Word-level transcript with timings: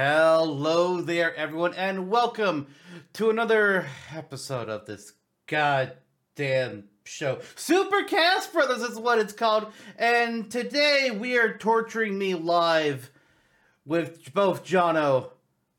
Hello 0.00 1.00
there, 1.00 1.34
everyone, 1.36 1.72
and 1.72 2.10
welcome 2.10 2.66
to 3.14 3.30
another 3.30 3.86
episode 4.14 4.68
of 4.68 4.84
this 4.84 5.14
goddamn 5.46 6.84
show. 7.04 7.36
Supercast 7.54 8.52
Brothers 8.52 8.82
is 8.82 8.98
what 8.98 9.18
it's 9.20 9.32
called, 9.32 9.68
and 9.98 10.50
today 10.50 11.16
we 11.18 11.38
are 11.38 11.56
torturing 11.56 12.18
me 12.18 12.34
live 12.34 13.10
with 13.86 14.34
both 14.34 14.66
Jono 14.66 15.30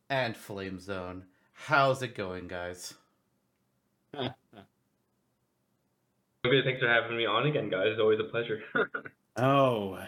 and 0.10 0.36
Flame 0.36 0.80
Zone. 0.80 1.26
How's 1.54 2.02
it 2.02 2.16
going, 2.16 2.48
guys? 2.48 2.96
Okay, 6.46 6.64
thanks 6.64 6.80
for 6.82 6.88
having 6.88 7.16
me 7.18 7.26
on 7.28 7.46
again, 7.46 7.70
guys. 7.70 7.88
It's 7.90 8.00
always 8.02 8.20
a 8.20 8.24
pleasure. 8.24 8.62
Oh. 9.38 10.00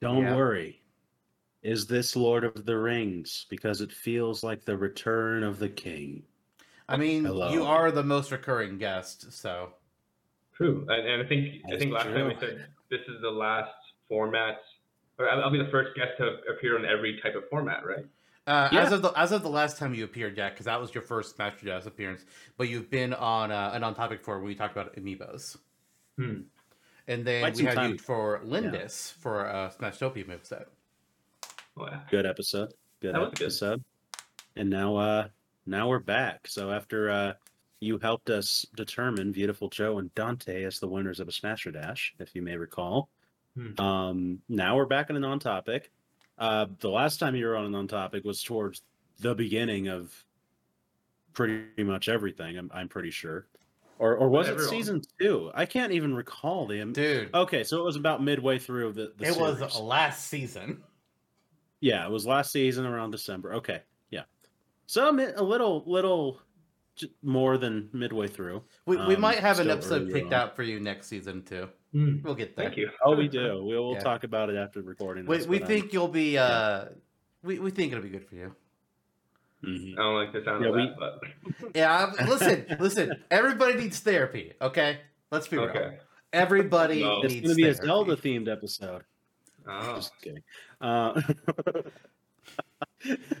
Don't 0.00 0.22
Yeah. 0.22 0.36
worry. 0.36 0.75
Is 1.66 1.84
this 1.88 2.14
Lord 2.14 2.44
of 2.44 2.64
the 2.64 2.78
Rings? 2.78 3.46
Because 3.50 3.80
it 3.80 3.90
feels 3.90 4.44
like 4.44 4.64
the 4.64 4.76
return 4.76 5.42
of 5.42 5.58
the 5.58 5.68
king. 5.68 6.22
I 6.88 6.96
mean, 6.96 7.24
Hello. 7.24 7.50
you 7.52 7.64
are 7.64 7.90
the 7.90 8.04
most 8.04 8.30
recurring 8.30 8.78
guest, 8.78 9.32
so 9.32 9.72
True, 10.54 10.86
and, 10.88 11.06
and 11.08 11.22
I 11.22 11.26
think 11.28 11.62
I 11.70 11.76
think 11.76 11.92
last 11.92 12.04
time 12.04 12.28
we 12.28 12.36
said 12.38 12.66
this 12.88 13.00
is 13.08 13.20
the 13.20 13.30
last 13.30 13.72
format, 14.08 14.58
or 15.18 15.28
I'll 15.28 15.42
I'll 15.42 15.50
be 15.50 15.58
the 15.58 15.68
first 15.72 15.96
guest 15.96 16.12
to 16.18 16.36
appear 16.48 16.78
on 16.78 16.86
every 16.86 17.20
type 17.20 17.34
of 17.34 17.42
format, 17.50 17.84
right? 17.84 18.06
Uh, 18.46 18.68
Yeah. 18.70 18.82
As 18.84 18.92
of 18.92 19.02
the 19.02 19.10
as 19.18 19.32
of 19.32 19.42
the 19.42 19.50
last 19.50 19.76
time 19.76 19.92
you 19.92 20.04
appeared, 20.04 20.36
yeah, 20.38 20.50
because 20.50 20.66
that 20.66 20.80
was 20.80 20.94
your 20.94 21.02
first 21.02 21.36
Master 21.36 21.66
Jazz 21.66 21.86
appearance, 21.86 22.24
but 22.56 22.68
you've 22.68 22.88
been 22.90 23.12
on 23.12 23.50
uh, 23.50 23.72
an 23.74 23.82
on 23.82 23.96
topic 23.96 24.22
for 24.22 24.38
when 24.38 24.46
we 24.46 24.54
talked 24.54 24.76
about 24.76 24.94
amiibos, 24.94 25.56
Hmm. 26.16 26.42
and 27.08 27.26
then 27.26 27.42
Quite 27.42 27.56
we 27.56 27.64
had 27.64 27.74
time 27.74 27.88
you 27.90 27.94
ago. 27.96 28.04
for 28.04 28.40
Lyndis 28.44 29.12
for 29.14 29.48
uh, 29.48 29.70
Smashtopia 29.70 30.24
moveset. 30.24 30.66
Yeah. 31.78 32.00
Good 32.10 32.26
episode. 32.26 32.72
Good 33.00 33.14
That 33.14 33.20
was 33.20 33.30
good. 33.34 33.44
episode. 33.44 33.84
And 34.56 34.70
now 34.70 34.96
uh 34.96 35.28
now 35.66 35.88
we're 35.88 35.98
back. 35.98 36.46
So 36.48 36.70
after 36.70 37.10
uh 37.10 37.32
you 37.80 37.98
helped 37.98 38.30
us 38.30 38.64
determine 38.74 39.32
Viewtiful 39.32 39.68
Joe 39.68 39.98
and 39.98 40.14
Dante 40.14 40.64
as 40.64 40.78
the 40.80 40.88
winners 40.88 41.20
of 41.20 41.28
a 41.28 41.32
Smasher 41.32 41.70
Dash, 41.70 42.14
if 42.18 42.34
you 42.34 42.42
may 42.42 42.56
recall. 42.56 43.08
Hmm. 43.54 43.80
Um 43.80 44.42
now 44.48 44.76
we're 44.76 44.86
back 44.86 45.10
on 45.10 45.16
a 45.16 45.20
non-topic. 45.20 45.90
Uh 46.38 46.66
the 46.80 46.90
last 46.90 47.18
time 47.18 47.36
you 47.36 47.46
were 47.46 47.56
on 47.56 47.66
a 47.66 47.70
non-topic 47.70 48.24
was 48.24 48.42
towards 48.42 48.82
the 49.20 49.34
beginning 49.34 49.88
of 49.88 50.12
pretty 51.34 51.82
much 51.84 52.08
everything, 52.08 52.56
I'm 52.56 52.70
I'm 52.72 52.88
pretty 52.88 53.10
sure. 53.10 53.46
Or 53.98 54.14
or 54.14 54.28
was 54.28 54.48
it 54.48 54.60
season 54.60 55.02
two? 55.18 55.50
I 55.54 55.64
can't 55.64 55.92
even 55.92 56.14
recall 56.14 56.66
the 56.66 56.84
Dude, 56.84 57.34
Okay, 57.34 57.64
so 57.64 57.80
it 57.80 57.84
was 57.84 57.96
about 57.96 58.22
midway 58.22 58.58
through 58.58 58.92
the, 58.92 59.12
the 59.16 59.26
it 59.26 59.36
was 59.38 59.78
last 59.78 60.26
season. 60.28 60.82
Yeah, 61.80 62.04
it 62.06 62.10
was 62.10 62.26
last 62.26 62.52
season 62.52 62.86
around 62.86 63.10
December. 63.10 63.54
Okay, 63.54 63.82
yeah. 64.10 64.22
So 64.86 65.06
I'm 65.08 65.18
a 65.20 65.42
little, 65.42 65.82
little 65.86 66.40
more 67.22 67.58
than 67.58 67.88
midway 67.92 68.26
through. 68.28 68.62
We, 68.86 68.96
we 68.96 69.14
Um, 69.14 69.20
might 69.20 69.38
have 69.38 69.58
an 69.60 69.68
episode 69.70 70.10
picked 70.12 70.28
on. 70.28 70.34
out 70.34 70.56
for 70.56 70.62
you 70.62 70.80
next 70.80 71.08
season 71.08 71.42
too. 71.42 71.68
Hmm. 71.92 72.16
We'll 72.22 72.34
get 72.34 72.56
there. 72.56 72.66
Thank 72.66 72.78
you. 72.78 72.90
Oh, 73.04 73.14
we 73.14 73.28
do. 73.28 73.62
We'll, 73.62 73.64
we'll 73.66 73.92
Yeah. 73.94 74.00
talk 74.00 74.24
about 74.24 74.48
it 74.50 74.56
after 74.56 74.80
recording. 74.82 75.26
We, 75.26 75.36
this, 75.38 75.46
we 75.46 75.58
but, 75.58 75.64
um, 75.64 75.68
think 75.68 75.92
you'll 75.92 76.08
be. 76.08 76.38
Uh, 76.38 76.86
we 77.42 77.58
we 77.58 77.70
think 77.70 77.92
it'll 77.92 78.02
be 78.02 78.08
good 78.10 78.26
for 78.26 78.34
you. 78.36 78.54
mhm. 79.62 79.92
I 79.92 80.02
don't 80.02 80.14
like 80.14 80.32
the 80.32 80.42
sound 80.44 80.62
Yeah, 80.64 80.70
of 80.70 80.74
we- 80.76 80.86
that, 80.86 80.96
but 80.98 81.20
Yeah, 81.76 81.92
I'm- 81.94 82.28
listen, 82.28 82.66
listen. 82.80 83.12
Everybody 83.30 83.74
needs 83.74 84.00
therapy. 84.00 84.54
Okay, 84.62 84.98
let's 85.30 85.48
be 85.48 85.58
real. 85.58 85.92
Everybody 86.32 87.00
No. 87.02 87.22
It's 87.22 87.34
going 87.34 87.48
to 87.48 87.54
be 87.54 87.68
a. 87.68 87.74
Zelda 87.74 88.16
themed 88.16 88.50
episode. 88.50 89.02
Oh, 89.68 89.96
Just 89.96 90.12
kidding. 90.20 90.42
Uh, 90.80 91.20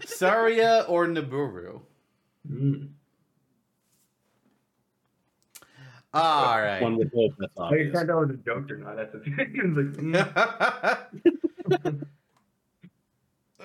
Saria 0.06 0.84
or 0.88 1.06
Nabooru. 1.06 1.80
Hmm. 2.48 2.86
All 6.14 6.60
right. 6.60 6.80
one 6.80 6.96
would 6.96 7.10
hope 7.14 7.32
that's 7.38 7.52
I 7.58 7.62
obvious. 7.64 7.92
can't 7.92 8.08
tell 8.08 8.22
if 8.22 8.30
it's 8.30 8.40
a 8.40 8.44
joke 8.44 8.70
or 8.70 8.78
not. 8.78 8.96
That's 8.96 9.12
the 9.12 9.20
thing. 9.20 9.36
It's 11.68 11.84
like, 11.84 11.94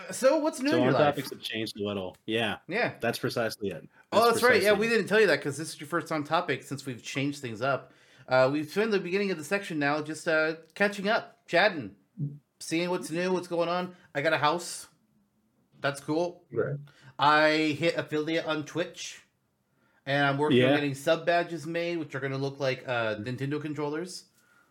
so 0.11 0.39
what's 0.39 0.59
new 0.59 0.71
So 0.71 0.75
in 0.77 0.81
our 0.81 0.89
your 0.89 0.93
life? 0.99 1.15
topics 1.15 1.29
have 1.29 1.39
changed 1.41 1.79
a 1.79 1.83
little. 1.85 2.17
Yeah, 2.25 2.57
Yeah. 2.67 2.93
that's 2.99 3.19
precisely 3.19 3.69
it. 3.69 3.87
Oh, 4.11 4.31
that's 4.31 4.43
right. 4.43 4.55
Yeah, 4.61 4.71
precisely 4.71 4.79
we 4.79 4.89
didn't 4.89 5.07
tell 5.07 5.21
you 5.21 5.27
that 5.27 5.39
because 5.39 5.55
this 5.57 5.69
is 5.73 5.79
your 5.79 5.87
first 5.87 6.11
on 6.11 6.23
topic 6.25 6.63
since 6.63 6.85
we've 6.85 7.01
changed 7.01 7.39
things 7.39 7.61
up. 7.61 7.93
Uh, 8.27 8.49
we've 8.51 8.69
spent 8.69 8.91
the 8.91 8.99
beginning 8.99 9.31
of 9.31 9.37
the 9.37 9.43
section 9.43 9.79
now 9.79 10.01
just 10.01 10.27
uh, 10.27 10.55
catching 10.75 11.07
up, 11.07 11.37
chatting, 11.47 11.91
seeing 12.61 12.89
what's 12.89 13.11
new, 13.11 13.31
what's 13.33 13.47
going 13.47 13.69
on. 13.69 13.95
I 14.16 14.22
got 14.22 14.33
a 14.33 14.38
house. 14.38 14.88
That's 15.81 15.99
cool. 15.99 16.44
right. 16.51 16.75
I 17.17 17.75
hit 17.77 17.97
affiliate 17.97 18.45
on 18.45 18.63
Twitch, 18.63 19.22
and 20.05 20.25
I'm 20.25 20.38
working 20.38 20.63
on 20.63 20.75
getting 20.75 20.95
sub 20.95 21.25
badges 21.25 21.67
made, 21.67 21.97
which 21.97 22.16
are 22.16 22.19
going 22.19 22.31
to 22.31 22.38
look 22.38 22.59
like 22.59 22.83
uh, 22.88 23.16
Nintendo 23.16 23.61
controllers. 23.61 24.25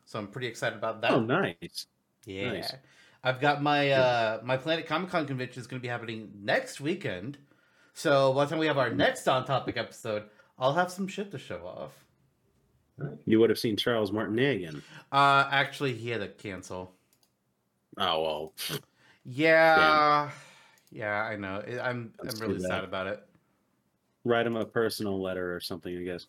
So 0.05 0.19
I'm 0.19 0.27
pretty 0.27 0.49
excited 0.49 0.77
about 0.77 1.01
that. 1.03 1.12
Oh, 1.12 1.21
nice. 1.21 1.87
Yeah. 2.27 2.53
Nice. 2.53 2.73
I've 3.23 3.41
got 3.41 3.62
my 3.62 3.91
uh 3.91 4.41
my 4.43 4.57
Planet 4.57 4.87
Comic 4.87 5.11
Con 5.11 5.27
convention 5.27 5.61
is 5.61 5.67
going 5.67 5.78
to 5.78 5.83
be 5.83 5.89
happening 5.89 6.33
next 6.43 6.81
weekend. 6.81 7.39
So 7.93 8.33
by 8.33 8.45
the 8.45 8.51
time 8.51 8.59
we 8.59 8.67
have 8.67 8.78
our 8.78 8.91
next 8.91 9.28
on 9.28 9.45
topic 9.45 9.77
episode, 9.77 10.25
I'll 10.59 10.72
have 10.72 10.91
some 10.91 11.07
shit 11.07 11.31
to 11.33 11.39
show 11.39 11.59
off. 11.67 11.93
You 13.27 13.41
would 13.41 13.51
have 13.51 13.59
seen 13.59 13.77
Charles 13.77 14.11
Martinet 14.11 14.57
again. 14.57 14.83
Uh 15.12 15.47
actually 15.51 15.95
he 15.95 16.11
had 16.11 16.22
to 16.22 16.28
cancel. 16.28 16.95
Oh 18.00 18.22
well. 18.22 18.55
Yeah. 19.25 20.31
Yeah, 20.91 21.22
I 21.22 21.37
know. 21.37 21.62
I'm 21.83 22.12
That's 22.22 22.41
I'm 22.41 22.49
really 22.49 22.61
sad 22.61 22.83
about 22.83 23.06
it. 23.06 23.22
Write 24.25 24.47
him 24.47 24.56
a 24.56 24.65
personal 24.65 25.22
letter 25.22 25.55
or 25.55 25.61
something. 25.61 25.97
I 25.97 26.03
guess. 26.03 26.27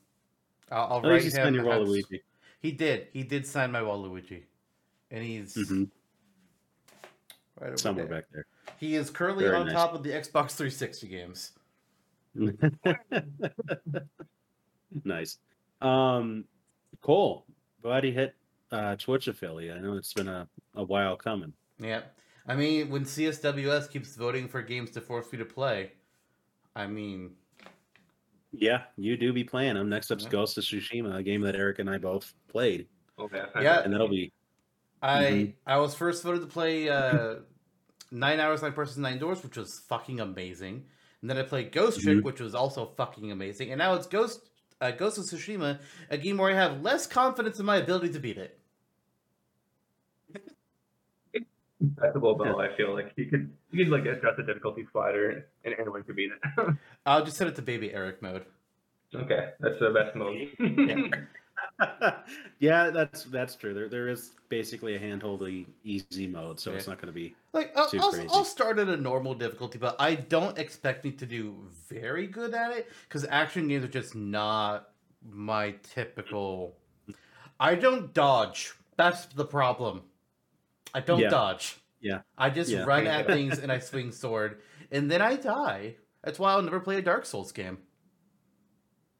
I'll, 0.69 0.93
I'll 0.93 1.01
write 1.01 1.23
least 1.23 1.37
him. 1.37 1.55
your 1.55 1.63
Waluigi. 1.63 2.21
He 2.61 2.71
did. 2.71 3.07
He 3.13 3.23
did 3.23 3.47
sign 3.47 3.71
my 3.71 3.79
Waluigi. 3.79 4.43
And 5.09 5.23
he's 5.23 5.55
hmm 5.55 5.85
right 7.59 7.69
over 7.69 7.77
Somewhere 7.77 8.05
there. 8.05 8.17
back 8.17 8.25
there. 8.33 8.45
He 8.77 8.95
is 8.95 9.09
currently 9.09 9.45
Very 9.45 9.57
on 9.57 9.67
nice. 9.67 9.75
top 9.75 9.93
of 9.93 10.03
the 10.03 10.09
Xbox 10.09 10.51
360 10.51 11.07
games. 11.07 11.53
nice. 15.03 15.37
Um, 15.81 16.45
cool. 17.01 17.45
Glad 17.81 18.03
he 18.03 18.11
hit 18.11 18.35
uh, 18.71 18.95
Twitch 18.95 19.27
affiliate. 19.27 19.77
I 19.77 19.81
know 19.81 19.95
it's 19.95 20.13
been 20.13 20.27
a, 20.27 20.47
a 20.75 20.83
while 20.83 21.15
coming. 21.15 21.53
Yeah. 21.81 22.01
I 22.47 22.55
mean, 22.55 22.89
when 22.89 23.03
CSWS 23.05 23.89
keeps 23.89 24.15
voting 24.15 24.47
for 24.47 24.61
games 24.61 24.91
to 24.91 25.01
force 25.01 25.27
you 25.31 25.37
to 25.39 25.45
play, 25.45 25.91
I 26.75 26.87
mean, 26.87 27.35
Yeah, 28.53 28.83
you 28.97 29.15
do 29.15 29.31
be 29.31 29.43
playing 29.45 29.75
them. 29.75 29.87
Next 29.89 30.11
up's 30.11 30.25
Yeah. 30.25 30.29
Ghost 30.31 30.57
of 30.57 30.63
Tsushima, 30.65 31.15
a 31.15 31.23
game 31.23 31.41
that 31.41 31.55
Eric 31.55 31.79
and 31.79 31.89
I 31.89 31.97
both 31.97 32.33
played, 32.49 32.87
Okay. 33.17 33.43
Yeah. 33.61 33.81
and 33.81 33.93
that'll 33.93 34.07
be 34.09 34.31
I 35.03 35.23
Mhm. 35.23 35.53
I 35.65 35.77
was 35.77 35.95
first 35.95 36.21
voted 36.21 36.41
to 36.41 36.47
play 36.47 36.87
uh, 36.89 37.39
Nine 38.11 38.39
Hours, 38.39 38.61
Nine 38.61 38.73
Persons, 38.73 38.97
Nine 38.99 39.17
Doors, 39.19 39.41
which 39.43 39.57
was 39.57 39.79
fucking 39.87 40.19
amazing. 40.19 40.85
And 41.21 41.29
then 41.29 41.37
I 41.37 41.43
played 41.43 41.71
Ghost 41.71 42.01
Trick, 42.01 42.17
Mhm. 42.19 42.23
which 42.23 42.39
was 42.39 42.53
also 42.53 42.85
fucking 42.85 43.31
amazing. 43.31 43.71
And 43.71 43.79
now 43.79 43.93
it's 43.95 44.05
Ghost 44.07 44.49
uh, 44.81 44.91
Ghost 44.91 45.17
of 45.19 45.25
Tsushima, 45.25 45.79
a 46.09 46.17
game 46.17 46.37
where 46.37 46.51
I 46.51 46.55
have 46.55 46.81
less 46.81 47.05
confidence 47.07 47.59
in 47.59 47.65
my 47.67 47.77
ability 47.77 48.11
to 48.13 48.19
beat 48.19 48.37
it. 48.39 48.59
Acceptable 51.97 52.37
though. 52.37 52.59
I 52.59 52.75
feel 52.75 52.93
like 52.93 53.11
you 53.15 53.25
could 53.25 53.51
you 53.71 53.85
could 53.85 53.91
like 53.91 54.05
adjust 54.05 54.37
the 54.37 54.43
difficulty 54.43 54.85
slider 54.91 55.45
and 55.63 55.75
anyone 55.79 56.03
could 56.03 56.15
beat 56.15 56.31
it. 56.31 56.75
I'll 57.05 57.25
just 57.25 57.37
set 57.37 57.47
it 57.47 57.55
to 57.55 57.61
Baby 57.61 57.93
Eric 57.93 58.21
mode. 58.21 58.45
okay, 59.15 59.49
that's 59.59 59.79
the 59.79 59.89
best 59.89 60.15
mode. 60.15 61.17
yeah, 62.59 62.89
that's 62.93 63.23
that's 63.25 63.55
true. 63.55 63.73
There 63.73 63.89
there 63.89 64.07
is 64.09 64.31
basically 64.49 64.95
a 64.95 64.99
handholdy 64.99 65.65
easy 65.83 66.27
mode, 66.27 66.59
so 66.59 66.71
it's 66.71 66.87
not 66.87 66.97
going 66.97 67.07
to 67.07 67.13
be. 67.13 67.35
Like 67.53 67.71
I'll, 67.75 67.89
Too 67.89 67.99
I'll, 67.99 68.11
crazy. 68.11 68.27
I'll 68.31 68.45
start 68.45 68.79
at 68.79 68.87
a 68.87 68.97
normal 68.97 69.33
difficulty, 69.33 69.77
but 69.77 69.95
I 69.99 70.15
don't 70.15 70.57
expect 70.57 71.03
me 71.03 71.11
to 71.13 71.25
do 71.25 71.55
very 71.89 72.27
good 72.27 72.53
at 72.53 72.71
it 72.71 72.91
because 73.07 73.25
action 73.29 73.67
games 73.67 73.83
are 73.83 73.89
just 73.89 74.15
not 74.15 74.89
my 75.29 75.75
typical. 75.83 76.75
I 77.59 77.75
don't 77.75 78.13
dodge. 78.13 78.73
That's 78.97 79.25
the 79.25 79.45
problem. 79.45 80.03
I 80.93 80.99
don't 80.99 81.19
Yeah. 81.19 81.29
dodge. 81.29 81.77
Yeah. 81.99 82.21
I 82.37 82.49
just 82.49 82.69
Yeah. 82.71 82.83
run 82.83 83.07
at 83.07 83.27
things 83.35 83.59
and 83.59 83.71
I 83.71 83.79
swing 83.79 84.11
sword, 84.11 84.61
and 84.91 85.09
then 85.09 85.21
I 85.21 85.35
die. 85.35 85.95
That's 86.23 86.37
why 86.39 86.51
I'll 86.51 86.61
never 86.61 86.79
play 86.79 86.97
a 86.97 87.01
Dark 87.01 87.25
Souls 87.25 87.51
game. 87.51 87.79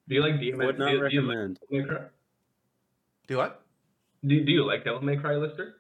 do 0.08 0.16
you 0.16 0.22
like 0.22 0.40
Demon? 0.40 0.66
Would 0.68 0.80
not 0.80 0.90
do, 0.90 0.94
you- 0.98 1.10
do 1.10 1.16
you 1.16 1.22
like 1.22 1.30
recommend. 1.30 1.60
Devil 1.70 1.78
May 1.84 1.88
Cry? 1.88 2.06
Do 3.28 3.38
what? 3.38 3.62
Do, 4.26 4.44
do 4.46 4.52
you 4.52 4.66
like 4.66 4.84
Devil 4.84 5.02
May 5.02 5.16
Cry, 5.18 5.36
Lister? 5.36 5.76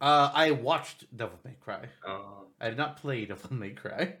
Uh, 0.00 0.30
I 0.34 0.50
watched 0.50 1.14
Devil 1.16 1.38
May 1.44 1.54
Cry. 1.60 1.84
Uh, 2.06 2.44
I 2.60 2.68
did 2.70 2.76
not 2.78 2.96
play 2.96 3.24
Devil 3.24 3.54
May 3.54 3.70
Cry. 3.70 4.16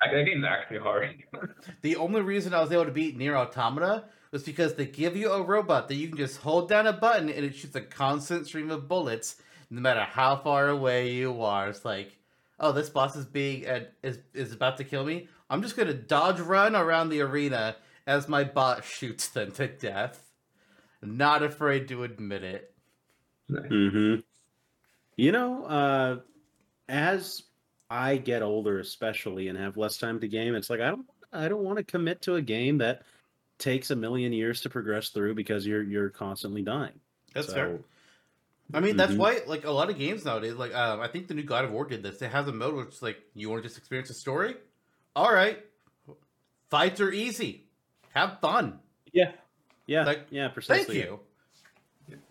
that 0.00 0.24
game's 0.24 0.44
actually 0.44 0.78
hard. 0.78 1.22
The 1.82 1.96
only 1.96 2.22
reason 2.22 2.54
I 2.54 2.60
was 2.60 2.72
able 2.72 2.84
to 2.86 2.90
beat 2.90 3.18
NieR 3.18 3.34
Automata 3.36 4.04
was 4.32 4.42
because 4.42 4.74
they 4.74 4.86
give 4.86 5.16
you 5.16 5.30
a 5.30 5.42
robot 5.42 5.88
that 5.88 5.94
you 5.94 6.08
can 6.08 6.16
just 6.16 6.38
hold 6.38 6.68
down 6.68 6.86
a 6.86 6.92
button 6.92 7.28
and 7.28 7.44
it 7.44 7.54
shoots 7.54 7.76
a 7.76 7.80
constant 7.80 8.46
stream 8.46 8.70
of 8.70 8.88
bullets 8.88 9.40
no 9.70 9.80
matter 9.80 10.00
how 10.02 10.36
far 10.36 10.68
away 10.68 11.12
you 11.12 11.42
are. 11.42 11.68
It's 11.68 11.84
like, 11.84 12.16
oh, 12.60 12.72
this 12.72 12.90
boss 12.90 13.16
is 13.16 13.26
being 13.26 13.66
and 13.66 13.86
is 14.02 14.18
is 14.34 14.52
about 14.52 14.76
to 14.78 14.84
kill 14.84 15.04
me. 15.04 15.28
I'm 15.50 15.62
just 15.62 15.76
gonna 15.76 15.94
dodge 15.94 16.40
run 16.40 16.74
around 16.76 17.08
the 17.08 17.20
arena 17.20 17.76
as 18.06 18.28
my 18.28 18.44
bot 18.44 18.84
shoots 18.84 19.28
them 19.28 19.52
to 19.52 19.66
death. 19.66 20.32
Not 21.02 21.42
afraid 21.42 21.88
to 21.88 22.04
admit 22.04 22.42
it. 22.42 22.74
Nice. 23.48 23.68
hmm 23.68 24.16
You 25.16 25.32
know, 25.32 25.64
uh, 25.64 26.16
as 26.88 27.42
I 27.90 28.16
get 28.16 28.42
older, 28.42 28.78
especially, 28.80 29.48
and 29.48 29.58
have 29.58 29.76
less 29.76 29.98
time 29.98 30.20
to 30.20 30.28
game, 30.28 30.54
it's 30.54 30.70
like 30.70 30.80
I 30.80 30.90
don't, 30.90 31.06
I 31.32 31.48
don't 31.48 31.64
want 31.64 31.78
to 31.78 31.84
commit 31.84 32.22
to 32.22 32.36
a 32.36 32.42
game 32.42 32.78
that 32.78 33.02
takes 33.58 33.90
a 33.90 33.96
million 33.96 34.32
years 34.32 34.60
to 34.62 34.70
progress 34.70 35.10
through 35.10 35.34
because 35.34 35.66
you're 35.66 35.82
you're 35.82 36.10
constantly 36.10 36.62
dying. 36.62 37.00
That's 37.34 37.46
So, 37.48 37.54
fair. 37.54 37.78
I 38.74 38.80
mean, 38.80 38.96
that's 38.96 39.12
Mhm. 39.12 39.18
why 39.18 39.40
like 39.46 39.64
a 39.64 39.70
lot 39.70 39.90
of 39.90 39.98
games 39.98 40.24
nowadays, 40.24 40.54
like 40.54 40.74
um, 40.74 41.00
I 41.00 41.06
think 41.08 41.28
the 41.28 41.34
new 41.34 41.44
God 41.44 41.64
of 41.64 41.72
War 41.72 41.84
did 41.84 42.02
this. 42.02 42.20
It 42.20 42.30
has 42.32 42.48
a 42.48 42.52
mode 42.52 42.74
which 42.74 42.88
is 42.96 43.02
like 43.02 43.18
you 43.34 43.48
want 43.48 43.62
to 43.62 43.68
just 43.68 43.78
experience 43.78 44.10
a 44.10 44.14
story. 44.14 44.56
All 45.14 45.32
right, 45.32 45.64
fights 46.70 47.00
are 47.00 47.10
easy. 47.12 47.66
Have 48.14 48.40
fun. 48.40 48.80
Yeah, 49.12 49.32
yeah, 49.86 50.04
Like, 50.04 50.26
yeah. 50.30 50.44
Thank 50.44 50.54
Precisely. 50.54 50.98
you. 51.00 51.20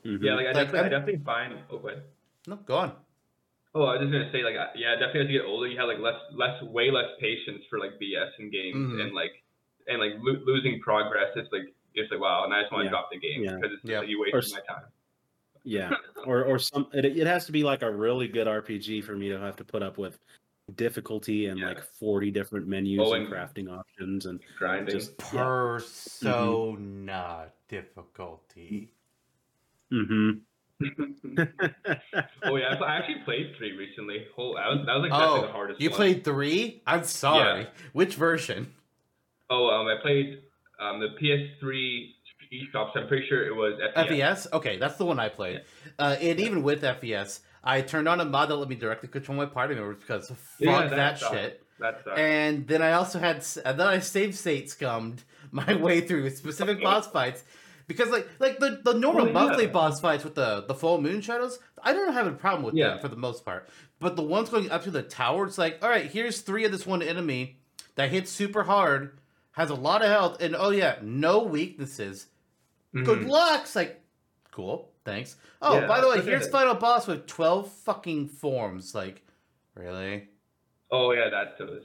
Mhm. 0.05 0.21
Yeah, 0.23 0.35
like 0.35 0.45
I 0.47 0.51
Like, 0.51 0.53
definitely, 0.53 0.79
I 0.79 0.81
I'm- 0.83 0.91
definitely 0.91 1.23
find. 1.25 1.59
Oh, 1.69 1.77
wait. 1.77 1.97
No, 2.47 2.55
go 2.57 2.77
on. 2.77 2.95
Oh, 3.73 3.83
I 3.83 3.93
was 3.97 4.01
just 4.01 4.11
gonna 4.11 4.31
say, 4.31 4.43
like, 4.43 4.55
yeah, 4.75 4.95
definitely 4.95 5.21
as 5.21 5.27
you 5.29 5.39
get 5.39 5.45
older, 5.47 5.67
you 5.67 5.77
have 5.77 5.87
like 5.87 5.99
less, 5.99 6.19
less, 6.31 6.61
way 6.63 6.91
less 6.91 7.09
patience 7.19 7.63
for 7.69 7.77
like 7.79 7.99
BS 7.99 8.31
in 8.39 8.49
games, 8.49 8.91
Mhm. 8.93 9.01
and 9.01 9.13
like, 9.13 9.41
and 9.87 9.99
like 9.99 10.13
lo- 10.19 10.41
losing 10.45 10.79
progress. 10.79 11.31
It's 11.35 11.51
like, 11.51 11.73
it's 11.93 12.09
like, 12.11 12.19
wow, 12.21 12.43
and 12.45 12.53
I 12.53 12.61
just 12.61 12.71
want 12.71 12.81
to 12.81 12.85
Yeah. 12.85 12.89
drop 12.91 13.09
the 13.11 13.19
game 13.19 13.43
Yeah. 13.43 13.55
because 13.55 13.71
it's 13.73 13.81
just, 13.81 13.91
Yeah. 13.91 13.99
like, 13.99 14.09
you 14.09 14.19
Or 14.21 14.25
wasted 14.31 14.43
s- 14.43 14.53
my 14.53 14.61
time. 14.75 14.85
Yeah, 15.65 15.91
or 16.25 16.44
or 16.45 16.59
some. 16.59 16.88
It, 16.94 17.06
it 17.06 17.27
has 17.27 17.45
to 17.47 17.51
be 17.51 17.63
like 17.63 17.81
a 17.81 17.91
really 17.91 18.27
good 18.27 18.47
RPG 18.47 19.03
for 19.03 19.15
me 19.15 19.29
to 19.29 19.39
have 19.39 19.56
to 19.57 19.63
put 19.65 19.81
up 19.83 19.97
with 19.97 20.17
difficulty 20.75 21.47
and 21.47 21.59
Yeah. 21.59 21.69
like 21.69 21.83
forty 21.83 22.29
different 22.31 22.67
menus 22.67 23.00
Oh, 23.03 23.13
and 23.13 23.25
and- 23.25 23.33
crafting 23.33 23.69
options 23.75 24.27
and 24.27 24.39
Grinding. 24.59 24.95
just 24.95 25.13
yeah. 25.33 25.41
Persona 25.41 27.47
difficulty. 27.67 28.91
hmm 29.91 30.31
oh 32.44 32.56
yeah, 32.57 32.75
I, 32.75 32.83
I 32.83 32.95
actually 32.97 33.21
played 33.23 33.53
three 33.57 33.75
recently. 33.77 34.25
Whole, 34.35 34.56
that 34.56 34.68
was 34.68 34.85
that 34.85 34.94
was 34.95 35.09
like 35.09 35.11
Oh, 35.13 35.19
definitely 35.19 35.47
the 35.47 35.53
hardest. 35.53 35.81
You 35.81 35.89
one. 35.89 35.97
played 35.97 36.23
three? 36.23 36.81
I'm 36.85 37.03
sorry. 37.06 37.68
Which 37.94 38.15
version? 38.15 38.73
Oh, 39.50 39.69
um, 39.69 39.88
I 39.88 39.95
played 40.01 40.41
um 40.79 41.00
the 41.00 41.09
PS3 41.19 42.09
eShops. 42.51 42.92
I'm 42.95 43.07
pretty 43.07 43.27
sure 43.27 43.45
it 43.45 43.56
was 43.56 43.80
FPS. 43.95 44.07
FES? 44.44 44.47
Okay, 44.53 44.77
that's 44.77 44.97
the 44.97 45.06
one 45.06 45.19
I 45.19 45.30
played. 45.30 45.62
Uh, 46.00 46.15
and 46.19 46.39
even 46.39 46.63
with 46.63 46.81
FES, 46.81 47.42
I 47.63 47.81
turned 47.81 48.07
on 48.07 48.19
a 48.21 48.25
mod 48.25 48.50
that 48.50 48.56
let 48.56 48.69
me 48.69 48.75
directly 48.75 49.09
control 49.09 49.38
my 49.38 49.45
party 49.45 49.75
members 49.75 49.97
because 50.00 50.27
fuck 50.27 50.38
Yeah, 50.59 50.88
that, 50.88 51.19
sucked. 51.19 51.33
shit. 51.33 51.63
That 51.80 52.03
sucks. 52.03 52.19
And 52.19 52.68
then 52.68 52.81
I 52.81 52.94
also 52.94 53.19
had, 53.19 53.45
and 53.65 53.80
then 53.80 53.88
I 53.88 54.00
save 54.00 54.36
state 54.36 54.69
scummed 54.69 55.24
my 55.51 55.75
way 55.75 56.01
through 56.01 56.30
specific 56.31 56.81
boss 56.81 57.07
fights. 57.07 57.44
Because 57.88 58.09
like 58.09 58.27
like 58.39 58.57
the, 58.59 58.81
the 58.83 58.94
normal 58.95 59.27
yeah. 59.27 59.33
monthly 59.33 59.68
boss 59.68 60.00
fights 60.01 60.24
with 60.24 60.33
the, 60.33 60.65
the 60.68 60.74
full 60.74 61.00
moon 61.00 61.21
shadows, 61.21 61.59
I 61.83 61.94
don't 61.94 62.13
have 62.13 62.25
a 62.25 62.31
problem 62.31 62.63
with 62.63 62.74
Yeah. 62.74 62.89
them 62.89 63.00
for 63.00 63.09
the 63.09 63.15
most 63.15 63.45
part. 63.45 63.69
But 64.00 64.15
the 64.15 64.24
ones 64.24 64.50
going 64.50 64.71
up 64.71 64.83
to 64.86 64.92
the 64.92 65.03
tower, 65.03 65.45
it's 65.45 65.57
like, 65.59 65.80
all 65.83 65.89
right, 65.89 66.09
here's 66.09 66.42
three 66.42 66.65
of 66.65 66.71
this 66.71 66.86
one 66.86 67.03
enemy 67.03 67.59
that 67.94 68.09
hits 68.09 68.31
super 68.31 68.63
hard, 68.63 69.19
has 69.51 69.69
a 69.69 69.75
lot 69.75 70.01
of 70.01 70.09
health, 70.09 70.42
and 70.42 70.56
oh 70.57 70.71
yeah, 70.71 70.95
no 71.03 71.44
weaknesses. 71.44 72.25
Good 73.03 73.19
Mhm. 73.19 73.27
luck. 73.27 73.62
It's 73.63 73.75
like, 73.75 74.01
cool, 74.51 74.92
thanks. 75.03 75.36
Oh, 75.62 75.80
Yeah, 75.81 75.88
by 75.88 76.00
the 76.01 76.07
way, 76.07 76.21
here's 76.21 76.47
it. 76.47 76.51
final 76.51 76.75
boss 76.75 77.07
with 77.07 77.27
twelve 77.27 77.71
fucking 77.71 78.30
forms. 78.30 78.95
Like, 78.95 79.24
really? 79.75 80.30
Oh 80.92 81.12
yeah, 81.12 81.30
that 81.30 81.59
was. 81.59 81.83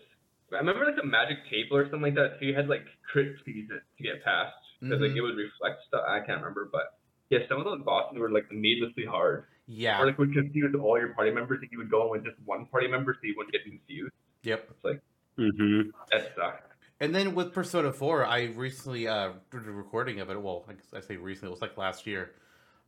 I 0.52 0.56
remember 0.58 0.84
like 0.84 1.02
a 1.02 1.06
magic 1.06 1.38
table 1.48 1.76
or 1.76 1.84
something 1.84 2.02
like 2.02 2.14
that. 2.14 2.36
So 2.38 2.44
you 2.46 2.54
had 2.54 2.68
like 2.68 2.86
crit 3.10 3.36
fees 3.44 3.68
to 3.68 3.78
to 3.78 4.02
get 4.02 4.22
past 4.24 4.54
because 4.80 5.00
like 5.00 5.10
Mhm. 5.12 5.16
it 5.16 5.20
would 5.22 5.36
reflect 5.36 5.82
stuff. 5.86 6.04
I 6.06 6.20
can't 6.20 6.40
remember, 6.40 6.68
but 6.70 6.98
yeah, 7.30 7.46
some 7.48 7.58
of 7.58 7.64
those 7.64 7.82
bosses 7.82 8.18
were 8.18 8.30
like 8.30 8.50
needlessly 8.52 9.04
hard, 9.04 9.46
Yeah. 9.66 10.00
or 10.02 10.06
like 10.06 10.18
would 10.18 10.32
confuse 10.32 10.74
all 10.74 10.98
your 10.98 11.14
party 11.14 11.30
members. 11.30 11.60
Like 11.60 11.70
you 11.72 11.78
would 11.78 11.90
go 11.90 12.04
in 12.04 12.10
with 12.10 12.24
just 12.24 12.38
one 12.44 12.66
party 12.66 12.88
member, 12.88 13.14
so 13.14 13.20
you 13.22 13.34
wouldn't 13.36 13.52
get 13.52 13.64
confused. 13.64 14.14
Yep. 14.42 14.70
It's 14.70 14.84
like 14.84 15.00
hmm 15.36 15.90
that 16.12 16.34
sucked. 16.36 16.69
And 17.00 17.14
then 17.14 17.34
with 17.34 17.52
Persona 17.54 17.92
4, 17.92 18.26
I 18.26 18.44
recently 18.54 19.08
uh 19.08 19.32
did 19.50 19.66
a 19.66 19.70
recording 19.72 20.20
of 20.20 20.30
it. 20.30 20.40
Well, 20.40 20.66
I, 20.68 20.98
I 20.98 21.00
say 21.00 21.16
recently, 21.16 21.48
it 21.48 21.52
was 21.52 21.62
like 21.62 21.76
last 21.78 22.06
year. 22.06 22.32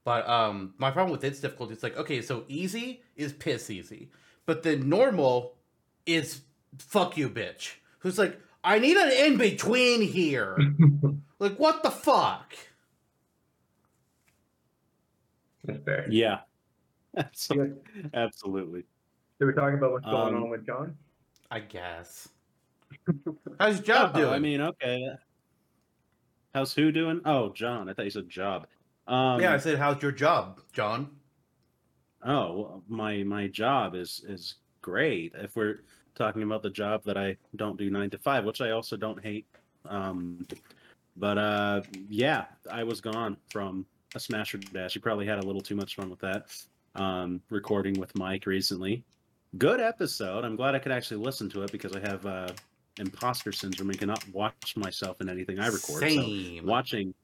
But 0.04 0.28
um 0.28 0.74
my 0.78 0.90
problem 0.90 1.12
with 1.12 1.24
its 1.24 1.40
difficulty 1.40 1.74
is 1.74 1.82
like, 1.82 1.96
okay, 1.96 2.20
so 2.22 2.44
easy 2.48 3.02
is 3.16 3.32
piss 3.32 3.70
easy. 3.70 4.10
But 4.46 4.62
then 4.62 4.88
normal 4.88 5.54
is 6.06 6.42
fuck 6.78 7.16
you 7.16 7.28
bitch. 7.30 7.74
Who's 8.00 8.18
like, 8.18 8.38
I 8.64 8.78
need 8.78 8.96
an 8.96 9.10
in 9.12 9.38
between 9.38 10.02
here. 10.02 10.58
like 11.38 11.56
what 11.56 11.82
the 11.82 11.90
fuck? 11.90 12.54
That's 15.64 15.84
fair. 15.84 16.06
Yeah, 16.10 16.40
absolutely. 17.16 17.80
absolutely. 18.12 18.80
So 19.38 19.46
we're 19.46 19.52
talking 19.52 19.78
about 19.78 19.92
what's 19.92 20.04
going 20.04 20.34
Um, 20.34 20.42
on 20.44 20.50
with 20.50 20.66
John. 20.66 20.96
I 21.50 21.60
guess. 21.60 22.28
How's 23.58 23.80
job 23.92 24.12
Oh, 24.14 24.20
doing? 24.20 24.32
I 24.32 24.38
mean, 24.38 24.60
okay. 24.60 25.08
How's 26.54 26.74
who 26.74 26.92
doing? 26.92 27.20
Oh, 27.24 27.50
John. 27.52 27.88
I 27.88 27.94
thought 27.94 28.04
you 28.04 28.10
said 28.10 28.28
job. 28.28 28.66
Um, 29.06 29.40
yeah, 29.40 29.52
I 29.52 29.58
said, 29.58 29.78
how's 29.78 30.00
your 30.02 30.12
job, 30.12 30.60
John? 30.72 31.10
Oh, 32.24 32.82
my 32.88 33.22
my 33.24 33.48
job 33.48 33.94
is 33.94 34.24
is 34.28 34.56
great. 34.80 35.32
If 35.34 35.56
we're 35.56 35.80
talking 36.14 36.42
about 36.42 36.62
the 36.62 36.70
job 36.70 37.02
that 37.04 37.16
I 37.16 37.36
don't 37.56 37.76
do 37.76 37.90
nine 37.90 38.10
to 38.10 38.18
five, 38.18 38.44
which 38.44 38.60
I 38.60 38.70
also 38.70 38.96
don't 38.96 39.22
hate. 39.22 39.46
Um, 39.86 40.46
but 41.16 41.38
uh, 41.38 41.82
yeah, 42.08 42.44
I 42.70 42.84
was 42.84 43.00
gone 43.00 43.36
from 43.50 43.86
a 44.14 44.20
Smasher 44.20 44.58
Dash. 44.58 44.94
You 44.94 45.00
probably 45.00 45.26
had 45.26 45.38
a 45.38 45.46
little 45.46 45.62
too 45.62 45.74
much 45.74 45.96
fun 45.96 46.10
with 46.10 46.20
that. 46.20 46.46
Um, 46.94 47.40
recording 47.50 47.98
with 47.98 48.14
Mike 48.16 48.46
recently. 48.46 49.02
Good 49.58 49.80
episode. 49.80 50.44
I'm 50.44 50.56
glad 50.56 50.74
I 50.74 50.78
could 50.78 50.92
actually 50.92 51.24
listen 51.24 51.48
to 51.50 51.62
it 51.62 51.72
because 51.72 51.94
I 51.96 52.00
have 52.00 52.24
uh, 52.24 52.48
imposter 52.98 53.52
syndrome 53.52 53.90
and 53.90 53.98
cannot 53.98 54.22
watch 54.32 54.76
myself 54.76 55.20
in 55.20 55.28
anything 55.28 55.58
I 55.58 55.66
record. 55.66 56.00
So 56.00 56.06
Same. 56.08 56.66
watching 56.66 57.14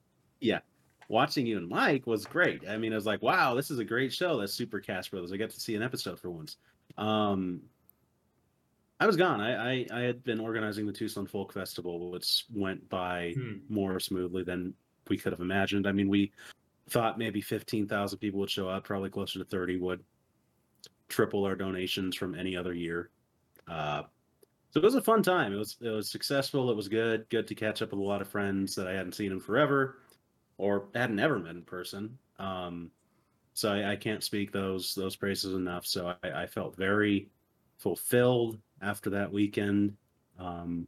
yeah 0.41 0.61
watching 1.09 1.47
you 1.47 1.57
and 1.57 1.69
mike 1.69 2.07
was 2.07 2.25
great 2.27 2.69
i 2.69 2.77
mean 2.77 2.93
I 2.93 2.97
was 2.97 3.07
like 3.07 3.23
wow 3.23 3.55
this 3.55 3.71
is 3.71 3.79
a 3.79 3.85
great 3.85 4.13
show 4.13 4.39
that's 4.39 4.53
super 4.53 4.79
cast 4.79 5.11
brothers 5.11 5.33
i 5.33 5.37
get 5.37 5.51
to 5.51 5.59
see 5.61 5.75
an 5.75 5.83
episode 5.83 6.21
for 6.21 6.31
once 6.31 6.59
um 6.99 7.61
i 9.01 9.07
was 9.07 9.17
gone 9.17 9.41
i 9.41 9.73
i, 9.81 9.87
I 9.93 10.01
had 10.01 10.23
been 10.23 10.39
organizing 10.39 10.87
the 10.87 10.93
tucson 10.93 11.27
folk 11.27 11.53
festival 11.53 12.11
which 12.11 12.45
went 12.55 12.89
by 12.91 13.33
Hmm. 13.37 13.55
more 13.69 13.99
smoothly 14.01 14.45
than 14.45 14.75
we 15.09 15.17
could 15.17 15.33
have 15.33 15.41
imagined 15.41 15.87
i 15.89 15.93
mean 15.93 16.09
we 16.09 16.31
thought 16.91 17.19
maybe 17.19 17.41
15000 17.41 18.19
people 18.19 18.41
would 18.41 18.51
show 18.51 18.69
up 18.69 18.85
probably 18.85 19.11
closer 19.11 19.39
to 19.39 19.45
30 19.47 19.79
would 19.79 20.05
triple 21.09 21.45
our 21.47 21.57
donations 21.57 22.15
from 22.17 22.35
any 22.35 22.55
other 22.55 22.75
year 22.75 23.11
uh 23.67 24.03
so 24.71 24.81
it 24.81 24.85
was 24.85 24.95
a 24.95 25.03
fun 25.03 25.23
time. 25.23 25.53
It 25.53 25.57
was 25.57 25.77
it 25.81 25.89
was 25.89 26.11
successful. 26.11 26.71
It 26.71 26.77
was 26.77 26.89
good. 26.89 27.29
Good 27.31 27.47
to 27.49 27.55
catch 27.55 27.83
up 27.83 27.91
with 27.91 28.01
a 28.01 28.03
lot 28.03 28.21
of 28.21 28.29
friends 28.29 28.75
that 28.75 28.87
I 28.87 28.93
hadn't 28.93 29.15
seen 29.15 29.33
in 29.33 29.41
forever, 29.41 29.99
or 30.59 30.89
hadn't 30.95 31.19
ever 31.21 31.39
met 31.39 31.57
in 31.57 31.63
person. 31.63 32.19
Um, 32.39 32.91
so 33.55 33.73
I, 33.73 33.93
I 33.93 33.97
can't 33.97 34.23
speak 34.23 34.53
those 34.53 34.95
those 34.95 35.17
praises 35.17 35.55
enough. 35.55 35.87
So 35.87 36.15
I, 36.23 36.43
I 36.43 36.47
felt 36.47 36.77
very 36.77 37.29
fulfilled 37.79 38.59
after 38.83 39.11
that 39.11 39.33
weekend. 39.33 39.97
Um, 40.39 40.87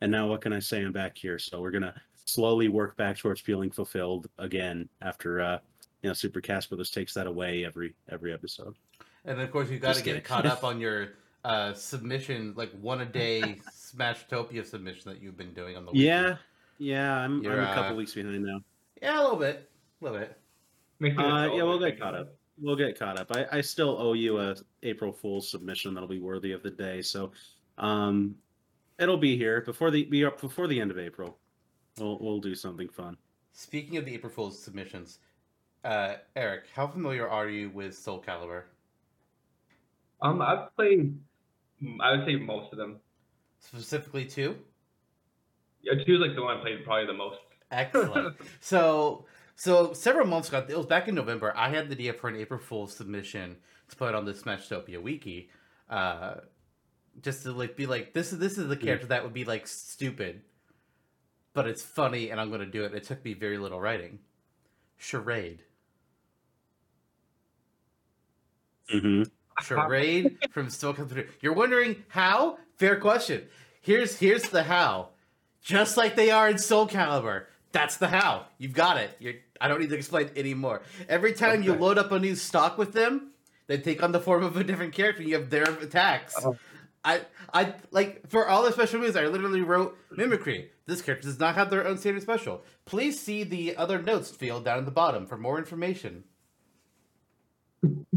and 0.00 0.12
now 0.12 0.26
what 0.28 0.40
can 0.40 0.52
I 0.52 0.58
say? 0.58 0.82
I'm 0.82 0.92
back 0.92 1.16
here. 1.16 1.38
So 1.38 1.60
we're 1.60 1.70
gonna 1.70 1.94
slowly 2.24 2.68
work 2.68 2.96
back 2.96 3.16
towards 3.16 3.40
feeling 3.40 3.70
fulfilled 3.70 4.28
again 4.38 4.88
after 5.00 5.40
uh, 5.40 5.58
you 6.02 6.10
know 6.10 6.14
Supercast 6.14 6.68
Brothers 6.68 6.90
takes 6.90 7.14
that 7.14 7.26
away 7.26 7.64
every 7.64 7.94
every 8.10 8.32
episode. 8.32 8.74
And 9.24 9.38
then, 9.38 9.46
of 9.46 9.52
course, 9.52 9.70
you've 9.70 9.80
got 9.80 9.94
to 9.94 10.02
get 10.02 10.24
caught 10.24 10.46
up 10.46 10.64
on 10.64 10.80
your 10.80 11.10
uh, 11.44 11.72
submission, 11.74 12.54
like 12.56 12.70
one 12.80 13.00
a 13.00 13.06
day 13.06 13.60
Smashtopia 13.72 14.64
submission 14.64 15.10
that 15.12 15.20
you've 15.22 15.36
been 15.36 15.52
doing 15.54 15.76
on 15.76 15.84
the 15.84 15.92
Yeah, 15.92 16.20
weekend. 16.20 16.38
yeah. 16.78 17.16
I'm, 17.18 17.44
I'm 17.46 17.58
a 17.60 17.74
couple 17.74 17.92
uh, 17.92 17.94
weeks 17.96 18.14
behind 18.14 18.44
now. 18.44 18.60
yeah, 19.00 19.20
a 19.20 19.22
little 19.22 19.38
bit, 19.38 19.70
a 20.00 20.04
little 20.04 20.18
bit. 20.20 20.38
Uh, 21.18 21.48
yeah, 21.52 21.62
we'll 21.64 21.80
get 21.80 22.00
caught 22.00 22.14
up. 22.14 22.34
We'll 22.60 22.76
get 22.76 22.96
caught 22.96 23.18
up. 23.18 23.32
I, 23.34 23.58
I 23.58 23.60
still 23.60 23.96
owe 24.00 24.12
you 24.12 24.38
a 24.38 24.54
April 24.84 25.12
Fool's 25.12 25.50
submission 25.50 25.94
that'll 25.94 26.08
be 26.08 26.20
worthy 26.20 26.52
of 26.52 26.62
the 26.62 26.70
day. 26.70 27.02
So, 27.02 27.32
um, 27.78 28.36
it'll 29.00 29.16
be 29.16 29.36
here 29.36 29.62
before 29.62 29.90
the 29.90 30.04
be 30.04 30.24
up 30.24 30.40
before 30.40 30.68
the 30.68 30.80
end 30.80 30.92
of 30.92 30.98
April. 30.98 31.38
We'll 31.98 32.18
we'll 32.20 32.38
do 32.40 32.54
something 32.54 32.88
fun. 32.88 33.16
Speaking 33.52 33.96
of 33.96 34.04
the 34.04 34.14
April 34.14 34.32
Fool's 34.32 34.62
submissions, 34.62 35.18
uh, 35.82 36.16
Eric, 36.36 36.64
how 36.72 36.86
familiar 36.86 37.28
are 37.28 37.48
you 37.48 37.70
with 37.70 37.98
Soul 37.98 38.22
Calibur? 38.24 38.62
Um, 40.20 40.40
I've 40.40 40.74
played. 40.76 41.18
I 42.00 42.12
would 42.12 42.26
say 42.26 42.36
most 42.36 42.72
of 42.72 42.78
them. 42.78 43.00
Specifically, 43.60 44.24
two. 44.24 44.56
Yeah, 45.82 46.02
two 46.04 46.14
is 46.14 46.20
like 46.20 46.34
the 46.34 46.42
one 46.42 46.58
I 46.58 46.60
played 46.60 46.84
probably 46.84 47.06
the 47.06 47.12
most. 47.14 47.38
Excellent. 47.70 48.36
so, 48.60 49.26
so 49.56 49.92
several 49.92 50.26
months 50.26 50.48
ago, 50.48 50.64
it 50.68 50.76
was 50.76 50.86
back 50.86 51.08
in 51.08 51.14
November. 51.14 51.52
I 51.56 51.70
had 51.70 51.88
the 51.88 51.94
idea 51.94 52.12
for 52.12 52.28
an 52.28 52.36
April 52.36 52.60
Fool's 52.60 52.94
submission 52.96 53.56
to 53.88 53.96
put 53.96 54.14
on 54.14 54.24
the 54.24 54.32
Smashtopia 54.32 55.02
wiki. 55.02 55.50
uh, 55.90 56.34
just 57.20 57.42
to 57.42 57.52
like 57.52 57.76
be 57.76 57.86
like 57.86 58.14
this 58.14 58.32
is 58.32 58.38
this 58.38 58.56
is 58.58 58.68
the 58.68 58.76
character 58.76 59.06
that 59.08 59.22
would 59.22 59.32
be 59.34 59.44
like 59.44 59.66
stupid, 59.66 60.42
but 61.54 61.66
it's 61.66 61.82
funny 61.82 62.30
and 62.30 62.40
I'm 62.40 62.50
gonna 62.50 62.66
do 62.66 62.84
it. 62.84 62.94
It 62.94 63.04
took 63.04 63.24
me 63.24 63.34
very 63.34 63.58
little 63.58 63.80
writing. 63.80 64.20
Charade. 64.98 65.64
hmm 68.88 69.22
Charade 69.62 70.38
from 70.50 70.70
Still 70.70 70.94
Comes 70.94 71.12
Through. 71.12 71.28
You're 71.40 71.52
wondering 71.52 72.04
how? 72.08 72.58
Fair 72.76 72.98
question. 73.00 73.46
Here's 73.80 74.16
here's 74.18 74.48
the 74.48 74.62
how. 74.62 75.08
Just 75.62 75.96
like 75.96 76.16
they 76.16 76.30
are 76.30 76.48
in 76.48 76.58
Soul 76.58 76.88
Calibur. 76.88 77.44
That's 77.72 77.96
the 77.96 78.08
how. 78.08 78.46
You've 78.58 78.74
got 78.74 78.98
it. 78.98 79.16
You're, 79.18 79.34
I 79.60 79.68
don't 79.68 79.80
need 79.80 79.90
to 79.90 79.96
explain 79.96 80.30
anymore. 80.36 80.82
Every 81.08 81.32
time 81.32 81.62
you 81.62 81.74
load 81.74 81.98
up 81.98 82.12
a 82.12 82.18
new 82.18 82.34
stock 82.34 82.76
with 82.76 82.92
them, 82.92 83.30
they 83.66 83.78
take 83.78 84.02
on 84.02 84.12
the 84.12 84.20
form 84.20 84.42
of 84.42 84.56
a 84.56 84.64
different 84.64 84.92
character. 84.92 85.22
and 85.22 85.30
You 85.30 85.36
have 85.36 85.50
their 85.50 85.64
attacks. 85.64 86.34
Oh. 86.44 86.56
I 87.04 87.22
I 87.52 87.74
like 87.90 88.28
for 88.28 88.48
all 88.48 88.62
the 88.64 88.72
special 88.72 89.00
moves. 89.00 89.16
I 89.16 89.26
literally 89.26 89.62
wrote 89.62 89.96
mimicry. 90.10 90.70
This 90.86 91.02
character 91.02 91.28
does 91.28 91.38
not 91.38 91.54
have 91.54 91.70
their 91.70 91.86
own 91.86 91.98
standard 91.98 92.22
special. 92.22 92.62
Please 92.84 93.20
see 93.20 93.44
the 93.44 93.76
other 93.76 94.00
notes 94.02 94.30
field 94.30 94.64
down 94.64 94.78
at 94.78 94.84
the 94.84 94.90
bottom 94.90 95.26
for 95.26 95.36
more 95.36 95.58
information. 95.58 96.24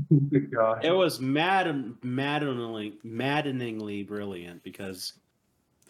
It 0.84 0.92
was 0.96 1.20
mad, 1.20 1.96
maddeningly, 2.04 2.94
maddeningly 3.04 4.04
brilliant 4.04 4.64
because 4.64 5.14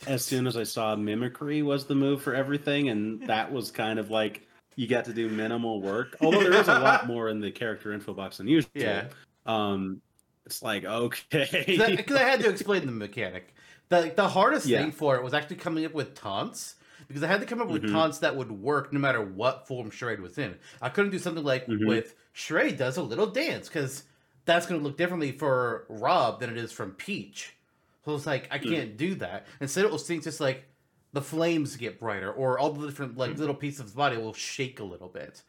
as 0.07 0.23
soon 0.23 0.47
as 0.47 0.57
I 0.57 0.63
saw 0.63 0.95
mimicry 0.95 1.61
was 1.61 1.85
the 1.85 1.95
move 1.95 2.21
for 2.21 2.33
everything, 2.33 2.89
and 2.89 3.21
that 3.27 3.51
was 3.51 3.71
kind 3.71 3.99
of 3.99 4.11
like 4.11 4.47
you 4.75 4.87
got 4.87 5.05
to 5.05 5.13
do 5.13 5.29
minimal 5.29 5.81
work. 5.81 6.17
Although 6.21 6.43
there 6.43 6.53
is 6.53 6.67
a 6.67 6.79
lot 6.79 7.07
more 7.13 7.29
in 7.29 7.39
the 7.39 7.51
character 7.51 7.93
info 7.93 8.13
box 8.13 8.37
than 8.37 8.47
usual. 8.47 8.71
Yeah. 8.73 9.07
Um, 9.45 10.01
it's 10.45 10.61
like 10.61 10.85
okay. 10.85 11.63
because 11.67 12.15
I, 12.17 12.23
had 12.23 12.39
to 12.41 12.49
explain 12.49 12.85
the 12.85 12.91
mechanic. 12.91 13.55
The 13.89 14.11
the 14.15 14.27
hardest 14.27 14.65
Yeah. 14.65 14.81
thing 14.81 14.91
for 14.91 15.15
it 15.15 15.23
was 15.23 15.33
actually 15.33 15.57
coming 15.57 15.85
up 15.85 15.93
with 15.93 16.13
taunts 16.15 16.75
because 17.07 17.23
I 17.23 17.27
had 17.27 17.39
to 17.41 17.45
come 17.45 17.61
up 17.61 17.67
with 17.67 17.83
Mhm. 17.83 17.91
taunts 17.91 18.19
that 18.19 18.35
would 18.35 18.51
work 18.51 18.91
no 18.91 18.99
matter 18.99 19.21
what 19.21 19.67
form 19.67 19.89
charade 19.91 20.19
was 20.19 20.37
in. 20.37 20.55
I 20.81 20.89
couldn't 20.89 21.11
do 21.11 21.19
something 21.19 21.43
like 21.43 21.67
Mhm. 21.67 21.87
with 21.87 22.15
charade 22.37 22.75
does 22.77 22.97
a 22.97 23.01
little 23.01 23.27
dance 23.27 23.69
because 23.69 24.03
that's 24.43 24.65
going 24.65 24.79
to 24.79 24.83
look 24.85 24.97
differently 24.97 25.31
for 25.31 25.85
Rob 25.87 26.41
than 26.41 26.49
it 26.49 26.57
is 26.57 26.71
from 26.73 26.91
Peach. 26.91 27.55
So 28.03 28.13
it's 28.13 28.25
like 28.27 28.47
I 28.51 28.59
Mm. 28.59 28.69
can't 28.69 28.97
do 28.97 29.15
that. 29.15 29.47
Instead, 29.61 29.85
it 29.85 29.89
will 29.91 29.97
seem 29.97 30.21
just 30.21 30.41
like 30.41 30.65
the 31.13 31.21
flames 31.21 31.77
get 31.77 31.97
brighter 31.97 32.31
or 32.31 32.59
all 32.59 32.73
the 32.73 32.85
different 32.85 33.17
like 33.17 33.37
little 33.37 33.55
pieces 33.55 33.79
of 33.79 33.85
his 33.85 33.95
body 33.95 34.17
will 34.17 34.33
shake 34.33 34.81
a 34.81 34.83
little 34.83 35.07
bit. 35.07 35.41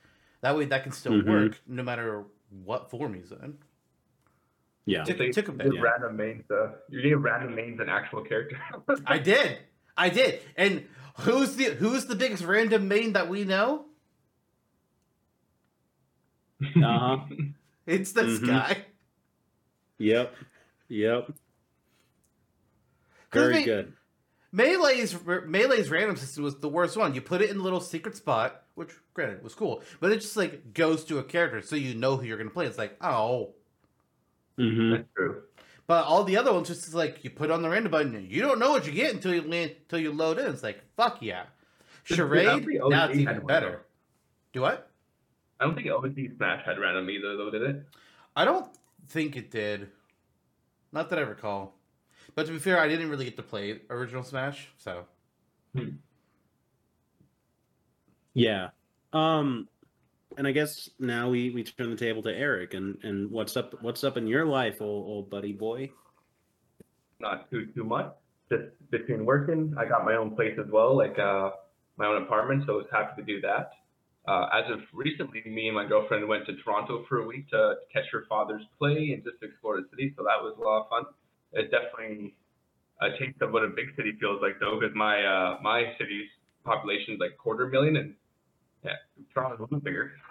That 0.43 0.57
way, 0.57 0.65
that 0.67 0.85
can 0.85 0.93
still 0.93 1.13
Mhm. 1.15 1.29
work 1.29 1.61
no 1.67 1.83
matter 1.83 2.25
what 2.65 2.89
form 2.89 3.15
he's 3.15 3.33
in. 3.33 3.59
yeah. 4.85 5.03
Took- 5.03 5.17
So 5.19 5.23
you 5.25 5.33
took 5.33 5.49
a 5.49 5.53
did 5.53 5.73
bit. 5.73 5.81
random 5.81 6.17
main 6.17 6.45
stuff. 6.45 6.71
You're 6.89 7.03
getting 7.03 7.19
random 7.19 7.55
mains 7.57 7.81
an 7.81 7.89
actual 7.89 8.23
character. 8.23 8.59
I 9.05 9.19
did. 9.19 9.59
I 9.97 10.09
did. 10.11 10.41
And 10.57 10.87
who's 11.19 11.57
the 11.57 11.65
who's 11.75 12.07
the 12.07 12.15
biggest 12.15 12.45
random 12.45 12.87
main 12.87 13.13
that 13.15 13.29
we 13.29 13.45
know? 13.45 13.87
Uh-huh. 16.63 17.19
It's 17.87 18.11
this 18.13 18.41
Mhm. 18.41 18.47
guy. 18.49 18.85
Yep. 19.99 20.35
Yep. 20.89 21.27
'Cause 23.31 23.43
Very 23.43 23.55
me- 23.55 23.65
good. 23.65 23.93
Melee's 24.53 25.15
Melee's 25.47 25.91
random 25.91 26.17
system 26.17 26.43
was 26.45 26.59
the 26.59 26.69
worst 26.69 26.97
one. 26.97 27.15
You 27.15 27.21
put 27.21 27.43
it 27.43 27.51
in 27.51 27.59
a 27.59 27.63
little 27.63 27.81
secret 27.81 28.17
spot, 28.17 28.65
which 28.75 28.91
granted 29.15 29.43
was 29.45 29.55
cool, 29.55 29.83
but 30.01 30.11
it 30.13 30.21
just 30.21 30.37
like 30.37 30.73
goes 30.75 31.05
to 31.05 31.19
a 31.19 31.23
character 31.25 31.61
so 31.63 31.77
you 31.77 31.95
know 31.95 32.17
who 32.17 32.25
you're 32.27 32.39
gonna 32.39 32.51
play. 32.51 32.67
It's 32.67 32.79
like, 32.79 32.97
oh. 33.01 33.55
mm-hmm. 34.59 34.93
That's 34.93 35.09
true. 35.15 35.43
But 35.87 36.07
all 36.07 36.25
the 36.25 36.37
other 36.39 36.53
ones 36.53 36.67
just 36.69 36.93
like 36.95 37.23
you 37.23 37.31
put 37.31 37.51
on 37.53 37.63
the 37.63 37.69
random 37.69 37.93
button, 37.93 38.15
and 38.17 38.29
you 38.31 38.41
don't 38.43 38.59
know 38.59 38.71
what 38.71 38.87
you 38.87 38.93
get 38.93 39.15
until 39.15 39.33
you 39.35 39.43
land 39.43 39.73
until 39.83 40.01
you 40.01 40.11
load 40.13 40.39
in. 40.39 40.47
It's 40.47 40.63
like, 40.63 40.83
fuck 40.97 41.23
yeah. 41.23 41.45
Dude, 42.07 42.09
dude, 42.09 42.17
Charade, 42.17 42.47
every 42.49 42.79
now 42.79 43.09
it's 43.09 43.19
even 43.19 43.47
better. 43.47 43.83
Do 44.53 44.63
what? 44.63 44.91
I 45.59 45.65
don't 45.65 45.75
think 45.75 45.89
OC 45.89 46.37
Smash 46.37 46.65
had 46.65 46.79
random 46.79 47.09
either, 47.09 47.37
though, 47.37 47.51
did 47.51 47.63
it? 47.63 47.87
I 48.35 48.45
don't 48.45 48.67
think 49.09 49.37
it 49.37 49.51
did. 49.51 49.89
Not 50.93 51.11
that 51.11 51.19
I 51.19 51.23
recall. 51.23 51.75
But 52.35 52.47
to 52.47 52.53
be 52.53 52.59
fair, 52.59 52.79
I 52.79 52.89
didn't 52.89 53.09
really 53.09 53.25
get 53.25 53.37
to 53.37 53.43
play 53.43 53.81
original 53.89 54.23
Smash, 54.23 54.69
so 54.77 55.05
Yeah. 58.35 58.71
Um 59.13 59.69
and 60.37 60.47
I 60.47 60.53
guess 60.53 60.91
now 60.99 61.31
we, 61.31 61.51
we 61.51 61.65
turn 61.65 61.89
the 61.89 61.97
table 61.97 62.23
to 62.23 62.35
Eric 62.35 62.75
and, 62.75 62.99
and 63.03 63.31
what's 63.31 63.57
up 63.57 63.81
what's 63.83 64.05
up 64.05 64.19
in 64.19 64.27
your 64.27 64.45
life, 64.45 64.81
old 64.81 65.09
old 65.09 65.31
buddy 65.31 65.53
boy? 65.53 65.91
Not 67.21 67.51
too 67.51 67.67
too 67.67 67.85
much. 67.85 68.13
Just 68.51 68.65
between 68.91 69.25
working, 69.25 69.75
I 69.79 69.87
got 69.87 70.05
my 70.05 70.15
own 70.17 70.37
place 70.37 70.59
as 70.63 70.71
well, 70.71 70.97
like 70.97 71.19
uh, 71.19 71.51
my 71.97 72.07
own 72.07 72.23
apartment, 72.23 72.65
so 72.67 72.75
I 72.75 72.77
was 72.77 72.87
happy 72.93 73.23
to 73.23 73.27
do 73.27 73.41
that. 73.41 73.73
Uh, 74.27 74.49
as 74.53 74.65
of 74.73 74.81
recently, 74.93 75.43
me 75.47 75.69
and 75.69 75.77
my 75.77 75.87
girlfriend 75.87 76.27
went 76.27 76.45
to 76.47 76.53
Toronto 76.65 77.05
for 77.09 77.19
a 77.19 77.27
week 77.27 77.49
to 77.51 77.75
catch 77.93 78.05
her 78.11 78.25
father's 78.29 78.63
play 78.79 79.13
and 79.15 79.23
just 79.23 79.37
explore 79.43 79.81
the 79.81 79.87
city, 79.91 80.13
so 80.17 80.25
that 80.25 80.43
was 80.43 80.57
a 80.59 80.63
lot 80.63 80.83
of 80.83 80.89
fun. 80.89 81.05
It's 81.53 81.71
definitely 81.71 82.35
a 83.01 83.11
taste 83.19 83.41
of 83.41 83.53
what 83.53 83.63
a 83.63 83.69
big 83.69 83.95
city 83.97 84.13
feels 84.19 84.43
like, 84.43 84.59
though, 84.59 84.79
because 84.81 84.97
my 84.97 85.23
uh, 85.23 85.59
my 85.63 85.93
city's 85.99 86.27
population 86.65 87.15
is 87.15 87.21
like 87.21 87.39
quarter 87.39 87.69
million, 87.69 87.97
and 87.97 88.15
yeah, 88.85 88.99
Toronto's 89.33 89.61
a 89.61 89.63
little 89.63 89.81
bigger. 89.81 90.13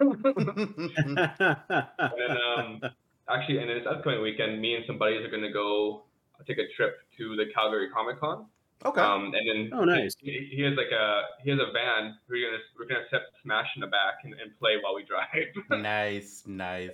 And 1.98 2.12
then, 2.20 2.36
um, 2.36 2.80
actually, 3.28 3.58
and 3.58 3.70
this 3.70 3.86
upcoming 3.88 4.22
weekend, 4.22 4.60
me 4.60 4.74
and 4.74 4.84
some 4.86 4.98
buddies 4.98 5.24
are 5.24 5.30
going 5.30 5.42
to 5.42 5.52
go 5.52 6.04
take 6.46 6.58
a 6.58 6.68
trip 6.76 6.98
to 7.16 7.36
the 7.36 7.44
Calgary 7.54 7.88
Comic 7.90 8.20
Con. 8.20 8.46
Okay. 8.84 9.00
Um, 9.00 9.32
and 9.34 9.34
then 9.34 9.70
Oh, 9.72 9.84
nice. 9.84 10.14
He, 10.20 10.48
he 10.54 10.62
has 10.62 10.74
like 10.76 10.92
a 10.92 11.22
he 11.42 11.50
has 11.50 11.58
a 11.58 11.72
van. 11.72 12.16
We're 12.28 12.50
gonna 12.50 12.62
we're 12.78 12.86
gonna 12.86 13.06
set 13.10 13.22
Smash 13.42 13.68
in 13.74 13.80
the 13.80 13.86
back 13.86 14.16
and, 14.24 14.34
and 14.34 14.56
play 14.58 14.72
while 14.82 14.94
we 14.94 15.04
drive. 15.04 15.26
nice, 15.82 16.42
nice. 16.46 16.90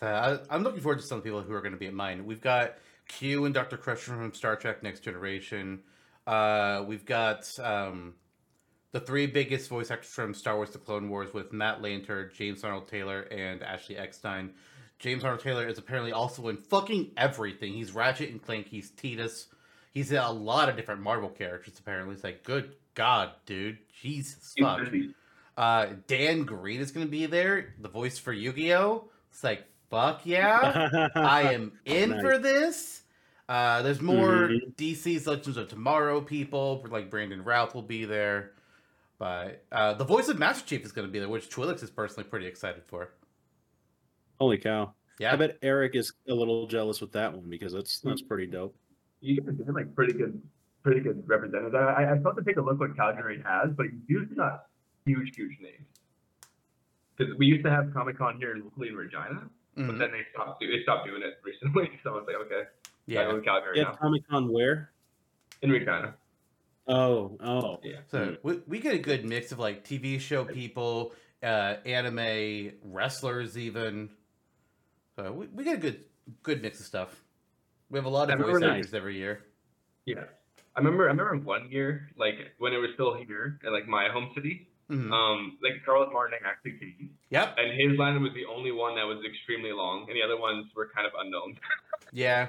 So 0.00 0.06
I, 0.06 0.38
I'm 0.54 0.62
looking 0.62 0.80
forward 0.80 1.00
to 1.00 1.06
some 1.06 1.20
people 1.22 1.42
who 1.42 1.52
are 1.52 1.60
going 1.60 1.72
to 1.72 1.78
be 1.78 1.86
at 1.86 1.94
mine. 1.94 2.24
We've 2.24 2.40
got 2.40 2.74
Q 3.08 3.44
and 3.44 3.54
Dr. 3.54 3.76
Crusher 3.76 4.12
from 4.12 4.32
Star 4.34 4.56
Trek 4.56 4.82
Next 4.82 5.00
Generation. 5.00 5.80
Uh, 6.26 6.82
we've 6.86 7.04
got 7.04 7.48
um, 7.60 8.14
the 8.92 9.00
three 9.00 9.26
biggest 9.26 9.68
voice 9.68 9.90
actors 9.90 10.10
from 10.10 10.34
Star 10.34 10.56
Wars: 10.56 10.70
The 10.70 10.78
Clone 10.78 11.08
Wars 11.10 11.32
with 11.34 11.52
Matt 11.52 11.82
Lanter, 11.82 12.32
James 12.32 12.64
Arnold 12.64 12.88
Taylor, 12.88 13.20
and 13.22 13.62
Ashley 13.62 13.96
Eckstein. 13.96 14.54
James 14.98 15.24
Arnold 15.24 15.42
Taylor 15.42 15.68
is 15.68 15.76
apparently 15.78 16.12
also 16.12 16.48
in 16.48 16.56
fucking 16.56 17.10
everything. 17.16 17.74
He's 17.74 17.92
Ratchet 17.92 18.30
and 18.30 18.42
Clank. 18.42 18.68
He's 18.68 18.90
Tidus. 18.90 19.46
He's 19.94 20.10
in 20.10 20.18
a 20.18 20.30
lot 20.30 20.68
of 20.68 20.76
different 20.76 21.00
Marvel 21.02 21.28
characters. 21.30 21.78
Apparently, 21.78 22.14
it's 22.14 22.24
like, 22.24 22.42
good 22.42 22.74
God, 22.94 23.30
dude, 23.46 23.78
Jesus 24.02 24.52
fuck. 24.58 24.80
Uh, 25.56 25.86
Dan 26.08 26.42
Green 26.42 26.80
is 26.80 26.90
going 26.90 27.06
to 27.06 27.10
be 27.10 27.26
there, 27.26 27.74
the 27.80 27.88
voice 27.88 28.18
for 28.18 28.32
Yu 28.32 28.52
Gi 28.52 28.74
Oh. 28.74 29.08
It's 29.30 29.44
like, 29.44 29.64
fuck 29.90 30.22
yeah, 30.24 31.08
I 31.14 31.52
am 31.54 31.72
in 31.84 32.10
Nice. 32.10 32.20
for 32.22 32.38
this. 32.38 33.02
Uh, 33.48 33.82
there's 33.82 34.00
more 34.00 34.48
Mhm. 34.48 34.74
DC's 34.76 35.26
Legends 35.26 35.56
of 35.56 35.68
Tomorrow 35.68 36.20
people, 36.22 36.84
like 36.90 37.08
Brandon 37.10 37.44
Routh 37.44 37.74
will 37.74 37.82
be 37.82 38.04
there. 38.04 38.52
But 39.18 39.64
uh, 39.70 39.94
the 39.94 40.04
voice 40.04 40.28
of 40.28 40.38
Master 40.40 40.66
Chief 40.66 40.84
is 40.84 40.90
going 40.92 41.06
to 41.06 41.12
be 41.12 41.20
there, 41.20 41.28
which 41.28 41.48
Twilix 41.50 41.82
is 41.84 41.90
personally 41.90 42.28
pretty 42.28 42.46
excited 42.46 42.82
for. 42.86 43.10
Holy 44.40 44.58
cow. 44.58 44.94
Yeah, 45.20 45.32
I 45.32 45.36
bet 45.36 45.58
Eric 45.62 45.94
is 45.94 46.12
a 46.28 46.34
little 46.34 46.66
jealous 46.66 47.00
with 47.00 47.12
that 47.12 47.32
one 47.32 47.48
because 47.48 47.72
that's 47.72 48.00
that's 48.00 48.22
pretty 48.22 48.46
dope. 48.46 48.74
You 49.24 49.40
guys 49.40 49.54
are 49.66 49.72
like 49.72 49.94
pretty 49.94 50.12
good 50.12 50.40
pretty 50.82 51.00
good 51.00 51.22
representatives. 51.26 51.74
I 51.74 51.78
I, 52.04 52.12
I 52.14 52.18
thought 52.18 52.36
to 52.36 52.44
take 52.44 52.58
a 52.58 52.60
look 52.60 52.78
what 52.78 52.94
Calgary 52.94 53.42
has, 53.44 53.70
but 53.74 53.86
usually 54.06 54.36
not 54.36 54.66
huge 55.06 55.34
huge 55.34 55.58
names. 55.60 55.86
Because 57.16 57.34
we 57.38 57.46
used 57.46 57.64
to 57.64 57.70
have 57.70 57.92
Comic 57.94 58.18
Con 58.18 58.36
here 58.36 58.56
locally 58.62 58.88
in 58.88 58.96
Regina, 58.96 59.48
but 59.76 59.84
Mhm. 59.86 59.98
then 59.98 60.10
they 60.12 60.26
stopped 60.32 60.60
they 60.60 60.82
stopped 60.82 61.06
doing 61.06 61.22
it 61.22 61.38
recently. 61.42 61.90
So 62.02 62.10
I 62.10 62.14
was 62.18 62.24
like, 62.26 62.36
okay, 62.46 62.68
yeah, 63.06 63.20
yeah. 63.22 63.30
go 63.30 63.36
to 63.38 63.42
Calgary 63.42 63.78
Yeah, 63.78 63.94
Comic 63.98 64.28
Con 64.28 64.52
where? 64.52 64.90
in 65.62 65.70
Regina. 65.70 66.14
Oh, 66.86 67.38
oh. 67.40 67.78
Yeah. 67.82 68.00
So 68.10 68.36
we, 68.42 68.60
we 68.66 68.78
get 68.78 68.94
a 68.94 68.98
good 68.98 69.24
mix 69.24 69.52
of 69.52 69.58
like 69.58 69.84
TV 69.84 70.20
show 70.20 70.44
people, 70.44 71.14
uh, 71.42 71.76
anime 71.86 72.72
wrestlers, 72.82 73.56
even. 73.56 74.10
So 75.16 75.32
we, 75.32 75.46
we 75.46 75.64
get 75.64 75.76
a 75.76 75.80
good 75.80 76.04
good 76.42 76.60
mix 76.60 76.80
of 76.80 76.84
stuff. 76.86 77.23
We 77.90 77.98
have 77.98 78.06
a 78.06 78.10
lot 78.10 78.30
of 78.30 78.38
voice 78.40 78.62
actors 78.62 78.94
every 78.94 79.16
year. 79.16 79.42
Yeah. 80.06 80.24
I 80.76 80.80
remember 80.80 81.04
I 81.04 81.12
remember 81.12 81.36
one 81.38 81.70
year, 81.70 82.08
like 82.16 82.34
when 82.58 82.72
it 82.72 82.78
was 82.78 82.90
still 82.94 83.14
here 83.14 83.58
in 83.64 83.72
like 83.72 83.86
my 83.86 84.08
home 84.08 84.30
city, 84.34 84.68
Mhm. 84.90 85.10
um, 85.12 85.56
like 85.62 85.74
Charles 85.84 86.08
Martinet 86.12 86.40
actually 86.44 86.72
came. 86.78 87.10
Yep. 87.30 87.56
And 87.58 87.80
his 87.80 87.98
line 87.98 88.20
was 88.22 88.32
the 88.34 88.44
only 88.44 88.70
one 88.72 88.96
that 88.96 89.04
was 89.06 89.24
extremely 89.24 89.72
long, 89.72 90.06
and 90.08 90.16
the 90.16 90.22
other 90.22 90.36
ones 90.38 90.66
were 90.74 90.90
kind 90.94 91.06
of 91.06 91.12
unknown. 91.18 91.58
Yeah. 92.12 92.48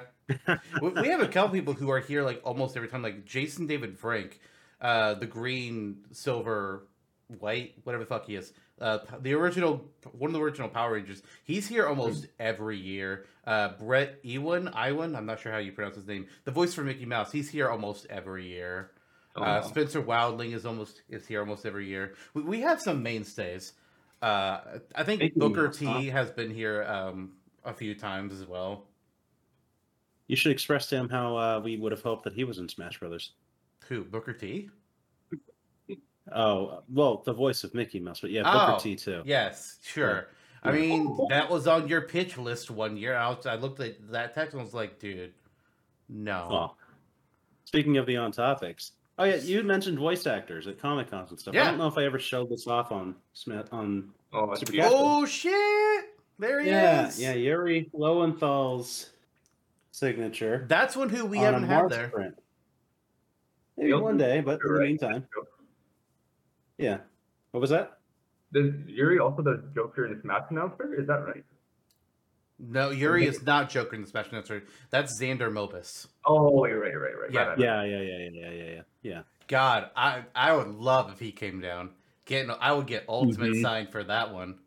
we, 0.80 0.88
we 0.90 1.08
have 1.08 1.20
a 1.22 1.26
couple 1.28 1.50
people 1.50 1.72
who 1.72 1.90
are 1.90 1.98
here 1.98 2.22
like 2.22 2.40
almost 2.44 2.76
every 2.76 2.88
time, 2.88 3.02
like 3.02 3.24
Jason 3.24 3.66
David 3.66 3.98
Frank, 3.98 4.38
uh, 4.80 5.14
the 5.14 5.26
green 5.26 6.04
silver 6.12 6.86
White, 7.40 7.74
whatever 7.82 8.04
the 8.04 8.08
fuck 8.08 8.26
he 8.26 8.36
is. 8.36 8.52
Uh, 8.80 8.98
the 9.22 9.32
original, 9.32 9.84
one 10.12 10.28
of 10.28 10.34
the 10.34 10.40
original 10.40 10.68
Power 10.68 10.92
Rangers. 10.92 11.22
He's 11.44 11.66
here 11.66 11.86
almost 11.86 12.26
every 12.38 12.76
year. 12.76 13.24
Uh, 13.46 13.70
Brett 13.78 14.18
Ewan, 14.22 14.68
Iwan, 14.68 15.16
I'm 15.16 15.24
not 15.24 15.40
sure 15.40 15.50
how 15.50 15.58
you 15.58 15.72
pronounce 15.72 15.96
his 15.96 16.06
name. 16.06 16.26
The 16.44 16.50
voice 16.50 16.74
for 16.74 16.82
Mickey 16.82 17.06
Mouse. 17.06 17.32
He's 17.32 17.48
here 17.48 17.70
almost 17.70 18.06
every 18.10 18.46
year. 18.46 18.90
Oh, 19.34 19.42
Uh, 19.42 19.62
Spencer 19.62 20.00
Wilding 20.00 20.52
is 20.52 20.66
almost 20.66 21.02
is 21.08 21.26
here 21.26 21.40
almost 21.40 21.64
every 21.64 21.86
year. 21.86 22.14
We, 22.34 22.42
we 22.42 22.60
have 22.60 22.80
some 22.80 23.02
mainstays. 23.02 23.72
Uh, 24.20 24.60
I 24.94 25.04
think 25.04 25.20
Mickey 25.20 25.38
Booker 25.38 25.66
Mouse, 25.66 25.78
T 25.78 25.86
huh? 25.86 26.00
has 26.12 26.30
been 26.30 26.50
here 26.50 26.84
um, 26.84 27.32
a 27.64 27.72
few 27.72 27.94
times 27.94 28.38
as 28.38 28.46
well. 28.46 28.84
You 30.26 30.36
should 30.36 30.52
express 30.52 30.88
to 30.88 30.96
him 30.96 31.08
how 31.08 31.36
uh, 31.36 31.60
we 31.62 31.76
would 31.76 31.92
have 31.92 32.02
hoped 32.02 32.24
that 32.24 32.32
he 32.32 32.44
was 32.44 32.58
in 32.58 32.68
Smash 32.68 32.98
Brothers. 32.98 33.32
Who? 33.88 34.04
Booker 34.04 34.32
T? 34.32 34.70
Oh, 36.34 36.82
well, 36.88 37.22
the 37.24 37.32
voice 37.32 37.62
of 37.64 37.72
Mickey 37.74 38.00
Mouse, 38.00 38.20
but 38.20 38.30
yeah, 38.30 38.42
Booker 38.42 38.72
Oh, 38.76 38.78
T 38.78 38.96
too. 38.96 39.22
Yes, 39.24 39.78
sure. 39.82 40.28
I 40.62 40.72
mean, 40.72 41.16
that 41.30 41.48
was 41.48 41.68
on 41.68 41.86
your 41.86 42.00
pitch 42.00 42.36
list 42.36 42.70
one 42.70 42.96
year. 42.96 43.14
I, 43.16 43.28
was, 43.28 43.46
I 43.46 43.54
looked 43.54 43.78
at 43.78 44.10
that 44.10 44.34
text 44.34 44.54
and 44.54 44.62
was 44.64 44.74
like, 44.74 44.98
dude, 44.98 45.32
no. 46.08 46.48
Well, 46.50 46.76
speaking 47.64 47.96
of 47.98 48.06
the 48.06 48.16
on 48.16 48.32
topics, 48.32 48.92
oh 49.18 49.24
yeah, 49.24 49.36
you 49.36 49.62
mentioned 49.62 49.98
voice 49.98 50.26
actors 50.26 50.66
at 50.66 50.80
Comic 50.80 51.08
Cons 51.10 51.30
and 51.30 51.38
stuff. 51.38 51.54
Yeah. 51.54 51.62
I 51.62 51.64
don't 51.66 51.78
know 51.78 51.86
if 51.86 51.96
I 51.96 52.04
ever 52.04 52.18
showed 52.18 52.50
this 52.50 52.66
off 52.66 52.90
on 52.90 53.14
Smith 53.32 53.68
on. 53.72 54.10
Oh, 54.32 54.52
Super. 54.56 54.72
Oh 54.82 55.24
shit! 55.24 56.06
There 56.40 56.60
he 56.60 56.68
Yeah, 56.70 57.06
is. 57.06 57.20
yeah, 57.20 57.34
Yuri 57.34 57.88
Lowenthal's 57.94 59.10
signature 59.92 60.66
That's 60.68 60.96
one 60.96 61.08
who 61.08 61.24
we 61.24 61.38
haven't 61.38 61.62
had 61.64 61.88
there. 61.90 62.08
print. 62.08 62.34
Maybe 63.76 63.90
Yep. 63.90 64.00
one 64.00 64.16
day, 64.16 64.40
but 64.40 64.52
in 64.54 64.58
the 64.58 64.68
You're 64.68 64.80
meantime, 64.80 65.26
yeah. 66.78 66.98
What 67.52 67.60
was 67.60 67.70
that? 67.70 67.98
Does 68.52 68.72
Yuri 68.86 69.18
also 69.18 69.42
does 69.42 69.60
Joker 69.74 70.06
in 70.06 70.14
the 70.14 70.20
Smash 70.20 70.44
announcer? 70.50 70.94
Is 70.98 71.06
that 71.06 71.24
right? 71.24 71.44
No, 72.58 72.90
Yuri 72.90 73.26
is 73.26 73.42
not 73.42 73.68
Joker 73.68 73.96
in 73.96 74.02
the 74.02 74.08
special 74.08 74.36
answer. 74.38 74.62
That's 74.90 75.20
Xander 75.20 75.50
Mobus. 75.50 76.06
Oh, 76.24 76.64
you're 76.64 76.80
right, 76.80 76.94
right, 76.98 77.12
right. 77.20 77.30
Yeah. 77.30 77.40
Right, 77.40 77.48
right. 77.48 77.58
Yeah, 77.58 77.82
yeah, 77.84 78.00
yeah, 78.00 78.18
yeah, 78.18 78.28
yeah, 78.30 78.50
yeah, 78.50 78.72
yeah. 78.74 78.82
yeah. 79.02 79.22
God, 79.48 79.90
I 79.94 80.22
I 80.34 80.54
would 80.54 80.68
love 80.68 81.12
if 81.12 81.18
he 81.20 81.32
came 81.32 81.60
down. 81.60 81.90
Getting, 82.24 82.50
I 82.58 82.72
would 82.72 82.86
get 82.86 83.04
Ultimate 83.08 83.52
Mhm. 83.52 83.62
signed 83.62 83.92
for 83.92 84.02
that 84.04 84.32
one. 84.32 84.58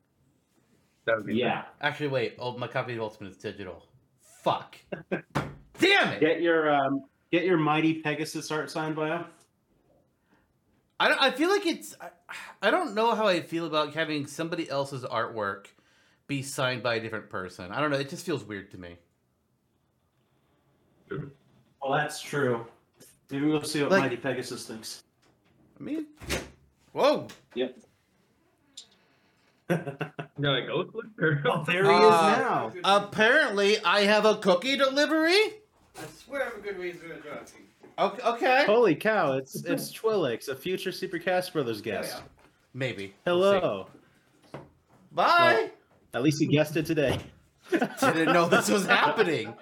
That 1.05 1.17
would 1.17 1.25
be 1.25 1.35
Yeah. 1.35 1.63
Actually, 1.81 2.09
wait. 2.09 2.35
Oh, 2.39 2.57
my 2.57 2.67
copy 2.67 2.93
of 2.93 3.01
Ultimate 3.01 3.31
is 3.31 3.37
digital. 3.37 3.85
Fuck. 4.43 4.77
Damn 5.79 6.13
it! 6.13 6.19
Get 6.19 6.41
your 6.41 6.73
um, 6.73 7.05
get 7.31 7.43
your 7.43 7.57
mighty 7.57 7.95
Pegasus 8.01 8.51
art 8.51 8.69
signed 8.69 8.95
by 8.95 9.07
him. 9.09 9.25
I 10.99 11.07
don't, 11.07 11.21
I 11.21 11.31
feel 11.31 11.49
like 11.49 11.65
it's. 11.65 11.95
I, 12.01 12.09
I 12.61 12.71
don't 12.71 12.93
know 12.93 13.15
how 13.15 13.25
I 13.27 13.41
feel 13.41 13.65
about 13.65 13.93
having 13.93 14.27
somebody 14.27 14.69
else's 14.69 15.03
artwork 15.03 15.67
be 16.27 16.41
signed 16.41 16.83
by 16.83 16.95
a 16.95 16.99
different 16.99 17.29
person. 17.29 17.71
I 17.71 17.79
don't 17.79 17.89
know. 17.91 17.97
It 17.97 18.09
just 18.09 18.25
feels 18.25 18.43
weird 18.43 18.71
to 18.71 18.77
me. 18.77 18.97
Well, 21.81 21.91
that's 21.97 22.21
true. 22.21 22.65
Maybe 23.31 23.45
we'll 23.47 23.63
see 23.63 23.81
what 23.81 23.91
Like- 23.91 24.01
mighty 24.01 24.17
Pegasus 24.17 24.65
thinks. 24.67 25.03
I 25.79 25.83
mean, 25.83 26.05
whoa. 26.91 27.27
Yep. 27.55 27.77
No, 30.37 30.51
like 30.53 30.67
Ghost 30.67 30.95
Lister. 30.95 31.43
oh, 31.45 31.63
there 31.65 31.83
he 31.83 31.89
Uh, 31.89 31.95
is 31.97 32.37
now. 32.39 32.71
Apparently, 32.85 33.77
I 33.83 34.01
have 34.05 34.23
a 34.25 34.37
cookie 34.37 34.77
delivery. 34.77 35.33
I 35.97 36.01
swear 36.23 36.43
I 36.43 36.45
have 36.45 36.55
a 36.55 36.59
good 36.61 36.77
reason 36.79 37.01
to 37.09 37.15
address 37.15 37.53
you. 37.59 37.65
Okay. 37.99 38.21
okay. 38.23 38.63
Holy 38.65 38.95
cow! 38.95 39.33
It's 39.33 39.55
it's 39.65 39.91
Twilix, 39.93 40.47
a 40.47 40.55
future 40.55 40.91
Super 40.91 41.19
Cast 41.19 41.51
Brothers 41.53 41.81
guest. 41.81 42.15
yeah. 42.17 42.23
Maybe. 42.73 43.13
We'll 43.25 43.35
Hello. 43.41 43.87
see. 44.53 44.59
Bye. 45.11 45.71
At 46.13 46.23
least 46.23 46.39
he 46.39 46.47
guessed 46.47 46.77
it 46.77 46.85
today. 46.85 47.19
Didn't 47.71 48.31
know 48.33 48.47
this 48.47 48.69
was 48.69 48.85
happening. 48.85 49.53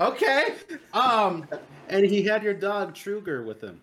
Okay. 0.00 0.54
Um. 0.92 1.46
And 1.88 2.04
he 2.06 2.22
had 2.22 2.42
your 2.42 2.54
dog 2.54 2.94
Truger 2.94 3.44
with 3.46 3.60
him. 3.62 3.80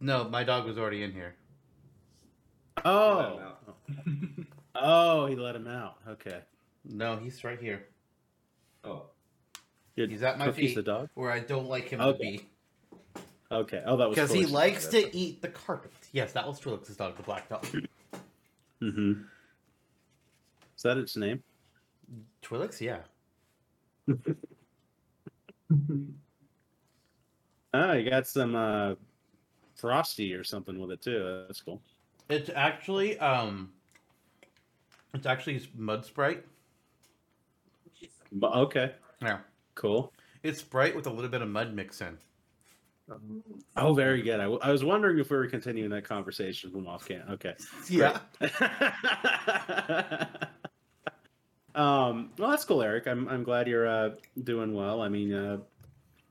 No, 0.00 0.24
my 0.28 0.44
dog 0.44 0.66
was 0.66 0.78
already 0.78 1.02
in 1.02 1.12
here. 1.12 1.34
Oh. 2.84 3.40
Oh, 4.80 5.26
he 5.26 5.34
let 5.34 5.56
him 5.56 5.66
out. 5.66 5.96
Okay. 6.08 6.38
No, 6.84 7.16
he's 7.16 7.42
right 7.42 7.58
here, 7.58 7.86
oh. 8.84 9.06
Your 9.96 10.06
He's 10.06 10.22
at 10.22 10.38
my 10.38 10.44
Cookie's 10.44 10.68
feet. 10.68 10.76
the 10.76 10.82
dog. 10.84 11.08
where 11.14 11.32
I 11.32 11.40
don't 11.40 11.66
like 11.66 11.88
him 11.88 11.98
to 11.98 12.04
Okay. 12.08 12.36
be. 12.36 12.48
Okay. 13.50 13.82
Oh, 13.86 13.96
that 13.96 14.08
was 14.08 14.14
Because 14.14 14.32
he 14.32 14.44
likes 14.46 14.86
to 14.88 15.14
eat 15.16 15.40
the 15.40 15.48
carpet. 15.48 15.92
Yes, 16.12 16.32
that 16.32 16.46
was 16.46 16.60
Twilix's 16.60 16.96
dog, 16.96 17.16
the 17.16 17.22
black 17.22 17.48
dog. 17.48 17.64
Mm-hmm. 18.82 19.12
Is 20.76 20.82
that 20.82 20.98
its 20.98 21.16
name? 21.16 21.42
Twilix, 22.42 22.80
yeah. 22.80 22.98
Oh, 27.74 27.92
you 27.92 28.08
got 28.08 28.26
some 28.26 28.54
uh, 28.56 28.94
frosty 29.76 30.32
or 30.32 30.42
something 30.42 30.78
with 30.78 30.90
it 30.90 31.02
too. 31.02 31.44
That's 31.46 31.60
cool. 31.60 31.82
It's 32.30 32.50
actually 32.54 33.18
um, 33.18 33.70
it's 35.14 35.26
actually 35.26 35.60
mud 35.76 36.04
sprite. 36.06 36.44
Okay. 38.42 38.92
Yeah, 39.20 39.38
Cool. 39.74 40.12
it's 40.42 40.60
Sprite 40.60 40.94
with 40.94 41.06
a 41.06 41.10
little 41.10 41.30
bit 41.30 41.42
of 41.42 41.48
mud 41.48 41.74
mix 41.74 42.00
in. 42.00 42.16
Oh, 43.76 43.94
very 43.94 44.22
good. 44.22 44.40
I, 44.40 44.44
w- 44.44 44.60
I 44.62 44.70
was 44.70 44.84
wondering 44.84 45.18
if 45.18 45.30
we 45.30 45.36
were 45.36 45.46
continuing 45.46 45.90
that 45.90 46.04
conversation 46.04 46.70
from 46.70 46.86
off 46.86 47.06
cam. 47.06 47.22
Okay. 47.30 47.54
Yeah. 47.88 48.18
um. 51.74 52.30
Well, 52.38 52.50
that's 52.50 52.64
cool, 52.64 52.82
Eric. 52.82 53.06
I'm 53.06 53.28
I'm 53.28 53.42
glad 53.44 53.68
you're 53.68 53.88
uh, 53.88 54.10
doing 54.44 54.74
well. 54.74 55.00
I 55.02 55.08
mean, 55.08 55.32
uh, 55.32 55.58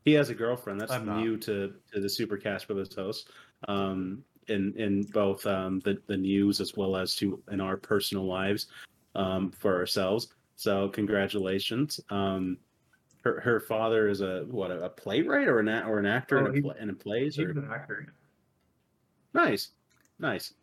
he 0.05 0.13
has 0.13 0.29
a 0.29 0.35
girlfriend. 0.35 0.79
That's 0.81 0.91
I'm 0.91 1.05
not. 1.05 1.19
new 1.19 1.37
to 1.37 1.73
to 1.93 1.99
the 1.99 2.07
Supercast 2.07 2.67
Brothers 2.67 2.93
host. 2.93 3.29
Um, 3.67 4.23
in 4.47 4.73
in 4.77 5.03
both 5.03 5.45
um 5.45 5.79
the 5.81 5.97
the 6.07 6.17
news 6.17 6.61
as 6.61 6.75
well 6.75 6.95
as 6.95 7.15
to 7.15 7.41
in 7.51 7.59
our 7.59 7.77
personal 7.77 8.25
lives, 8.25 8.67
um, 9.15 9.51
for 9.51 9.75
ourselves. 9.75 10.27
So 10.55 10.89
congratulations. 10.89 11.99
Um, 12.09 12.57
her 13.23 13.39
her 13.41 13.59
father 13.59 14.07
is 14.07 14.21
a 14.21 14.45
what 14.49 14.71
a, 14.71 14.89
playwright 14.89 15.47
or 15.47 15.59
an 15.59 15.67
or 15.69 15.99
an 15.99 16.05
actor 16.05 16.39
Oh, 16.39 16.45
in, 16.47 16.51
a 16.65 16.73
he- 16.73 16.81
in 16.81 16.89
a 16.89 16.93
plays 16.93 17.35
He's 17.35 17.45
or 17.45 17.51
an 17.51 17.69
actor. 17.73 18.13
Nice, 19.33 19.69
nice, 20.19 20.53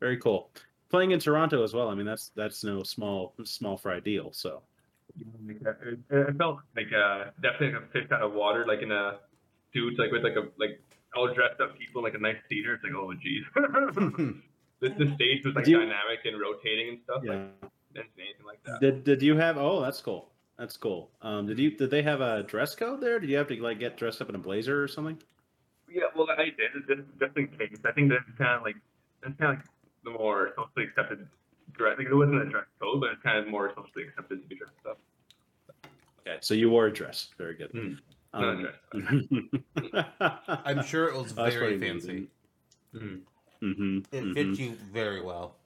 very 0.00 0.16
cool. 0.18 0.50
Playing 0.90 1.12
in 1.12 1.18
Toronto 1.20 1.62
as 1.62 1.72
well. 1.74 1.88
I 1.88 1.94
mean, 1.94 2.06
that's 2.06 2.30
that's 2.36 2.64
no 2.64 2.82
small 2.82 3.34
small 3.44 3.76
fry 3.76 4.00
deal. 4.00 4.32
So 4.32 4.62
uh, 5.66 5.70
It, 6.10 6.36
felt 6.36 6.58
like 6.76 6.92
uh, 6.92 7.26
definitely 7.42 7.72
like 7.72 7.82
a 7.82 7.86
fish 7.92 8.10
out 8.12 8.22
of 8.22 8.32
water, 8.32 8.64
like 8.66 8.82
in 8.82 8.92
a 8.92 9.18
suit, 9.72 9.98
like 9.98 10.10
with 10.12 10.22
like 10.22 10.36
a 10.36 10.48
like 10.58 10.80
all 11.16 11.32
dressed 11.32 11.60
up 11.60 11.78
people, 11.78 12.02
like 12.02 12.14
a 12.14 12.18
nice 12.18 12.36
theater. 12.48 12.74
It's 12.74 12.84
like, 12.84 12.92
oh 12.94 13.12
geez. 13.14 13.44
the, 14.80 14.88
the 14.88 15.12
stage 15.14 15.44
was 15.44 15.54
like 15.54 15.66
you- 15.66 15.78
dynamic 15.78 16.20
and 16.24 16.40
rotating 16.40 16.88
and 16.90 16.98
stuff. 17.04 17.22
yeah. 17.24 17.46
Like 17.94 18.10
anything 18.18 18.44
like 18.44 18.62
that. 18.64 18.80
Did 18.80 19.04
did 19.04 19.22
you 19.22 19.36
have? 19.36 19.56
Oh, 19.56 19.80
that's 19.80 20.00
cool. 20.00 20.30
That's 20.58 20.76
cool. 20.76 21.10
Um, 21.20 21.46
did 21.46 21.58
you 21.58 21.70
did 21.76 21.90
they 21.90 22.02
have 22.02 22.20
a 22.20 22.42
dress 22.44 22.74
code 22.74 23.00
there? 23.00 23.18
Did 23.18 23.28
you 23.30 23.36
have 23.36 23.48
to 23.48 23.60
like 23.62 23.78
get 23.80 23.96
dressed 23.96 24.22
up 24.22 24.28
in 24.28 24.34
a 24.34 24.38
blazer 24.38 24.82
or 24.82 24.88
something? 24.88 25.18
Yeah, 25.90 26.04
well, 26.16 26.28
I 26.30 26.44
did 26.44 26.70
just 26.86 27.02
just 27.20 27.36
in 27.36 27.48
case. 27.48 27.78
I 27.84 27.92
think 27.92 28.10
that's 28.10 28.24
kind 28.38 28.56
of 28.56 28.62
like 28.62 28.76
that's 29.22 29.34
kind 29.38 29.52
of 29.52 29.58
like 29.58 29.66
the 30.04 30.10
more 30.10 30.52
socially 30.56 30.84
accepted 30.86 31.26
dress. 31.72 31.98
Like 31.98 32.06
it 32.06 32.14
wasn't 32.14 32.42
a 32.42 32.44
dress 32.44 32.66
code, 32.80 33.00
but 33.00 33.10
it's 33.10 33.22
kind 33.22 33.38
of 33.38 33.48
more 33.48 33.72
socially 33.74 34.04
accepted 34.08 34.42
to 34.42 34.48
be 34.48 34.54
dressed 34.56 34.72
up. 34.88 34.98
Okay, 36.20 36.38
so 36.40 36.54
you 36.54 36.70
wore 36.70 36.86
a 36.86 36.92
dress. 36.92 37.30
Very 37.36 37.54
good. 37.56 37.70
Hmm. 37.72 37.94
Um, 38.32 38.68
I'm 40.48 40.82
sure 40.84 41.08
it 41.08 41.16
was 41.16 41.32
very 41.32 41.78
pretty 41.78 41.78
fancy. 41.80 42.08
amazing. 42.10 42.28
Mm-hmm. 42.94 43.16
Mhm, 43.66 44.04
It 44.12 44.24
mhm. 44.24 44.34
fits 44.34 44.58
you 44.58 44.76
very 44.92 45.22
well. 45.22 45.56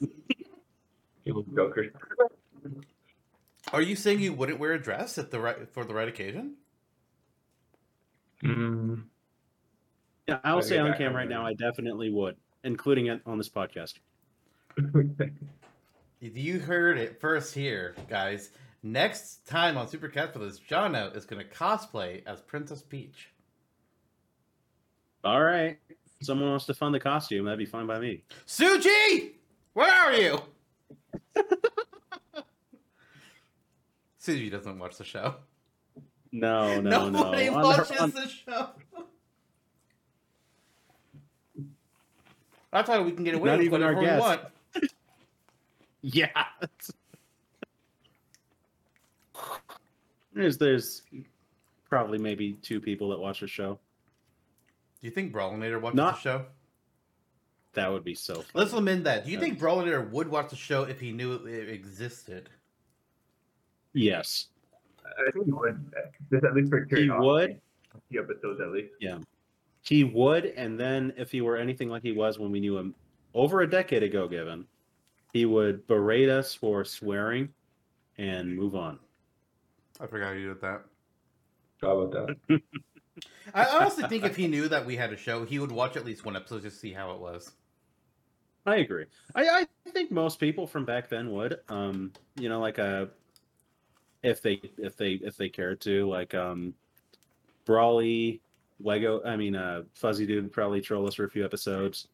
Joker. 1.54 1.90
Are 3.72 3.82
you 3.82 3.96
saying 3.96 4.20
you 4.20 4.32
wouldn't 4.32 4.58
wear 4.58 4.72
a 4.72 4.82
dress 4.82 5.18
at 5.18 5.30
the 5.30 5.40
right 5.40 5.68
for 5.72 5.84
the 5.84 5.94
right 5.94 6.08
occasion? 6.08 6.54
Mm. 8.42 9.04
Yeah, 10.28 10.38
I'll 10.44 10.62
say 10.62 10.78
on 10.78 10.90
back 10.90 10.98
cam 10.98 11.14
right 11.14 11.28
now. 11.28 11.44
I 11.44 11.54
definitely 11.54 12.10
would, 12.10 12.36
including 12.64 13.06
it 13.06 13.20
on 13.26 13.38
this 13.38 13.48
podcast. 13.48 13.94
If 14.76 15.26
you 16.36 16.58
heard 16.58 16.98
it 16.98 17.20
first 17.20 17.54
here, 17.54 17.94
guys. 18.08 18.50
Next 18.82 19.46
time 19.48 19.76
on 19.76 19.88
Super 19.88 20.08
Cat 20.08 20.32
for 20.32 20.38
this, 20.38 20.60
Jono 20.60 21.14
is 21.16 21.24
going 21.24 21.44
to 21.44 21.52
cosplay 21.52 22.22
as 22.24 22.40
Princess 22.40 22.82
Peach. 22.82 23.30
All 25.24 25.42
right, 25.42 25.78
someone 26.22 26.50
wants 26.50 26.66
to 26.66 26.74
fund 26.74 26.94
the 26.94 27.00
costume. 27.00 27.46
That'd 27.46 27.58
be 27.58 27.66
fine 27.66 27.86
by 27.86 27.98
me. 27.98 28.22
Suji, 28.46 29.32
where 29.72 29.90
are 29.90 30.12
you? 30.12 30.38
Suji 34.26 34.50
doesn't 34.50 34.78
watch 34.78 34.96
the 34.98 35.04
show. 35.04 35.36
No, 36.32 36.80
no, 36.80 37.08
no. 37.08 37.08
Nobody 37.08 37.48
On 37.48 37.62
watches 37.62 37.90
on- 37.98 38.10
the 38.10 38.28
show. 38.28 38.70
I 42.72 42.82
thought 42.82 43.04
we 43.04 43.12
can 43.12 43.24
get 43.24 43.34
away 43.34 43.50
Not 43.50 43.58
with 43.58 43.66
even 43.66 43.82
our 43.82 43.94
whatever 43.94 44.00
we 44.00 44.06
guest. 44.06 44.42
want. 44.74 44.92
Yeah. 46.02 46.44
There's 50.32 50.58
there's 50.58 51.02
probably 51.88 52.18
maybe 52.18 52.52
two 52.62 52.80
people 52.80 53.08
that 53.10 53.18
watch 53.18 53.40
the 53.40 53.46
show. 53.48 53.78
Do 55.00 55.06
you 55.08 55.10
think 55.10 55.32
Brawlinator 55.32 55.80
watches 55.80 55.96
Not- 55.96 56.14
the 56.16 56.20
show? 56.20 56.44
That 57.74 57.92
would 57.92 58.04
be 58.04 58.14
so. 58.14 58.34
Fun. 58.36 58.44
Let's 58.54 58.72
amend 58.72 59.04
that. 59.04 59.24
Do 59.26 59.30
you 59.30 59.38
think 59.38 59.58
Brawlinator 59.58 60.10
would 60.10 60.28
watch 60.28 60.48
the 60.50 60.56
show 60.56 60.84
if 60.84 60.98
he 60.98 61.12
knew 61.12 61.34
it 61.34 61.68
existed? 61.68 62.48
Yes, 63.96 64.48
I 65.04 65.30
think 65.32 65.46
he 65.46 65.52
would. 65.52 65.92
Just 66.30 66.44
at 66.44 66.54
least 66.54 66.68
for 66.68 66.86
he 66.90 67.08
would. 67.10 67.50
A 67.94 68.00
few 68.10 68.22
episodes 68.22 68.60
at 68.60 68.68
least. 68.68 68.92
Yeah. 69.00 69.18
He 69.80 70.04
would, 70.04 70.44
and 70.44 70.78
then 70.78 71.14
if 71.16 71.30
he 71.30 71.40
were 71.40 71.56
anything 71.56 71.88
like 71.88 72.02
he 72.02 72.12
was 72.12 72.38
when 72.38 72.52
we 72.52 72.60
knew 72.60 72.76
him 72.76 72.94
over 73.32 73.62
a 73.62 73.70
decade 73.70 74.02
ago, 74.02 74.28
given 74.28 74.66
he 75.32 75.46
would 75.46 75.86
berate 75.86 76.28
us 76.28 76.54
for 76.54 76.84
swearing 76.84 77.48
and 78.18 78.54
move 78.54 78.74
on. 78.74 78.98
I 79.98 80.06
forgot 80.06 80.32
you 80.32 80.48
did 80.48 80.60
that. 80.60 80.82
How 81.80 82.00
about 82.00 82.36
that? 82.48 82.60
I 83.54 83.64
honestly 83.64 84.06
think 84.08 84.24
if 84.24 84.36
he 84.36 84.46
knew 84.46 84.68
that 84.68 84.84
we 84.84 84.96
had 84.96 85.12
a 85.12 85.16
show, 85.16 85.46
he 85.46 85.58
would 85.58 85.72
watch 85.72 85.96
at 85.96 86.04
least 86.04 86.26
one 86.26 86.36
episode 86.36 86.62
just 86.62 86.76
to 86.76 86.80
see 86.80 86.92
how 86.92 87.12
it 87.12 87.20
was. 87.20 87.50
I 88.66 88.76
agree. 88.76 89.06
I, 89.34 89.66
I 89.86 89.90
think 89.90 90.10
most 90.10 90.38
people 90.38 90.66
from 90.66 90.84
back 90.84 91.08
then 91.08 91.30
would. 91.30 91.60
Um, 91.70 92.12
you 92.34 92.50
know, 92.50 92.60
like 92.60 92.78
a 92.78 93.08
if 94.26 94.42
they 94.42 94.60
if 94.78 94.96
they 94.96 95.12
if 95.12 95.36
they 95.36 95.48
cared 95.48 95.80
to, 95.82 96.08
like 96.08 96.34
um 96.34 96.74
Brawly, 97.64 98.40
Lego 98.80 99.22
I 99.24 99.36
mean 99.36 99.54
uh 99.56 99.84
Fuzzy 99.94 100.26
Dude 100.26 100.52
probably 100.52 100.80
troll 100.80 101.06
us 101.06 101.14
for 101.14 101.24
a 101.24 101.30
few 101.30 101.44
episodes. 101.44 102.08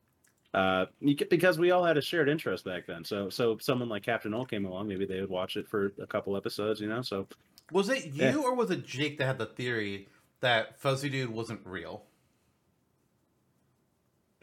Uh 0.55 0.87
because 1.31 1.59
we 1.59 1.71
all 1.71 1.85
had 1.85 1.97
a 1.97 2.03
shared 2.03 2.29
interest 2.29 2.65
back 2.65 2.87
then. 2.87 3.05
So 3.05 3.31
so 3.31 3.59
someone 3.59 3.89
like 3.89 4.03
Captain 4.03 4.35
Old 4.35 4.51
came 4.51 4.65
along, 4.67 4.89
maybe 4.89 5.07
they 5.07 5.21
would 5.21 5.31
watch 5.31 5.57
it 5.57 5.69
for 5.69 5.93
a 6.01 6.07
couple 6.07 6.37
episodes, 6.37 6.81
you 6.81 6.89
know. 6.89 7.03
So 7.03 7.27
Was 7.71 7.89
it 7.89 8.07
you 8.07 8.27
Yeah. 8.27 8.37
or 8.37 8.55
was 8.55 8.71
it 8.71 8.85
Jake 8.87 9.19
that 9.19 9.27
had 9.27 9.39
the 9.39 9.47
theory 9.47 10.09
that 10.41 10.79
Fuzzy 10.81 11.09
Dude 11.09 11.31
wasn't 11.31 11.61
real? 11.67 12.05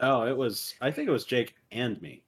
oh 0.00 0.26
it 0.26 0.36
was 0.36 0.74
I 0.80 0.90
think 0.90 1.08
it 1.08 1.12
was 1.12 1.24
Jake 1.24 1.54
and 1.70 2.00
me. 2.02 2.22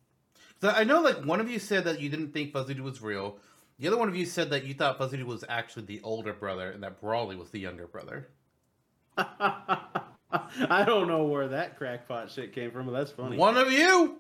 So 0.61 0.69
I 0.71 0.85
know 0.85 1.01
like 1.01 1.25
one 1.25 1.41
of 1.41 1.51
you 1.51 1.59
said 1.59 1.85
that 1.85 2.01
you 2.01 2.09
didn't 2.09 2.33
think 2.33 2.53
Fuzzy 2.53 2.75
Dude 2.75 2.85
was 2.85 3.03
real. 3.03 3.39
The 3.83 3.89
other 3.89 3.99
one 3.99 4.09
of 4.09 4.15
you 4.15 4.27
said 4.27 4.51
that 4.51 4.65
you 4.65 4.75
thought 4.75 4.97
Fuzzy 4.97 5.21
was 5.25 5.45
actually 5.49 5.87
the 5.87 6.01
older 6.05 6.33
brother 6.33 6.71
and 6.71 6.81
that 6.85 7.01
Brawley 7.01 7.35
was 7.35 7.51
the 7.51 7.59
younger 7.59 7.89
brother. 7.89 8.29
I 9.19 10.85
don't 10.87 11.09
know 11.09 11.25
where 11.25 11.49
that 11.49 11.77
crackpot 11.77 12.31
shit 12.31 12.55
came 12.55 12.71
from, 12.71 12.87
but 12.87 12.93
that's 12.93 13.11
funny. 13.11 13.37
One 13.37 13.57
of 13.57 13.73
you. 13.73 14.19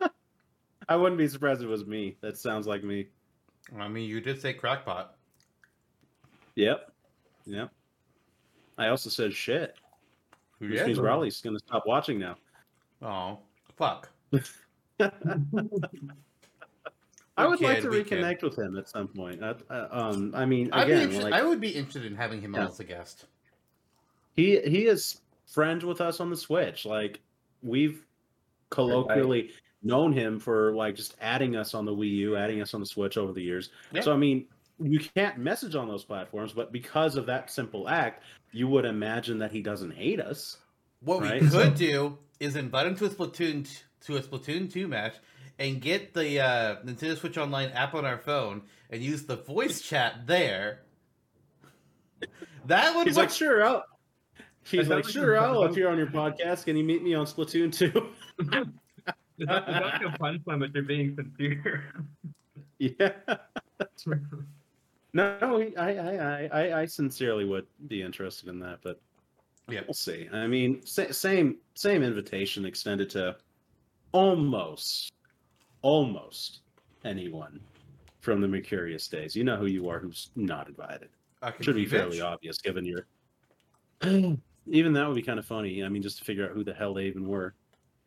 I 0.88 0.96
wouldn't 0.96 1.18
be 1.18 1.28
surprised 1.28 1.60
if 1.60 1.66
it 1.66 1.70
was 1.70 1.84
me. 1.84 2.16
That 2.22 2.38
sounds 2.38 2.66
like 2.66 2.82
me. 2.82 3.08
I 3.78 3.86
mean, 3.86 4.08
you 4.08 4.22
did 4.22 4.40
say 4.40 4.54
crackpot. 4.54 5.14
Yep. 6.54 6.90
Yep. 7.44 7.70
I 8.78 8.88
also 8.88 9.10
said 9.10 9.34
shit. 9.34 9.74
Which 10.56 10.70
did? 10.70 10.86
means 10.86 10.98
Raleigh's 10.98 11.42
going 11.42 11.54
to 11.54 11.62
stop 11.66 11.82
watching 11.86 12.18
now. 12.18 12.36
Oh, 13.02 13.40
fuck. 13.76 14.08
I 17.36 17.46
would 17.46 17.60
like 17.60 17.82
to 17.82 17.88
we 17.90 18.02
kid. 18.02 18.22
reconnect 18.22 18.42
with 18.42 18.58
him 18.58 18.76
at 18.78 18.88
some 18.88 19.08
point. 19.08 19.42
Uh, 19.42 19.54
uh, 19.70 19.88
um, 19.90 20.32
I 20.34 20.46
mean, 20.46 20.68
again, 20.72 21.00
interested, 21.02 21.24
like, 21.24 21.34
I 21.34 21.42
would 21.44 21.60
be 21.60 21.68
interested 21.68 22.04
in 22.06 22.16
having 22.16 22.40
him 22.40 22.54
Yeah. 22.54 22.66
as 22.66 22.80
a 22.80 22.84
guest. 22.84 23.26
he 24.34 24.60
he 24.60 24.86
is 24.86 25.20
friends 25.46 25.84
with 25.84 26.00
us 26.00 26.20
on 26.20 26.30
the 26.30 26.36
Switch. 26.36 26.84
Like 26.86 27.20
we've 27.62 28.04
colloquially 28.70 29.50
known 29.82 30.12
him 30.12 30.38
for 30.40 30.74
like 30.74 30.94
just 30.96 31.14
adding 31.20 31.56
us 31.56 31.74
on 31.74 31.84
the 31.84 31.92
Wii 31.94 32.10
U, 32.16 32.36
adding 32.36 32.60
us 32.60 32.74
on 32.74 32.80
the 32.80 32.86
Switch 32.86 33.16
over 33.16 33.32
the 33.32 33.42
years. 33.42 33.70
Yeah. 33.92 34.00
So 34.02 34.12
I 34.12 34.16
mean, 34.16 34.46
you 34.80 34.98
can't 34.98 35.38
message 35.38 35.74
on 35.74 35.88
those 35.88 36.04
platforms, 36.04 36.52
but 36.52 36.72
because 36.72 37.16
of 37.16 37.26
that 37.26 37.50
simple 37.50 37.88
act, 37.88 38.22
you 38.52 38.68
would 38.68 38.84
imagine 38.84 39.38
that 39.38 39.52
he 39.52 39.62
doesn't 39.62 39.92
hate 39.92 40.20
us. 40.20 40.58
What 41.00 41.20
Right. 41.22 41.40
we 41.42 41.48
could 41.48 41.74
do 41.74 42.18
is 42.40 42.56
invite 42.56 42.86
him 42.86 42.96
to 42.96 43.04
a 43.06 43.08
Splatoon 43.10 43.64
t- 43.68 43.78
to 44.06 44.16
a 44.16 44.20
Splatoon 44.20 44.70
two 44.70 44.88
match 44.88 45.14
and 45.58 45.80
get 45.80 46.12
the 46.14 46.40
uh, 46.40 46.76
Nintendo 46.84 47.16
Switch 47.16 47.38
Online 47.38 47.70
app 47.70 47.94
on 47.94 48.04
our 48.04 48.18
phone 48.18 48.62
and 48.90 49.02
use 49.02 49.24
the 49.24 49.36
voice 49.36 49.80
chat 49.80 50.26
there. 50.26 50.82
That 52.66 52.94
would 52.96 53.06
He's 53.06 53.16
work. 53.16 53.26
like, 53.28 53.34
sure, 53.34 53.64
I'll. 53.64 53.84
He's 54.64 54.88
That 54.88 54.96
like, 54.96 55.08
sure, 55.08 55.34
like 55.36 55.42
a 55.42 55.46
I'll 55.46 55.62
fun- 55.62 55.70
appear 55.70 55.88
on 55.88 55.96
your 55.98 56.08
podcast. 56.08 56.64
Can 56.64 56.76
you 56.76 56.82
meet 56.84 57.02
me 57.02 57.14
on 57.14 57.24
Splatoon 57.26 57.72
2? 57.72 57.86
It's 59.38 59.46
not, 59.50 59.64
it's 59.68 60.14
a 60.14 60.18
punchline, 60.18 60.58
but 60.60 60.74
you're 60.74 60.82
being 60.82 61.14
sincere. 61.14 61.84
yeah. 62.78 63.10
No, 65.12 65.58
he- 65.58 65.76
I, 65.76 65.90
I, 65.94 66.16
I, 66.16 66.48
I, 66.52 66.80
I 66.82 66.86
sincerely 66.86 67.44
would 67.44 67.66
be 67.86 68.02
interested 68.02 68.48
in 68.48 68.58
that, 68.60 68.78
but 68.82 69.00
Yeah. 69.68 69.80
we'll 69.86 69.94
see. 69.94 70.28
I 70.32 70.46
mean, 70.46 70.84
sa- 70.84 71.10
same, 71.12 71.56
same 71.74 72.02
invitation 72.02 72.64
extended 72.66 73.08
to 73.10 73.36
almost, 74.12 75.12
almost 75.90 76.60
anyone 77.04 77.60
from 78.20 78.40
the 78.40 78.48
Mercurius 78.48 79.06
days. 79.08 79.36
You 79.36 79.44
know 79.44 79.56
who 79.56 79.66
you 79.66 79.88
are, 79.88 80.00
who's 80.00 80.30
not 80.34 80.68
invited. 80.68 81.08
I 81.42 81.52
can 81.52 81.64
Should 81.64 81.76
be 81.76 81.86
bitch. 81.86 81.90
fairly 81.90 82.20
obvious, 82.20 82.58
given 82.58 82.84
your. 82.84 83.06
Even 84.68 84.92
that 84.94 85.06
would 85.06 85.14
be 85.14 85.22
kind 85.22 85.38
of 85.38 85.46
funny. 85.46 85.84
I 85.84 85.88
mean, 85.88 86.02
just 86.02 86.18
to 86.18 86.24
figure 86.24 86.44
out 86.44 86.50
who 86.50 86.64
the 86.64 86.74
hell 86.74 86.92
they 86.92 87.04
even 87.04 87.28
were. 87.28 87.54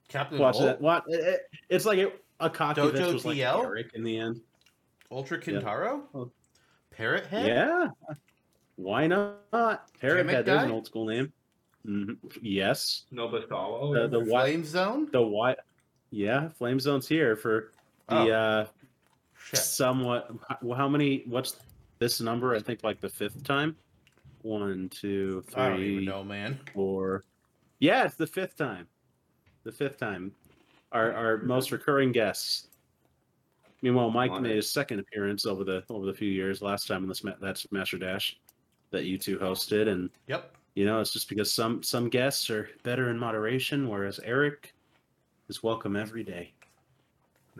Captain 0.10 0.38
Watch 0.40 0.56
Ult- 0.56 0.66
that. 0.66 0.82
What? 0.82 1.06
It, 1.08 1.20
it- 1.22 1.42
it's 1.70 1.86
like 1.86 2.00
it, 2.00 2.22
a 2.42 2.50
cocky 2.50 2.82
Dojo 2.82 2.92
bitch 2.92 3.14
was 3.14 3.24
like 3.26 3.38
TL? 3.38 3.64
Eric 3.64 3.92
in 3.94 4.04
the 4.04 4.18
end. 4.18 4.42
Ultra 5.10 5.38
Yeah. 5.38 5.44
Kintaro, 5.60 6.02
Oh. 6.14 6.30
Parrot 6.92 7.28
Head. 7.28 7.48
Yeah. 7.48 7.88
Why 8.76 9.08
not? 9.08 9.40
Parrot 10.02 10.30
Head, 10.30 10.46
there's 10.46 10.64
an 10.64 10.72
old 10.72 10.86
school 10.86 11.06
name. 11.06 11.32
hmm 11.86 12.14
Yes. 12.42 13.06
Nobusawa. 13.14 13.94
The, 14.12 14.20
the 14.20 14.26
white. 14.26 14.42
Flame 14.48 14.66
Zone. 14.66 15.08
The 15.14 15.22
white. 15.22 15.58
Yeah, 16.12 16.50
Flame 16.50 16.80
Zone's 16.80 17.08
here 17.08 17.36
for 17.36 17.72
the 18.08 18.16
Oh. 18.16 18.32
uh 18.32 18.68
Shit. 19.38 19.60
somewhat. 19.60 20.32
How, 20.48 20.74
how 20.74 20.90
many? 20.90 21.24
What's 21.28 21.58
this 22.00 22.20
number? 22.22 22.56
I 22.56 22.60
think 22.60 22.84
like 22.84 23.00
the 23.02 23.10
fifth 23.10 23.44
time. 23.44 23.76
One, 24.42 24.90
two, 24.90 25.42
three. 25.42 25.54
two, 25.54 25.60
I 25.62 25.70
don't 25.70 25.80
even 25.82 26.06
know, 26.06 26.24
man. 26.24 26.60
four. 26.74 27.26
Yeah, 27.80 28.06
it's 28.06 28.16
the 28.16 28.28
fifth 28.28 28.56
time. 28.58 28.88
The 29.64 29.72
fifth 29.72 29.98
time. 29.98 30.32
Our 30.92 31.14
our 31.14 31.38
most 31.40 31.72
recurring 31.72 32.12
guests. 32.12 32.68
Meanwhile, 33.82 34.10
Mike 34.12 34.32
made 34.42 34.52
it. 34.52 34.56
his 34.58 34.72
second 34.72 35.00
appearance 35.00 35.46
over 35.46 35.64
the 35.64 35.84
over 35.90 36.06
the 36.06 36.14
few 36.14 36.30
years. 36.30 36.62
Last 36.62 36.88
time 36.88 37.04
in 37.04 37.10
the 37.10 37.16
Sma- 37.16 37.38
that 37.42 37.58
Smasher 37.58 37.98
Dash 37.98 38.38
that 38.92 39.06
you 39.06 39.18
two 39.18 39.38
hosted, 39.38 39.88
and 39.88 40.10
Yep. 40.28 40.56
you 40.76 40.86
know 40.86 41.00
it's 41.00 41.14
just 41.14 41.30
because 41.30 41.54
some 41.54 41.82
some 41.84 42.10
guests 42.10 42.50
are 42.50 42.70
better 42.84 43.10
in 43.10 43.18
moderation, 43.18 43.88
whereas 43.88 44.20
Eric 44.24 44.74
is 45.50 45.64
welcome 45.64 45.96
every 45.96 46.24
day. 46.24 46.54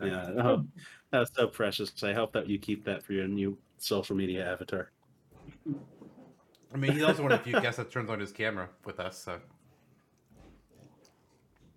Yeah, 0.02 0.30
oh, 0.42 0.64
that's 1.10 1.30
so 1.34 1.46
precious. 1.46 1.92
I 2.02 2.14
hope 2.14 2.32
that 2.32 2.48
you 2.48 2.58
keep 2.58 2.84
that 2.84 3.02
for 3.02 3.12
your 3.12 3.28
new 3.28 3.58
social 3.78 4.16
media 4.16 4.50
avatar. 4.50 4.90
I 6.72 6.76
mean, 6.76 6.92
he's 6.92 7.02
also 7.02 7.22
one 7.22 7.32
of 7.32 7.38
the 7.38 7.50
few 7.50 7.60
guests 7.60 7.76
that 7.76 7.90
turns 7.90 8.08
on 8.08 8.20
his 8.20 8.32
camera 8.32 8.68
with 8.84 9.00
us. 9.00 9.18
So 9.18 9.40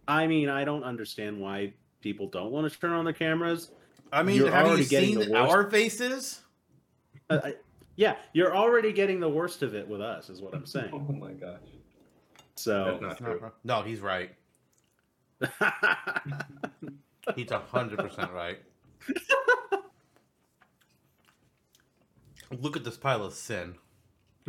I 0.07 0.27
mean, 0.27 0.49
I 0.49 0.63
don't 0.63 0.83
understand 0.83 1.39
why 1.39 1.73
people 2.01 2.27
don't 2.27 2.51
want 2.51 2.71
to 2.71 2.79
turn 2.79 2.91
on 2.91 3.03
their 3.03 3.13
cameras. 3.13 3.71
I 4.11 4.23
mean, 4.23 4.37
You're 4.37 4.51
have 4.51 4.77
you 4.77 4.83
seen 4.83 5.19
the 5.19 5.31
worst- 5.31 5.51
our 5.51 5.69
faces? 5.69 6.41
Uh, 7.29 7.39
I, 7.43 7.55
yeah, 7.95 8.15
you're 8.33 8.55
already 8.55 8.91
getting 8.91 9.19
the 9.19 9.29
worst 9.29 9.63
of 9.63 9.75
it 9.75 9.87
with 9.87 10.01
us, 10.01 10.29
is 10.29 10.41
what 10.41 10.53
I'm 10.53 10.65
saying. 10.65 10.91
Oh 10.93 11.13
my 11.13 11.31
gosh. 11.31 11.59
So, 12.55 12.97
That's 13.01 13.01
not 13.01 13.17
true. 13.17 13.51
No, 13.63 13.81
he's 13.81 13.99
right. 13.99 14.31
He's 17.35 17.51
hundred 17.51 17.99
percent 17.99 18.31
right. 18.31 18.59
Look 22.59 22.75
at 22.77 22.83
this 22.83 22.97
pile 22.97 23.23
of 23.23 23.33
sin. 23.33 23.75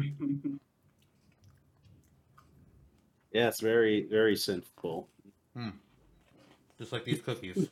yeah, 3.33 3.49
it's 3.49 3.61
very, 3.61 4.07
very 4.11 4.37
sinful. 4.37 5.09
Hmm. 5.57 5.71
Just 6.79 6.93
like 6.93 7.05
these 7.05 7.23
cookies. 7.23 7.69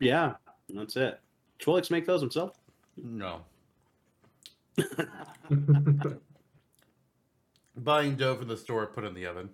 Yeah, 0.00 0.34
that's 0.68 0.96
it. 0.96 1.20
Twilix 1.60 1.90
make 1.90 2.06
those 2.06 2.20
himself. 2.20 2.58
No. 2.96 3.42
Buying 7.76 8.16
dough 8.16 8.36
from 8.36 8.48
the 8.48 8.56
store, 8.56 8.86
put 8.86 9.04
in 9.04 9.14
the 9.14 9.26
oven. 9.26 9.50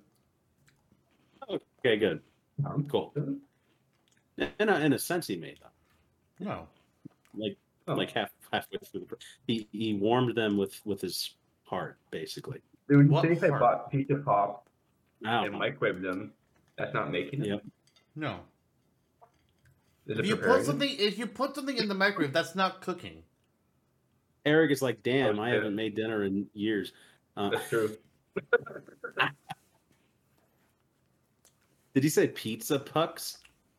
Okay, 1.80 1.96
good, 1.96 2.20
Sounds 2.62 2.90
cool. 2.90 3.12
good. 3.14 3.40
In 4.58 4.68
a, 4.68 4.78
in 4.80 4.92
a 4.92 4.98
sense, 4.98 5.26
he 5.26 5.36
made 5.36 5.58
them 5.60 5.70
No. 6.38 6.66
like 7.34 7.56
Oh. 7.88 7.94
like 7.94 8.10
half 8.12 8.30
halfway 8.52 8.78
through 8.78 9.00
the. 9.08 9.16
He 9.46 9.66
he 9.72 9.94
warmed 9.94 10.34
them 10.36 10.56
with 10.56 10.80
with 10.84 11.00
his 11.00 11.34
heart, 11.64 11.98
basically. 12.10 12.60
Dude, 12.88 13.08
What 13.08 13.22
think 13.24 13.42
I 13.42 13.48
bought 13.48 13.90
pizza 13.90 14.16
pop 14.16 14.68
I 15.24 15.44
and 15.44 15.52
don't 15.52 15.60
microwaved 15.60 16.02
them, 16.02 16.32
That's 16.76 16.92
not 16.94 17.10
making 17.10 17.40
it. 17.42 17.48
Yep. 17.48 17.62
No. 18.16 18.40
Is 20.06 20.18
If 20.18 20.26
you 20.26 20.36
preparing 20.36 20.58
put 20.58 20.66
something, 20.66 20.88
if 20.98 21.18
you 21.18 21.26
put 21.26 21.54
something 21.54 21.76
in 21.76 21.88
the 21.88 21.94
microwave, 21.94 22.32
that's 22.32 22.54
not 22.54 22.80
cooking. 22.82 23.22
Eric 24.44 24.70
is 24.70 24.82
like, 24.82 25.02
damn, 25.02 25.38
I 25.40 25.50
haven't 25.50 25.74
made 25.74 25.94
dinner 25.96 26.24
in 26.24 26.46
years. 26.54 26.92
Uh, 27.36 27.50
That's 27.50 27.68
true. 27.68 27.96
did 31.94 32.04
you 32.04 32.10
say 32.10 32.28
pizza 32.28 32.78
pucks? 32.78 33.38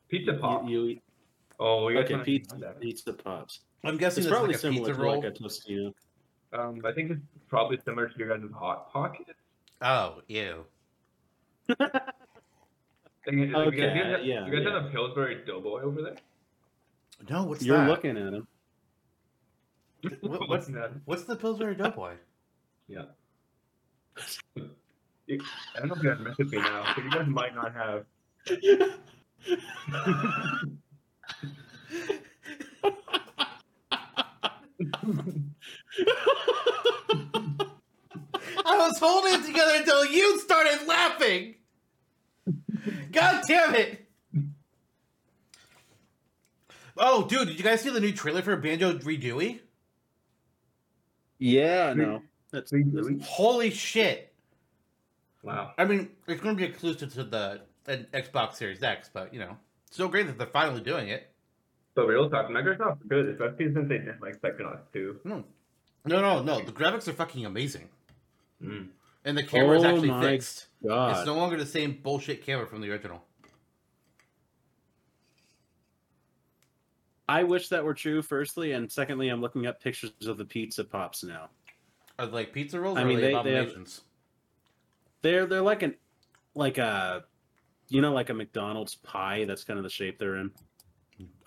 Pizza 0.10 0.34
You- 0.34 0.38
pop. 0.40 0.68
You, 0.68 0.86
eat 0.88 1.02
oh, 1.60 1.86
we 1.86 1.94
got 1.94 2.06
okay, 2.12 2.18
pizza 2.24 2.76
pizza 2.80 3.14
pups. 3.14 3.62
I'm 3.84 3.98
guessing 3.98 4.22
It's 4.22 4.28
it's 4.28 4.32
probably 4.32 4.50
like 4.50 4.56
a 4.58 4.60
similar 4.60 4.86
pizza 4.88 4.94
to 4.94 5.04
roll. 5.04 5.16
like 5.22 5.26
a 5.26 5.32
Tostino. 5.32 5.94
Um, 6.54 6.82
I 6.86 6.92
think 6.92 7.12
it's 7.12 7.22
probably 7.48 7.80
similar 7.86 8.10
to 8.10 8.20
your 8.20 8.38
guys' 8.38 8.48
hot 8.54 8.92
pocket. 8.92 9.28
Oh, 9.82 10.22
ew. 10.28 10.66
Thing 11.68 11.78
is, 11.78 11.86
like, 13.26 13.40
you 13.40 13.52
guys, 13.54 13.68
Okay, 13.68 13.78
you 13.78 14.04
guys 14.04 14.12
have, 14.18 14.26
yeah, 14.26 14.46
you 14.46 14.52
guys 14.52 14.62
yeah. 14.66 14.74
have 14.74 14.86
a 14.86 14.90
Pillsbury 14.90 15.44
Doughboy 15.46 15.82
over 15.82 16.02
there? 16.02 16.16
No, 17.30 17.44
what's 17.46 17.60
that? 17.62 17.66
You're 17.68 17.78
that? 17.78 17.88
looking 17.90 18.18
at 18.18 18.34
him. 18.34 18.48
What- 20.22 20.50
what's 20.50 20.68
that? 20.68 20.92
What's 21.06 21.24
the 21.24 21.36
Pillsbury 21.36 21.76
Doughboy? 21.76 22.16
Yeah. 22.88 23.06
You- 25.32 25.42
I 25.76 25.80
don't 25.80 25.88
know 25.90 25.96
if 25.96 26.04
you 26.04 26.10
guys 26.10 26.20
messaged 26.20 26.52
me 26.52 26.58
now, 26.60 26.94
but 26.94 27.04
you 27.06 27.12
guys 27.12 27.28
might 27.28 27.56
not 27.56 27.74
have. 27.74 28.06
I 38.66 38.78
was 38.78 38.98
holding 39.00 39.34
it 39.36 39.46
together 39.46 39.74
until 39.78 40.06
you 40.06 40.40
started 40.40 40.88
laughing. 40.88 41.56
God 43.12 43.44
damn 43.48 43.76
it! 43.76 44.08
Oh, 46.98 47.26
dude, 47.28 47.48
did 47.48 47.58
you 47.58 47.64
guys 47.64 47.82
see 47.82 47.90
the 47.90 48.00
new 48.00 48.12
trailer 48.12 48.42
for 48.42 48.56
Banjo 48.56 48.94
Redooey? 49.00 49.60
yeah, 51.40 51.94
no. 51.94 52.22
That's, 52.52 52.72
that's- 52.72 53.26
Holy 53.28 53.70
shit! 53.72 54.31
Wow. 55.44 55.72
I 55.78 55.86
mean, 55.86 56.10
it's 56.28 56.42
going 56.42 56.56
to 56.56 56.60
be 56.62 56.68
exclusive 56.70 57.14
to 57.14 57.24
the 57.24 57.62
uh, 57.88 57.98
Xbox 58.14 58.56
Series 58.56 58.84
X, 58.84 59.10
but 59.12 59.34
you 59.34 59.40
know, 59.40 59.58
so 59.90 60.08
great 60.08 60.28
that 60.28 60.38
they're 60.38 60.48
finally 60.48 60.82
doing 60.82 61.10
it. 61.10 61.30
But 61.96 62.08
real 62.08 62.30
talk, 62.30 62.48
Microsoft's 62.50 63.04
good, 63.08 63.28
especially 63.30 63.74
since 63.74 63.90
they 63.90 63.98
did 63.98 64.22
like 64.22 64.40
Psychonauts 64.42 64.82
2. 64.94 65.20
No, 65.26 65.44
no, 66.06 66.42
no. 66.42 66.62
The 66.62 66.72
graphics 66.72 67.08
are 67.08 67.14
fucking 67.14 67.46
amazing, 67.46 67.90
Mm. 68.64 68.90
and 69.26 69.38
the 69.38 69.44
camera 69.44 69.78
is 69.78 69.84
Oh 69.84 69.88
actually 69.88 70.08
my 70.10 70.22
fixed. 70.22 70.68
God. 70.88 71.18
It's 71.18 71.26
no 71.26 71.36
longer 71.36 71.58
the 71.58 71.66
same 71.66 72.00
bullshit 72.04 72.46
camera 72.46 72.68
from 72.68 72.82
the 72.82 72.90
original. 72.92 73.24
I 77.28 77.44
wish 77.44 77.70
that 77.70 77.84
were 77.84 77.94
true, 77.94 78.22
firstly, 78.22 78.74
and 78.74 78.92
secondly, 78.92 79.30
I'm 79.30 79.42
looking 79.42 79.66
up 79.66 79.82
pictures 79.82 80.12
of 80.28 80.38
the 80.38 80.46
pizza 80.46 80.84
pops 80.84 81.24
now. 81.24 81.50
Are 82.20 82.26
they 82.26 82.32
like 82.34 82.54
pizza 82.54 82.80
rolls 82.80 82.98
I 82.98 83.04
or 83.04 83.06
mean, 83.06 83.18
are 83.18 83.22
they, 83.22 83.28
they- 83.28 83.32
they 83.32 83.36
have- 83.36 83.46
abominations? 83.46 84.02
They're 85.22 85.46
they're 85.46 85.62
like 85.62 85.84
an 85.84 85.96
like 86.56 86.78
a 86.78 87.24
you 87.90 88.02
know 88.02 88.14
like 88.14 88.30
a 88.30 88.34
McDonald's 88.34 88.96
pie. 88.96 89.46
That's 89.46 89.64
kind 89.64 89.78
of 89.78 89.84
the 89.84 89.90
shape 89.90 90.18
they're 90.20 90.36
in. 90.38 90.52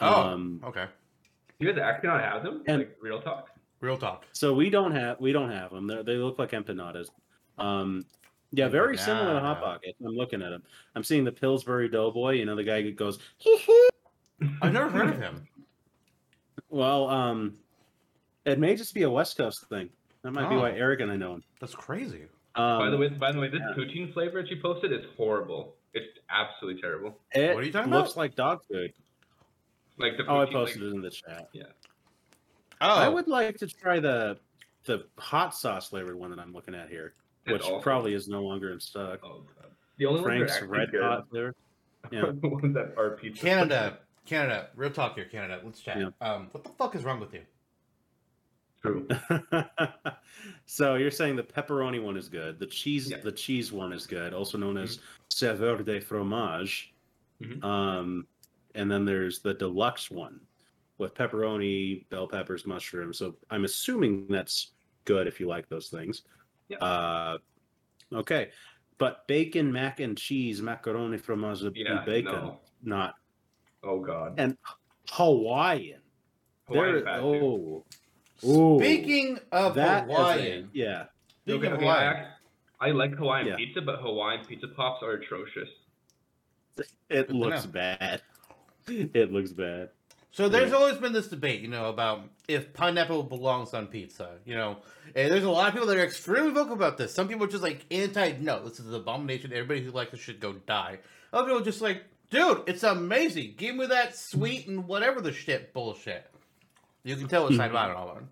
Oh, 0.00 0.22
Um, 0.22 0.60
okay. 0.64 0.86
You 1.58 1.72
guys 1.72 1.80
actually 1.82 2.08
not 2.10 2.20
have 2.20 2.42
them? 2.42 2.62
And- 2.66 2.78
like 2.80 2.96
real 3.00 3.20
talk? 3.20 3.50
Real 3.80 3.96
talk. 3.98 4.24
So 4.32 4.54
we 4.54 4.70
don't 4.70 4.92
have 4.92 5.20
we 5.20 5.32
don't 5.32 5.50
have 5.50 5.70
them. 5.70 5.86
They're, 5.86 6.02
they 6.02 6.14
look 6.16 6.38
like 6.38 6.52
empanadas. 6.52 7.08
Um, 7.58 8.04
yeah, 8.50 8.68
very 8.68 8.96
similar 8.96 9.34
to 9.34 9.40
Hot 9.40 9.58
Empanada. 9.58 9.62
Pocket. 9.62 9.96
I'm 10.00 10.14
looking 10.14 10.40
at 10.42 10.50
them. 10.50 10.62
I'm 10.94 11.02
seeing 11.04 11.24
the 11.24 11.32
Pillsbury 11.32 11.88
Doughboy. 11.88 12.32
You 12.34 12.44
know 12.46 12.54
the 12.56 12.64
guy 12.64 12.82
who 12.82 12.92
goes. 12.92 13.18
I've 14.62 14.72
never 14.72 14.88
heard 14.88 15.08
of 15.10 15.18
him. 15.20 15.46
Well, 16.70 17.08
um, 17.08 17.54
it 18.44 18.58
may 18.58 18.74
just 18.76 18.94
be 18.94 19.02
a 19.02 19.10
West 19.10 19.36
Coast 19.36 19.66
thing. 19.68 19.90
That 20.22 20.32
might 20.32 20.48
be 20.48 20.56
why 20.56 20.70
Oh. 20.70 20.74
Eric 20.74 21.00
and 21.00 21.10
I 21.10 21.16
know 21.16 21.34
him. 21.34 21.44
That's 21.60 21.74
crazy. 21.74 22.22
Um, 22.56 22.78
by 22.78 22.90
the 22.90 22.96
way, 22.96 23.08
by 23.08 23.32
the 23.32 23.40
way, 23.40 23.48
this 23.48 23.60
yeah. 23.60 23.74
poutine 23.76 24.12
flavor 24.12 24.42
that 24.42 24.50
you 24.50 24.60
posted 24.60 24.92
is 24.92 25.04
horrible. 25.16 25.74
It's 25.92 26.18
absolutely 26.30 26.80
terrible. 26.80 27.18
it 27.32 27.54
What 27.54 27.62
are 27.62 27.66
you 27.66 27.72
talking 27.72 27.92
looks 27.92 28.12
about? 28.12 28.20
like 28.20 28.34
dog 28.34 28.60
food. 28.70 28.92
Like 29.98 30.16
the 30.16 30.24
Oh, 30.26 30.40
I 30.40 30.46
posted 30.46 30.82
like, 30.82 30.90
it 30.90 30.94
in 30.94 31.02
the 31.02 31.10
chat. 31.10 31.48
Yeah. 31.52 31.64
Oh, 32.80 32.96
I 32.96 33.08
would 33.08 33.28
like 33.28 33.58
to 33.58 33.66
try 33.66 34.00
the 34.00 34.38
the 34.84 35.06
hot 35.18 35.54
sauce 35.54 35.88
flavored 35.88 36.16
one 36.16 36.30
that 36.30 36.38
I'm 36.38 36.52
looking 36.52 36.74
at 36.74 36.88
here, 36.88 37.14
it's 37.46 37.52
which 37.52 37.62
awful. 37.62 37.80
probably 37.80 38.14
is 38.14 38.28
no 38.28 38.42
longer 38.42 38.70
in 38.72 38.80
stock. 38.80 39.20
Oh, 39.22 39.42
God. 39.60 39.70
The 39.96 40.06
only 40.06 40.22
Frank's 40.22 40.60
ones 40.60 40.70
Red 40.70 40.90
good 40.90 41.02
Hot 41.02 41.28
flavor. 41.30 41.54
Yeah. 42.12 42.24
are 42.24 42.32
the 42.32 42.48
ones 42.48 42.74
that 42.74 42.92
are 42.98 43.16
pizza. 43.16 43.40
Canada, 43.40 43.98
Canada. 44.26 44.68
Real 44.76 44.90
talk 44.90 45.14
here, 45.14 45.24
Canada. 45.24 45.62
Let's 45.64 45.80
chat. 45.80 45.96
Yeah. 45.96 46.08
Um, 46.20 46.48
what 46.52 46.62
the 46.62 46.68
fuck 46.70 46.94
is 46.94 47.02
wrong 47.02 47.18
with 47.18 47.32
you? 47.32 47.40
True. 48.84 49.08
so 50.66 50.96
you're 50.96 51.10
saying 51.10 51.36
the 51.36 51.42
pepperoni 51.42 52.02
one 52.02 52.16
is 52.18 52.28
good. 52.28 52.58
The 52.58 52.66
cheese 52.66 53.10
Yeah. 53.10 53.18
the 53.22 53.32
cheese 53.32 53.72
one 53.72 53.92
is 53.94 54.06
good, 54.06 54.34
also 54.34 54.58
known 54.58 54.76
as 54.76 55.00
saveur 55.30 55.82
de 55.82 56.00
fromage. 56.00 56.92
Mhm. 57.40 57.64
Um, 57.64 58.26
and 58.74 58.90
then 58.90 59.04
there's 59.06 59.40
the 59.40 59.54
deluxe 59.54 60.10
one 60.10 60.40
with 60.98 61.14
pepperoni, 61.14 62.06
bell 62.10 62.28
peppers, 62.28 62.66
mushrooms. 62.66 63.18
So 63.18 63.36
I'm 63.50 63.64
assuming 63.64 64.26
that's 64.28 64.72
good 65.04 65.26
if 65.26 65.40
you 65.40 65.46
like 65.48 65.68
those 65.68 65.88
things. 65.88 66.22
Yeah. 66.68 66.78
Uh, 66.78 67.38
okay, 68.12 68.50
but 68.98 69.26
bacon, 69.26 69.72
mac 69.72 70.00
and 70.00 70.16
cheese, 70.16 70.60
macaroni, 70.60 71.16
fromage, 71.18 71.62
Yeah, 71.74 72.04
bacon, 72.04 72.32
no. 72.32 72.60
not 72.82 73.14
Oh 73.82 74.00
God. 74.00 74.34
and 74.38 74.58
Hawaiian. 75.08 76.00
Hawaiian 76.68 77.04
There, 77.04 77.20
oh, 77.20 77.84
Ooh. 78.44 78.78
Speaking 78.78 79.38
of 79.52 79.74
that 79.76 80.04
is 80.04 80.10
a- 80.10 80.14
Hawaiian, 80.14 80.70
yeah. 80.72 81.04
speaking 81.42 81.60
Okay, 81.64 81.66
of 81.68 81.72
okay, 81.74 81.88
I, 81.88 81.94
Hawaiian, 82.00 82.16
act- 82.16 82.40
I 82.80 82.90
like 82.90 83.14
Hawaiian 83.14 83.46
Yeah. 83.48 83.56
pizza, 83.56 83.80
but 83.80 84.00
Hawaiian 84.00 84.44
pizza 84.44 84.68
pops 84.68 85.02
are 85.02 85.12
atrocious. 85.12 85.68
It 87.08 87.28
to 87.28 87.34
looks 87.34 87.66
bad. 87.66 88.22
It 88.86 89.32
looks 89.32 89.52
bad. 89.52 89.90
So 90.32 90.48
there's 90.48 90.70
Yeah. 90.72 90.76
always 90.76 90.96
been 90.98 91.12
this 91.12 91.28
debate, 91.28 91.60
you 91.62 91.68
know, 91.68 91.88
about 91.88 92.22
if 92.48 92.74
pineapple 92.74 93.22
belongs 93.22 93.72
on 93.72 93.86
pizza. 93.86 94.38
You 94.44 94.56
know, 94.56 94.78
and 95.14 95.32
there's 95.32 95.44
a 95.44 95.50
lot 95.50 95.68
of 95.68 95.72
people 95.74 95.86
that 95.88 95.96
are 95.96 96.02
extremely 96.04 96.50
vocal 96.50 96.74
about 96.74 96.98
this. 96.98 97.14
Some 97.14 97.28
people 97.28 97.44
are 97.44 97.50
just 97.50 97.62
like 97.62 97.86
anti, 97.90 98.32
no, 98.40 98.62
this 98.68 98.80
is 98.80 98.86
an 98.88 98.94
abomination. 98.94 99.52
Everybody 99.52 99.82
who 99.84 99.90
likes 99.92 100.10
this 100.10 100.20
should 100.20 100.40
go 100.40 100.52
die. 100.54 100.98
Other 101.32 101.46
people 101.46 101.62
are 101.62 101.64
just 101.64 101.80
like, 101.80 102.02
dude, 102.30 102.64
it's 102.66 102.82
amazing. 102.82 103.54
Give 103.56 103.74
me 103.76 103.86
that 103.86 104.16
sweet 104.16 104.66
and 104.66 104.86
whatever 104.86 105.20
the 105.22 105.32
shit 105.32 105.72
bullshit. 105.72 106.26
You 107.04 107.16
can 107.16 107.28
tell 107.28 107.44
what 107.44 107.54
side 107.54 107.70
about 107.70 107.90
it 107.90 107.96
all 107.96 108.08
on. 108.08 108.28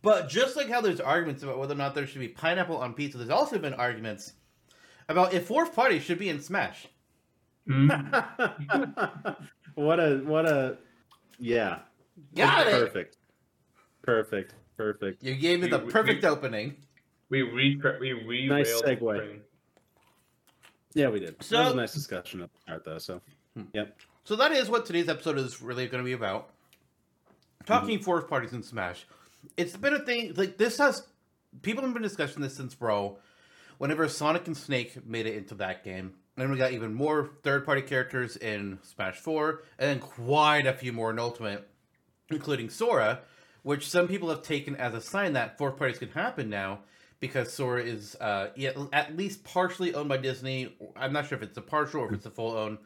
But 0.00 0.28
just 0.28 0.56
like 0.56 0.68
how 0.68 0.80
there's 0.80 1.00
arguments 1.00 1.42
about 1.42 1.58
whether 1.58 1.74
or 1.74 1.78
not 1.78 1.94
there 1.94 2.06
should 2.06 2.20
be 2.20 2.28
pineapple 2.28 2.76
on 2.78 2.94
pizza, 2.94 3.18
there's 3.18 3.30
also 3.30 3.58
been 3.58 3.74
arguments 3.74 4.32
about 5.08 5.32
if 5.34 5.46
fourth 5.46 5.74
party 5.74 5.98
should 5.98 6.18
be 6.18 6.28
in 6.28 6.40
Smash. 6.40 6.86
Mm. 7.68 9.36
what 9.74 10.00
a 10.00 10.16
what 10.24 10.46
a 10.46 10.78
yeah. 11.38 11.80
Got 12.34 12.66
it. 12.66 12.72
Perfect. 12.72 13.16
Perfect. 14.02 14.54
Perfect. 14.76 15.22
You 15.22 15.34
gave 15.34 15.60
me 15.60 15.68
the 15.68 15.78
We- 15.78 15.84
we- 15.84 15.90
perfect 15.92 16.22
we- 16.22 16.28
opening. 16.28 16.76
we 17.28 17.42
re 17.42 17.80
we 18.00 18.12
re 18.12 18.48
Nice 18.48 18.82
segue. 18.82 19.38
Yeah, 20.94 21.08
we 21.08 21.20
did. 21.20 21.42
So- 21.42 21.56
that 21.56 21.64
was 21.64 21.72
a 21.74 21.76
nice 21.76 21.94
discussion 21.94 22.42
at 22.42 22.52
the 22.52 22.60
start 22.60 22.84
though, 22.84 22.98
so 22.98 23.20
hmm. 23.56 23.62
yep. 23.72 23.96
So 24.24 24.36
that 24.36 24.52
is 24.52 24.68
what 24.68 24.86
today's 24.86 25.08
episode 25.08 25.38
is 25.38 25.62
really 25.62 25.86
going 25.86 26.02
to 26.02 26.06
be 26.06 26.12
about. 26.12 26.50
Talking 27.66 27.98
fourth 28.00 28.28
parties 28.28 28.52
in 28.52 28.62
Smash. 28.62 29.06
It's 29.56 29.76
been 29.76 29.94
a 29.94 30.00
thing 30.00 30.34
like 30.36 30.56
this 30.56 30.78
has 30.78 31.06
people 31.62 31.84
have 31.84 31.92
been 31.92 32.02
discussing 32.02 32.42
this 32.42 32.56
since 32.56 32.74
Brawl. 32.74 33.18
Whenever 33.78 34.08
Sonic 34.08 34.46
and 34.46 34.56
Snake 34.56 35.04
made 35.06 35.26
it 35.26 35.34
into 35.34 35.54
that 35.56 35.82
game, 35.82 36.14
and 36.36 36.42
then 36.42 36.50
we 36.50 36.56
got 36.56 36.72
even 36.72 36.94
more 36.94 37.30
third 37.42 37.64
party 37.64 37.82
characters 37.82 38.36
in 38.36 38.78
Smash 38.82 39.16
Four, 39.16 39.62
and 39.78 39.90
then 39.90 39.98
quite 39.98 40.66
a 40.66 40.72
few 40.72 40.92
more 40.92 41.10
in 41.10 41.18
Ultimate, 41.18 41.68
including 42.30 42.70
Sora, 42.70 43.20
which 43.62 43.88
some 43.88 44.06
people 44.06 44.28
have 44.28 44.42
taken 44.42 44.76
as 44.76 44.94
a 44.94 45.00
sign 45.00 45.32
that 45.32 45.58
fourth 45.58 45.76
parties 45.76 45.98
can 45.98 46.10
happen 46.10 46.48
now 46.48 46.80
because 47.18 47.52
Sora 47.52 47.82
is 47.82 48.14
uh, 48.20 48.48
at 48.92 49.16
least 49.16 49.42
partially 49.42 49.94
owned 49.94 50.08
by 50.08 50.16
Disney. 50.16 50.76
I'm 50.94 51.12
not 51.12 51.26
sure 51.26 51.36
if 51.36 51.42
it's 51.42 51.58
a 51.58 51.62
partial 51.62 52.02
or 52.02 52.06
if 52.06 52.12
it's 52.12 52.26
a 52.26 52.30
full 52.30 52.56
own 52.56 52.78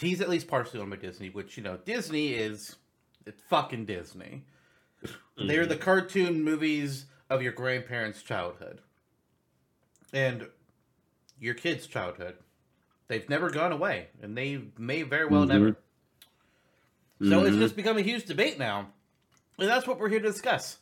he's 0.00 0.20
at 0.20 0.28
least 0.28 0.48
partially 0.48 0.80
owned 0.80 0.90
by 0.90 0.96
Disney, 0.96 1.30
which 1.30 1.56
you 1.56 1.62
know 1.62 1.78
Disney 1.84 2.28
is 2.28 2.76
it's 3.28 3.42
fucking 3.42 3.84
Disney. 3.84 4.44
They're 5.36 5.66
the 5.66 5.76
cartoon 5.76 6.42
movies 6.42 7.06
of 7.30 7.42
your 7.42 7.52
grandparents' 7.52 8.22
childhood 8.22 8.80
and 10.12 10.48
your 11.38 11.54
kids' 11.54 11.86
childhood. 11.86 12.38
They've 13.06 13.28
never 13.28 13.50
gone 13.50 13.70
away, 13.72 14.08
and 14.20 14.36
they 14.36 14.70
may 14.76 15.02
very 15.02 15.26
well 15.26 15.44
Mhm. 15.44 15.48
never. 15.48 15.76
So 17.22 17.44
it's 17.44 17.56
Mhm. 17.56 17.60
just 17.60 17.76
become 17.76 17.96
a 17.96 18.02
huge 18.02 18.24
debate 18.24 18.58
now, 18.58 18.92
and 19.58 19.68
that's 19.68 19.86
what 19.86 19.98
we're 19.98 20.08
here 20.08 20.20
to 20.20 20.26
discuss. 20.28 20.78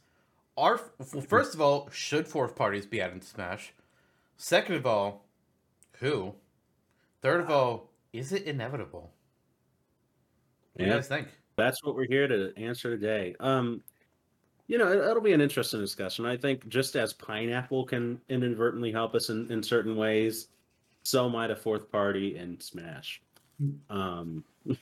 Are 0.57 0.81
well, 0.99 1.23
first 1.23 1.55
of 1.55 1.61
all, 1.61 1.91
should 1.91 2.27
fourth 2.27 2.57
parties 2.57 2.87
be 2.87 3.01
added 3.01 3.21
to 3.23 3.29
Smash? 3.29 3.75
Second 4.37 4.77
of 4.77 4.87
all, 4.87 5.27
who? 5.99 6.35
Third 7.21 7.41
of 7.41 7.51
all, 7.51 7.91
is 8.13 8.33
it 8.33 8.45
inevitable? 8.45 9.13
What 10.73 10.85
do 10.85 10.85
you 10.91 10.93
guys 10.97 11.09
think? 11.09 11.29
That's 11.57 11.83
what 11.83 11.95
we're 11.95 12.07
here 12.07 12.29
to 12.29 12.53
answer 12.59 12.91
today. 12.91 13.35
Um, 13.41 13.83
you 14.69 14.77
know, 14.79 14.93
it, 14.93 14.99
it'll 14.99 15.23
be 15.23 15.33
an 15.33 15.41
interesting 15.41 15.81
discussion. 15.81 16.27
I 16.27 16.37
think 16.37 16.69
just 16.69 16.97
as 16.97 17.15
pineapple 17.15 17.85
can 17.85 18.21
inadvertently 18.29 18.93
help 18.93 19.15
us 19.15 19.31
in, 19.31 19.51
in 19.51 19.63
certain 19.63 19.97
ways, 19.97 20.49
so 21.03 21.29
might 21.31 21.51
a 21.51 21.57
fourth 21.57 21.91
party 21.91 22.37
in 22.37 22.61
Smash. 22.61 23.23
Um, 23.89 24.45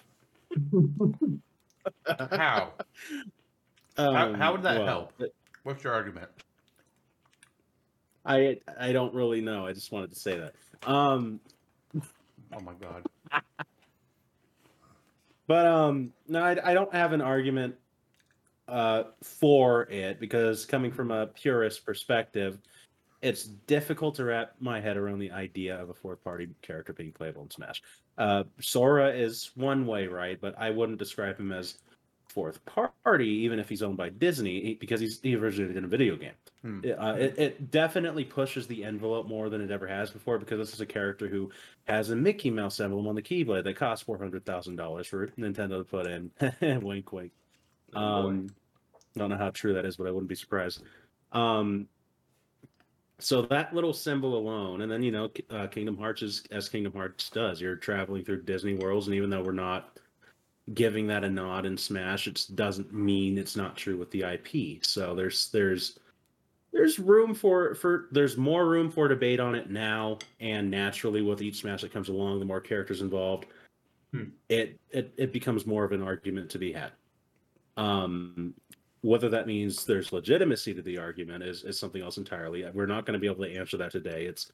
How? 2.33 2.73
How- 3.97 4.33
how 4.35 4.53
would 4.53 4.63
that 4.63 4.79
well, 4.79 4.87
help? 4.87 5.13
What's 5.63 5.85
your 5.85 5.93
argument? 5.93 6.29
I 8.27 8.59
I 8.81 8.91
don't 8.93 9.15
really 9.15 9.41
know. 9.41 9.67
I 9.67 9.73
just 9.75 9.93
wanted 9.93 10.11
to 10.13 10.19
say 10.19 10.39
that. 10.39 10.55
Um, 10.91 11.39
Oh 12.53 12.61
my 12.61 12.73
god. 12.75 13.07
But 15.47 15.67
um, 15.67 16.13
no, 16.29 16.43
I, 16.43 16.71
I 16.71 16.75
don't 16.75 16.93
have 16.95 17.13
an 17.13 17.21
argument 17.21 17.75
uh, 18.69 19.05
for 19.23 19.83
it 19.91 20.21
because 20.21 20.65
coming 20.65 20.91
from 20.91 21.11
a 21.11 21.27
purist 21.27 21.85
perspective, 21.85 22.59
it's 23.21 23.45
difficult 23.45 24.15
to 24.17 24.25
wrap 24.25 24.53
my 24.61 24.81
head 24.81 24.97
around 24.97 25.19
the 25.19 25.31
idea 25.31 25.81
of 25.81 25.89
a 25.89 25.95
fourth-party 25.95 26.49
character 26.63 26.93
being 26.93 27.13
playable 27.13 27.43
in 27.43 27.51
Smash. 27.51 27.83
Uh, 28.19 28.45
Sora 28.61 29.11
is 29.11 29.51
one 29.55 29.87
way, 29.87 30.07
right? 30.07 30.39
But 30.41 30.55
I 30.59 30.71
wouldn't 30.71 30.99
describe 30.99 31.39
him 31.39 31.53
as 31.53 31.79
fourth 32.35 32.59
party, 32.67 33.29
even 33.29 33.59
if 33.59 33.69
he's 33.69 33.83
owned 33.83 33.97
by 33.97 34.09
Disney, 34.09 34.75
because 34.75 35.01
he's 35.01 35.21
he 35.21 35.37
originated 35.37 35.77
in 35.77 35.85
a 35.85 35.89
video 35.89 36.17
game. 36.17 36.33
Hmm. 36.63 36.81
It, 36.83 36.93
uh, 36.93 37.15
it, 37.15 37.39
it 37.39 37.71
definitely 37.71 38.25
pushes 38.25 38.67
the 38.67 38.85
envelope 38.85 39.29
more 39.29 39.49
than 39.49 39.61
it 39.61 39.71
ever 39.71 39.87
has 39.87 40.11
before 40.11 40.39
because 40.39 40.59
this 40.59 40.75
is 40.75 40.81
a 40.81 40.87
character 40.87 41.29
who 41.29 41.51
has 41.85 42.11
a 42.11 42.17
Mickey 42.17 42.51
Mouse 42.51 42.81
emblem 42.81 43.07
on 43.07 43.15
the 43.15 43.23
keyblade 43.23 43.65
that 43.65 43.77
costs 43.77 44.05
four 44.05 44.19
hundred 44.19 44.45
thousand 44.45 44.77
dollars 44.77 45.07
for 45.07 45.29
Nintendo 45.39 45.79
to 45.79 45.85
put 45.85 46.07
in. 46.07 46.31
wink, 46.83 47.13
wink. 47.13 47.33
Um, 47.95 48.49
don't 49.17 49.31
know 49.31 49.37
how 49.37 49.51
true 49.51 49.75
that 49.75 49.87
is, 49.87 49.97
but 49.97 50.07
I 50.07 50.11
wouldn't 50.11 50.29
be 50.29 50.35
surprised. 50.35 50.83
Um, 51.33 51.87
so 53.21 53.43
that 53.43 53.75
little 53.75 53.93
symbol 53.93 54.37
alone, 54.37 54.81
and 54.81 54.91
then 54.91 55.03
you 55.03 55.13
know, 55.13 55.31
uh, 55.51 55.69
Kingdom 55.69 55.97
Hearts 55.97 56.23
is 56.23 56.43
as 56.51 56.69
Kingdom 56.69 56.93
Hearts 56.93 57.31
does. 57.31 57.61
You're 57.61 57.77
traveling 57.77 58.25
through 58.25 58.43
Disney 58.43 58.75
worlds, 58.75 59.07
and 59.07 59.15
even 59.15 59.31
though 59.31 59.43
we're 59.43 59.53
not 59.53 59.99
giving 60.73 61.07
that 61.09 61.25
a 61.25 61.31
nod 61.31 61.67
in 61.67 61.77
Smash, 61.77 62.27
it 62.27 62.47
doesn't 62.55 62.93
mean 62.93 63.37
it's 63.37 63.57
not 63.57 63.77
true 63.77 63.99
with 63.99 64.11
the 64.11 64.23
IP. 64.23 64.85
So 64.85 65.15
there's 65.15 65.51
there's 65.51 65.99
there's 66.73 66.99
room 66.99 67.35
for 67.35 67.75
for 67.75 68.09
there's 68.13 68.37
more 68.37 68.67
room 68.67 68.91
for 68.91 69.07
debate 69.09 69.41
on 69.41 69.55
it 69.55 69.71
now, 69.71 70.19
and 70.41 70.71
naturally 70.71 71.23
with 71.23 71.43
each 71.43 71.61
Smash 71.61 71.83
that 71.83 71.93
comes 71.93 72.09
along, 72.09 72.39
the 72.39 72.47
more 72.47 72.61
characters 72.61 73.03
involved, 73.03 73.47
Hmm. 74.15 74.29
it 74.49 74.79
it 74.91 75.13
it 75.17 75.33
becomes 75.33 75.67
more 75.67 75.85
of 75.85 75.91
an 75.93 76.03
argument 76.03 76.49
to 76.51 76.59
be 76.59 76.73
had. 76.73 76.93
Um, 77.77 78.55
whether 79.01 79.29
that 79.29 79.49
means 79.49 79.85
there's 79.85 80.13
legitimacy 80.13 80.73
to 80.73 80.83
the 80.83 80.97
argument 80.99 81.43
is, 81.43 81.65
is 81.65 81.79
something 81.79 82.01
else 82.01 82.17
entirely. 82.17 82.65
We're 82.73 82.87
not 82.87 83.05
going 83.05 83.15
to 83.15 83.19
be 83.19 83.27
able 83.27 83.45
to 83.45 83.55
answer 83.55 83.77
that 83.77 83.91
today. 83.91 84.25
It's 84.25 84.53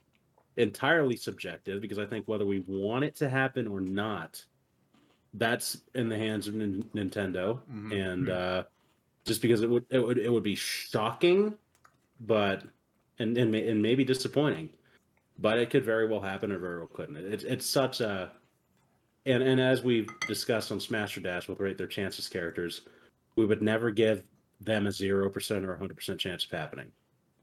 entirely 0.56 1.16
subjective 1.16 1.80
because 1.82 1.98
I 1.98 2.06
think 2.06 2.26
whether 2.26 2.46
we 2.46 2.64
want 2.66 3.04
it 3.04 3.14
to 3.16 3.28
happen 3.28 3.68
or 3.68 3.80
not, 3.80 4.44
that's 5.34 5.78
in 5.94 6.08
the 6.08 6.16
hands 6.18 6.48
of 6.48 6.54
Nin- 6.54 6.88
Nintendo. 6.94 7.60
Mhm. 7.70 7.92
And 8.12 8.26
Hmm. 8.26 8.32
uh, 8.32 8.62
just 9.24 9.42
because 9.42 9.62
it 9.62 9.70
would 9.70 9.84
it 9.90 9.98
would 10.00 10.18
it 10.18 10.30
would 10.32 10.42
be 10.42 10.54
shocking, 10.54 11.56
but 12.20 12.64
and 13.18 13.36
and, 13.36 13.50
may, 13.52 13.68
and 13.68 13.80
maybe 13.82 14.04
disappointing, 14.04 14.70
but 15.38 15.58
it 15.58 15.70
could 15.70 15.84
very 15.84 16.06
well 16.08 16.20
happen 16.20 16.50
or 16.50 16.58
very 16.58 16.78
well 16.78 16.88
couldn't. 16.88 17.16
It's 17.16 17.44
it's 17.44 17.66
such 17.66 18.00
a 18.00 18.32
and 19.26 19.42
and 19.42 19.60
as 19.60 19.82
we've 19.82 20.08
discussed 20.26 20.72
on 20.72 20.80
Smash 20.80 21.16
or 21.16 21.20
Dash 21.20 21.46
with 21.48 21.60
rate 21.60 21.76
their 21.78 21.86
chances 21.86 22.28
characters, 22.28 22.80
we 23.36 23.44
would 23.46 23.62
never 23.62 23.90
give 23.90 24.24
them 24.60 24.86
a 24.86 24.92
zero 24.92 25.28
percent 25.30 25.64
or 25.64 25.74
a 25.74 25.78
hundred 25.78 25.96
percent 25.96 26.18
chance 26.18 26.44
of 26.44 26.50
happening. 26.50 26.90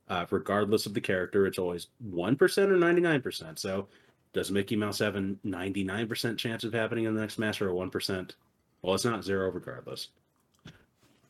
Uh, 0.09 0.25
regardless 0.31 0.85
of 0.85 0.93
the 0.93 1.01
character, 1.01 1.45
it's 1.45 1.59
always 1.59 1.87
one 1.99 2.35
percent 2.35 2.71
or 2.71 2.77
ninety 2.77 3.01
nine 3.01 3.21
percent. 3.21 3.59
So, 3.59 3.87
does 4.33 4.51
Mickey 4.51 4.75
Mouse 4.75 4.99
have 4.99 5.15
a 5.15 5.35
ninety 5.43 5.83
nine 5.83 6.07
percent 6.07 6.37
chance 6.37 6.63
of 6.63 6.73
happening 6.73 7.05
in 7.05 7.15
the 7.15 7.21
next 7.21 7.37
match 7.39 7.61
or 7.61 7.69
a 7.69 7.75
one 7.75 7.89
percent? 7.89 8.35
Well, 8.81 8.93
it's 8.93 9.05
not 9.05 9.23
zero 9.23 9.49
regardless. 9.51 10.09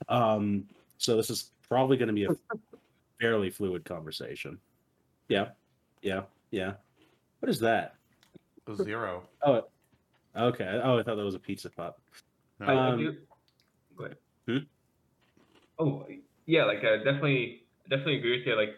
Um, 0.10 0.68
so 0.98 1.16
this 1.18 1.30
is 1.30 1.52
probably 1.68 1.98
going 1.98 2.08
to 2.08 2.14
be 2.14 2.26
a 2.26 2.30
fairly 3.22 3.50
fluid 3.50 3.86
conversation. 3.86 4.60
Yeah, 5.30 5.50
yeah, 6.02 6.22
yeah. 6.52 6.74
What 7.40 7.50
is 7.50 7.60
that? 7.60 7.96
Zero. 8.76 9.24
Oh, 9.44 9.64
okay. 10.36 10.82
Oh, 10.84 11.00
I 11.00 11.04
thought 11.04 11.16
that 11.16 11.24
was 11.24 11.36
a 11.36 11.40
pizza 11.40 11.70
pop. 11.70 12.00
No. 12.60 12.66
I, 12.68 12.74
I 12.74 12.90
Um, 12.92 13.00
do. 13.00 13.16
Go 13.98 14.06
ahead. 14.06 14.18
Hmm? 14.48 14.58
Oh, 15.80 16.06
yeah, 16.46 16.66
like 16.66 16.80
I 16.84 16.98
definitely, 16.98 17.64
definitely 17.90 18.18
agree 18.18 18.38
with 18.40 18.48
you. 18.48 18.56
Like, 18.56 18.76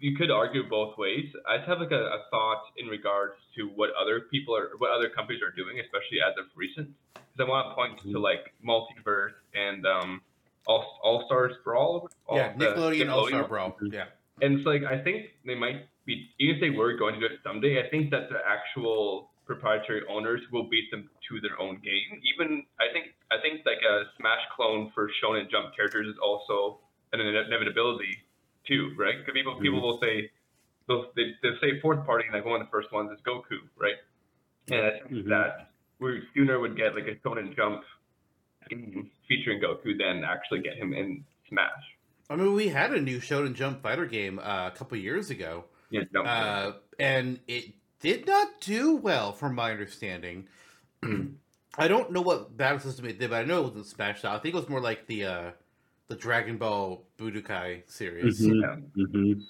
you 0.00 0.16
could 0.16 0.30
argue 0.30 0.68
both 0.68 0.96
ways. 0.98 1.26
I 1.48 1.58
just 1.58 1.68
have 1.68 1.80
like 1.80 1.92
a, 1.92 2.04
a 2.06 2.18
thought 2.30 2.62
in 2.76 2.86
regards 2.86 3.34
to 3.56 3.64
what 3.74 3.90
other 4.00 4.20
people 4.30 4.54
are, 4.56 4.70
what 4.78 4.90
other 4.90 5.08
companies 5.08 5.40
are 5.42 5.54
doing, 5.54 5.78
especially 5.80 6.18
as 6.26 6.36
of 6.38 6.46
recent. 6.56 6.88
Because 7.14 7.46
I 7.46 7.48
want 7.48 7.70
to 7.70 7.74
point 7.74 7.98
to 8.02 8.18
Mhm. 8.18 8.22
like 8.22 8.52
Multiverse 8.64 9.34
and 9.54 9.86
um, 9.86 10.20
All 10.66 10.98
All 11.02 11.24
Stars 11.26 11.54
Brawl. 11.64 12.08
All, 12.26 12.36
yeah, 12.36 12.52
Nickelodeon 12.54 13.10
All 13.10 13.26
Star 13.28 13.44
Brawl. 13.46 13.76
Yeah. 13.92 14.06
And 14.42 14.58
it's 14.58 14.66
like 14.66 14.82
I 14.84 14.98
think 15.02 15.30
they 15.46 15.54
might 15.54 15.86
be 16.06 16.28
even 16.40 16.56
if 16.56 16.60
they 16.60 16.70
were 16.70 16.94
going 16.96 17.14
to 17.14 17.20
do 17.20 17.26
it 17.26 17.40
someday, 17.44 17.84
I 17.84 17.88
think 17.90 18.10
that 18.10 18.28
the 18.30 18.38
actual 18.46 19.30
proprietary 19.46 20.02
owners 20.08 20.40
will 20.52 20.64
beat 20.68 20.90
them 20.90 21.10
to 21.28 21.40
their 21.40 21.58
own 21.60 21.76
game. 21.76 22.20
Even 22.34 22.64
I 22.80 22.92
think 22.92 23.14
I 23.30 23.38
think 23.40 23.64
like 23.64 23.82
a 23.88 24.04
Smash 24.18 24.42
clone 24.56 24.90
for 24.94 25.10
Shonen 25.22 25.50
Jump 25.50 25.74
characters 25.76 26.06
is 26.08 26.18
also 26.22 26.78
an 27.12 27.20
inevitability 27.20 28.18
too, 28.66 28.94
right? 28.98 29.14
Because 29.18 29.34
people 29.34 29.58
people 29.60 29.80
will 29.80 29.98
say 30.00 30.30
they'll 30.88 31.06
they, 31.16 31.32
they'll 31.42 31.58
say 31.60 31.80
fourth 31.80 32.04
party 32.06 32.24
and 32.26 32.34
like 32.34 32.44
one 32.44 32.60
of 32.60 32.66
the 32.66 32.70
first 32.70 32.92
ones 32.92 33.10
is 33.12 33.18
Goku, 33.26 33.58
right? 33.78 33.96
And 34.70 34.86
I 34.86 34.90
think 34.98 35.10
Mhm. 35.10 35.28
that 35.28 35.70
we 35.98 36.22
sooner 36.34 36.60
would 36.60 36.76
get 36.76 36.94
like 36.94 37.06
a 37.08 37.14
Shonen 37.26 37.54
Jump 37.56 37.82
game 38.68 39.10
featuring 39.28 39.60
Goku 39.60 39.96
than 39.98 40.24
actually 40.24 40.60
get 40.60 40.76
him 40.76 40.92
in 40.92 41.24
Smash. 41.48 41.96
I 42.28 42.36
mean, 42.36 42.54
we 42.54 42.68
had 42.68 42.92
a 42.92 43.00
new 43.00 43.18
Shonen 43.18 43.54
Jump 43.54 43.82
fighter 43.82 44.06
game 44.06 44.38
uh, 44.38 44.68
a 44.68 44.70
couple 44.76 44.96
years 44.98 45.30
ago, 45.30 45.64
Yeah, 45.90 46.02
Jump. 46.12 46.28
uh, 46.28 46.72
and 46.98 47.40
it 47.48 47.74
did 47.98 48.26
not 48.26 48.60
do 48.60 48.94
well, 48.96 49.32
from 49.32 49.54
my 49.56 49.72
understanding. 49.72 50.46
I 51.78 51.88
don't 51.88 52.12
know 52.12 52.20
what 52.22 52.56
battle 52.56 52.78
system 52.78 53.06
it 53.06 53.18
did, 53.18 53.30
but 53.30 53.40
I 53.40 53.44
know 53.44 53.60
it 53.60 53.64
wasn't 53.68 53.86
Smash 53.86 54.20
Style. 54.20 54.36
I 54.36 54.38
think 54.38 54.54
it 54.54 54.58
was 54.58 54.68
more 54.68 54.80
like 54.80 55.06
the 55.06 55.24
uh, 55.24 55.50
the 56.10 56.16
Dragon 56.16 56.58
Ball 56.58 57.04
Budokai 57.18 57.88
series, 57.90 58.40
Mhm. 58.40 58.60
Yeah. 58.96 59.04
Mm-hmm. 59.04 59.40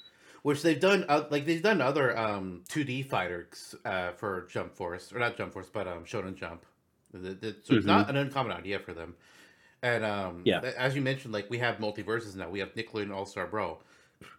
which 0.42 0.62
they've 0.62 0.78
done. 0.78 1.04
Uh, 1.08 1.24
like 1.30 1.46
they've 1.46 1.62
done 1.62 1.80
other 1.80 2.16
um, 2.16 2.62
2D 2.68 3.06
fighters 3.06 3.74
uh, 3.86 4.12
for 4.12 4.46
Jump 4.52 4.76
Force, 4.76 5.10
or 5.12 5.18
not 5.18 5.36
Jump 5.38 5.54
Force, 5.54 5.70
but 5.72 5.88
um, 5.88 6.04
Shonen 6.04 6.36
Jump. 6.36 6.64
The- 7.12 7.34
the- 7.34 7.56
So 7.64 7.74
it's 7.74 7.86
not 7.86 8.08
an 8.10 8.16
uncommon 8.16 8.52
idea 8.52 8.78
for 8.78 8.92
them. 8.92 9.16
And 9.82 10.04
um, 10.04 10.42
Yeah. 10.44 10.60
as 10.76 10.94
you 10.94 11.00
mentioned, 11.00 11.32
like 11.32 11.48
we 11.48 11.58
have 11.58 11.76
MultiVersus 11.78 12.36
now. 12.36 12.50
We 12.50 12.58
have 12.60 12.74
Nickelodeon 12.74 13.10
All 13.12 13.24
Star 13.24 13.46
Brawl. 13.46 13.82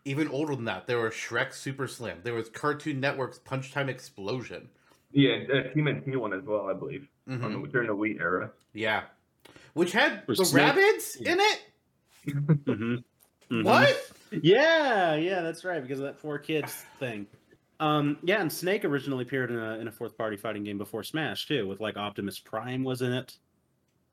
Even 0.06 0.28
older 0.28 0.56
than 0.56 0.66
that, 0.66 0.86
there 0.86 1.00
was 1.00 1.14
Shrek 1.14 1.52
Super 1.56 1.88
Slam. 1.88 2.20
There 2.24 2.36
was 2.36 2.50
Cartoon 2.50 3.02
Network's 3.02 3.40
Punch 3.40 3.72
Time 3.72 3.90
Explosion. 3.90 4.70
Yeah, 5.12 5.38
uh, 5.52 5.74
Team 5.74 5.88
and 5.88 6.06
T 6.06 6.16
one 6.16 6.34
as 6.34 6.44
well, 6.44 6.70
I 6.70 6.74
believe, 6.74 7.08
Mhm. 7.28 7.44
on 7.44 7.62
the, 7.64 7.68
during 7.68 7.88
the 7.88 7.96
Wii 7.96 8.20
era. 8.22 8.52
Yeah, 8.74 9.06
which 9.74 9.92
had 9.92 10.24
For 10.28 10.36
the 10.36 10.46
Snake- 10.46 10.68
rabbits 10.68 11.16
in 11.16 11.40
it. 11.40 11.62
Mm-hmm. 12.28 13.64
What? 13.64 14.14
Yeah, 14.32 15.16
yeah, 15.16 15.42
that's 15.42 15.66
right 15.66 15.82
because 15.82 16.00
of 16.00 16.06
that 16.06 16.18
four 16.18 16.40
kids 16.40 16.86
thing. 17.00 17.28
Um, 17.82 18.18
yeah, 18.24 18.40
and 18.40 18.52
Snake 18.52 18.86
originally 18.86 19.24
appeared 19.24 19.52
in 19.52 19.58
a 19.58 19.80
in 19.80 19.88
a 19.88 19.92
fourth 19.92 20.18
party 20.18 20.38
fighting 20.38 20.64
game 20.64 20.78
before 20.78 21.04
Smash 21.04 21.48
too, 21.48 21.68
with 21.68 21.82
like 21.82 21.98
Optimus 21.98 22.40
Prime 22.40 22.84
was 22.84 23.02
in 23.02 23.12
it, 23.12 23.38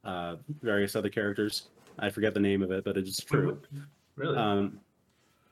uh, 0.04 0.36
various 0.62 0.96
other 0.96 1.08
characters. 1.08 1.68
I 1.98 2.10
forget 2.10 2.34
the 2.34 2.40
name 2.40 2.62
of 2.62 2.70
it, 2.72 2.84
but 2.84 2.96
it 2.96 3.06
is 3.06 3.18
true. 3.18 3.60
Really? 4.16 4.36
Um, 4.36 4.80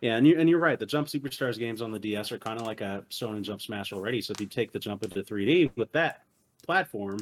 yeah, 0.00 0.16
and 0.16 0.26
you 0.26 0.38
and 0.38 0.48
you're 0.48 0.59
right. 0.59 0.78
The 0.78 0.86
Jump 0.86 1.09
Superstars 1.09 1.59
games 1.59 1.82
on 1.82 1.90
the 1.90 1.98
DS 1.98 2.32
are 2.32 2.38
kind 2.38 2.61
of 2.61 2.66
like 2.66 2.80
a 2.80 3.04
Shonen 3.11 3.42
Jump 3.42 3.61
Smash 3.61 3.92
already. 3.92 4.20
So 4.20 4.32
if 4.32 4.40
you 4.40 4.46
take 4.46 4.72
the 4.72 4.78
jump 4.78 5.04
into 5.04 5.22
3D 5.22 5.70
with 5.76 5.92
that 5.92 6.24
platform, 6.64 7.18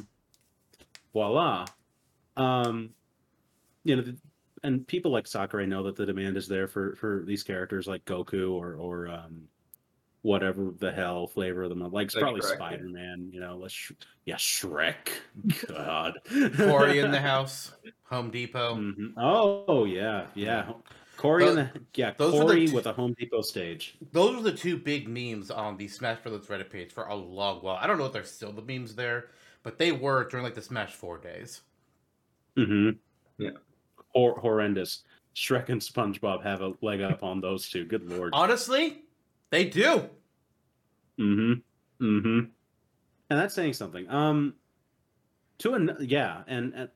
voila. 1.13 1.65
Um, 2.37 2.89
you 3.83 3.95
know, 3.95 4.01
the, 4.01 4.17
and 4.65 4.87
people 4.87 5.11
like 5.11 5.27
Sakurai 5.27 5.65
know 5.65 5.83
that 5.83 5.95
the 5.95 6.05
demand 6.05 6.37
is 6.37 6.47
there 6.47 6.67
for 6.67 6.95
for 6.95 7.23
these 7.25 7.43
characters 7.43 7.87
like 7.87 8.03
Goku 8.05 8.51
or 8.53 8.75
or 8.75 9.07
um, 9.07 9.41
whatever 10.21 10.71
the 10.79 10.91
hell 10.91 11.27
flavor 11.27 11.63
of 11.63 11.69
them. 11.69 11.79
Like 11.91 12.05
it's 12.07 12.15
Like 12.15 12.23
probably 12.23 12.41
Spider 12.41 12.89
Man. 12.89 13.29
You 13.31 13.39
know, 13.39 13.57
let's 13.57 13.73
sh- 13.73 13.91
yeah, 14.25 14.35
Shrek. 14.35 15.09
God, 15.67 16.19
Cory 16.57 16.99
in 16.99 17.11
the 17.11 17.21
house. 17.33 17.71
Home 18.09 18.29
Depot. 18.31 18.75
Mhm. 18.75 19.13
Oh 19.17 19.85
yeah, 19.85 20.27
yeah. 20.35 20.71
Cory 21.17 21.45
Those- 21.45 21.57
and 21.57 21.69
the 21.69 21.81
yeah, 21.95 22.11
those 22.17 22.33
were 22.33 22.39
the 22.39 22.45
Cory 22.45 22.67
two- 22.67 22.75
with 22.75 22.87
a 22.87 22.93
Home 22.93 23.15
Depot 23.17 23.41
stage. 23.41 23.95
Those 24.11 24.35
were 24.35 24.41
the 24.43 24.51
two 24.51 24.77
big 24.77 25.07
memes 25.07 25.49
on 25.49 25.77
the 25.77 25.87
Smash 25.87 26.19
Brothers 26.21 26.47
Reddit 26.47 26.69
page 26.69 26.91
for 26.91 27.05
a 27.05 27.15
long 27.15 27.61
while. 27.61 27.77
I 27.79 27.87
don't 27.87 27.97
know 27.97 28.05
if 28.05 28.13
there's 28.13 28.31
still 28.31 28.51
the 28.51 28.61
memes 28.61 28.95
there, 28.95 29.29
but 29.63 29.77
they 29.77 29.91
were 29.91 30.27
during 30.29 30.43
like 30.43 30.55
the 30.55 30.61
Smash 30.61 30.93
Four 30.93 31.17
days. 31.17 31.61
Mm-hmm. 32.57 32.97
Yeah. 33.37 33.49
Hor- 34.15 34.39
horrendous. 34.39 35.03
Shrek 35.35 35.67
and 35.69 35.81
SpongeBob 35.81 36.41
have 36.43 36.61
a 36.61 36.73
leg 36.81 37.01
up 37.01 37.21
on 37.21 37.41
those 37.41 37.69
two. 37.69 37.83
Good 37.85 38.09
lord. 38.09 38.31
Honestly, 38.33 39.03
they 39.49 39.65
do. 39.65 40.09
Mm-hmm. 41.19 41.53
Mm-hmm. 42.05 42.39
And 43.29 43.39
that's 43.39 43.53
saying 43.53 43.73
something. 43.73 44.09
Um, 44.09 44.53
to 45.59 45.73
an 45.73 45.97
yeah, 45.99 46.43
and, 46.47 46.73
and 46.73 46.89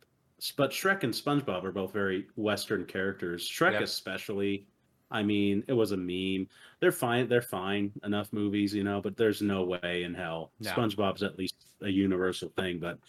but 0.55 0.71
Shrek 0.71 1.03
and 1.03 1.13
SpongeBob 1.13 1.63
are 1.65 1.71
both 1.71 1.91
very 1.91 2.27
Western 2.35 2.85
characters. 2.85 3.47
Shrek 3.47 3.73
Yep. 3.73 3.81
especially. 3.81 4.65
I 5.11 5.23
mean, 5.23 5.63
it 5.67 5.73
was 5.73 5.91
a 5.91 5.97
meme. 5.97 6.47
They're 6.79 6.91
fine. 6.91 7.27
They're 7.27 7.41
fine 7.41 7.91
enough 8.03 8.31
movies, 8.31 8.73
you 8.73 8.83
know. 8.83 9.01
But 9.01 9.17
there's 9.17 9.41
no 9.41 9.63
way 9.63 10.03
in 10.03 10.13
hell 10.13 10.51
No. 10.59 10.71
SpongeBob's 10.71 11.23
at 11.23 11.37
least 11.37 11.55
a 11.81 11.89
universal 11.89 12.49
thing. 12.55 12.79
But 12.79 12.99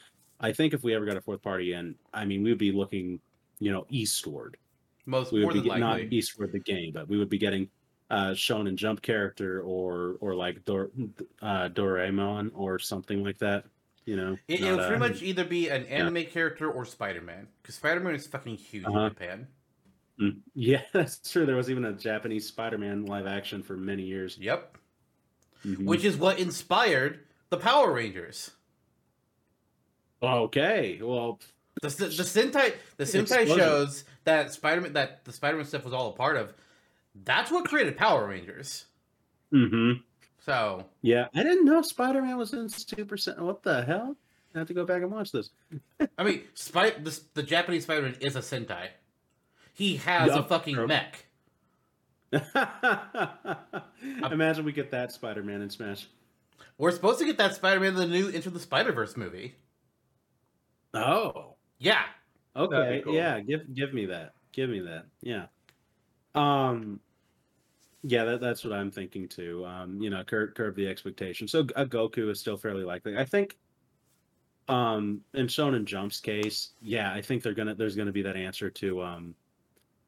I 0.41 0.51
think 0.53 0.73
if 0.73 0.83
we 0.83 0.95
ever 0.95 1.05
got 1.05 1.19
a 1.19 1.21
fourth 1.21 1.43
party 1.43 1.75
in, 1.75 1.95
I 2.15 2.25
mean, 2.25 2.43
we'd 2.43 2.57
be 2.57 2.73
looking, 2.73 3.21
you 3.61 3.71
know, 3.71 3.87
eastward. 3.91 4.57
Most 5.07 5.33
We 5.33 5.41
more 5.43 5.53
would 5.53 5.63
be 5.63 5.69
not 5.79 6.01
eastward 6.01 6.53
the 6.53 6.59
game, 6.59 6.93
but 6.93 7.09
we 7.09 7.17
would 7.19 7.29
be 7.31 7.39
getting 7.39 7.69
uh 8.11 8.31
Shonen 8.33 8.75
Jump 8.75 9.01
character 9.03 9.61
or 9.63 10.17
or 10.21 10.35
like 10.35 10.65
Dor- 10.65 10.91
uh 11.41 11.69
Doraemon 11.69 12.51
or 12.55 12.79
something 12.81 13.23
like 13.23 13.39
that. 13.39 13.65
You 14.07 14.17
know, 14.17 14.37
It, 14.49 14.63
would 14.63 14.79
pretty 14.87 14.99
much 14.99 15.23
either 15.23 15.45
be 15.45 15.69
an 15.69 15.85
anime 15.87 16.25
character 16.25 16.69
or 16.71 16.85
Spider 16.85 17.21
Man, 17.21 17.47
because 17.63 17.77
Spider 17.77 18.01
Man 18.01 18.15
is 18.15 18.27
fucking 18.27 18.57
huge 18.57 18.85
Uh-huh. 18.87 18.99
in 19.05 19.09
Japan. 19.11 19.47
Mm, 20.21 20.41
Yeah, 20.55 20.83
that's 20.93 21.19
true. 21.31 21.47
There 21.47 21.55
was 21.57 21.71
even 21.71 21.85
a 21.85 21.93
Japanese 21.93 22.47
Spider-Man 22.47 23.07
live 23.07 23.27
action 23.27 23.63
for 23.63 23.77
many 23.77 24.03
years. 24.03 24.37
Yep. 24.39 24.79
Mhm. 25.65 25.85
Which 25.85 26.05
is 26.05 26.17
what 26.17 26.39
inspired 26.41 27.21
the 27.51 27.57
Power 27.59 27.93
Rangers. 27.93 28.51
okay, 30.23 31.01
well, 31.03 31.41
The, 31.83 31.89
the, 31.89 32.07
the 32.07 32.23
Sentai 32.25 32.75
the 32.99 33.05
Sentai 33.05 33.21
Explosion. 33.43 33.57
shows 33.59 34.05
that 34.25 34.53
Spider 34.53 34.83
Man 34.83 34.93
that 34.95 35.25
the 35.25 35.33
Spider 35.33 35.57
Man 35.57 35.65
stuff 35.67 35.85
was 35.85 35.95
all 35.95 36.11
a 36.11 36.13
part 36.13 36.37
of. 36.37 36.53
That's 37.25 37.51
what 37.51 37.65
created 37.67 37.97
Power 37.97 38.27
Rangers. 38.29 38.85
hmm 39.51 39.93
So 40.45 40.85
yeah, 41.03 41.29
I 41.35 41.43
didn't 41.43 41.65
know 41.65 41.83
Spider-Man 41.83 42.37
was 42.37 42.53
in 42.53 42.69
Super 42.69 43.17
Sen- 43.17 43.43
What 43.45 43.63
the 43.63 43.83
hell? 43.83 44.17
I 44.55 44.59
have 44.59 44.69
to 44.69 44.75
go 44.75 44.85
back 44.85 45.03
and 45.03 45.11
watch 45.11 45.33
this. 45.33 45.51
I 46.19 46.23
mean, 46.25 46.43
Spy, 46.55 46.91
the, 46.91 47.19
the 47.35 47.43
Japanese 47.43 47.85
Spider 47.85 48.03
Man 48.03 48.17
is 48.21 48.37
a 48.37 48.41
Sentai. 48.41 48.89
He 49.75 49.97
has 49.97 50.29
Yeah, 50.29 50.39
a 50.41 50.43
fucking 50.43 50.87
mech. 50.87 51.27
Imagine 54.31 54.65
we 54.65 54.73
get 54.73 54.91
that 54.93 55.13
Spider-Man 55.13 55.63
in 55.63 55.71
Smash. 55.71 56.07
We're 56.79 56.91
supposed 56.93 57.19
to 57.21 57.25
get 57.25 57.39
that 57.39 57.55
Spider 57.55 57.81
Man 57.81 57.91
in 57.91 57.97
the 57.97 58.07
new 58.07 58.29
Into 58.29 58.51
the 58.51 58.61
Spider 58.61 58.93
Verse 58.93 59.17
movie. 59.17 59.55
Oh, 60.95 61.50
Yeah. 61.81 62.03
Okay, 62.55 63.01
cool. 63.05 63.15
yeah, 63.15 63.41
give 63.41 63.75
give 63.75 63.93
me 63.93 64.07
that. 64.07 64.35
Give 64.53 64.71
me 64.71 64.81
that. 64.81 65.07
Yeah. 65.23 65.47
Um 66.35 67.01
yeah, 68.03 68.25
that, 68.25 68.41
that's 68.41 68.65
what 68.65 68.73
I'm 68.73 68.91
thinking 68.91 69.29
too. 69.29 69.65
Um, 69.67 70.01
you 70.01 70.09
know, 70.09 70.25
curb, 70.25 70.55
curb 70.55 70.75
the 70.75 70.87
expectation. 70.87 71.47
So 71.47 71.61
a 71.77 71.85
Goku 71.85 72.31
is 72.31 72.41
still 72.41 72.57
fairly 72.57 72.85
likely. 72.85 73.17
I 73.17 73.25
think 73.25 73.57
um 74.69 75.23
in 75.35 75.47
Shonen 75.47 75.85
Jump's 75.85 76.21
case, 76.21 76.71
yeah, 76.81 77.13
I 77.13 77.23
think 77.23 77.43
they're 77.43 77.55
gonna 77.55 77.75
there's 77.75 77.97
gonna 77.97 78.13
be 78.13 78.23
that 78.23 78.37
answer 78.37 78.71
to 78.71 79.03
um 79.03 79.35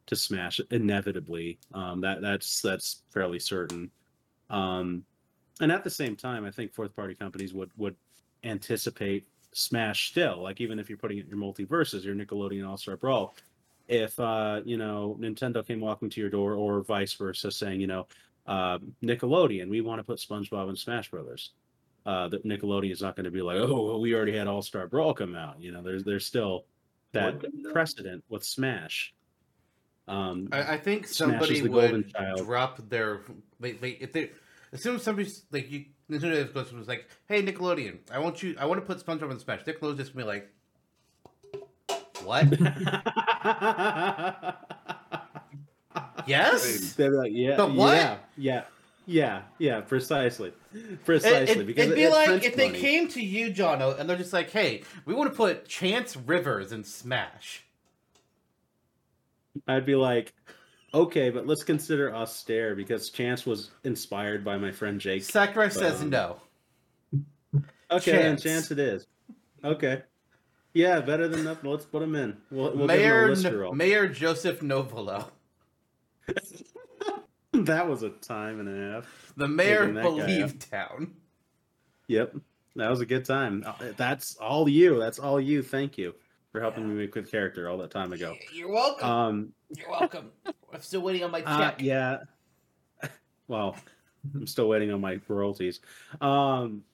to 0.06 0.16
Smash 0.16 0.60
inevitably. 0.70 1.58
Um 1.72 2.00
that 2.02 2.20
that's 2.20 2.60
that's 2.60 3.02
fairly 3.10 3.38
certain. 3.38 3.90
Um 4.50 5.04
and 5.60 5.72
at 5.72 5.84
the 5.84 5.90
same 5.90 6.16
time, 6.16 6.44
I 6.44 6.50
think 6.50 6.74
fourth 6.74 6.94
party 6.94 7.14
companies 7.14 7.54
would 7.54 7.70
would 7.76 7.96
anticipate 8.44 9.26
Smash 9.52 10.08
still. 10.08 10.42
Like 10.42 10.60
even 10.60 10.78
if 10.78 10.88
you're 10.88 10.98
putting 10.98 11.18
it 11.18 11.24
in 11.24 11.30
your 11.30 11.38
MultiVersus, 11.38 12.04
your 12.04 12.14
Nickelodeon 12.14 12.68
All 12.68 12.76
Star 12.76 12.96
Brawl, 12.96 13.34
if 13.88 14.18
uh, 14.18 14.60
you 14.64 14.76
know 14.76 15.16
Nintendo 15.20 15.66
came 15.66 15.80
walking 15.80 16.10
to 16.10 16.20
your 16.20 16.30
door, 16.30 16.54
or 16.54 16.82
vice 16.82 17.12
versa, 17.14 17.50
saying 17.50 17.80
you 17.80 17.86
know 17.86 18.06
uh, 18.46 18.78
Nickelodeon, 19.02 19.68
we 19.68 19.80
want 19.80 19.98
to 19.98 20.04
put 20.04 20.18
SpongeBob 20.18 20.68
and 20.68 20.78
Smash 20.78 21.10
Brothers. 21.10 21.50
Uh, 22.04 22.26
that 22.26 22.44
Nickelodeon 22.44 22.90
is 22.90 23.00
not 23.00 23.14
going 23.14 23.26
to 23.26 23.30
be 23.30 23.42
like, 23.42 23.58
oh, 23.58 23.86
well, 23.86 24.00
we 24.00 24.12
already 24.12 24.36
had 24.36 24.48
All 24.48 24.60
Star 24.60 24.88
Brawl 24.88 25.14
come 25.14 25.36
out. 25.36 25.60
You 25.60 25.70
know, 25.70 25.82
there's 25.82 26.02
there's 26.02 26.26
still 26.26 26.64
that 27.12 27.34
Would 27.34 27.42
they, 27.42 27.62
though? 27.62 27.72
precedent 27.72 28.24
with 28.28 28.44
Smash. 28.44 29.14
Um, 30.08 30.48
I, 30.50 30.74
I 30.74 30.78
think 30.78 31.06
somebody 31.06 31.58
is 31.58 31.62
the 31.62 31.68
golden 31.68 32.12
would 32.18 32.44
drop 32.44 32.88
their 32.88 33.20
like, 33.60 33.80
like 33.80 33.98
if 34.00 34.12
they 34.12 34.30
as 34.72 34.82
soon 34.82 34.96
as 34.96 35.02
somebody's 35.02 35.44
like 35.52 35.70
you 35.70 35.84
Nintendo 36.10 36.52
goes 36.52 36.72
was 36.72 36.88
like, 36.88 37.08
hey 37.28 37.42
Nickelodeon, 37.42 37.98
I 38.10 38.18
want 38.18 38.42
you 38.42 38.56
I 38.58 38.66
want 38.66 38.80
to 38.80 38.86
put 38.86 39.04
SpongeBob 39.04 39.30
in 39.30 39.38
Smash. 39.38 39.64
Nickelodeon's 39.64 39.98
just 39.98 40.14
gonna 40.14 40.24
be 40.24 40.28
like 40.28 40.48
What? 42.24 42.48
yes? 46.26 46.94
They'd 46.94 47.10
be 47.10 47.16
like, 47.16 47.32
yeah, 47.34 47.56
The 47.56 47.66
what? 47.66 47.96
yeah, 47.96 48.16
yeah, 48.36 48.62
yeah, 49.06 49.42
yeah, 49.58 49.80
precisely, 49.80 50.52
It, 50.72 51.04
precisely. 51.04 51.62
it, 51.62 51.66
because 51.66 51.88
would 51.88 51.96
be 51.96 52.02
it's 52.02 52.14
like 52.14 52.26
French 52.28 52.44
if 52.44 52.56
they 52.56 52.70
came 52.70 53.08
to 53.08 53.20
you, 53.20 53.52
Jono, 53.52 53.98
and 53.98 54.08
they're 54.08 54.16
just 54.16 54.32
like, 54.32 54.50
"Hey, 54.50 54.84
we 55.04 55.14
want 55.14 55.30
to 55.30 55.36
put 55.36 55.66
Chance 55.66 56.16
Rivers 56.16 56.72
in 56.72 56.84
Smash." 56.84 57.64
I'd 59.66 59.84
be 59.84 59.96
like, 59.96 60.32
okay, 60.94 61.30
but 61.30 61.46
let's 61.46 61.62
consider 61.64 62.14
austere 62.14 62.74
because 62.74 63.10
Chance 63.10 63.46
was 63.46 63.70
inspired 63.84 64.44
by 64.44 64.56
my 64.56 64.70
friend 64.72 65.00
Jake. 65.00 65.24
Sakurai 65.24 65.70
says 65.70 66.02
Um, 66.02 66.10
no. 66.10 66.36
Okay, 67.90 68.12
Chance. 68.12 68.42
Chance 68.42 68.70
it 68.70 68.78
is. 68.78 69.06
Okay. 69.64 70.02
Yeah, 70.74 71.00
better 71.00 71.28
than 71.28 71.44
nothing. 71.44 71.70
Let's 71.70 71.84
put 71.84 72.02
him 72.02 72.14
in. 72.14 72.36
We'll, 72.50 72.74
we'll 72.74 72.86
Mayor 72.86 73.28
give 73.28 73.38
him 73.38 73.44
a 73.44 73.48
N- 73.50 73.58
roll. 73.58 73.72
Mayor 73.74 74.08
Joseph 74.08 74.60
Novolo, 74.60 75.26
that 77.52 77.88
was 77.88 78.02
a 78.02 78.08
time 78.10 78.60
and 78.60 78.68
a 78.68 78.92
half. 78.94 79.32
the 79.36 79.48
mayor 79.48 79.92
Taking 79.92 79.98
of 79.98 80.16
that 80.16 80.60
guy 80.70 80.78
Town. 80.86 81.12
Yep, 82.08 82.36
that 82.76 82.90
was 82.90 83.00
a 83.00 83.06
good 83.06 83.24
time. 83.26 83.62
Uh, 83.66 83.72
That's 83.96 84.36
all 84.36 84.68
you. 84.68 84.98
That's 84.98 85.18
all 85.18 85.40
you. 85.40 85.62
Thank 85.62 85.98
you 85.98 86.14
for 86.50 86.60
helping 86.60 86.88
me 86.88 86.94
make 86.94 87.14
with 87.14 87.30
character 87.30 87.68
all 87.68 87.78
that 87.78 87.90
time 87.90 88.12
ago. 88.12 88.34
You're 88.54 88.70
welcome. 88.72 89.08
Um, 89.08 89.52
You're 89.76 89.90
welcome. 89.90 90.30
I'm 90.72 90.80
still 90.80 91.02
waiting 91.02 91.24
on 91.24 91.30
my 91.30 91.42
Uh, 91.42 91.58
check. 91.58 91.82
yeah. 91.82 92.18
Well, 93.48 93.76
I'm 94.34 94.46
still 94.46 94.68
waiting 94.68 94.92
on 94.92 95.00
my 95.00 95.20
royalties. 95.28 95.80
Um, 96.20 96.84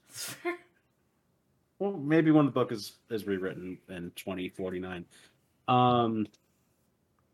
well, 1.78 1.92
maybe 1.92 2.30
when 2.30 2.46
the 2.46 2.50
book 2.52 2.72
is 2.72 2.94
is 3.10 3.26
rewritten 3.26 3.78
in 3.88 4.10
2049. 4.16 5.04
Um, 5.68 6.26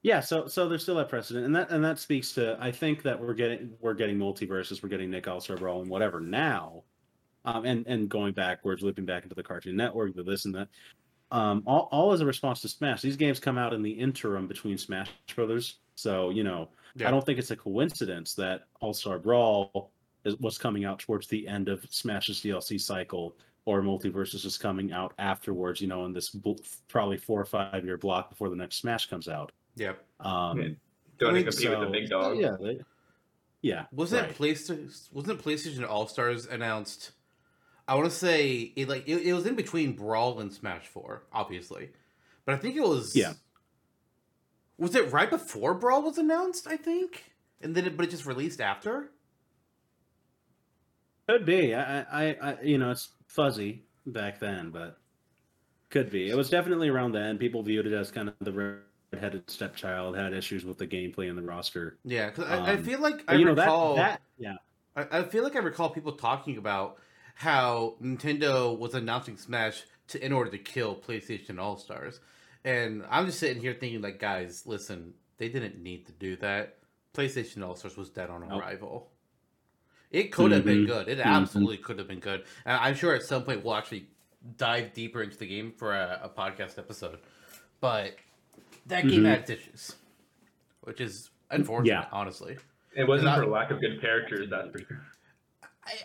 yeah. 0.03 0.21
So 0.21 0.47
so 0.47 0.69
there's 0.69 0.83
still 0.83 0.97
that 0.97 1.09
precedent, 1.09 1.47
and 1.47 1.57
that 1.57 1.71
and 1.71 1.83
that 1.85 1.99
speaks 1.99 2.33
to 2.33 2.57
I 2.61 2.71
think 2.71 3.03
that 3.05 3.19
we're 3.19 3.35
getting 3.35 3.71
we're 3.81 3.95
getting 3.95 4.19
MultiVersus, 4.19 4.83
we're 4.83 4.91
getting 4.91 5.11
Nick 5.11 5.27
All-Star 5.29 5.57
and 5.57 5.89
whatever 5.89 6.21
now, 6.21 6.83
um, 7.47 7.65
and 7.65 7.87
and 7.87 8.09
going 8.09 8.35
backwards, 8.35 8.83
looping 8.83 9.07
back 9.07 9.23
into 9.23 9.35
the 9.37 9.43
Cartoon 9.45 9.77
Network, 9.77 10.15
the 10.15 10.23
this 10.25 10.45
and 10.45 10.55
that. 10.57 10.69
Um, 11.35 11.63
all, 11.67 11.89
all 11.91 12.13
as 12.13 12.21
a 12.21 12.27
response 12.27 12.61
to 12.63 12.69
Smash. 12.69 13.03
These 13.03 13.17
games 13.17 13.41
come 13.41 13.59
out 13.59 13.73
in 13.73 13.83
the 13.83 13.91
interim 13.91 14.47
between 14.47 14.79
Smash 14.79 15.11
Brothers, 15.35 15.79
so 15.97 16.31
you 16.31 16.45
know 16.45 16.69
Yeah. 16.95 17.09
I 17.09 17.11
don't 17.11 17.27
think 17.27 17.39
it's 17.39 17.51
a 17.51 17.57
coincidence 17.57 18.35
that 18.35 18.67
All 18.81 18.95
Star 18.95 19.19
Brawl 19.19 19.91
is, 20.25 20.37
was 20.39 20.59
coming 20.59 20.85
out 20.85 20.99
towards 21.01 21.27
the 21.27 21.47
end 21.49 21.69
of 21.69 21.85
Smash's 21.91 22.41
DLC 22.41 22.81
cycle, 22.81 23.37
or 23.65 23.83
MultiVersus 23.83 24.45
is 24.45 24.57
coming 24.57 24.93
out 24.93 25.13
afterwards. 25.19 25.81
You 25.81 25.89
know, 25.89 26.05
in 26.05 26.13
this 26.13 26.31
bl- 26.31 26.53
probably 26.89 27.17
four 27.17 27.41
or 27.41 27.45
five 27.47 27.85
year 27.85 27.97
block 27.99 28.31
before 28.31 28.49
the 28.49 28.57
next 28.57 28.77
Smash 28.77 29.07
comes 29.11 29.27
out. 29.29 29.51
Yep. 29.77 30.05
Um, 30.21 30.61
Yeah. 30.61 30.69
Don't 31.19 31.37
I 31.37 31.43
compete 31.43 31.69
mean, 31.71 31.79
with 31.79 31.89
the 31.89 31.93
big 31.93 32.11
dog. 32.11 32.39
Yeah, 32.39 32.57
they, 32.61 32.81
yeah. 33.63 33.87
Wasn't 33.93 34.21
right. 34.23 34.37
PlayStation? 34.39 35.13
Wasn't 35.13 35.43
PlayStation 35.43 35.89
All 35.89 36.07
Stars 36.07 36.47
announced? 36.47 37.13
I 37.87 37.95
want 37.97 38.11
to 38.11 38.17
say 38.17 38.73
it 38.77 38.89
like 38.89 39.09
it, 39.09 39.23
it 39.27 39.33
was 39.35 39.47
in 39.47 39.55
between 39.57 39.93
Brawl 39.95 40.41
and 40.41 40.53
Smash 40.53 40.87
Four, 40.87 41.25
obviously, 41.33 41.91
but 42.45 42.55
I 42.55 42.59
think 42.59 42.77
it 42.77 42.83
was. 42.83 43.15
Yeah. 43.15 43.35
Was 44.79 44.95
it 44.95 45.13
right 45.13 45.31
before 45.31 45.75
Brawl 45.75 46.03
was 46.03 46.19
announced? 46.19 46.67
I 46.67 46.77
think, 46.77 47.33
and 47.61 47.75
then 47.75 47.87
it, 47.87 47.97
but 47.97 48.07
it 48.07 48.11
just 48.11 48.27
released 48.27 48.61
after. 48.61 49.11
Could 51.29 51.47
be. 51.47 51.75
I, 51.75 52.01
I, 52.03 52.37
I, 52.43 52.61
you 52.63 52.79
know, 52.79 52.91
it's 52.91 53.11
fuzzy 53.27 53.85
back 54.07 54.39
then, 54.41 54.71
but 54.71 54.99
could 55.91 56.11
be. 56.11 56.29
It 56.29 56.37
was 56.37 56.51
definitely 56.51 56.89
around 56.89 57.13
then. 57.13 57.39
People 57.39 57.63
viewed 57.63 57.87
it 57.87 57.93
as 57.93 58.11
kind 58.11 58.29
of 58.29 58.35
the 58.41 58.81
redheaded 59.13 59.49
stepchild, 59.49 60.17
had 60.17 60.33
issues 60.35 60.65
with 60.65 60.77
the 60.79 60.87
gameplay 60.87 61.29
and 61.29 61.39
the 61.39 61.43
roster. 61.43 61.99
Yeah, 62.05 62.31
because 62.31 62.47
I, 62.47 62.73
I 62.73 62.75
Um, 62.75 62.85
feel 62.85 63.01
like 63.01 63.25
I 63.29 63.35
you 63.35 63.45
know 63.45 63.55
recall. 63.55 63.97
that 63.97 64.21
that 64.21 64.23
yeah. 64.39 64.57
I, 64.97 65.21
I 65.21 65.23
feel 65.25 65.45
like 65.45 65.57
I 65.57 65.61
recall 65.61 65.91
people 65.91 66.13
talking 66.13 66.59
about 66.59 66.99
how 67.35 67.97
Nintendo 68.03 68.77
was 68.79 68.95
announcing 68.95 69.37
Smash 69.37 69.83
to 70.09 70.25
in 70.25 70.33
order 70.33 70.51
to 70.51 70.59
kill 70.59 70.95
PlayStation 70.97 71.59
All 71.59 71.77
Stars, 71.77 72.21
and 72.65 73.05
I'm 73.11 73.27
just 73.27 73.39
sitting 73.39 73.61
here 73.63 73.75
thinking 73.75 74.01
like, 74.03 74.19
guys, 74.19 74.67
listen, 74.67 75.15
They 75.37 75.49
didn't 75.49 75.83
need 75.83 76.07
to 76.07 76.13
do 76.13 76.37
that. 76.37 76.79
PlayStation 77.13 77.67
All 77.67 77.75
Stars 77.75 77.97
was 77.97 78.09
dead 78.09 78.31
on 78.31 78.45
arrival. 78.45 79.11
It 80.13 80.31
could 80.31 80.53
have 80.53 80.65
been 80.65 80.85
Mhm. 80.85 80.87
good. 80.87 81.09
It 81.09 81.19
Mhm. 81.19 81.25
absolutely 81.25 81.79
could 81.79 81.99
have 81.99 82.07
been 82.07 82.21
good. 82.21 82.45
And 82.65 82.77
I'm 82.77 82.95
sure 82.95 83.17
at 83.17 83.25
some 83.25 83.43
point 83.45 83.65
we'll 83.65 83.75
actually 83.75 84.07
dive 84.57 84.93
deeper 84.93 85.23
into 85.25 85.37
the 85.37 85.47
game 85.47 85.73
for 85.73 85.93
a, 85.93 86.21
a 86.23 86.29
podcast 86.29 86.79
episode. 86.79 87.19
But 87.81 88.17
that 88.87 89.09
game 89.09 89.25
Mhm. 89.25 89.29
had 89.29 89.39
its 89.41 89.51
issues, 89.51 89.97
which 90.83 91.01
is 91.01 91.31
unfortunate, 91.51 91.89
Yeah. 91.91 92.09
honestly. 92.13 92.57
It 92.95 93.09
wasn't 93.09 93.27
Not- 93.27 93.39
for 93.41 93.47
lack 93.47 93.73
of 93.73 93.81
good 93.81 94.01
characters, 94.01 94.49
that's 94.49 94.71
for 94.71 94.79
sure. 94.79 95.07
I, 95.85 95.99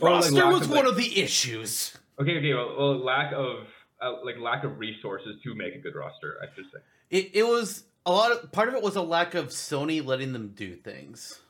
Or, 0.00 0.10
like, 0.10 0.22
roster 0.22 0.46
was 0.46 0.62
of, 0.62 0.70
one 0.70 0.78
like- 0.84 0.88
of 0.88 0.96
the 0.96 1.20
issues. 1.20 1.96
Okay, 2.20 2.38
okay. 2.38 2.54
Well, 2.54 2.74
well 2.78 2.98
lack 2.98 3.32
of 3.32 3.66
uh, 4.00 4.24
like 4.24 4.38
lack 4.38 4.64
of 4.64 4.78
resources 4.78 5.40
to 5.42 5.54
make 5.54 5.74
a 5.74 5.78
good 5.78 5.94
roster, 5.94 6.36
I 6.42 6.46
should 6.54 6.64
say. 6.72 6.78
It, 7.10 7.30
it 7.34 7.42
was 7.46 7.84
a 8.06 8.12
lot 8.12 8.32
of 8.32 8.52
part 8.52 8.68
of 8.68 8.74
it 8.74 8.82
was 8.82 8.96
a 8.96 9.02
lack 9.02 9.34
of 9.34 9.48
Sony 9.48 10.04
letting 10.04 10.32
them 10.32 10.48
do 10.54 10.74
things. 10.76 11.40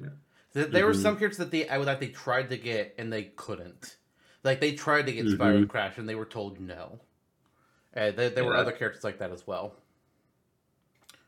Yeah. 0.00 0.08
There 0.52 0.86
were 0.86 0.92
Mhm. 0.92 1.02
some 1.02 1.16
characters 1.16 1.38
that 1.38 1.50
they 1.50 1.68
I- 1.68 1.78
would 1.78 1.88
that 1.88 2.00
they 2.00 2.08
tried 2.08 2.50
to 2.50 2.56
get 2.56 2.94
and 2.98 3.12
they 3.12 3.24
couldn't. 3.24 3.96
Like 4.44 4.60
they 4.60 4.72
tried 4.74 5.06
to 5.06 5.12
get 5.12 5.26
Spyro 5.26 5.64
Mhm. 5.64 5.68
Crash 5.68 5.98
and 5.98 6.08
they 6.08 6.14
were 6.14 6.24
told 6.26 6.60
no. 6.60 7.00
And 7.94 8.16
there, 8.16 8.30
there 8.30 8.44
were 8.44 8.54
Yeah. 8.54 8.60
other 8.60 8.72
characters 8.72 9.04
like 9.04 9.18
that 9.18 9.30
as 9.30 9.46
well. 9.46 9.76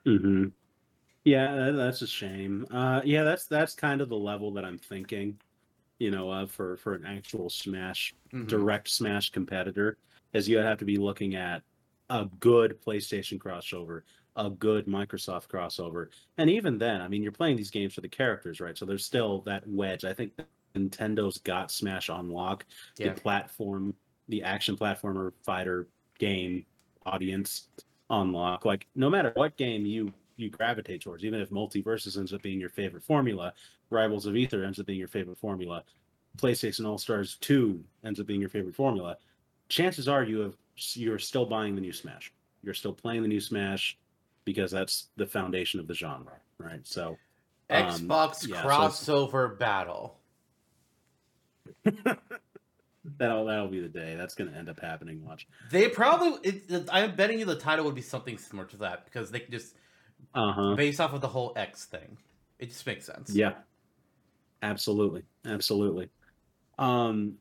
hmm 0.04 0.46
Yeah, 1.24 1.70
that's 1.70 2.02
a 2.02 2.06
shame. 2.06 2.66
Uh, 2.70 3.00
yeah, 3.04 3.22
that's 3.22 3.46
that's 3.46 3.74
kind 3.74 4.00
of 4.00 4.08
the 4.08 4.16
level 4.16 4.52
that 4.52 4.64
I'm 4.64 4.78
thinking, 4.78 5.40
you 5.98 6.10
know, 6.10 6.30
uh, 6.30 6.46
for 6.46 6.76
for 6.76 6.94
an 6.94 7.06
actual 7.06 7.48
Smash 7.48 8.14
Mhm. 8.32 8.46
direct 8.46 8.88
Smash 8.90 9.30
competitor, 9.30 9.96
is 10.34 10.48
you 10.48 10.58
have 10.58 10.78
to 10.78 10.84
be 10.84 10.96
looking 10.98 11.34
at 11.34 11.62
a 12.10 12.26
good 12.40 12.80
PlayStation 12.82 13.38
crossover, 13.38 14.02
a 14.36 14.50
good 14.50 14.86
Microsoft 14.86 15.48
crossover, 15.48 16.08
and 16.36 16.50
even 16.50 16.76
then, 16.76 17.00
I 17.00 17.08
mean, 17.08 17.22
you're 17.22 17.32
playing 17.32 17.56
these 17.56 17.70
games 17.70 17.94
for 17.94 18.02
the 18.02 18.08
characters, 18.08 18.60
right? 18.60 18.76
So 18.76 18.84
there's 18.84 19.06
still 19.06 19.40
that 19.42 19.66
wedge. 19.66 20.04
I 20.04 20.12
think 20.12 20.32
Nintendo's 20.74 21.38
got 21.38 21.70
Smash 21.70 22.10
on 22.10 22.28
lock. 22.28 22.66
Yeah. 22.98 23.14
The 23.14 23.20
platform, 23.20 23.94
the 24.28 24.42
action 24.42 24.76
platformer 24.76 25.32
fighter 25.44 25.88
game 26.18 26.66
audience 27.06 27.68
on 28.10 28.32
lock. 28.32 28.64
Like 28.66 28.86
no 28.94 29.08
matter 29.08 29.32
what 29.34 29.56
game 29.56 29.86
you 29.86 30.12
you 30.36 30.50
gravitate 30.50 31.02
towards, 31.02 31.24
even 31.24 31.40
if 31.40 31.50
MultiVersus 31.50 32.16
ends 32.16 32.32
up 32.32 32.42
being 32.42 32.60
your 32.60 32.70
favorite 32.70 33.02
formula, 33.04 33.52
Rivals 33.90 34.26
of 34.26 34.36
Aether 34.36 34.64
ends 34.64 34.78
up 34.80 34.86
being 34.86 34.98
your 34.98 35.08
favorite 35.08 35.38
formula, 35.38 35.84
PlayStation 36.38 36.86
All 36.86 36.98
Stars 36.98 37.36
2 37.40 37.82
ends 38.04 38.20
up 38.20 38.26
being 38.26 38.40
your 38.40 38.50
favorite 38.50 38.74
formula, 38.74 39.16
chances 39.68 40.08
are 40.08 40.24
you 40.24 40.40
have 40.40 40.56
you're 40.94 41.18
still 41.20 41.46
buying 41.46 41.74
the 41.74 41.80
new 41.80 41.92
Smash. 41.92 42.32
You're 42.62 42.74
still 42.74 42.92
playing 42.92 43.22
the 43.22 43.28
new 43.28 43.40
Smash 43.40 43.96
because 44.44 44.70
that's 44.70 45.08
the 45.16 45.26
foundation 45.26 45.78
of 45.78 45.86
the 45.86 45.94
genre, 45.94 46.32
right? 46.58 46.80
So 46.84 47.16
um, 47.70 47.86
Xbox 47.86 48.48
yeah, 48.48 48.62
so 48.62 48.68
crossover 48.68 49.58
battle. 49.58 50.18
that'll 51.84 53.44
that'll 53.44 53.68
be 53.68 53.80
the 53.80 53.88
day. 53.88 54.16
That's 54.16 54.34
going 54.34 54.50
to 54.50 54.56
end 54.56 54.68
up 54.68 54.80
happening. 54.80 55.24
Watch. 55.24 55.46
They 55.70 55.88
probably. 55.88 56.38
It, 56.42 56.62
it- 56.68 56.88
I'm 56.92 57.14
betting 57.14 57.38
you 57.38 57.44
the 57.44 57.56
title 57.56 57.84
would 57.84 57.94
be 57.94 58.02
something 58.02 58.36
similar 58.38 58.66
to 58.68 58.76
that 58.78 59.04
because 59.04 59.30
they 59.30 59.40
could 59.40 59.52
just 59.52 59.74
Uh 60.34 60.52
huh. 60.52 60.74
based 60.74 61.00
off 61.00 61.12
of 61.14 61.20
the 61.20 61.28
whole 61.28 61.52
X 61.56 61.84
thing. 61.84 62.16
It 62.58 62.70
just 62.70 62.86
makes 62.86 63.06
sense. 63.06 63.30
Yeah. 63.34 63.52
Absolutely. 64.62 65.22
Absolutely. 65.46 66.08
Um 66.78 67.34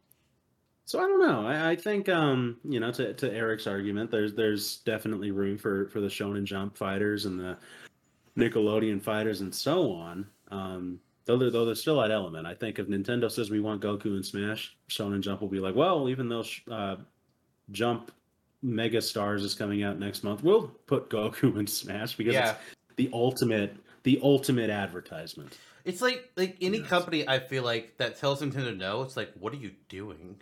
so 0.86 1.00
I 1.00 1.04
don't 1.04 1.22
know. 1.22 1.48
I, 1.48 1.72
I 1.72 1.76
think 1.78 2.10
um, 2.10 2.58
you 2.68 2.82
know, 2.82 2.92
to, 2.92 3.14
to 3.14 3.34
Eric's 3.34 3.68
argument, 3.68 4.12
there's 4.12 4.34
there's 4.36 4.78
definitely 4.80 5.32
room 5.32 5.58
for 5.58 5.88
for 5.90 6.02
the 6.02 6.08
Shonen 6.08 6.44
Jump 6.44 6.76
fighters 6.78 7.26
and 7.26 7.40
the 7.40 7.58
Nickelodeon 8.38 9.02
fighters 9.02 9.42
and 9.42 9.54
so 9.54 9.92
on. 9.92 10.26
Um 10.52 11.00
though 11.26 11.38
they're, 11.38 11.50
though 11.52 11.66
they're 11.66 11.76
still 11.76 12.02
that 12.02 12.12
element. 12.12 12.46
I 12.46 12.54
think 12.54 12.80
if 12.80 12.88
Nintendo 12.88 13.32
says 13.32 13.50
we 13.50 13.62
want 13.62 13.82
Goku 13.82 14.08
and 14.08 14.26
Smash, 14.26 14.76
Shonen 14.90 15.22
Jump 15.22 15.40
will 15.42 15.48
be 15.48 15.60
like, 15.60 15.74
well, 15.76 16.10
even 16.10 16.28
though 16.28 16.44
uh, 16.70 16.98
Jump 17.72 18.12
Mega 18.62 19.02
Stars 19.02 19.42
is 19.44 19.54
coming 19.54 19.84
out 19.84 19.98
next 20.00 20.24
month, 20.26 20.44
we'll 20.44 20.68
put 20.86 21.10
Goku 21.10 21.58
in 21.60 21.66
Smash 21.66 22.16
because 22.16 22.34
Yeah. 22.34 22.52
it's 22.52 22.60
the 22.96 23.10
ultimate 23.14 23.76
the 24.04 24.20
ultimate 24.22 24.70
advertisement. 24.70 25.58
It's 25.86 26.02
like 26.02 26.32
like 26.38 26.58
any 26.62 26.80
Yes. 26.80 26.88
company 26.88 27.28
I 27.28 27.40
feel 27.40 27.64
like 27.64 27.98
that 27.98 28.18
tells 28.18 28.42
Nintendo 28.42 28.76
no, 28.76 29.02
it's 29.02 29.16
like, 29.18 29.32
what 29.40 29.54
are 29.54 29.58
you 29.58 29.72
doing? 29.90 30.42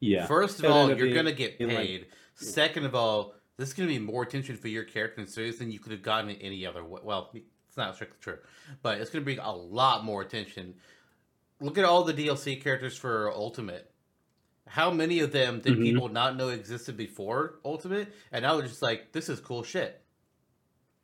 Yeah. 0.00 0.26
First 0.26 0.58
of 0.58 0.64
It'll 0.66 0.76
all, 0.76 0.88
you're 0.88 0.96
being- 0.96 1.14
gonna 1.14 1.32
get 1.32 1.58
being 1.58 1.70
like- 1.70 1.86
paid. 1.86 2.06
Second 2.34 2.84
of 2.84 2.94
all, 2.94 3.34
this 3.56 3.68
is 3.70 3.74
gonna 3.74 3.88
be 3.88 3.98
more 3.98 4.22
attention 4.22 4.56
for 4.56 4.68
your 4.68 4.84
character 4.84 5.20
and 5.20 5.28
series 5.28 5.58
than 5.58 5.72
you 5.72 5.80
could 5.80 5.92
have 5.92 6.02
gotten 6.02 6.30
in 6.30 6.36
any 6.36 6.64
other 6.64 6.84
way. 6.84 7.00
Well, 7.02 7.30
it's 7.34 7.76
not 7.76 7.94
strictly 7.96 8.18
true, 8.20 8.38
but 8.82 9.00
it's 9.00 9.10
gonna 9.10 9.24
bring 9.24 9.38
a 9.40 9.52
lot 9.54 10.04
more 10.04 10.22
attention. 10.22 10.74
Look 11.60 11.76
at 11.78 11.84
all 11.84 12.04
the 12.04 12.14
DLC 12.14 12.54
characters 12.62 12.96
for 12.96 13.32
Ultimate. 13.32 13.90
How 14.68 14.90
many 14.92 15.18
of 15.20 15.32
them 15.32 15.60
did 15.60 15.76
Mhm. 15.78 15.82
people 15.82 16.08
not 16.08 16.36
know 16.36 16.50
existed 16.50 16.96
before 16.96 17.58
Ultimate, 17.64 18.12
and 18.30 18.42
now 18.42 18.56
they're 18.56 18.68
just 18.68 18.82
like, 18.82 19.10
this 19.12 19.28
is 19.28 19.40
cool 19.40 19.64
shit. 19.64 20.00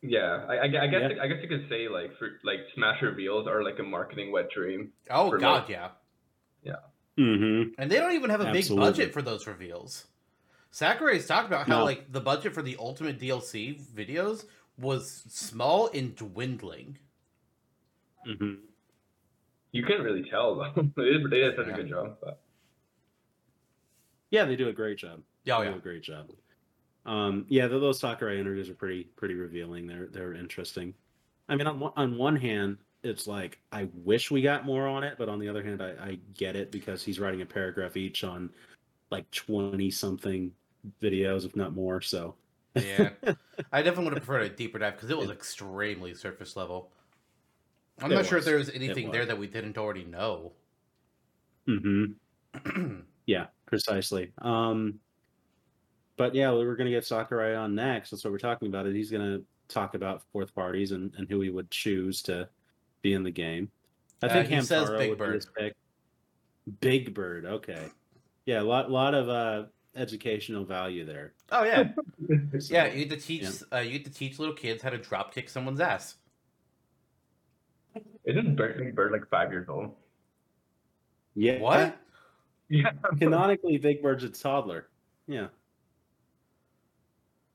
Yeah, 0.07 0.45
I, 0.49 0.55
I, 0.57 0.63
I 0.65 0.69
guess 0.69 1.13
Yeah. 1.17 1.23
I 1.23 1.27
guess 1.29 1.39
you 1.43 1.49
could 1.49 1.67
say 1.71 1.89
like 1.89 2.17
for 2.19 2.39
like 2.45 2.59
Smash 2.75 3.01
reveals 3.03 3.47
are 3.49 3.63
like 3.63 3.79
a 3.79 3.83
marketing 3.83 4.33
wet 4.33 4.51
dream. 4.51 4.91
Oh 5.11 5.31
For 5.31 5.39
god, 5.39 5.69
like- 5.69 5.71
yeah. 5.71 5.89
Mm-hmm. 7.17 7.81
And 7.81 7.89
they 7.91 7.97
don't 7.97 8.13
even 8.15 8.29
have 8.31 8.41
a 8.41 8.51
big 8.51 8.69
budget 8.75 9.13
for 9.13 9.23
those 9.23 9.47
reveals. 9.47 10.07
Sakurai's 10.73 11.27
talked 11.27 11.47
about 11.47 11.69
how 11.69 11.79
No. 11.79 11.85
like 11.85 12.11
the 12.11 12.21
budget 12.21 12.53
for 12.53 12.61
the 12.61 12.77
Ultimate 12.81 13.21
DLC 13.21 13.81
videos 13.95 14.47
was 14.79 15.23
small 15.29 15.89
and 15.95 16.17
dwindling. 16.17 16.99
Mm-hmm. 18.29 18.55
You 19.71 19.83
couldn't 19.85 20.03
really 20.05 20.29
tell 20.29 20.57
though. 20.57 20.73
they 20.97 21.05
did, 21.05 21.31
they 21.31 21.37
did 21.41 21.57
such 21.57 21.67
Yeah. 21.69 21.73
a 21.73 21.77
good 21.77 21.89
job. 21.89 22.17
But 22.21 22.41
Yeah, 24.31 24.45
they 24.45 24.57
do 24.57 24.69
a 24.69 24.73
great 24.73 24.99
job. 24.99 25.21
Yeah, 25.45 25.59
oh, 25.59 25.61
they 25.61 25.67
yeah. 25.67 25.73
do 25.73 25.79
a 25.79 25.83
great 25.83 26.03
job. 26.03 26.31
Um, 27.07 27.47
yeah, 27.49 27.69
th- 27.69 27.81
those 27.81 28.01
Sakurai 28.01 28.39
interviews 28.41 28.71
are 28.71 28.75
pretty 28.75 29.05
pretty 29.05 29.35
revealing. 29.35 29.87
They're 29.87 30.07
they're 30.07 30.35
interesting. 30.35 30.95
I 31.49 31.57
mean, 31.57 31.67
on 31.67 31.79
one- 31.81 31.93
on 31.97 32.17
one 32.17 32.37
hand, 32.37 32.79
it's 33.03 33.27
like 33.27 33.61
I 33.73 33.85
wish 33.95 34.31
we 34.31 34.41
got 34.43 34.65
more 34.65 34.87
on 34.89 35.05
it, 35.05 35.17
but 35.19 35.29
on 35.29 35.39
the 35.39 35.49
other 35.49 35.63
hand, 35.63 35.83
I, 35.83 35.91
I 35.91 36.15
get 36.35 36.57
it 36.57 36.71
because 36.73 37.03
he's 37.05 37.21
writing 37.21 37.43
a 37.43 37.47
paragraph 37.47 37.97
each 37.97 38.25
on 38.25 38.51
like 39.11 39.31
twenty 39.31 39.91
something 39.91 40.55
videos, 41.03 41.45
if 41.45 41.57
not 41.57 41.75
more. 41.75 42.01
So 42.01 42.37
Yeah, 42.75 43.11
I 43.73 43.83
definitely 43.83 44.05
would 44.05 44.15
have 44.15 44.25
preferred 44.25 44.43
a 44.53 44.55
deeper 44.55 44.79
dive 44.79 44.95
because 44.95 45.11
it 45.11 45.19
was 45.19 45.31
extremely 45.31 46.15
surface 46.15 46.57
level. 46.57 46.93
I'm 47.99 48.11
It 48.11 48.15
not 48.17 48.27
sure 48.27 48.39
if 48.39 48.45
there 48.45 48.57
was 48.57 48.71
anything 48.71 49.11
there 49.11 49.27
that 49.27 49.39
we 49.39 49.47
didn't 49.47 49.79
already 49.79 50.05
know. 50.05 50.53
hmm 51.67 52.05
Yeah, 53.27 53.47
precisely. 53.67 54.33
Um, 54.39 55.01
but 56.17 56.35
yeah, 56.35 56.51
we're 56.53 56.77
going 56.77 56.87
to 56.87 56.91
get 56.93 57.05
Sakurai 57.05 57.55
on 57.57 57.75
next. 57.75 58.11
That's 58.11 58.25
what 58.25 58.33
we're 58.33 58.39
talking 58.39 58.69
about. 58.69 58.87
It. 58.87 58.95
He's 58.95 59.11
going 59.11 59.23
to 59.39 59.45
talk 59.69 59.95
about 59.95 60.23
fourth 60.33 60.55
parties 60.55 60.93
and, 60.93 61.13
and 61.17 61.29
who 61.29 61.41
he 61.41 61.51
would 61.51 61.71
choose 61.71 62.23
to 62.23 62.49
be 63.03 63.15
in 63.15 63.23
the 63.23 63.31
game. 63.31 63.71
I 64.23 64.27
Uh, 64.27 64.33
think 64.33 64.49
he 64.49 64.61
says 64.63 64.89
Hamtaro 64.89 64.99
Big 64.99 65.11
would 65.11 65.19
be 65.19 65.25
Bird. 65.25 65.35
his 65.35 65.47
pick. 65.57 65.75
Big 66.81 67.15
Bird. 67.15 67.45
Okay. 67.47 67.89
Yeah, 68.47 68.61
a 68.61 68.63
lot 68.63 68.91
lot 68.91 69.15
of 69.15 69.29
uh, 69.29 69.65
educational 69.97 70.65
value 70.65 71.05
there. 71.05 71.35
Oh 71.51 71.65
yeah, 71.65 71.93
So, 72.59 72.75
yeah. 72.75 72.87
You 72.93 73.05
get 73.07 73.19
to 73.21 73.27
teach 73.27 73.47
uh, 73.73 73.79
you 73.79 73.93
get 73.99 74.05
to 74.05 74.13
teach 74.13 74.39
little 74.39 74.55
kids 74.55 74.83
how 74.83 74.91
to 74.91 74.99
drop 74.99 75.35
kick 75.35 75.49
someone's 75.49 75.81
ass. 75.81 76.17
isn't 78.25 78.57
Bird, 78.57 78.79
Big 78.79 78.95
Bird 78.95 79.13
like 79.13 79.29
five 79.29 79.51
years 79.51 79.69
old? 79.69 79.93
yeah. 81.35 81.59
What? 81.59 81.99
Yeah. 82.71 82.93
Canonically, 83.19 83.77
Big 83.77 84.03
Bird's 84.03 84.25
a 84.25 84.31
toddler. 84.31 84.89
Yeah. 85.29 85.49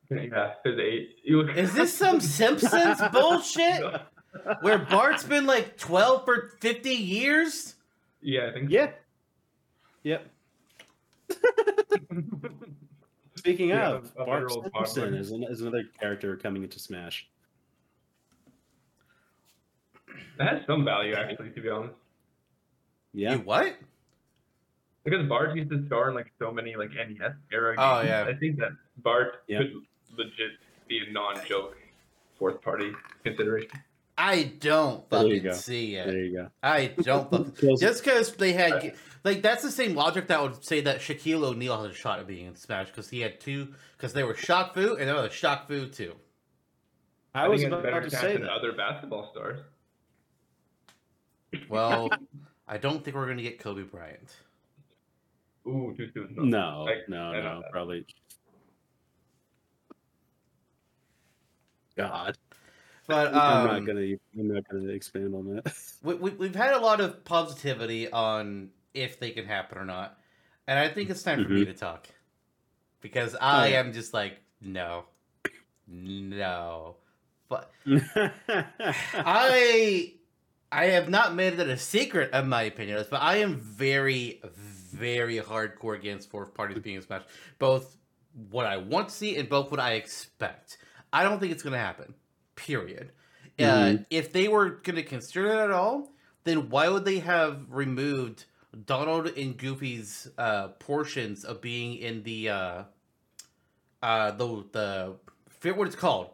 Yeah, 0.10 0.54
his 0.64 0.80
eight. 0.80 1.18
You 1.24 1.42
Is 1.50 1.74
this 1.74 1.94
some 1.94 2.20
Simpsons 2.22 3.00
bullshit 3.12 3.84
where 4.62 4.80
Bart's 4.80 5.24
been 5.24 5.46
like 5.46 5.78
12 5.78 6.26
for 6.26 6.54
50 6.60 6.90
years? 6.90 7.76
Yeah, 8.22 8.48
I 8.50 8.54
think. 8.54 8.72
Yeah. 8.72 8.92
Yep. 10.04 10.28
Speaking 13.36 13.70
Yeah, 13.70 13.92
of, 13.92 14.16
Bart 14.16 14.52
Simpson 14.86 15.14
is, 15.14 15.32
an, 15.32 15.44
is 15.44 15.62
another 15.62 15.84
character 16.00 16.36
coming 16.36 16.64
into 16.64 16.80
Smash. 16.80 17.28
That 20.38 20.48
has 20.48 20.66
some 20.66 20.84
value 20.84 21.14
actually, 21.14 21.52
to 21.52 21.62
be 21.62 21.70
honest. 21.70 21.94
Yeah. 23.14 23.34
You 23.34 23.40
what? 23.40 23.76
Because 25.04 25.28
Bart 25.28 25.56
used 25.56 25.70
to 25.70 25.86
star 25.86 26.10
in 26.10 26.16
like 26.16 26.32
so 26.40 26.52
many 26.52 26.76
like 26.76 26.90
NES 26.92 27.34
era 27.52 27.76
oh, 27.78 28.02
games. 28.02 28.02
Oh, 28.02 28.02
yeah. 28.02 28.26
I 28.28 28.34
think 28.36 28.58
that 28.60 28.72
Bart 28.98 29.44
Yeah. 29.48 29.60
could 29.60 29.74
legit 30.20 30.52
be 30.88 31.00
a 31.08 31.12
non-joke 31.12 31.78
fourth 32.38 32.62
party 32.62 32.92
consideration. 33.24 33.72
I 34.18 34.52
don't 34.60 35.10
There 35.10 35.24
you 35.28 35.36
fucking 35.38 35.44
go. 35.52 35.56
see 35.56 35.96
There 35.96 36.18
you 36.18 36.36
go. 36.36 36.50
I 36.62 36.88
don't. 36.88 37.32
fucking- 37.56 37.78
Just 37.78 38.04
because 38.04 38.34
they 38.34 38.52
had, 38.52 38.94
like, 39.24 39.42
that's 39.42 39.64
the 39.64 39.72
same 39.72 39.96
logic 39.96 40.28
that 40.28 40.42
would 40.42 40.64
say 40.64 40.82
that 40.82 41.00
Shaquille 41.00 41.44
O'Neal 41.44 41.82
had 41.82 41.92
a 41.92 41.94
shot 41.94 42.20
at 42.20 42.28
being 42.28 42.46
in 42.46 42.56
Smash 42.56 42.88
because 42.88 43.10
he 43.10 43.22
had 43.22 43.40
two, 43.40 43.74
because 43.98 44.12
they 44.14 44.24
were 44.24 44.34
Shaq 44.34 44.74
Fu 44.74 44.96
and 44.98 45.08
they 45.08 45.14
were 45.14 45.22
the 45.22 45.30
Shaq 45.30 45.68
Fu 45.68 45.88
too. 45.88 46.16
I 47.34 47.48
was 47.48 47.62
think 47.62 47.72
it's 47.74 47.80
about 47.88 48.04
to 48.04 48.10
chance 48.10 48.22
say 48.22 48.34
than 48.34 48.42
that. 48.44 48.52
other 48.52 48.74
basketball 48.74 49.30
stars. 49.32 49.60
Well, 51.70 52.10
I 52.68 52.78
don't 52.78 53.04
think 53.04 53.16
we're 53.16 53.28
gonna 53.28 53.42
get 53.42 53.60
Kobe 53.60 53.84
Bryant. 53.84 54.36
Ooh, 55.68 55.94
too 55.96 56.10
soon. 56.14 56.36
No, 56.50 56.88
I- 56.90 57.02
no, 57.08 57.22
I 57.32 57.42
know 57.42 57.60
no, 57.60 57.64
probably. 57.72 58.06
God, 62.08 62.38
But 63.08 63.28
I'm 63.34 63.68
um, 63.68 63.68
not 63.68 63.86
gonna. 63.86 64.16
I'm 64.38 64.54
not 64.54 64.68
gonna 64.70 64.90
expand 64.90 65.36
on 65.36 65.56
that. 65.56 65.74
we, 66.04 66.16
we, 66.16 66.32
we've 66.32 66.56
had 66.56 66.74
a 66.74 66.80
lot 66.80 67.02
of 67.02 67.24
positivity 67.26 68.10
on 68.12 68.70
if 68.94 69.20
they 69.20 69.32
can 69.32 69.46
happen 69.46 69.78
or 69.78 69.86
not, 69.86 70.18
and 70.68 70.80
I 70.80 70.90
think 70.90 71.10
it's 71.10 71.24
time 71.24 71.44
for 71.44 71.50
me 71.50 71.66
to 71.66 71.74
talk 71.74 72.08
because 73.02 73.36
I 73.40 73.70
yeah. 73.70 73.80
am 73.80 73.94
just 73.94 74.14
like 74.14 74.40
no, 74.62 75.06
no, 75.88 76.98
but 77.48 77.72
I 79.14 80.14
I 80.72 80.86
have 80.86 81.10
not 81.10 81.36
made 81.36 81.60
it 81.60 81.68
a 81.68 81.78
secret 81.78 82.32
of 82.32 82.46
my 82.46 82.64
opinion 82.64 83.04
but 83.10 83.22
I 83.22 83.38
am 83.38 83.56
very, 83.56 84.42
very 84.54 85.40
hardcore 85.40 85.96
against 85.96 86.30
fourth 86.30 86.54
parties 86.54 86.80
being 86.80 87.02
smashed. 87.02 87.28
Both 87.58 87.98
what 88.52 88.66
I 88.66 88.78
want 88.78 89.10
to 89.10 89.16
see 89.16 89.36
and 89.38 89.50
both 89.50 89.72
what 89.72 89.80
I 89.80 89.94
expect. 89.94 90.78
I 91.12 91.24
don't 91.24 91.40
think 91.40 91.52
it's 91.52 91.64
going 91.64 91.74
to 91.74 91.80
happen. 91.80 92.14
Period. 92.56 93.12
Uh, 93.58 93.64
Mhm. 93.64 94.06
if 94.10 94.32
they 94.32 94.48
were 94.48 94.70
going 94.70 94.96
to 94.96 95.04
consider 95.04 95.48
it 95.48 95.58
at 95.58 95.72
all, 95.72 96.12
then 96.46 96.70
why 96.70 96.88
would 96.90 97.06
they 97.06 97.20
have 97.20 97.66
removed 97.70 98.46
Donald 98.86 99.28
and 99.28 99.58
Goofy's 99.58 100.30
uh, 100.38 100.70
portions 100.80 101.44
of 101.44 101.60
being 101.62 101.96
in 101.98 102.24
the 102.24 102.50
uh, 102.50 102.84
uh, 104.02 104.32
the 104.32 104.64
the 104.72 105.16
forget 105.50 105.78
what 105.78 105.88
it's 105.88 105.96
called, 105.96 106.30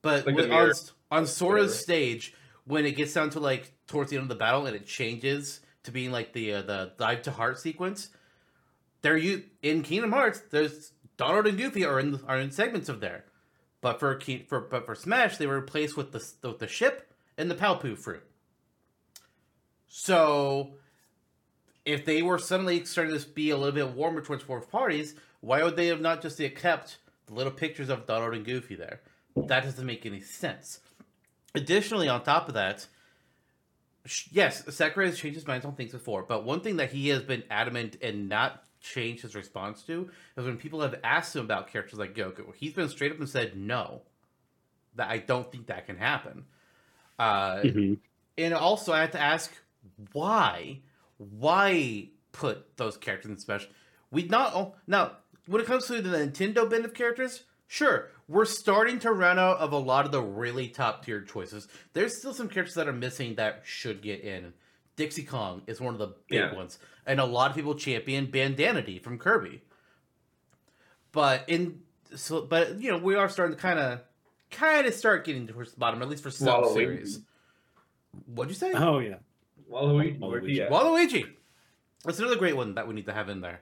but 0.00 0.26
Like 0.26 0.50
on, 0.50 0.72
on 1.10 1.26
Sora's 1.26 1.78
stage 1.78 2.34
when 2.64 2.86
it 2.86 2.92
gets 2.92 3.12
down 3.12 3.30
to 3.30 3.40
like 3.40 3.72
towards 3.86 4.10
the 4.10 4.16
end 4.16 4.22
of 4.22 4.28
the 4.28 4.34
battle 4.36 4.66
and 4.66 4.74
it 4.74 4.86
changes 4.86 5.60
to 5.82 5.90
being 5.90 6.10
like 6.12 6.32
the 6.32 6.54
uh, 6.54 6.62
the 6.62 6.92
dive 6.98 7.22
to 7.22 7.30
heart 7.32 7.58
sequence. 7.58 8.08
There 9.02 9.16
you 9.16 9.44
in 9.62 9.82
Kingdom 9.82 10.12
Hearts, 10.12 10.40
there's 10.50 10.92
Donald 11.16 11.46
and 11.46 11.58
Goofy 11.58 11.84
are 11.84 12.00
in 12.00 12.20
are 12.26 12.38
in 12.38 12.50
segments 12.50 12.88
of 12.88 13.00
there, 13.00 13.24
but 13.82 14.00
for 14.00 14.18
for 14.48 14.60
but 14.60 14.86
for 14.86 14.94
Smash 14.94 15.36
they 15.36 15.46
were 15.46 15.60
replaced 15.60 15.98
with 15.98 16.12
the 16.12 16.48
with 16.48 16.58
the 16.58 16.66
ship 16.66 17.12
and 17.36 17.50
the 17.50 17.54
Paopu 17.54 17.98
fruit. 17.98 18.22
So, 19.88 20.76
if 21.84 22.06
they 22.06 22.22
were 22.22 22.38
suddenly 22.38 22.86
starting 22.86 23.18
to 23.18 23.28
be 23.28 23.50
a 23.50 23.56
little 23.58 23.74
bit 23.74 23.90
warmer 23.90 24.22
towards 24.22 24.42
fourth 24.42 24.70
parties, 24.70 25.14
why 25.40 25.62
would 25.62 25.76
they 25.76 25.88
have 25.88 26.00
not 26.00 26.22
just 26.22 26.40
kept 26.56 26.96
the 27.26 27.34
little 27.34 27.52
pictures 27.52 27.90
of 27.90 28.06
Donald 28.06 28.32
and 28.32 28.44
Goofy 28.44 28.74
there? 28.74 29.02
That 29.36 29.64
doesn't 29.64 29.84
make 29.84 30.06
any 30.06 30.22
sense. 30.22 30.80
Additionally, 31.54 32.08
on 32.08 32.22
top 32.22 32.48
of 32.48 32.54
that, 32.54 32.86
yes, 34.30 34.64
Sakurai 34.74 35.08
has 35.08 35.18
changed 35.18 35.36
his 35.36 35.46
mind 35.46 35.64
on 35.66 35.74
things 35.74 35.92
before, 35.92 36.22
but 36.22 36.44
one 36.44 36.60
thing 36.60 36.76
that 36.76 36.92
he 36.92 37.08
has 37.08 37.22
been 37.22 37.42
adamant 37.50 37.96
and 38.00 38.28
not 38.28 38.64
changed 38.82 39.22
his 39.22 39.34
response 39.34 39.82
to 39.84 40.10
is 40.36 40.44
when 40.44 40.56
people 40.56 40.80
have 40.80 40.98
asked 41.04 41.34
him 41.34 41.44
about 41.44 41.68
characters 41.68 41.98
like 41.98 42.14
Goku, 42.14 42.54
he's 42.54 42.74
been 42.74 42.88
straight 42.88 43.12
up 43.12 43.18
and 43.18 43.28
said 43.28 43.56
no. 43.56 44.02
That 44.96 45.08
I 45.08 45.18
don't 45.18 45.50
think 45.50 45.66
that 45.68 45.86
can 45.86 45.96
happen. 45.96 46.44
Uh, 47.18 47.62
Mhm. 47.62 47.98
and 48.36 48.52
also, 48.54 48.92
I 48.92 49.00
have 49.00 49.12
to 49.12 49.20
ask 49.20 49.50
why? 50.12 50.80
Why 51.16 52.08
put 52.32 52.76
those 52.76 52.96
characters 52.96 53.30
in 53.30 53.38
special? 53.38 53.70
We 54.10 54.24
not 54.24 54.74
now 54.86 55.16
when 55.46 55.60
it 55.62 55.66
comes 55.66 55.86
to 55.86 56.02
the 56.02 56.18
Nintendo 56.18 56.68
bin 56.68 56.84
of 56.84 56.94
characters, 56.94 57.44
sure, 57.68 58.10
we're 58.28 58.44
starting 58.44 58.98
to 59.00 59.12
run 59.12 59.38
out 59.38 59.58
of 59.58 59.72
a 59.72 59.78
lot 59.78 60.04
of 60.04 60.12
the 60.12 60.22
really 60.22 60.68
top 60.68 61.04
tier 61.04 61.20
choices. 61.22 61.68
There's 61.94 62.18
still 62.18 62.34
some 62.34 62.48
characters 62.48 62.74
that 62.74 62.88
are 62.88 62.92
missing 62.92 63.34
that 63.36 63.62
should 63.64 64.02
get 64.02 64.20
in. 64.20 64.52
Dixie 64.96 65.24
Kong 65.24 65.62
is 65.66 65.80
one 65.80 65.94
of 65.94 65.98
the 65.98 66.08
big 66.28 66.38
Yeah. 66.40 66.54
ones, 66.54 66.78
and 67.06 67.18
a 67.20 67.24
lot 67.24 67.50
of 67.50 67.56
people 67.56 67.74
champion 67.74 68.26
Bandana 68.30 68.82
Dee 68.82 68.98
from 68.98 69.18
Kirby. 69.18 69.62
But 71.12 71.44
in 71.48 71.80
so, 72.14 72.42
but 72.42 72.80
you 72.80 72.90
know, 72.90 72.98
we 72.98 73.14
are 73.14 73.28
starting 73.28 73.56
to 73.56 73.60
kind 73.62 73.78
of, 73.78 74.00
kind 74.50 74.86
of 74.86 74.94
start 74.94 75.24
getting 75.24 75.46
towards 75.46 75.72
the 75.72 75.78
bottom, 75.78 76.02
at 76.02 76.08
least 76.08 76.22
for 76.22 76.30
some 76.30 76.48
Waluigi. 76.62 76.74
series. 76.74 77.20
What'd 78.26 78.50
you 78.50 78.54
say? 78.54 78.72
Oh 78.74 78.98
yeah. 78.98 79.16
Waluigi, 79.70 80.18
Waluigi. 80.18 80.30
where'd 80.30 80.44
he 80.48 80.60
at? 80.62 80.70
Waluigi. 80.70 81.24
That's 82.04 82.18
another 82.18 82.36
great 82.36 82.56
one 82.56 82.74
that 82.74 82.86
we 82.88 82.94
need 82.94 83.06
to 83.06 83.12
have 83.12 83.28
in 83.28 83.40
there. 83.40 83.60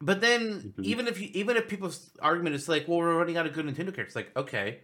But 0.00 0.20
then, 0.20 0.74
Mhm. 0.78 0.84
even 0.84 1.06
if 1.08 1.20
you, 1.20 1.30
even 1.32 1.56
if 1.56 1.68
people's 1.68 2.10
argument 2.20 2.54
is 2.56 2.68
like, 2.68 2.86
well, 2.88 2.98
we're 2.98 3.16
running 3.16 3.36
out 3.36 3.46
of 3.46 3.52
good 3.52 3.64
Nintendo 3.66 3.94
characters, 3.94 4.16
like, 4.16 4.34
okay, 4.36 4.80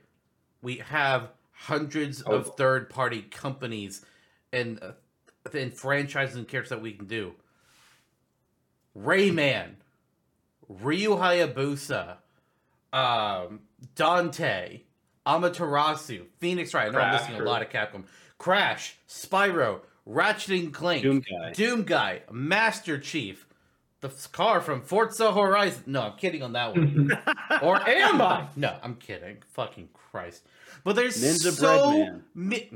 we 0.62 0.76
have 0.76 1.30
hundreds 1.52 2.22
Oh. 2.24 2.32
of 2.32 2.56
third 2.56 2.88
party 2.88 3.22
companies 3.22 4.04
and 4.52 4.80
and 5.52 5.72
franchises 5.72 6.36
and 6.36 6.46
characters 6.46 6.70
that 6.70 6.82
we 6.82 6.92
can 6.92 7.06
do. 7.06 7.32
Rayman, 8.96 9.74
Ryu 10.68 11.10
Hayabusa, 11.10 12.16
um, 12.92 13.60
Dante, 13.94 14.82
Amaterasu, 15.26 16.26
Phoenix 16.38 16.74
Wright. 16.74 16.88
I 16.88 16.90
know 16.90 16.98
I'm 16.98 17.12
missing 17.12 17.34
a 17.36 17.44
lot 17.44 17.62
of 17.62 17.70
Capcom. 17.70 18.04
Crash, 18.38 18.96
Spyro, 19.08 19.80
Ratchet 20.04 20.60
and 20.60 20.74
Clank, 20.74 21.02
Doom 21.02 21.22
guy. 21.30 21.52
Doom 21.52 21.84
Guy, 21.84 22.22
Master 22.30 22.98
Chief, 22.98 23.46
the 24.00 24.08
car 24.32 24.60
from 24.60 24.82
Forza 24.82 25.32
Horizon. 25.32 25.84
No, 25.86 26.02
I'm 26.02 26.16
kidding 26.18 26.42
on 26.42 26.52
that 26.52 26.74
one. 26.74 27.16
or 27.62 27.76
am 27.88 28.20
I? 28.20 28.48
No, 28.56 28.76
I'm 28.82 28.96
kidding. 28.96 29.38
Fucking 29.52 29.90
Christ. 29.92 30.42
But 30.84 30.96
there's 30.96 31.16
Ninja 31.22 31.52
so 31.52 32.20
mi- 32.34 32.68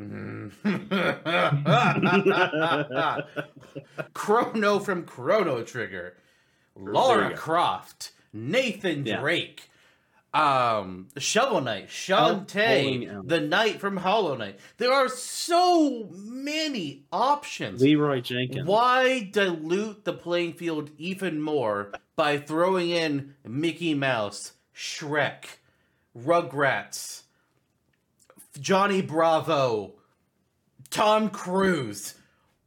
Chrono 4.14 4.78
from 4.78 5.04
Chrono 5.04 5.62
Trigger, 5.62 6.14
Lara. 6.76 7.34
Croft, 7.36 8.12
Nathan 8.32 9.04
Yeah. 9.06 9.20
Drake, 9.20 9.68
um, 10.32 11.08
Shovel 11.18 11.60
Knight, 11.62 11.88
Shantae, 11.88 13.26
the 13.26 13.40
Knight 13.40 13.80
from 13.80 13.96
Hollow 13.96 14.36
Knight. 14.36 14.58
There 14.78 14.92
are 14.92 15.08
so 15.08 16.08
many 16.12 17.04
options. 17.12 17.80
Leroy 17.82 18.20
Jenkins. 18.20 18.66
Why 18.68 19.28
dilute 19.32 20.04
the 20.04 20.12
playing 20.12 20.52
field 20.54 20.90
even 20.98 21.40
more 21.40 21.92
by 22.16 22.38
throwing 22.38 22.90
in 22.90 23.34
Mickey 23.44 23.94
Mouse, 23.94 24.52
Shrek, 24.74 25.44
Rugrats, 26.16 27.22
Johnny 28.60 29.02
Bravo, 29.02 29.94
Tom 30.90 31.30
Cruise? 31.30 32.14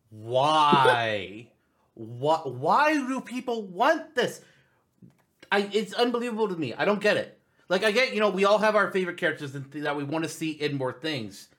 Why? 0.09 1.49
why? 1.93 2.37
Why 2.45 2.93
do 2.93 3.21
people 3.21 3.63
want 3.63 4.15
this? 4.15 4.41
I 5.51 5.69
it's 5.73 5.93
unbelievable 5.93 6.47
to 6.47 6.55
me. 6.55 6.73
I 6.73 6.85
don't 6.85 7.01
get 7.01 7.17
it. 7.17 7.39
Like 7.67 7.83
I 7.83 7.91
get, 7.91 8.13
you 8.13 8.19
know, 8.19 8.29
we 8.29 8.45
all 8.45 8.57
have 8.57 8.75
our 8.75 8.91
favorite 8.91 9.17
characters 9.17 9.51
that 9.51 9.95
we 9.95 10.03
want 10.03 10.23
to 10.23 10.29
see 10.29 10.51
in 10.51 10.77
more 10.77 10.93
things. 10.93 11.49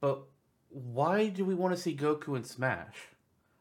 But 0.00 0.22
why 0.68 1.28
do 1.28 1.44
we 1.44 1.54
want 1.54 1.76
to 1.76 1.80
see 1.80 1.96
Goku 1.96 2.36
in 2.36 2.44
Smash? 2.44 2.96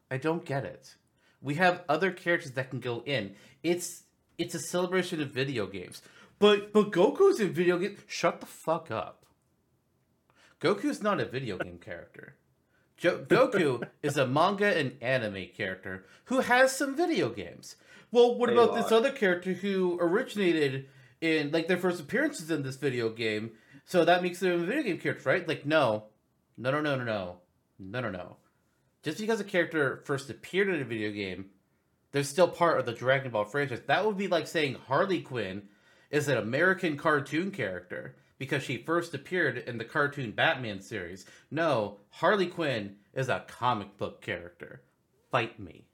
I 0.09 0.17
don't 0.17 0.43
get 0.43 0.65
it. 0.65 0.95
We 1.41 1.55
have 1.55 1.83
other 1.87 2.11
characters 2.11 2.51
that 2.51 2.69
can 2.69 2.79
go 2.79 3.03
in. 3.05 3.35
It's 3.63 4.03
it's 4.37 4.55
a 4.55 4.59
celebration 4.59 5.21
of 5.21 5.29
video 5.29 5.67
games. 5.67 6.01
But 6.41 6.73
but 6.73 6.91
Goku's 6.91 7.39
in 7.39 7.53
video 7.53 7.77
game. 7.77 7.97
Shut 8.07 8.39
the 8.39 8.47
fuck 8.47 8.89
up. 8.89 9.25
Goku's 10.59 11.01
not 11.01 11.19
a 11.19 11.25
video 11.25 11.57
game 11.59 11.77
character. 11.77 12.35
Jo- 12.97 13.25
Goku 13.27 13.87
is 14.01 14.17
a 14.17 14.27
manga 14.27 14.77
and 14.77 14.97
anime 15.01 15.47
character 15.55 16.05
who 16.25 16.39
has 16.39 16.75
some 16.75 16.95
video 16.95 17.29
games. 17.29 17.75
Well, 18.11 18.37
what 18.37 18.49
A 18.49 18.53
about 18.53 18.75
this 18.75 18.91
other 18.91 19.11
character 19.11 19.53
who 19.53 19.97
originated 20.01 20.87
in 21.21 21.51
like 21.51 21.67
their 21.67 21.77
first 21.77 22.01
appearances 22.01 22.49
in 22.49 22.63
this 22.63 22.75
video 22.75 23.09
game? 23.09 23.51
So 23.85 24.03
that 24.03 24.23
makes 24.23 24.39
them 24.39 24.63
a 24.63 24.65
video 24.65 24.83
game 24.83 24.97
character, 24.99 25.29
right? 25.29 25.47
Like, 25.47 25.65
no, 25.65 26.05
no, 26.57 26.71
no, 26.71 26.81
no, 26.81 26.95
no, 26.95 27.05
no, 27.05 27.37
no, 27.79 27.99
no, 28.01 28.09
no. 28.09 28.37
Just 29.03 29.19
because 29.19 29.39
a 29.39 29.43
character 29.43 30.01
first 30.05 30.29
appeared 30.29 30.69
in 30.69 30.81
a 30.81 30.85
video 30.85 31.11
game, 31.11 31.51
they're 32.11 32.23
still 32.23 32.47
part 32.47 32.79
of 32.79 32.85
the 32.85 32.93
Dragon 32.93 33.31
Ball 33.31 33.45
franchise. 33.45 33.81
That 33.87 34.05
would 34.05 34.17
be 34.17 34.27
like 34.27 34.47
saying 34.47 34.77
Harley 34.87 35.21
Quinn 35.21 35.63
is 36.11 36.27
an 36.27 36.37
American 36.37 36.97
cartoon 36.97 37.51
character 37.51 38.15
because 38.37 38.63
she 38.63 38.77
first 38.77 39.13
appeared 39.13 39.57
in 39.59 39.77
the 39.77 39.85
cartoon 39.85 40.31
Batman 40.31 40.81
series. 40.81 41.25
No, 41.49 41.97
Harley 42.09 42.47
Quinn 42.47 42.95
is 43.13 43.29
a 43.29 43.45
comic 43.47 43.97
book 43.97 44.21
character. 44.21 44.81
Fight 45.31 45.59
me. 45.59 45.85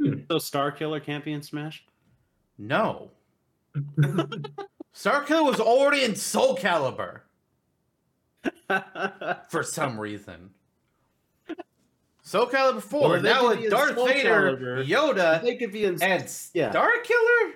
Hmm. 0.00 0.20
So 0.30 0.36
Starkiller 0.38 1.02
can't 1.04 1.24
be 1.24 1.32
in 1.32 1.42
Smash? 1.42 1.84
No. 2.58 3.10
Starkiller 4.94 5.44
was 5.44 5.60
already 5.60 6.04
in 6.04 6.14
Soul 6.16 6.56
Calibur. 6.56 7.20
for 9.50 9.62
some 9.62 9.98
reason. 10.00 10.50
Soul 12.22 12.46
Calibur 12.46 12.80
4, 12.82 13.00
Or 13.00 13.20
they 13.20 13.28
now 13.30 13.48
with 13.48 13.68
Darth 13.68 13.96
Vader, 13.96 14.56
Calibur. 14.56 14.86
Yoda, 14.86 15.42
they 15.42 15.56
could 15.56 15.72
be 15.72 15.84
in. 15.84 16.00
and 16.02 16.22
Yeah. 16.54 16.70
Star 16.70 16.90
Killer? 17.02 17.52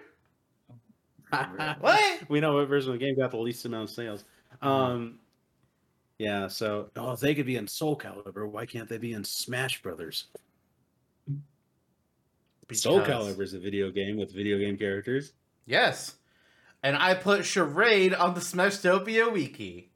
What? 1.80 2.28
we 2.28 2.40
know 2.40 2.54
what 2.54 2.68
version 2.68 2.92
of 2.92 2.98
the 2.98 3.04
game 3.04 3.16
got 3.16 3.30
the 3.30 3.36
least 3.38 3.64
amount 3.64 3.84
of 3.84 3.94
sales. 3.94 4.24
Um, 4.62 5.18
yeah. 6.18 6.48
So, 6.48 6.90
oh, 6.96 7.12
if 7.12 7.20
they 7.20 7.34
could 7.34 7.46
be 7.46 7.56
in 7.56 7.66
Soul 7.66 7.96
Calibur. 7.96 8.48
Why 8.48 8.66
can't 8.66 8.88
they 8.88 8.98
be 8.98 9.12
in 9.12 9.24
Smash 9.24 9.82
Brothers? 9.82 10.26
Soul 12.72 13.00
Because- 13.00 13.36
Calibur 13.36 13.42
is 13.42 13.54
a 13.54 13.58
video 13.60 13.90
game 13.90 14.16
with 14.16 14.34
video 14.34 14.58
game 14.58 14.76
characters. 14.76 15.32
Yes. 15.66 16.16
And 16.82 16.96
I 16.96 17.14
put 17.14 17.44
Charade 17.44 18.14
on 18.14 18.34
the 18.34 18.40
Smashtopia 18.40 19.32
wiki. 19.32 19.90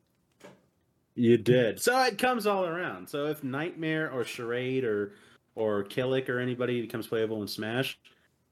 You 1.14 1.36
did. 1.36 1.80
So 1.80 2.00
it 2.04 2.18
comes 2.18 2.46
all 2.46 2.64
around. 2.64 3.08
So 3.08 3.26
if 3.26 3.44
Nightmare 3.44 4.10
or 4.10 4.24
Charade 4.24 4.84
or 4.84 5.12
or 5.54 5.84
Kilik 5.84 6.28
or 6.28 6.38
anybody 6.38 6.80
becomes 6.80 7.06
playable 7.06 7.42
in 7.42 7.48
Smash, 7.48 7.98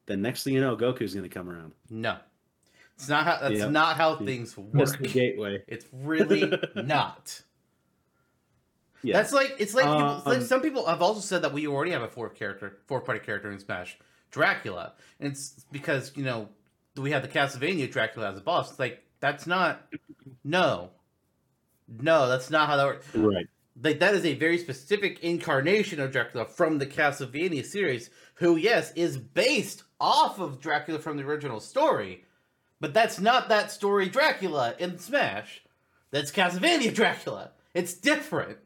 then 0.07 0.21
next 0.21 0.43
thing 0.43 0.55
you 0.55 0.61
know, 0.61 0.77
Goku's 0.77 1.15
going 1.15 1.29
to 1.29 1.35
come 1.35 1.49
around. 1.49 1.73
No. 1.89 2.19
It's 2.99 3.09
not 3.09 3.25
how 3.25 3.39
that's 3.41 3.61
Yep. 3.61 3.71
not 3.71 3.97
how 3.97 4.17
things 4.17 4.57
That's 4.73 4.91
work. 4.93 5.01
the 5.01 5.09
gateway. 5.09 5.63
It's 5.69 5.87
really 5.93 6.53
not. 6.75 7.43
Yeah. 9.03 9.15
That's 9.17 9.33
like 9.33 9.55
it's 9.61 9.75
like, 9.75 9.85
people, 9.85 10.17
it's 10.17 10.27
like 10.27 10.39
Um, 10.39 10.45
some 10.45 10.61
people 10.61 10.85
have 10.87 11.01
also 11.01 11.21
said 11.21 11.43
that 11.43 11.53
we 11.53 11.67
already 11.69 11.93
have 11.93 12.03
a 12.03 12.09
fourth 12.09 12.35
character, 12.35 12.79
fourth 12.87 13.05
party 13.05 13.21
character 13.21 13.51
in 13.53 13.61
Smash, 13.61 13.97
Dracula, 14.33 14.95
and 15.21 15.31
it's 15.33 15.65
because 15.71 16.13
you 16.17 16.25
know 16.25 16.49
we 16.97 17.13
have 17.13 17.23
the 17.23 17.29
Castlevania 17.29 17.91
Dracula 17.91 18.31
as 18.33 18.39
a 18.39 18.41
boss. 18.41 18.71
It's 18.71 18.79
like 18.81 19.05
that's 19.21 19.47
not, 19.47 19.87
no, 20.45 20.91
no, 21.89 22.29
that's 22.29 22.51
not 22.51 22.69
how 22.69 22.77
that 22.77 22.87
works. 22.87 23.07
right. 23.15 23.47
Like 23.81 24.01
that 24.01 24.15
is 24.15 24.25
a 24.25 24.35
very 24.35 24.59
specific 24.59 25.21
incarnation 25.21 26.01
of 26.01 26.11
Dracula 26.11 26.47
from 26.47 26.79
the 26.79 26.87
Castlevania 26.87 27.65
series, 27.65 28.11
who 28.35 28.57
yes 28.57 28.93
is 28.97 29.17
based 29.17 29.85
off 30.01 30.41
of 30.41 30.61
Dracula 30.61 30.99
from 30.99 31.17
the 31.17 31.23
original 31.23 31.61
story, 31.61 32.25
but 32.81 32.95
that's 32.95 33.19
not 33.21 33.49
that 33.49 33.71
story 33.71 34.09
Dracula 34.09 34.75
in 34.79 34.99
Smash. 34.99 35.63
That's 36.11 36.31
Castlevania 36.33 36.95
Dracula. 36.95 37.51
It's 37.75 37.95
different. 37.95 38.59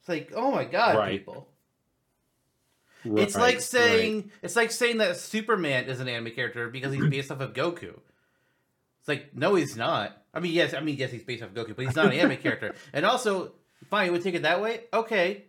It's 0.00 0.08
like, 0.08 0.32
oh 0.34 0.50
my 0.50 0.64
god, 0.64 0.96
Right. 0.96 1.18
people. 1.18 1.48
It's 3.04 3.36
like 3.36 3.60
saying 3.60 4.30
it's 4.42 4.56
like 4.56 4.70
saying 4.72 4.98
that 4.98 5.16
Superman 5.16 5.84
is 5.84 6.00
an 6.00 6.08
anime 6.08 6.32
character 6.32 6.68
because 6.68 6.92
he's 6.92 7.06
based 7.06 7.30
off 7.30 7.40
of 7.40 7.52
Goku. 7.52 7.94
It's 9.00 9.08
like 9.08 9.34
no, 9.34 9.54
he's 9.54 9.76
not. 9.76 10.20
I 10.34 10.40
mean, 10.40 10.52
yes, 10.52 10.74
I 10.74 10.80
mean 10.80 10.96
yes, 10.96 11.12
he's 11.12 11.22
based 11.22 11.42
off 11.42 11.50
Goku, 11.50 11.76
but 11.76 11.86
he's 11.86 11.94
not 11.96 12.06
an 12.06 12.12
anime 12.12 12.36
character. 12.38 12.74
And 12.92 13.06
also, 13.06 13.52
fine, 13.88 14.12
we 14.12 14.18
take 14.18 14.34
it 14.34 14.42
that 14.42 14.60
way. 14.60 14.80
Okay, 14.92 15.44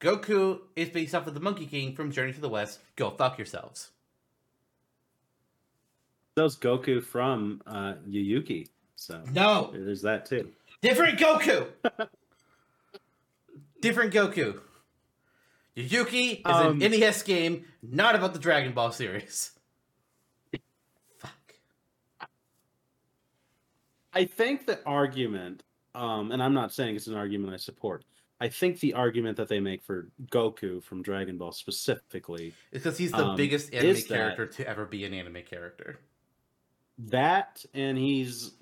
Goku 0.00 0.60
is 0.74 0.88
based 0.88 1.14
off 1.14 1.26
of 1.26 1.34
the 1.34 1.40
Monkey 1.40 1.66
King 1.66 1.94
from 1.94 2.12
Journey 2.12 2.32
to 2.32 2.40
the 2.40 2.48
West. 2.48 2.80
Go 2.96 3.10
fuck 3.10 3.36
yourselves. 3.36 3.90
Those 6.34 6.56
Goku 6.56 7.02
from 7.02 7.62
uh, 7.66 7.94
Yuyuki. 8.08 8.68
So 8.96 9.22
No, 9.32 9.70
there's 9.72 10.02
that 10.02 10.26
too. 10.26 10.50
different 10.80 11.18
Goku. 11.18 11.66
different 13.80 14.12
Goku. 14.14 14.60
Yuki 15.74 16.30
is 16.32 16.40
Um, 16.44 16.80
an 16.82 16.90
NES 16.90 17.22
game, 17.22 17.64
not 17.82 18.14
about 18.14 18.32
the 18.34 18.38
Dragon 18.38 18.72
Ball 18.72 18.92
series. 18.92 19.52
Fuck. 21.18 21.54
I 24.12 24.26
think 24.26 24.66
the 24.66 24.84
argument, 24.84 25.62
um, 25.94 26.30
and 26.30 26.42
I'm 26.42 26.52
not 26.54 26.72
saying 26.72 26.96
it's 26.96 27.06
an 27.06 27.14
argument 27.14 27.54
I 27.54 27.56
support. 27.56 28.04
I 28.38 28.48
think 28.48 28.80
the 28.80 28.94
argument 28.94 29.36
that 29.38 29.48
they 29.48 29.60
make 29.60 29.82
for 29.82 30.08
Goku 30.30 30.82
from 30.82 31.00
Dragon 31.02 31.38
Ball 31.38 31.52
specifically, 31.52 32.52
It's 32.72 32.82
because 32.84 32.98
he's 32.98 33.12
the 33.12 33.24
Um, 33.28 33.36
biggest 33.36 33.72
anime 33.72 33.90
is 33.90 34.06
that- 34.08 34.14
character 34.16 34.46
to 34.46 34.68
ever 34.68 34.84
be 34.84 35.04
an 35.04 35.14
anime 35.14 35.42
character. 35.44 35.98
That 36.98 37.64
and 37.74 37.96
he's 37.98 38.52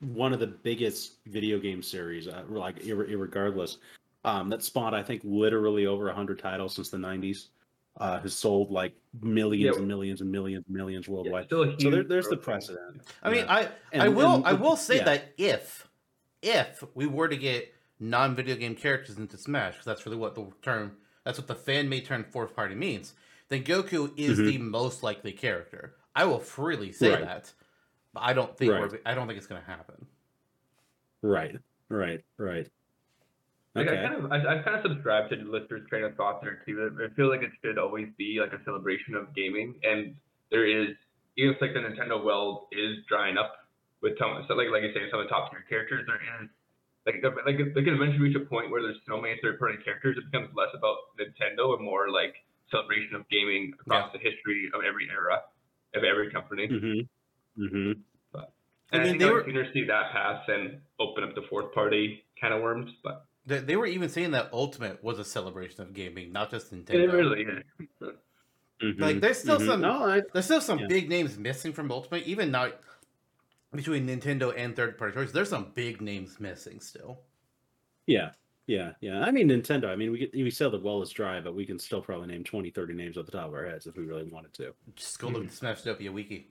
one 0.00 0.32
of 0.32 0.40
the 0.40 0.46
biggest 0.46 1.16
video 1.26 1.58
game 1.58 1.82
series, 1.82 2.26
uh, 2.28 2.42
like 2.48 2.84
ir- 2.86 3.06
irregardless, 3.06 3.76
um, 4.24 4.48
that 4.48 4.62
spawned 4.62 4.96
I 4.96 5.02
think 5.02 5.22
literally 5.24 5.86
over 5.86 6.10
hundred 6.12 6.38
titles 6.38 6.74
since 6.74 6.88
the 6.90 6.96
'90s. 6.98 7.48
Uh, 7.96 8.20
has 8.20 8.32
sold 8.32 8.70
like 8.70 8.94
millions 9.20 9.74
Yeah. 9.74 9.78
and 9.80 9.88
millions 9.88 10.20
and 10.20 10.30
millions 10.30 10.64
and 10.68 10.76
millions 10.76 11.08
worldwide. 11.08 11.46
still 11.46 11.64
a 11.64 11.78
so 11.80 11.90
there, 11.90 12.04
there's 12.04 12.28
the 12.28 12.36
growth 12.36 12.46
rate. 12.46 12.54
precedent. 12.54 13.02
I 13.22 13.30
mean, 13.30 13.44
Yeah. 13.44 13.52
I 13.52 13.68
And- 13.92 14.02
I 14.02 14.08
will 14.08 14.36
and- 14.36 14.46
I 14.46 14.52
will 14.52 14.76
say 14.76 14.98
yeah. 14.98 15.04
that 15.04 15.34
if 15.36 15.88
if 16.40 16.82
we 16.94 17.06
were 17.06 17.26
to 17.28 17.36
get 17.36 17.74
non 17.98 18.36
video 18.36 18.54
game 18.56 18.76
characters 18.76 19.18
into 19.18 19.36
Smash, 19.36 19.72
because 19.74 19.84
that's 19.86 20.06
really 20.06 20.16
what 20.16 20.34
the 20.36 20.46
term 20.62 20.96
that's 21.24 21.36
what 21.36 21.48
the 21.48 21.54
fan 21.54 21.88
made 21.88 22.06
term 22.06 22.24
fourth 22.30 22.54
party 22.54 22.76
means, 22.76 23.12
then 23.48 23.64
Goku 23.64 24.12
is 24.16 24.38
Mhm. 24.38 24.46
the 24.46 24.58
most 24.58 25.02
likely 25.02 25.32
character. 25.32 25.96
I 26.14 26.24
will 26.24 26.38
freely 26.40 26.92
say 26.92 27.10
Right. 27.10 27.20
that, 27.22 27.52
but 28.12 28.20
I 28.20 28.32
don't 28.32 28.56
think 28.56 28.72
Right. 28.72 28.90
we're, 28.90 28.98
I 29.06 29.14
don't 29.14 29.26
think 29.26 29.38
it's 29.38 29.46
going 29.46 29.60
to 29.60 29.66
happen. 29.66 30.06
Right, 31.22 31.56
right, 31.88 32.24
right. 32.38 32.66
Like 33.74 33.86
Okay. 33.86 33.98
I 33.98 34.08
kind 34.08 34.14
of, 34.24 34.32
I, 34.32 34.36
I 34.38 34.62
kind 34.62 34.76
of 34.76 34.82
subscribe 34.82 35.30
to 35.30 35.36
the 35.36 35.44
listener's 35.44 35.86
train 35.88 36.02
of 36.04 36.16
thought 36.16 36.42
there 36.42 36.62
too. 36.66 36.90
I 36.98 37.14
feel 37.14 37.28
like 37.28 37.42
it 37.42 37.52
should 37.62 37.78
always 37.78 38.08
be 38.18 38.38
like 38.40 38.52
a 38.52 38.62
celebration 38.64 39.14
of 39.14 39.32
gaming, 39.34 39.76
and 39.84 40.16
there 40.50 40.66
is, 40.66 40.96
even 41.36 41.54
if 41.54 41.60
like 41.60 41.74
the 41.74 41.80
Nintendo 41.80 42.22
world 42.24 42.66
is 42.72 42.98
drying 43.08 43.38
up 43.38 43.68
with 44.02 44.18
some, 44.18 44.42
so 44.48 44.54
like 44.54 44.68
like 44.72 44.82
you 44.82 44.92
say, 44.92 45.06
some 45.10 45.20
of 45.20 45.26
the 45.26 45.30
top 45.30 45.52
tier 45.52 45.62
characters, 45.68 46.04
there 46.08 46.18
is 46.42 46.50
like 47.06 47.22
like 47.22 47.46
like 47.46 47.74
they 47.74 47.84
can 47.84 47.94
eventually 47.94 48.18
reach 48.18 48.36
a 48.36 48.40
point 48.42 48.70
where 48.72 48.82
there's 48.82 48.98
so 49.06 49.20
many 49.20 49.38
third 49.40 49.58
party 49.60 49.78
characters, 49.84 50.16
it 50.18 50.24
becomes 50.32 50.50
less 50.56 50.74
about 50.74 51.14
Nintendo 51.14 51.76
and 51.76 51.84
more 51.84 52.10
like 52.10 52.34
celebration 52.72 53.14
of 53.14 53.28
gaming 53.30 53.72
across 53.80 54.10
the 54.12 54.18
history 54.18 54.66
of 54.74 54.82
every 54.82 55.06
era 55.10 55.42
of 55.94 56.02
every 56.02 56.30
company. 56.30 56.66
Mm-hmm. 56.66 57.00
Mm-hmm. 57.58 57.92
I 58.34 58.38
And 58.92 59.02
I, 59.02 59.04
mean, 59.04 59.06
think 59.12 59.18
they 59.20 59.26
I 59.26 59.30
were- 59.30 59.36
would 59.36 59.46
sooner 59.46 59.72
see 59.72 59.84
that 59.84 60.12
pass 60.12 60.42
and 60.48 60.80
open 60.98 61.24
up 61.24 61.34
the 61.34 61.42
fourth 61.42 61.72
party 61.72 62.24
kind 62.40 62.52
of 62.54 62.62
worms, 62.62 62.90
but 63.04 63.26
They, 63.46 63.58
they 63.58 63.76
were 63.76 63.86
even 63.86 64.08
saying 64.08 64.32
that 64.32 64.50
Ultimate 64.52 65.02
was 65.04 65.18
a 65.18 65.24
celebration 65.24 65.80
of 65.82 65.92
gaming, 65.94 66.32
not 66.32 66.50
just 66.50 66.72
it 66.72 66.86
Nintendo. 66.86 67.12
really 67.12 67.42
is. 67.42 68.94
Like, 68.98 69.20
there's 69.20 69.38
still 69.38 69.58
some- 69.60 69.80
Mm-hmm. 69.80 69.80
No, 69.82 70.04
I, 70.06 70.22
There's 70.32 70.46
still 70.46 70.60
some 70.60 70.78
Yeah. 70.80 70.86
big 70.88 71.08
names 71.08 71.36
missing 71.38 71.72
from 71.72 71.90
Ultimate, 71.92 72.24
even 72.26 72.50
not 72.50 72.80
between 73.74 74.06
Nintendo 74.06 74.52
and 74.56 74.74
third 74.74 74.96
party 74.98 75.14
choices. 75.14 75.32
There's 75.32 75.50
some 75.50 75.72
big 75.74 76.00
names 76.00 76.40
missing 76.40 76.80
still. 76.80 77.20
yeah, 78.06 78.30
yeah, 78.66 78.92
yeah. 79.00 79.20
I 79.20 79.30
mean, 79.30 79.48
Nintendo. 79.48 79.88
I 79.90 79.96
mean, 79.96 80.10
we 80.12 80.18
get, 80.18 80.32
we 80.34 80.50
sell 80.50 80.70
the 80.70 80.78
well 80.80 81.02
is 81.02 81.10
dry, 81.10 81.40
but 81.40 81.54
we 81.54 81.66
can 81.66 81.78
still 81.78 82.00
probably 82.00 82.26
name 82.28 82.42
20, 82.42 82.70
30 82.70 82.94
names 82.94 83.16
off 83.18 83.26
the 83.26 83.32
top 83.32 83.48
of 83.48 83.54
our 83.54 83.66
heads 83.66 83.86
if 83.86 83.96
we 83.96 84.04
really 84.04 84.24
wanted 84.24 84.52
to. 84.54 84.74
Just 84.96 85.18
go 85.20 85.28
look 85.28 85.44
at 85.44 85.50
the 85.50 85.66
Smashtopia 85.66 86.10
wiki. 86.12 86.48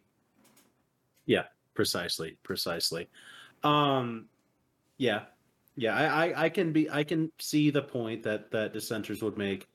Yeah, 1.29 1.43
precisely, 1.75 2.39
precisely. 2.41 3.07
Um, 3.63 4.25
yeah, 4.97 5.25
yeah. 5.75 5.95
I, 5.95 6.25
I, 6.25 6.43
I 6.45 6.49
can 6.49 6.73
be, 6.73 6.89
I 6.89 7.03
can 7.03 7.31
see 7.37 7.69
the 7.69 7.83
point 7.83 8.23
that 8.23 8.49
that 8.49 8.73
dissenters 8.73 9.21
would 9.21 9.37
make 9.37 9.67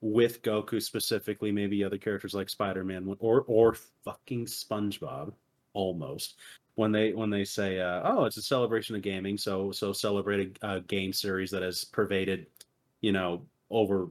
with 0.00 0.40
Goku 0.40 0.82
specifically. 0.82 1.52
Maybe 1.52 1.84
other 1.84 1.98
characters 1.98 2.32
like 2.32 2.48
Spider 2.48 2.84
Man 2.84 3.14
or 3.18 3.44
or 3.46 3.74
fucking 4.02 4.46
SpongeBob, 4.46 5.34
almost. 5.74 6.36
When 6.76 6.90
they 6.90 7.12
when 7.12 7.28
they 7.28 7.44
say, 7.44 7.80
uh, 7.80 8.00
"Oh, 8.04 8.24
it's 8.24 8.38
a 8.38 8.42
celebration 8.42 8.96
of 8.96 9.02
gaming," 9.02 9.36
so 9.36 9.70
so 9.70 9.92
celebrate 9.92 10.56
a, 10.62 10.76
a 10.76 10.80
game 10.80 11.12
series 11.12 11.50
that 11.50 11.60
has 11.60 11.84
pervaded, 11.84 12.46
you 13.02 13.12
know, 13.12 13.42
over 13.68 14.08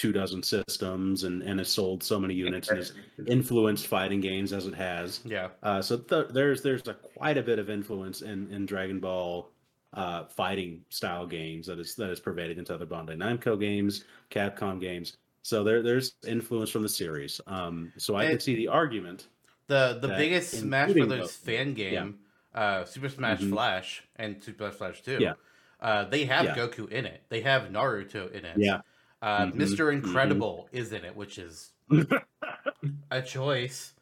two 0.00 0.12
dozen 0.12 0.42
systems 0.42 1.24
and 1.24 1.42
and 1.42 1.58
has 1.60 1.68
sold 1.68 2.02
so 2.02 2.18
many 2.18 2.32
units 2.32 2.68
and 2.70 2.78
has 2.78 2.92
influenced 3.26 3.86
fighting 3.86 4.20
games 4.20 4.52
as 4.52 4.66
it 4.66 4.74
has. 4.74 5.20
Yeah. 5.26 5.48
Uh, 5.62 5.82
so 5.82 5.98
th- 5.98 6.28
there's 6.30 6.62
there's 6.62 6.88
a 6.88 6.94
quite 6.94 7.36
a 7.36 7.42
bit 7.42 7.58
of 7.58 7.68
influence 7.68 8.22
in, 8.22 8.50
in 8.50 8.64
Dragon 8.64 8.98
Ball 8.98 9.50
uh, 9.92 10.24
fighting 10.24 10.82
style 10.88 11.26
games 11.26 11.66
that 11.66 11.78
is 11.78 11.94
that 11.96 12.10
is 12.10 12.18
pervaded 12.18 12.56
into 12.58 12.72
other 12.74 12.86
Bandai 12.86 13.16
Namco 13.16 13.60
games, 13.60 14.04
Capcom 14.30 14.80
games. 14.80 15.18
So 15.42 15.62
there 15.62 15.82
there's 15.82 16.14
influence 16.26 16.70
from 16.70 16.82
the 16.82 16.88
series. 16.88 17.38
Um, 17.46 17.92
so 17.98 18.14
I 18.16 18.22
can 18.24 18.32
And- 18.32 18.42
see 18.42 18.54
the 18.56 18.68
argument. 18.68 19.28
The 19.66 19.98
the 20.00 20.08
biggest 20.08 20.52
Smash 20.52 20.92
Brothers 20.94 21.20
both. 21.20 21.32
fan 21.32 21.74
game, 21.74 22.18
uh, 22.54 22.84
Super 22.86 23.08
Smash 23.10 23.40
Mhm. 23.40 23.50
Flash 23.50 24.02
and 24.16 24.42
Super 24.42 24.64
Smash 24.70 24.74
Flash 24.78 25.02
2, 25.02 25.18
Yeah. 25.20 25.34
uh, 25.80 26.04
they 26.06 26.24
have 26.24 26.44
Yeah. 26.46 26.56
Goku 26.56 26.88
in 26.90 27.04
it. 27.06 27.22
They 27.28 27.42
have 27.42 27.62
Naruto 27.70 28.32
in 28.32 28.44
it. 28.46 28.56
Yeah. 28.58 28.80
Uh, 29.22 29.46
Mhm, 29.46 29.54
Mr. 29.54 29.86
mhm. 29.88 29.92
Incredible 29.94 30.68
is 30.72 30.92
in 30.92 31.04
it, 31.04 31.14
which 31.14 31.38
is 31.38 31.70
a 33.10 33.22
choice. 33.22 33.92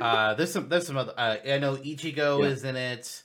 Uh, 0.00 0.34
there's 0.34 0.52
some 0.52 0.68
there's 0.68 0.86
some 0.86 0.96
other. 0.96 1.14
Uh, 1.16 1.36
I 1.48 1.58
know 1.58 1.76
Ichigo 1.76 2.40
Yeah. 2.42 2.46
is 2.50 2.64
in 2.64 2.76
it. 2.76 3.22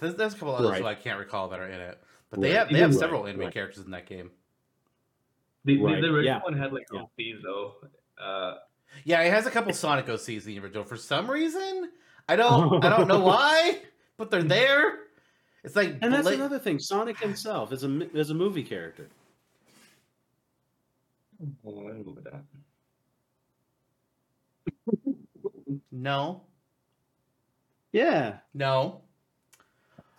There's, 0.00 0.14
there's 0.16 0.34
a 0.34 0.36
couple 0.36 0.54
others 0.56 0.70
Right. 0.72 0.80
who 0.82 0.86
I 0.88 0.94
can't 0.94 1.18
recall 1.18 1.48
that 1.48 1.60
are 1.60 1.66
in 1.68 1.80
it, 1.80 1.98
but 2.30 2.40
they 2.40 2.48
Right. 2.50 2.58
have 2.58 2.68
they 2.70 2.78
have 2.80 2.90
Right, 2.90 2.98
several 3.00 3.26
anime 3.26 3.40
right. 3.42 3.52
characters 3.54 3.84
in 3.84 3.92
that 3.92 4.06
game. 4.06 4.30
The, 5.64 5.76
the- 5.76 5.82
Right, 5.82 6.00
the 6.00 6.08
original 6.08 6.24
yeah. 6.24 6.40
one 6.42 6.54
had 6.58 6.72
like 6.72 6.86
Yeah. 6.92 7.00
OCs 7.18 7.42
though. 7.42 7.74
Uh, 8.20 8.56
Yeah, 9.04 9.20
it 9.22 9.30
has 9.30 9.46
a 9.46 9.50
couple 9.50 9.72
Sonic 9.72 10.06
OCs 10.06 10.46
in 10.46 10.54
the 10.54 10.58
original. 10.60 10.84
For 10.84 10.96
some 10.96 11.30
reason, 11.30 11.90
I 12.28 12.36
don't 12.36 12.84
I 12.84 12.90
don't 12.94 13.08
know 13.08 13.20
why, 13.20 13.80
but 14.18 14.30
they're 14.30 14.42
there. 14.42 14.98
It's 15.64 15.76
like 15.76 15.96
And 16.02 16.12
that's 16.12 16.24
bla- 16.24 16.32
another 16.34 16.58
thing. 16.58 16.78
Sonic 16.80 17.18
himself 17.18 17.72
is 17.72 17.84
a 17.84 18.16
is 18.16 18.30
a 18.30 18.34
movie 18.34 18.64
character. 18.64 19.08
Hold 21.64 21.78
on, 21.78 21.84
let 21.86 21.96
me 21.96 22.02
move 22.04 22.24
that. 22.24 22.42
no, 25.92 26.42
Yeah, 27.92 28.38
no. 28.54 29.02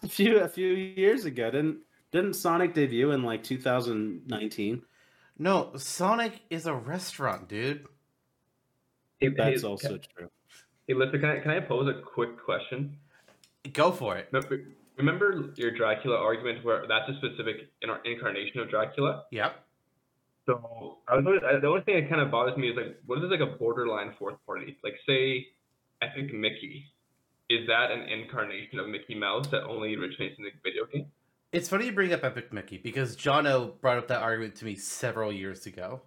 a 0.04 0.08
few 0.08 0.40
a 0.40 0.48
few 0.48 0.68
years 0.74 1.26
ago, 1.26 1.52
didn't 1.52 1.80
didn't 2.12 2.34
Sonic 2.34 2.74
debut 2.74 3.12
in 3.12 3.24
like 3.24 3.44
2019? 3.44 4.82
No, 5.38 5.72
Sonic 5.78 6.42
is 6.50 6.66
a 6.66 6.74
restaurant, 6.74 7.48
dude. 7.48 7.86
Hey, 9.20 9.30
That's 9.30 9.62
hey, 9.62 9.68
also 9.68 9.90
Can, 9.90 10.00
true. 10.18 10.30
hey, 10.88 10.94
listen, 10.94 11.20
can 11.20 11.30
I, 11.30 11.40
can 11.40 11.52
I 11.52 11.60
pose 11.60 11.88
a 11.88 12.02
quick 12.02 12.44
question? 12.44 12.98
Go 13.74 13.92
for 13.92 14.18
it. 14.18 14.30
Remember, 14.32 14.64
remember 14.98 15.52
your 15.56 15.72
Dracula 15.72 16.16
argument 16.18 16.64
where 16.64 16.86
that's 16.88 17.10
a 17.10 17.16
specific 17.18 17.70
in- 17.82 17.90
incarnation 18.12 18.60
of 18.62 18.70
Dracula? 18.70 19.24
Yep. 19.32 19.64
So 20.50 20.98
I 21.08 21.16
was 21.16 21.26
wondering- 21.26 21.46
I- 21.46 21.60
the 21.60 21.68
only 21.68 21.82
thing 21.82 22.02
that 22.02 22.10
kind 22.10 22.22
of 22.22 22.32
bothers 22.32 22.58
me 22.58 22.70
is 22.70 22.76
like, 22.76 22.98
what 23.06 23.24
is 23.24 23.30
like 23.30 23.40
a 23.40 23.46
borderline 23.46 24.14
fourth 24.18 24.44
party? 24.48 24.78
Like, 24.84 25.00
say, 25.06 25.48
Epic 26.02 26.34
Mickey. 26.34 26.86
Is 27.50 27.68
that 27.68 27.92
an 27.92 28.02
incarnation 28.10 28.80
of 28.80 28.88
Mickey 28.88 29.16
Mouse 29.16 29.48
that 29.50 29.64
only 29.64 29.96
originates 29.96 30.38
in 30.40 30.46
the 30.46 30.52
video 30.64 30.86
game? 30.86 31.12
It's 31.52 31.68
funny 31.70 31.86
you 31.86 31.92
bring 31.92 32.14
up 32.14 32.24
Epic 32.24 32.52
Mickey 32.54 32.78
because 32.78 33.16
Jono 33.16 33.80
brought 33.82 33.98
up 33.98 34.08
that 34.08 34.22
argument 34.22 34.56
to 34.58 34.66
me 34.66 34.76
several 34.76 35.32
years 35.32 35.66
ago. 35.66 36.02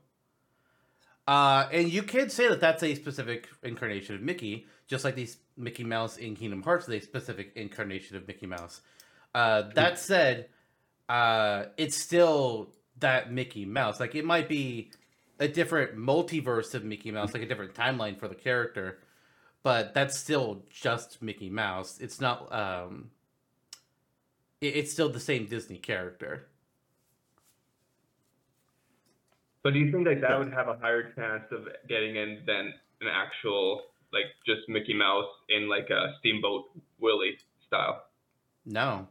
Uh, 1.27 1.69
and 1.73 1.89
you 1.93 2.03
can 2.03 2.29
say 2.31 2.49
that 2.49 2.61
that's 2.61 2.83
a 2.83 2.95
specific 2.95 3.49
incarnation 3.63 4.15
of 4.17 4.23
Mickey, 4.23 4.67
just 4.89 5.05
like 5.05 5.15
these 5.15 5.39
Mickey 5.57 5.85
Mouse 5.85 6.17
in 6.17 6.35
Kingdom 6.35 6.63
Hearts 6.63 6.89
is 6.89 6.95
a 6.95 7.01
specific 7.01 7.53
incarnation 7.55 8.17
of 8.17 8.27
Mickey 8.27 8.47
Mouse. 8.47 8.81
Uh, 9.35 9.63
that 9.75 9.99
said, 9.99 10.49
uh, 11.09 11.67
it's 11.77 11.97
still 11.97 12.73
that 13.03 13.31
Mickey 13.31 13.65
Mouse. 13.65 14.01
Like 14.01 14.15
it 14.17 14.25
might 14.25 14.49
be 14.49 14.91
a 15.39 15.47
different 15.47 15.97
multiverse 15.97 16.75
of 16.75 16.83
Mickey 16.85 17.11
Mouse, 17.11 17.33
like 17.35 17.43
a 17.43 17.47
different 17.47 17.75
timeline 17.75 18.19
for 18.19 18.27
the 18.29 18.35
character, 18.35 18.99
but 19.63 19.95
that's 19.95 20.17
still 20.19 20.63
just 20.71 21.21
Mickey 21.23 21.51
Mouse. 21.51 22.01
It's 22.01 22.21
not. 22.21 22.53
Um, 22.53 23.11
it- 24.61 24.77
it's 24.77 24.93
still 24.93 25.09
the 25.11 25.21
same 25.21 25.47
Disney 25.47 25.79
character. 25.79 26.49
But 29.63 29.75
do 29.75 29.79
you 29.79 29.93
think 29.93 30.07
like 30.07 30.21
that 30.21 30.39
would 30.39 30.53
have 30.53 30.69
a 30.69 30.77
higher 30.77 31.13
chance 31.13 31.45
of 31.53 31.69
getting 31.89 32.17
in 32.17 32.43
than 32.47 32.75
an 33.01 33.09
actual 33.09 33.83
like 34.13 34.25
just 34.45 34.69
Mickey 34.69 34.95
Mouse 34.95 35.29
in 35.49 35.69
like 35.69 35.89
a 35.91 36.15
Steamboat 36.19 36.65
Willie 36.99 37.39
style? 37.67 38.03
No. 38.67 39.07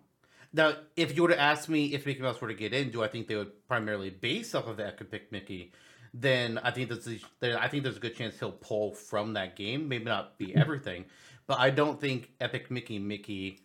Now, 0.53 0.73
if 0.97 1.15
you 1.15 1.23
were 1.23 1.29
to 1.29 1.39
ask 1.39 1.69
me 1.69 1.93
if 1.93 2.05
Mickey 2.05 2.21
Mouse 2.21 2.41
were 2.41 2.49
to 2.49 2.53
get 2.53 2.73
in, 2.73 2.91
do 2.91 3.01
I 3.03 3.07
think 3.07 3.27
they 3.27 3.35
would 3.35 3.65
primarily 3.67 4.09
base 4.09 4.53
off 4.53 4.67
of 4.67 4.77
that 4.77 4.97
the 4.97 5.05
Epic 5.05 5.31
Mickey? 5.31 5.71
Then 6.13 6.57
I 6.57 6.71
think 6.71 6.89
there's 6.89 7.07
a, 7.07 7.61
I 7.61 7.69
think 7.69 7.83
there's 7.83 7.95
a 7.95 8.01
good 8.01 8.15
chance 8.15 8.37
he'll 8.37 8.51
pull 8.51 8.91
from 8.91 9.33
that 9.33 9.55
game. 9.55 9.87
Maybe 9.87 10.03
not 10.03 10.37
be 10.37 10.53
everything, 10.55 11.05
but 11.47 11.57
I 11.59 11.69
don't 11.69 12.01
think 12.01 12.31
Epic 12.41 12.69
Mickey 12.69 12.99
Mickey 12.99 13.61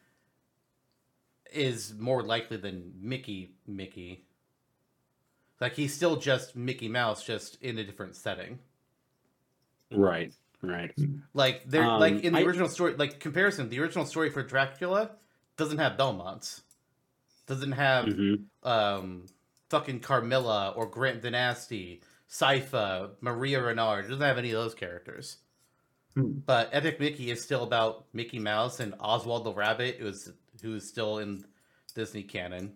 is 1.52 1.94
more 1.98 2.22
likely 2.22 2.56
than 2.56 2.92
Mickey 3.00 3.56
Mickey. 3.66 4.24
Like 5.60 5.74
he's 5.74 5.92
still 5.94 6.16
just 6.16 6.54
Mickey 6.54 6.88
Mouse, 6.88 7.24
just 7.24 7.60
in 7.62 7.78
a 7.78 7.84
different 7.84 8.14
setting. 8.14 8.58
Right, 9.90 10.32
right. 10.62 10.92
Like 11.34 11.62
they're 11.68 11.82
Um, 11.82 11.98
like 12.00 12.22
in 12.22 12.32
the 12.32 12.40
I- 12.40 12.42
original 12.42 12.68
story, 12.68 12.94
like 12.94 13.18
comparison, 13.18 13.68
the 13.70 13.80
original 13.80 14.04
story 14.06 14.30
for 14.30 14.42
Dracula 14.44 15.10
doesn't 15.56 15.78
have 15.78 15.96
Belmonts, 15.96 16.62
doesn't 17.46 17.72
have 17.72 18.06
hmm 18.06 18.34
um 18.62 19.26
fucking 19.70 20.00
Carmilla 20.00 20.72
or 20.76 20.86
Grant 20.86 21.22
Danasty, 21.22 22.00
Sypha, 22.30 23.10
Maria 23.20 23.60
Renard. 23.62 24.04
It 24.04 24.08
doesn't 24.08 24.22
have 24.24 24.38
any 24.38 24.52
of 24.52 24.62
those 24.62 24.74
characters. 24.74 25.38
Hmm. 26.14 26.38
But 26.46 26.70
Epic 26.72 27.00
Mickey 27.00 27.30
is 27.30 27.42
still 27.42 27.62
about 27.64 28.06
Mickey 28.12 28.38
Mouse 28.38 28.80
and 28.80 28.94
Oswald 29.00 29.44
the 29.44 29.52
Rabbit, 29.52 29.96
who's 29.98 30.30
who's 30.62 30.86
still 30.88 31.18
in 31.18 31.44
Disney 31.94 32.22
canon. 32.22 32.74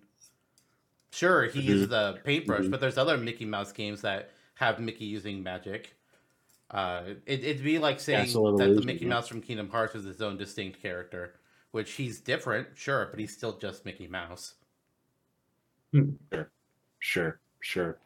Sure, 1.12 1.47
he 1.47 1.61
uses 1.61 1.89
the 1.89 2.21
paintbrush, 2.25 2.64
Mhm. 2.64 2.71
but 2.71 2.81
there's 2.81 2.99
other 2.99 3.16
Mickey 3.16 3.45
Mouse 3.45 3.73
games 3.73 4.03
that 4.03 4.31
have 4.55 4.79
Mickey 4.79 5.07
using 5.07 5.43
magic. 5.43 5.97
Uh, 6.71 7.14
it, 7.27 7.43
it'd 7.43 7.64
be 7.64 7.79
like 7.81 7.99
saying 7.99 8.35
of 8.37 8.59
that 8.59 8.75
the 8.77 8.83
Mickey 8.83 9.05
yeah. 9.05 9.09
Mouse 9.09 9.27
from 9.27 9.41
Kingdom 9.41 9.68
Hearts 9.71 9.97
is 9.97 10.05
his 10.05 10.23
own 10.23 10.37
distinct 10.37 10.81
character, 10.81 11.35
which 11.73 11.93
he's 11.93 12.21
different, 12.21 12.68
sure, 12.77 13.07
but 13.11 13.18
he's 13.18 13.33
still 13.37 13.59
just 13.59 13.85
Mickey 13.85 14.07
Mouse. 14.07 14.55
Sure, 17.01 17.41
sure. 17.61 18.01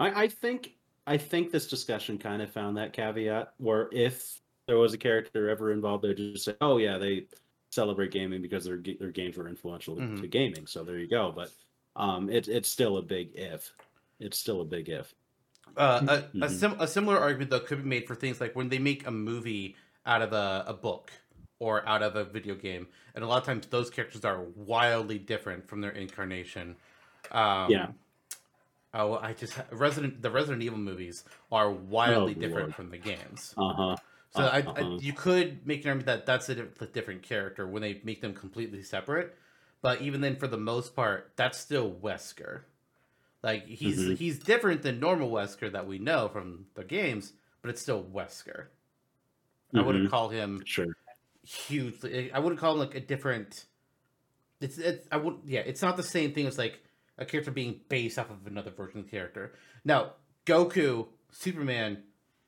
I, 0.00 0.24
I 0.24 0.28
think 0.28 0.78
I 1.06 1.18
think 1.18 1.52
this 1.52 1.68
discussion 1.68 2.18
kind 2.18 2.42
of 2.42 2.50
found 2.52 2.76
that 2.78 2.92
caveat 2.92 3.54
where 3.58 3.88
if 3.92 4.42
there 4.68 4.78
was 4.78 4.94
a 4.94 4.98
character 4.98 5.50
ever 5.50 5.72
involved, 5.72 6.04
they'd 6.04 6.16
just 6.16 6.44
say, 6.46 6.56
"Oh 6.60 6.78
yeah, 6.78 6.98
they 6.98 7.28
celebrate 7.72 8.12
gaming 8.12 8.42
because 8.42 8.64
their 8.64 8.78
their 8.78 9.12
games 9.12 9.36
were 9.36 9.48
influential 9.48 9.96
Mhm. 9.98 10.16
to 10.16 10.28
gaming." 10.28 10.66
So 10.66 10.84
there 10.84 10.98
you 10.98 11.08
go. 11.08 11.32
But 11.32 11.52
um, 11.96 12.30
it's 12.30 12.48
it's 12.48 12.68
still 12.70 12.98
a 12.98 13.02
big 13.02 13.32
if. 13.36 13.74
It's 14.20 14.38
still 14.38 14.60
a 14.62 14.66
big 14.66 14.88
if. 14.90 15.14
Uh, 15.76 16.02
a, 16.40 16.44
a, 16.46 16.48
Mhm. 16.48 16.50
sim- 16.50 16.80
a 16.80 16.86
similar 16.86 17.18
argument 17.18 17.50
though 17.50 17.60
could 17.60 17.82
be 17.82 17.88
made 17.88 18.06
for 18.06 18.14
things 18.14 18.40
like 18.40 18.54
when 18.56 18.68
they 18.68 18.78
make 18.78 19.06
a 19.06 19.10
movie 19.10 19.76
out 20.06 20.22
of 20.22 20.32
a, 20.32 20.64
a 20.68 20.74
book 20.74 21.12
or 21.58 21.86
out 21.88 22.02
of 22.02 22.16
a 22.16 22.24
video 22.24 22.54
game, 22.54 22.88
and 23.14 23.24
a 23.24 23.26
lot 23.26 23.38
of 23.38 23.44
times 23.44 23.66
those 23.66 23.90
characters 23.90 24.24
are 24.24 24.42
wildly 24.42 25.18
different 25.18 25.66
from 25.68 25.80
their 25.80 25.90
incarnation. 25.90 26.76
Um, 27.30 27.72
Yeah. 27.72 27.92
Oh, 28.94 29.14
I 29.14 29.34
just 29.34 29.58
Resident 29.72 30.22
the 30.22 30.30
Resident 30.30 30.62
Evil 30.62 30.78
movies 30.78 31.24
are 31.52 31.70
wildly 31.70 32.34
Oh, 32.34 32.40
different 32.40 32.70
Lord. 32.70 32.74
from 32.74 32.90
the 32.90 32.98
games. 32.98 33.56
Uh 33.56 33.72
huh. 33.74 33.96
So 34.30 34.46
I, 34.46 34.58
I, 34.76 34.80
Uh-huh. 34.82 34.98
you 34.98 35.12
could 35.14 35.66
make 35.66 35.82
an 35.84 35.90
argument 35.90 36.06
that 36.06 36.26
that's 36.26 36.48
a, 36.50 36.54
different 36.86 37.22
character 37.22 37.66
when 37.66 37.82
they 37.82 38.00
make 38.04 38.20
them 38.22 38.34
completely 38.34 38.82
separate. 38.82 39.36
But 39.82 40.02
even 40.02 40.20
then, 40.22 40.36
for 40.36 40.48
the 40.48 40.58
most 40.58 40.96
part, 40.96 41.32
that's 41.36 41.58
still 41.58 41.92
Wesker. 41.92 42.62
Like 43.42 43.66
he's 43.66 44.06
Mhm. 44.06 44.16
he's 44.18 44.38
different 44.40 44.82
than 44.82 45.00
normal 45.00 45.30
Wesker 45.30 45.72
that 45.72 45.86
we 45.86 45.98
know 45.98 46.28
from 46.28 46.66
the 46.74 46.84
games, 46.84 47.34
but 47.62 47.70
it's 47.70 47.82
still 47.82 48.04
Wesker. 48.04 48.68
I 49.74 49.82
wouldn't 49.82 50.04
call 50.04 50.28
him 50.28 50.66
Sure. 50.66 50.96
hugely. 51.42 52.32
I 52.32 52.38
wouldn't 52.40 52.60
call 52.60 52.74
him 52.74 52.80
like 52.80 52.94
a 52.94 53.00
different. 53.00 53.66
It's 54.60 54.78
it's 54.78 55.08
I 55.12 55.16
would 55.18 55.40
yeah. 55.44 55.60
It's 55.60 55.82
not 55.82 55.96
the 55.96 56.04
same 56.04 56.34
thing 56.34 56.46
as 56.46 56.58
like 56.58 56.80
a 57.18 57.24
character 57.24 57.50
being 57.50 57.80
based 57.88 58.18
off 58.18 58.30
of 58.30 58.46
another 58.46 58.70
version 58.70 59.00
of 59.00 59.06
the 59.06 59.10
character. 59.10 59.54
Now 59.84 60.12
Goku, 60.44 61.08
Superman, 61.30 62.02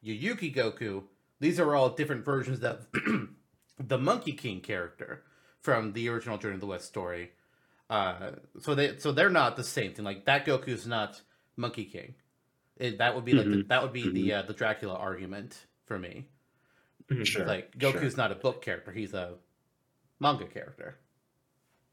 Yuyuki 0.05 0.55
Goku. 0.55 1.05
These 1.41 1.61
are 1.61 1.75
all 1.75 1.91
different 1.91 2.25
versions 2.25 2.63
of 2.63 2.87
the 3.79 3.99
Monkey 3.99 4.33
King 4.33 4.61
character 4.61 5.25
from 5.61 5.93
the 5.93 6.09
original 6.09 6.39
Journey 6.39 6.57
to 6.57 6.61
the 6.61 6.67
West 6.67 6.87
story. 6.87 7.31
Uh, 7.91 8.33
so 8.61 8.75
they 8.75 8.99
so 8.99 9.13
they're 9.13 9.31
not 9.31 9.57
the 9.57 9.65
same 9.65 9.95
thing. 9.95 10.05
Like 10.05 10.27
that 10.27 10.45
Goku's 10.45 10.87
not 10.87 11.21
Monkey 11.57 11.85
King. 11.85 12.15
It, 12.77 12.99
that 12.99 13.15
would 13.15 13.25
be 13.25 13.33
like 13.33 13.47
the, 13.47 13.57
Mhm. 13.57 13.69
that 13.69 13.83
would 13.83 13.93
be 13.93 14.09
the 14.09 14.33
uh, 14.35 14.43
the 14.43 14.53
Dracula 14.53 14.95
argument 14.95 15.67
for 15.87 15.99
me. 15.99 16.29
Mhm. 17.11 17.27
Sure. 17.27 17.47
Like 17.47 17.73
sure. 17.81 17.93
Goku's 17.93 18.17
not 18.17 18.31
a 18.31 18.35
book 18.37 18.63
character; 18.63 18.93
he's 18.93 19.15
a 19.15 19.35
manga 20.21 20.47
character. 20.47 20.99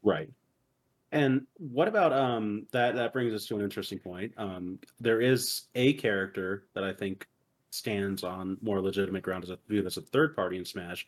Right. 0.02 0.30
And 1.16 1.46
what 1.56 1.88
about 1.88 2.12
um 2.12 2.66
that 2.72 2.94
that 2.96 3.12
brings 3.12 3.32
us 3.32 3.46
to 3.46 3.56
an 3.56 3.62
interesting 3.62 3.98
point. 3.98 4.32
Um 4.36 4.78
there 5.00 5.20
is 5.20 5.62
a 5.74 5.94
character 5.94 6.64
that 6.74 6.84
I 6.84 6.92
think 6.92 7.26
stands 7.70 8.22
on 8.22 8.58
more 8.62 8.80
legitimate 8.80 9.22
ground 9.22 9.44
as 9.44 9.50
a 9.50 9.58
view 9.68 9.84
as 9.86 9.96
a 9.96 10.02
third 10.02 10.36
party 10.36 10.58
in 10.58 10.64
Smash, 10.64 11.06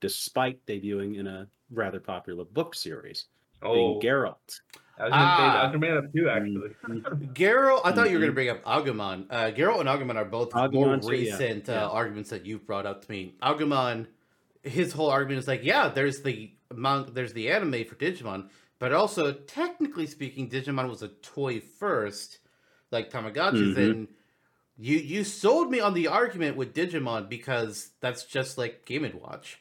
despite 0.00 0.64
debuting 0.66 1.18
in 1.18 1.26
a 1.26 1.46
rather 1.70 2.00
popular 2.00 2.44
book 2.44 2.74
series, 2.74 3.26
being 3.62 3.74
Oh, 3.74 4.00
Geralt. 4.00 4.60
I 4.98 5.04
was 5.04 5.10
gonna 5.10 5.24
Ah. 5.24 5.62
I 5.62 5.70
was 5.70 5.78
bring 5.80 5.96
up 5.96 6.12
too, 6.12 6.28
actually. 6.28 6.68
Mm-hmm. 6.84 7.24
Geralt, 7.32 7.80
I 7.84 7.92
thought 7.92 8.10
you 8.10 8.18
were 8.18 8.26
going 8.26 8.32
Mhm. 8.32 8.32
to 8.32 8.32
bring 8.32 8.48
up 8.50 8.62
Agumon. 8.64 9.26
Uh, 9.30 9.50
Geralt 9.52 9.80
and 9.80 9.88
Agumon 9.88 10.16
are 10.16 10.24
both 10.24 10.54
more 10.54 10.68
Agumon 10.68 11.02
too, 11.02 11.08
recent 11.08 11.68
yeah. 11.68 11.84
Uh, 11.84 11.88
arguments 11.90 12.30
that 12.30 12.46
you've 12.46 12.66
brought 12.66 12.86
up 12.86 13.04
to 13.04 13.10
me. 13.10 13.34
Agumon, 13.42 14.06
his 14.62 14.92
whole 14.92 15.10
argument 15.10 15.38
is 15.38 15.48
like, 15.48 15.64
yeah, 15.64 15.88
there's 15.88 16.22
the 16.22 16.50
mon- 16.74 17.10
there's 17.12 17.32
the 17.34 17.50
anime 17.50 17.84
for 17.84 17.94
Digimon, 17.96 18.48
but 18.78 18.92
also 18.92 19.32
technically 19.32 20.06
speaking, 20.06 20.48
Digimon 20.50 20.88
was 20.88 21.02
a 21.02 21.08
toy 21.08 21.60
first, 21.60 22.38
like 22.90 23.10
Tamagotchis, 23.10 23.74
Mhm. 23.74 23.76
and 23.76 24.08
you 24.78 24.98
you 24.98 25.24
sold 25.24 25.70
me 25.70 25.80
on 25.80 25.94
the 25.94 26.08
argument 26.08 26.56
with 26.56 26.74
Digimon 26.74 27.28
because 27.28 27.90
that's 28.00 28.24
just 28.24 28.58
like 28.58 28.84
Game 28.84 29.04
and 29.04 29.14
Watch. 29.14 29.58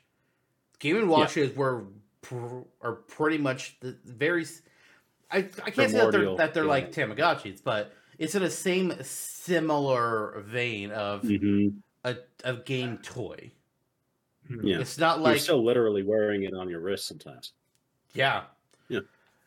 Game 0.80 0.97
and 0.97 1.09
Watches 1.09 1.55
were 1.55 1.86
pr- 2.22 2.63
are 2.82 2.93
pretty 2.93 3.38
much 3.38 3.78
the 3.80 3.97
very. 4.03 4.45
I, 5.32 5.38
I 5.39 5.41
can't 5.72 5.76
say 5.91 5.97
that 5.97 6.11
they're 6.11 6.36
that 6.36 6.53
they're 6.53 6.63
yeah. 6.63 6.70
like 6.70 6.91
Tamagotchis, 6.91 7.63
but 7.63 7.93
it's 8.20 8.36
in 8.36 8.43
the 8.43 8.49
same 8.49 8.93
similar 9.01 10.41
vein 10.45 10.91
of 10.91 11.22
Mhm. 11.24 11.76
a, 12.03 12.18
a 12.43 12.53
game 12.57 12.97
toy. 12.99 13.51
Yeah. 14.61 14.80
It's 14.80 14.97
not 14.99 15.22
like 15.22 15.32
You're 15.36 15.39
still 15.39 15.63
literally 15.66 16.03
wearing 16.03 16.43
it 16.43 16.53
on 16.53 16.70
your 16.70 16.80
wrist 16.80 17.07
sometimes. 17.07 17.53
yeah. 18.13 18.43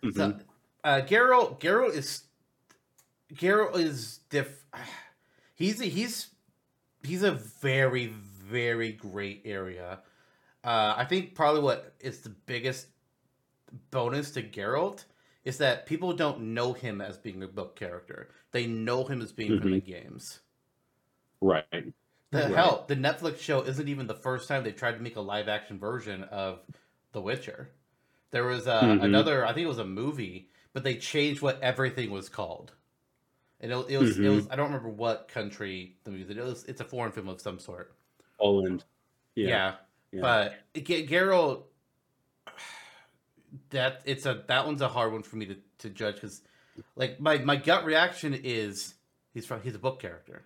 Mhm. 0.03 0.15
So, 0.15 0.39
uh, 0.85 1.03
Geralt, 1.07 1.61
Geralt 1.61 1.95
is 1.95 2.25
Geralt 3.33 3.77
is 3.77 4.19
diff. 4.31 4.65
He's 5.55 5.81
a, 5.81 5.87
he's 5.87 6.31
he's 7.03 7.23
a 7.25 7.33
very 7.33 8.07
very 8.07 8.93
great 8.93 9.43
area. 9.45 10.03
Uh, 10.65 10.95
I 10.97 11.05
think 11.05 11.35
probably 11.35 11.63
what 11.63 11.95
is 12.01 12.21
the 12.23 12.31
biggest 12.31 12.89
bonus 13.91 14.31
to 14.33 14.43
Geralt 14.43 15.05
is 15.45 15.59
that 15.59 15.87
people 15.87 16.13
don't 16.15 16.55
know 16.55 16.73
him 16.73 17.01
as 17.01 17.19
being 17.19 17.43
a 17.43 17.49
book 17.49 17.77
character. 17.77 18.31
They 18.53 18.67
know 18.67 19.05
him 19.05 19.21
as 19.23 19.33
being 19.33 19.57
from 19.57 19.71
the 19.71 19.81
games. 19.81 20.41
right. 21.41 21.93
The 22.31 22.49
Right. 22.49 22.55
hell, 22.55 22.87
the 22.89 22.97
Netflix 22.97 23.39
show 23.39 23.61
isn't 23.63 23.87
even 23.89 24.07
the 24.07 24.15
first 24.15 24.49
time 24.49 24.63
they 24.65 24.73
tried 24.73 24.93
to 24.93 25.01
make 25.01 25.17
a 25.17 25.21
live 25.21 25.47
action 25.49 25.79
version 25.79 26.25
of 26.25 26.65
The 27.13 27.21
Witcher. 27.21 27.75
There 28.31 28.45
was 28.45 28.67
uh, 28.67 28.83
Mhm. 28.83 29.05
another, 29.05 29.45
I 29.47 29.53
think 29.53 29.65
it 29.65 29.69
was 29.69 29.79
a 29.79 29.85
movie, 29.87 30.51
but 30.73 30.85
they 30.85 30.97
changed 30.97 31.41
what 31.43 31.61
everything 31.63 32.11
was 32.11 32.29
called. 32.29 32.73
And 33.61 33.73
it, 33.73 33.87
it 33.89 33.99
was, 33.99 34.19
it 34.19 34.23
Mhm. 34.23 34.35
was, 34.35 34.47
I 34.51 34.57
don't 34.57 34.67
remember 34.67 34.91
what 34.91 35.29
country 35.29 35.97
the 36.05 36.11
movie. 36.11 36.39
It 36.39 36.43
was, 36.45 36.65
it's 36.65 36.81
a 36.81 36.85
foreign 36.85 37.13
film 37.13 37.29
of 37.29 37.41
some 37.41 37.59
sort. 37.59 37.97
Poland. 38.39 38.85
Yeah, 39.35 39.49
Yeah. 39.49 39.75
yeah. 40.13 40.21
but 40.21 40.85
G- 40.85 41.07
Geralt, 41.07 41.65
that 43.71 44.03
it's 44.05 44.27
a 44.27 44.45
that 44.47 44.67
one's 44.67 44.81
a 44.83 44.89
hard 44.89 45.13
one 45.13 45.23
for 45.23 45.37
me 45.37 45.47
to, 45.47 45.57
to 45.79 45.91
judge 45.91 46.17
because, 46.17 46.43
like 46.97 47.19
my 47.21 47.39
my 47.39 47.57
gut 47.57 47.85
reaction 47.85 48.35
is 48.35 48.95
he's 49.33 49.47
from 49.47 49.63
he's 49.63 49.75
a 49.75 49.79
book 49.79 50.01
character, 50.01 50.45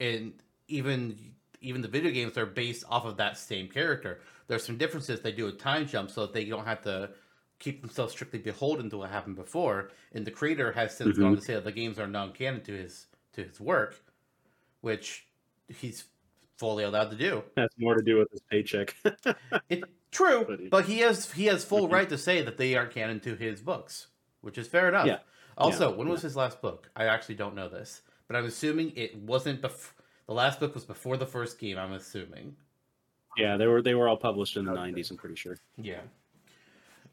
and 0.00 0.32
even 0.68 1.34
even 1.60 1.82
the 1.82 1.88
video 1.88 2.10
games 2.10 2.36
are 2.38 2.46
based 2.46 2.84
off 2.88 3.04
of 3.04 3.16
that 3.18 3.36
same 3.38 3.68
character. 3.68 4.20
There's 4.48 4.64
some 4.64 4.76
differences. 4.78 5.20
They 5.20 5.32
do 5.32 5.48
a 5.48 5.52
time 5.52 5.86
jump 5.86 6.10
so 6.10 6.22
that 6.22 6.32
they 6.32 6.44
don't 6.44 6.64
have 6.66 6.82
to 6.82 7.10
keep 7.58 7.80
themselves 7.80 8.12
strictly 8.12 8.38
beholden 8.38 8.90
to 8.90 8.98
what 8.98 9.10
happened 9.10 9.36
before. 9.36 9.90
And 10.12 10.24
the 10.26 10.30
creator 10.30 10.72
has 10.72 10.96
since 10.96 11.16
Mhm. 11.16 11.20
gone 11.20 11.36
to 11.36 11.40
say 11.42 11.54
that 11.54 11.64
the 11.64 11.72
games 11.72 11.98
are 11.98 12.06
non-canon 12.06 12.62
to 12.64 12.72
his 12.72 13.06
to 13.32 13.42
his 13.44 13.60
work, 13.60 14.00
which 14.80 15.26
he's 15.68 16.04
fully 16.56 16.84
allowed 16.84 17.10
to 17.10 17.16
do. 17.16 17.42
Has 17.56 17.68
more 17.76 17.94
to 17.94 18.02
do 18.02 18.18
with 18.18 18.30
his 18.30 18.40
paycheck. 18.50 18.94
It 19.68 19.84
true, 20.10 20.44
But 20.46 20.60
he- 20.60 20.68
but 20.68 20.84
he 20.86 20.98
has 21.00 21.32
he 21.32 21.46
has 21.46 21.64
full 21.64 21.88
right 21.88 22.08
to 22.08 22.16
say 22.18 22.42
that 22.42 22.56
they 22.56 22.74
aren't 22.76 22.92
canon 22.92 23.20
to 23.20 23.34
his 23.36 23.60
books, 23.60 24.06
which 24.40 24.56
is 24.58 24.66
fair 24.68 24.88
enough. 24.88 25.06
Yeah. 25.06 25.18
Also, 25.58 25.90
Yeah. 25.90 25.96
when 25.96 26.08
was 26.08 26.22
his 26.22 26.36
last 26.36 26.60
book? 26.62 26.90
I 26.96 27.04
actually 27.06 27.34
don't 27.36 27.54
know 27.54 27.68
this, 27.68 28.02
but 28.28 28.36
I'm 28.36 28.44
assuming 28.46 28.92
it 28.96 29.16
wasn't 29.16 29.60
bef- 29.62 29.92
the 30.26 30.34
last 30.34 30.60
book 30.60 30.74
was 30.74 30.84
before 30.84 31.16
the 31.16 31.26
first 31.26 31.58
game. 31.58 31.78
I'm 31.78 31.92
assuming. 31.92 32.56
Yeah, 33.36 33.56
they 33.56 33.66
were 33.66 33.82
they 33.82 33.94
were 33.94 34.08
all 34.08 34.16
published 34.16 34.56
in 34.56 34.64
the 34.64 34.72
Okay. 34.72 34.92
'90s. 34.92 35.10
I'm 35.10 35.16
pretty 35.16 35.36
sure. 35.36 35.58
Yeah. 35.76 36.00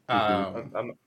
Mhm. 0.08 0.56
Um, 0.56 0.72
I'm, 0.76 0.98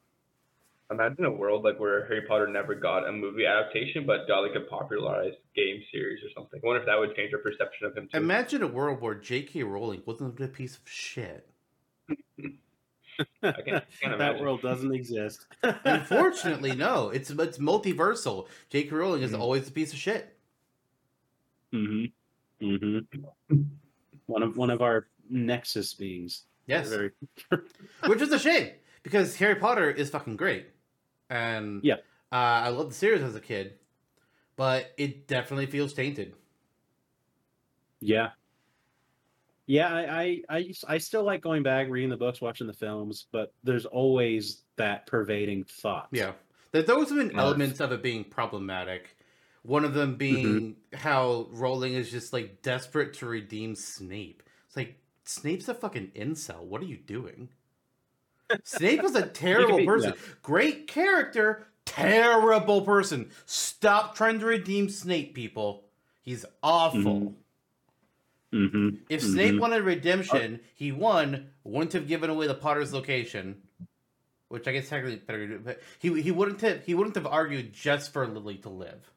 imagine 0.90 1.26
a 1.26 1.32
world 1.32 1.64
like 1.64 1.80
where 1.80 2.06
Harry 2.08 2.22
Potter 2.28 2.48
never 2.48 2.74
got 2.76 3.08
a 3.08 3.12
movie 3.12 3.46
adaptation, 3.46 4.06
but 4.06 4.28
got 4.28 4.40
like 4.42 4.56
a 4.56 4.62
popularized 4.62 5.38
game 5.56 5.84
series 5.92 6.24
or 6.24 6.30
something. 6.36 6.60
I 6.64 6.66
wonder 6.68 6.80
if 6.82 6.86
that 6.88 6.98
would 6.98 7.16
change 7.16 7.34
our 7.34 7.40
perception 7.40 7.88
of 7.88 7.96
him 7.98 8.08
too. 8.12 8.18
imagine 8.18 8.64
a 8.64 8.68
world 8.68 9.02
where 9.02 9.16
J.K. 9.16 9.64
Rowling 9.64 10.02
wasn't 10.06 10.40
a 10.40 10.48
piece 10.48 10.76
of 10.78 10.82
shit. 10.86 11.50
I 13.44 13.62
can't, 13.62 13.84
can't 14.02 14.18
that 14.18 14.40
world 14.40 14.62
doesn't 14.62 14.94
exist. 14.94 15.46
Unfortunately, 15.84 16.76
no. 16.76 17.10
It's 17.10 17.30
it's 17.30 17.58
multiversal. 17.58 18.48
J.K. 18.70 18.90
Rowling 18.96 19.24
is 19.24 19.32
Mhm. 19.32 19.40
always 19.40 19.68
a 19.68 19.72
piece 19.72 19.92
of 19.94 20.00
shit. 20.00 20.38
Mm-hmm. 21.74 22.66
Mm-hmm. 22.66 23.62
One 24.28 24.44
of 24.44 24.56
one 24.58 24.70
of 24.70 24.82
our 24.82 25.08
Nexus 25.30 25.94
beings. 25.94 26.44
Yes. 26.68 26.90
Very. 26.90 27.12
which 28.08 28.22
is 28.22 28.32
a 28.32 28.40
shame 28.40 28.72
because 29.04 29.36
Harry 29.38 29.56
Potter 29.56 29.90
is 29.90 30.10
fucking 30.10 30.36
great, 30.36 30.68
and 31.30 31.82
Yeah. 31.84 31.96
uh, 32.32 32.36
I 32.36 32.70
loved 32.70 32.92
the 32.92 32.96
series 32.96 33.22
as 33.24 33.36
a 33.36 33.40
kid, 33.40 33.76
but 34.58 34.92
it 34.98 35.28
definitely 35.28 35.66
feels 35.68 35.94
tainted. 35.94 36.36
Yeah. 38.02 38.32
Yeah, 39.66 39.94
I, 39.94 40.22
I, 40.22 40.42
I, 40.50 40.74
I 40.88 40.98
still 40.98 41.24
like 41.24 41.42
going 41.42 41.62
back, 41.62 41.90
reading 41.90 42.10
the 42.10 42.16
books, 42.16 42.40
watching 42.40 42.68
the 42.68 42.74
films, 42.74 43.28
but 43.34 43.54
there's 43.66 43.86
always 43.86 44.64
that 44.78 45.08
pervading 45.08 45.66
thought. 45.66 46.08
Yeah, 46.12 46.34
there 46.72 46.84
those 46.84 47.10
have 47.10 47.18
been 47.18 47.38
elements 47.38 47.82
of 47.82 47.92
it 47.92 48.02
being 48.02 48.24
problematic. 48.24 49.17
One 49.68 49.84
of 49.84 49.94
them 49.94 50.16
being 50.16 50.78
how 50.94 51.48
Rowling 51.52 51.94
is 51.94 52.10
just 52.10 52.32
like 52.32 52.62
desperate 52.62 53.16
to 53.16 53.26
redeem 53.26 53.76
Snape. 53.76 54.42
It's 54.66 54.78
like 54.78 54.96
Snape's 55.26 55.68
a 55.68 55.74
fucking 55.74 56.12
incel. 56.16 56.62
What 56.64 56.82
are 56.82 56.86
you 56.86 56.96
doing? 56.96 57.50
Snape 58.64 59.04
is 59.04 59.14
a 59.16 59.26
terrible 59.28 59.80
be- 59.80 59.86
person. 59.86 60.14
Great 60.42 60.88
character, 60.88 61.68
terrible 61.84 62.84
person. 62.84 63.30
Stop 63.46 64.16
trying 64.16 64.40
to 64.40 64.46
redeem 64.46 64.88
Snape, 64.88 65.36
people. 65.36 65.84
He's 66.22 66.46
awful. 66.64 67.02
Mhm. 67.02 67.34
Mm-hmm. 68.54 68.90
If 69.10 69.22
Snape 69.22 69.60
wanted 69.60 69.84
redemption, 69.84 70.62
he 70.76 70.94
one 70.94 71.50
wouldn't 71.66 71.92
have 71.92 72.08
given 72.08 72.30
away 72.30 72.48
the 72.48 72.54
Potter's 72.56 72.94
location, 72.94 73.62
which 74.48 74.66
I 74.66 74.72
guess 74.72 74.88
technically 74.88 75.18
better. 75.18 75.60
But 75.60 75.82
he 76.00 76.22
he 76.22 76.32
wouldn't 76.32 76.62
have 76.62 76.86
he 76.86 76.94
wouldn't 76.94 77.16
have 77.18 77.28
argued 77.28 77.74
just 77.74 78.14
for 78.14 78.26
Lily 78.26 78.56
to 78.60 78.70
live, 78.70 79.12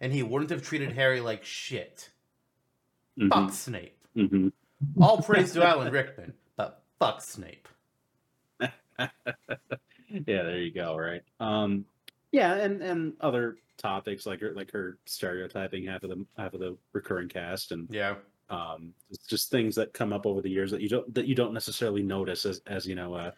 and 0.00 0.12
he 0.12 0.22
wouldn't 0.22 0.50
have 0.50 0.62
treated 0.62 0.92
Harry 0.92 1.20
like 1.20 1.44
shit. 1.44 2.10
Mm-hmm. 3.18 3.28
Fuck 3.28 3.52
Snape. 3.54 3.98
Mm-hmm. 4.16 4.48
All 5.02 5.22
praise 5.22 5.52
to 5.52 5.64
Alan 5.66 5.92
Rickman, 5.92 6.34
but 6.56 6.82
fuck 6.98 7.20
Snape. 7.22 7.68
yeah, 8.98 9.08
there 10.26 10.58
you 10.58 10.70
go. 10.72 10.96
Right. 10.96 11.22
Um, 11.40 11.84
yeah, 12.32 12.54
and 12.54 12.82
and 12.82 13.12
other 13.20 13.56
topics 13.78 14.26
like 14.26 14.40
her 14.40 14.52
like 14.54 14.70
her 14.72 14.98
stereotyping 15.04 15.84
half 15.86 16.02
of 16.02 16.10
the 16.10 16.24
half 16.36 16.54
of 16.54 16.60
the 16.60 16.76
recurring 16.94 17.28
cast 17.28 17.72
and 17.72 17.86
Yeah, 17.90 18.14
um 18.48 18.94
it's 19.10 19.26
just 19.26 19.50
things 19.50 19.74
that 19.74 19.92
come 19.92 20.14
up 20.14 20.24
over 20.24 20.40
the 20.40 20.48
years 20.48 20.70
that 20.70 20.80
you 20.80 20.88
don't 20.88 21.12
that 21.14 21.26
you 21.26 21.34
don't 21.34 21.52
necessarily 21.52 22.02
notice 22.02 22.46
as 22.46 22.62
as 22.66 22.86
you 22.86 22.94
know 22.94 23.14
a 23.14 23.34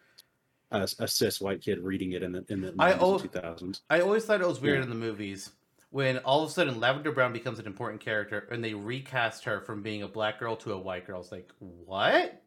a, 0.70 0.82
a 1.00 1.08
cis 1.08 1.40
white 1.40 1.60
kid 1.60 1.80
reading 1.80 2.12
it 2.12 2.22
in 2.22 2.30
the 2.32 2.44
in 2.48 2.60
the 2.60 2.72
I 2.78 2.92
al- 2.92 3.16
and 3.18 3.30
2000s. 3.32 3.80
I 3.90 4.00
always 4.00 4.24
thought 4.26 4.40
it 4.40 4.46
was 4.46 4.60
weird 4.60 4.78
Yeah. 4.78 4.84
in 4.84 4.88
the 4.90 4.94
movies 4.94 5.50
when 5.90 6.18
all 6.18 6.42
of 6.42 6.50
a 6.50 6.52
sudden 6.52 6.80
Lavender 6.80 7.12
Brown 7.12 7.32
becomes 7.32 7.58
an 7.58 7.66
important 7.66 8.00
character 8.00 8.46
and 8.50 8.62
they 8.62 8.74
recast 8.74 9.44
her 9.44 9.60
from 9.60 9.82
being 9.82 10.02
a 10.02 10.08
black 10.08 10.38
girl 10.38 10.56
to 10.56 10.72
a 10.72 10.78
white 10.78 11.06
girl. 11.06 11.20
It's 11.20 11.32
like 11.32 11.50
what? 11.58 12.42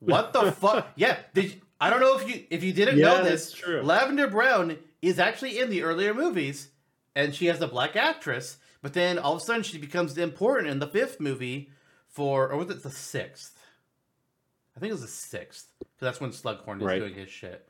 What 0.00 0.32
the 0.32 0.52
fuck? 0.60 0.88
Yeah, 0.96 1.18
did 1.34 1.44
you- 1.52 1.60
I 1.80 1.90
don't 1.90 2.00
know 2.00 2.18
if 2.18 2.28
you 2.28 2.44
if 2.50 2.64
you 2.64 2.72
didn't 2.72 2.98
know 2.98 3.22
this. 3.22 3.52
true. 3.52 3.82
Lavender 3.82 4.26
Brown 4.26 4.78
is 5.00 5.20
actually 5.20 5.60
in 5.60 5.70
the 5.70 5.84
earlier 5.84 6.12
movies, 6.12 6.70
and 7.14 7.32
she 7.32 7.46
has 7.46 7.60
a 7.60 7.68
black 7.68 7.94
actress. 7.94 8.56
But 8.82 8.94
then 8.94 9.16
all 9.16 9.34
of 9.36 9.42
a 9.42 9.44
sudden 9.44 9.62
she 9.62 9.78
becomes 9.78 10.18
important 10.18 10.70
in 10.70 10.80
the 10.80 10.88
fifth 10.88 11.20
movie 11.20 11.70
for, 12.08 12.50
or 12.50 12.56
was 12.56 12.68
it 12.70 12.82
the 12.82 12.90
sixth? 12.90 13.56
I 14.76 14.80
think 14.80 14.90
it 14.90 14.94
was 14.94 15.02
the 15.02 15.06
sixth, 15.08 15.66
because 15.78 15.90
that's 16.00 16.20
when 16.20 16.30
Slughorn 16.30 16.78
is 16.78 16.82
Right. 16.84 16.98
doing 16.98 17.14
his 17.14 17.28
shit. 17.30 17.68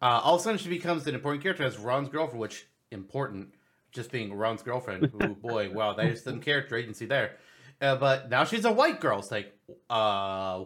Uh, 0.00 0.20
all 0.22 0.34
of 0.36 0.40
a 0.40 0.44
sudden 0.44 0.58
she 0.58 0.68
becomes 0.70 1.06
an 1.06 1.14
important 1.14 1.42
character 1.42 1.64
as 1.64 1.76
Ron's 1.78 2.08
girlfriend, 2.08 2.40
which 2.40 2.66
important, 2.90 3.54
just 3.92 4.10
being 4.10 4.32
Ron's 4.32 4.62
girlfriend. 4.62 5.12
Ooh 5.22 5.34
boy, 5.42 5.70
wow, 5.70 5.92
there's 5.94 6.24
some 6.24 6.40
character 6.40 6.76
agency 6.76 7.06
there. 7.06 7.36
Uh, 7.80 7.96
but 7.96 8.30
now 8.30 8.44
she's 8.44 8.64
a 8.64 8.72
white 8.72 9.00
girl. 9.00 9.18
It's 9.18 9.30
like, 9.30 9.56
uh, 9.90 10.64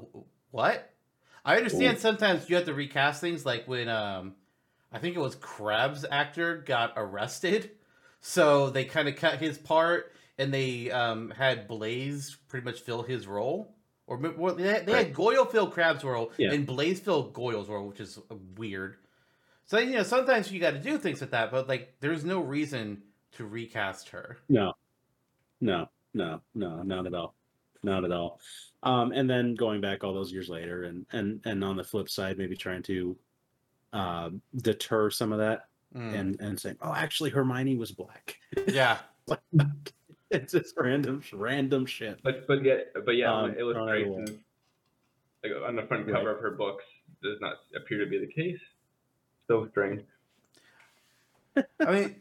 what? 0.50 0.92
I 1.44 1.56
understand 1.56 1.98
sometimes 1.98 2.48
you 2.50 2.56
have 2.56 2.66
to 2.66 2.74
recast 2.74 3.20
things, 3.20 3.46
like 3.46 3.66
when 3.68 3.88
um, 3.88 4.34
I 4.92 4.98
think 4.98 5.16
it 5.16 5.20
was 5.20 5.36
Crabbe's 5.36 6.04
actor 6.10 6.56
got 6.58 6.94
arrested, 6.96 7.70
so 8.20 8.70
they 8.70 8.84
kind 8.84 9.08
of 9.08 9.16
cut 9.16 9.38
his 9.38 9.56
part 9.56 10.12
and 10.38 10.52
they 10.52 10.90
um, 10.90 11.30
had 11.30 11.68
Blaise 11.68 12.36
pretty 12.48 12.64
much 12.64 12.80
fill 12.80 13.02
his 13.02 13.26
role. 13.26 13.74
Or 14.06 14.16
well, 14.18 14.54
they 14.54 14.68
had, 14.68 14.86
they 14.86 14.92
had 14.92 15.14
Goyle 15.14 15.44
fill 15.44 15.70
Crabbe's 15.70 16.04
role 16.04 16.32
Yeah. 16.36 16.52
and 16.52 16.66
Blaise 16.66 17.00
fill 17.00 17.24
Goyle's 17.30 17.68
role, 17.68 17.88
which 17.88 18.00
is 18.00 18.18
weird. 18.56 18.96
So 19.64 19.78
you 19.78 19.96
know, 19.96 20.02
sometimes 20.04 20.50
you 20.52 20.60
got 20.60 20.72
to 20.72 20.78
do 20.78 20.96
things 20.98 21.20
like 21.20 21.30
that, 21.30 21.50
but 21.50 21.68
like, 21.68 21.96
there's 22.00 22.24
no 22.24 22.40
reason 22.40 23.02
to 23.32 23.44
recast 23.46 24.08
her. 24.10 24.38
No, 24.48 24.72
no, 25.60 25.88
no, 26.14 26.40
no, 26.54 26.82
not 26.82 27.06
at 27.06 27.14
all, 27.14 27.34
not 27.82 28.04
at 28.04 28.12
all. 28.12 28.40
Um, 28.82 29.12
and 29.12 29.28
then 29.28 29.54
going 29.54 29.80
back 29.80 30.04
all 30.04 30.14
those 30.14 30.32
years 30.32 30.48
later, 30.48 30.84
and 30.84 31.04
and 31.12 31.40
and 31.44 31.62
on 31.64 31.76
the 31.76 31.84
flip 31.84 32.08
side, 32.08 32.38
maybe 32.38 32.56
trying 32.56 32.82
to 32.84 33.16
um, 33.92 34.40
deter 34.56 35.10
some 35.10 35.32
of 35.32 35.38
that, 35.38 35.66
Mm. 35.94 36.14
and 36.18 36.40
and 36.40 36.60
saying, 36.60 36.76
oh, 36.82 36.92
actually, 36.92 37.30
Hermione 37.30 37.76
was 37.76 37.92
black. 37.92 38.36
yeah, 38.66 38.98
it's 40.30 40.52
just 40.52 40.74
random, 40.76 41.22
random 41.32 41.86
shit. 41.86 42.20
But 42.22 42.46
but 42.46 42.62
yet 42.64 42.88
but 43.04 43.12
yeah, 43.12 43.30
on 43.30 43.44
Um, 43.44 43.50
the 43.52 43.60
illustrations, 43.60 44.14
Chronicles. 44.14 44.38
like 45.44 45.52
on 45.68 45.76
the 45.76 45.82
front 45.84 46.06
cover 46.12 46.34
of 46.34 46.40
her 46.42 46.50
books, 46.50 46.84
does 47.22 47.38
not 47.40 47.54
appear 47.74 47.98
to 48.04 48.10
be 48.10 48.18
the 48.18 48.26
case. 48.26 48.58
So 49.48 49.68
strange. 49.70 50.02
I 51.56 51.90
mean, 51.92 52.16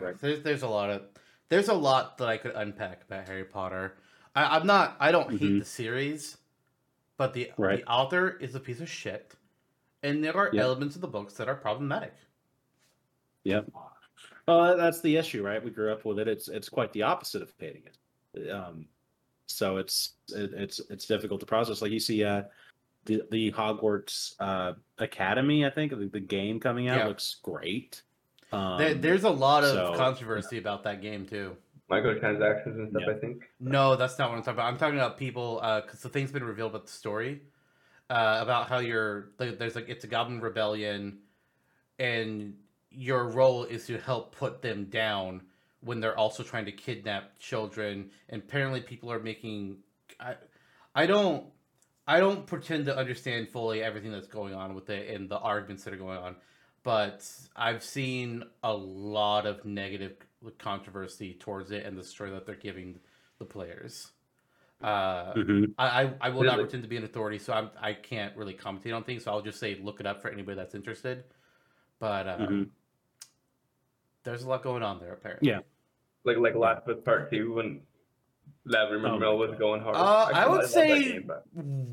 Right. 0.00 0.18
there's 0.18 0.42
there's 0.42 0.62
a 0.62 0.68
lot 0.68 0.90
of 0.90 1.02
there's 1.48 1.68
a 1.68 1.74
lot 1.74 2.18
that 2.18 2.28
I 2.28 2.36
could 2.36 2.54
unpack 2.54 3.02
about 3.04 3.26
Harry 3.28 3.44
Potter. 3.44 3.96
I, 4.34 4.56
I'm 4.56 4.66
not 4.66 4.96
I 5.00 5.10
don't 5.12 5.30
hate 5.30 5.40
Mhm. 5.40 5.58
the 5.60 5.64
series, 5.64 6.36
but 7.16 7.32
the 7.34 7.52
Right. 7.56 7.80
the 7.84 7.90
author 7.90 8.36
is 8.38 8.54
a 8.54 8.60
piece 8.60 8.80
of 8.80 8.88
shit, 8.88 9.34
and 10.02 10.22
there 10.22 10.36
are 10.36 10.50
Yeah. 10.52 10.62
elements 10.62 10.94
of 10.96 11.00
the 11.02 11.08
books 11.08 11.34
that 11.34 11.48
are 11.48 11.54
problematic. 11.56 12.14
Yep. 13.44 13.70
Well, 14.48 14.76
that's 14.76 15.00
the 15.00 15.16
issue, 15.16 15.42
right? 15.44 15.62
We 15.62 15.70
grew 15.70 15.92
up 15.92 16.04
with 16.04 16.18
it. 16.18 16.28
It's 16.28 16.48
it's 16.48 16.68
quite 16.68 16.92
the 16.92 17.02
opposite 17.02 17.42
of 17.42 17.52
hating 17.58 17.82
it. 17.86 18.50
Um, 18.50 18.86
so 19.46 19.76
it's 19.76 20.14
it, 20.30 20.52
it's 20.54 20.80
it's 20.90 21.06
difficult 21.06 21.40
to 21.40 21.46
process. 21.46 21.80
Like 21.82 21.92
you 21.92 22.00
see, 22.00 22.24
uh, 22.24 22.44
the 23.04 23.22
the 23.30 23.52
Hogwarts 23.52 24.34
uh, 24.40 24.74
Academy, 24.98 25.64
I 25.64 25.70
think 25.70 25.92
the, 25.92 26.06
the 26.08 26.20
game 26.20 26.58
coming 26.60 26.88
out 26.88 26.98
Yeah. 26.98 27.06
looks 27.06 27.36
great. 27.42 28.02
Um, 28.52 28.78
there, 28.78 28.94
there's 28.94 29.24
a 29.24 29.30
lot 29.30 29.64
of 29.64 29.70
so- 29.70 29.94
controversy 29.96 30.58
about 30.58 30.84
that 30.84 31.02
game 31.02 31.26
too. 31.26 31.56
Microtransactions 31.90 32.74
and 32.74 32.90
stuff, 32.90 33.02
Yeah. 33.06 33.14
I 33.14 33.18
think. 33.18 33.44
No, 33.60 33.94
that's 33.94 34.18
not 34.18 34.30
what 34.30 34.36
I'm 34.38 34.42
talking 34.42 34.54
about. 34.58 34.66
I'm 34.66 34.76
talking 34.78 34.98
about 34.98 35.18
people 35.18 35.60
because 35.84 36.00
the 36.00 36.08
thing's 36.08 36.32
been 36.32 36.42
revealed 36.42 36.70
about 36.72 36.86
the 36.86 36.92
story 36.92 37.42
uh, 38.10 38.38
about 38.40 38.68
how 38.68 38.78
you're 38.78 39.30
there's 39.38 39.74
like 39.74 39.88
it's 39.88 40.04
a 40.04 40.08
goblin 40.08 40.40
rebellion, 40.40 41.18
and 41.98 42.54
your 42.90 43.28
role 43.28 43.64
is 43.64 43.86
to 43.86 43.98
help 43.98 44.34
put 44.34 44.62
them 44.62 44.84
down 44.86 45.42
when 45.80 46.00
they're 46.00 46.18
also 46.18 46.42
trying 46.42 46.64
to 46.64 46.72
kidnap 46.72 47.38
children. 47.38 48.10
And 48.28 48.42
apparently, 48.42 48.80
people 48.80 49.10
are 49.12 49.20
making. 49.20 49.78
I, 50.20 50.34
I 50.94 51.06
don't. 51.06 51.46
I 52.08 52.20
don't 52.20 52.46
pretend 52.46 52.86
to 52.86 52.96
understand 52.96 53.48
fully 53.48 53.82
everything 53.82 54.12
that's 54.12 54.28
going 54.28 54.54
on 54.54 54.74
with 54.74 54.90
it 54.90 55.12
and 55.12 55.28
the 55.28 55.38
arguments 55.38 55.82
that 55.84 55.92
are 55.92 55.96
going 55.98 56.18
on, 56.18 56.36
but 56.86 57.28
I've 57.56 57.82
seen 57.82 58.44
a 58.62 58.72
lot 58.72 59.44
of 59.44 59.64
negative 59.64 60.12
controversy 60.58 61.34
towards 61.34 61.72
it 61.72 61.84
and 61.84 61.98
the 61.98 62.04
story 62.04 62.30
that 62.30 62.46
they're 62.46 62.54
giving 62.54 63.00
the 63.40 63.44
players. 63.44 64.12
Uh, 64.80 65.34
mhm. 65.34 65.74
I, 65.78 66.02
I, 66.04 66.12
I 66.20 66.28
will 66.28 66.44
not 66.44 66.60
pretend 66.60 66.84
to 66.84 66.88
be 66.88 66.96
an 66.96 67.02
authority, 67.02 67.40
so 67.40 67.52
I'm, 67.52 67.70
I 67.82 67.92
can't 67.92 68.36
really 68.36 68.54
commentate 68.54 68.94
on 68.94 69.02
things. 69.02 69.24
So 69.24 69.32
I'll 69.32 69.42
just 69.42 69.58
say 69.58 69.76
look 69.82 69.98
it 69.98 70.06
up 70.06 70.22
for 70.22 70.28
anybody 70.30 70.54
that's 70.56 70.76
interested. 70.76 71.24
But 71.98 72.28
um, 72.28 72.40
Mhm. 72.40 72.68
there's 74.22 74.44
a 74.44 74.48
lot 74.48 74.62
going 74.62 74.84
on 74.84 75.00
there, 75.00 75.12
apparently. 75.14 75.48
Yeah. 75.48 75.60
Like 76.24 76.36
like 76.36 76.54
Last 76.54 76.86
of 76.86 76.98
Us 76.98 77.02
Part 77.04 77.32
Two 77.32 77.54
when 77.54 77.80
that 78.66 78.92
remember 78.92 79.26
Oh 79.26 79.38
my 79.40 79.46
was 79.48 79.58
going 79.58 79.80
hard. 79.82 79.96
Uh, 79.96 80.30
I 80.32 80.40
Actually, 80.42 80.56
would 80.58 80.68
say 80.68 81.02
game, 81.14 81.24
but- 81.26 81.46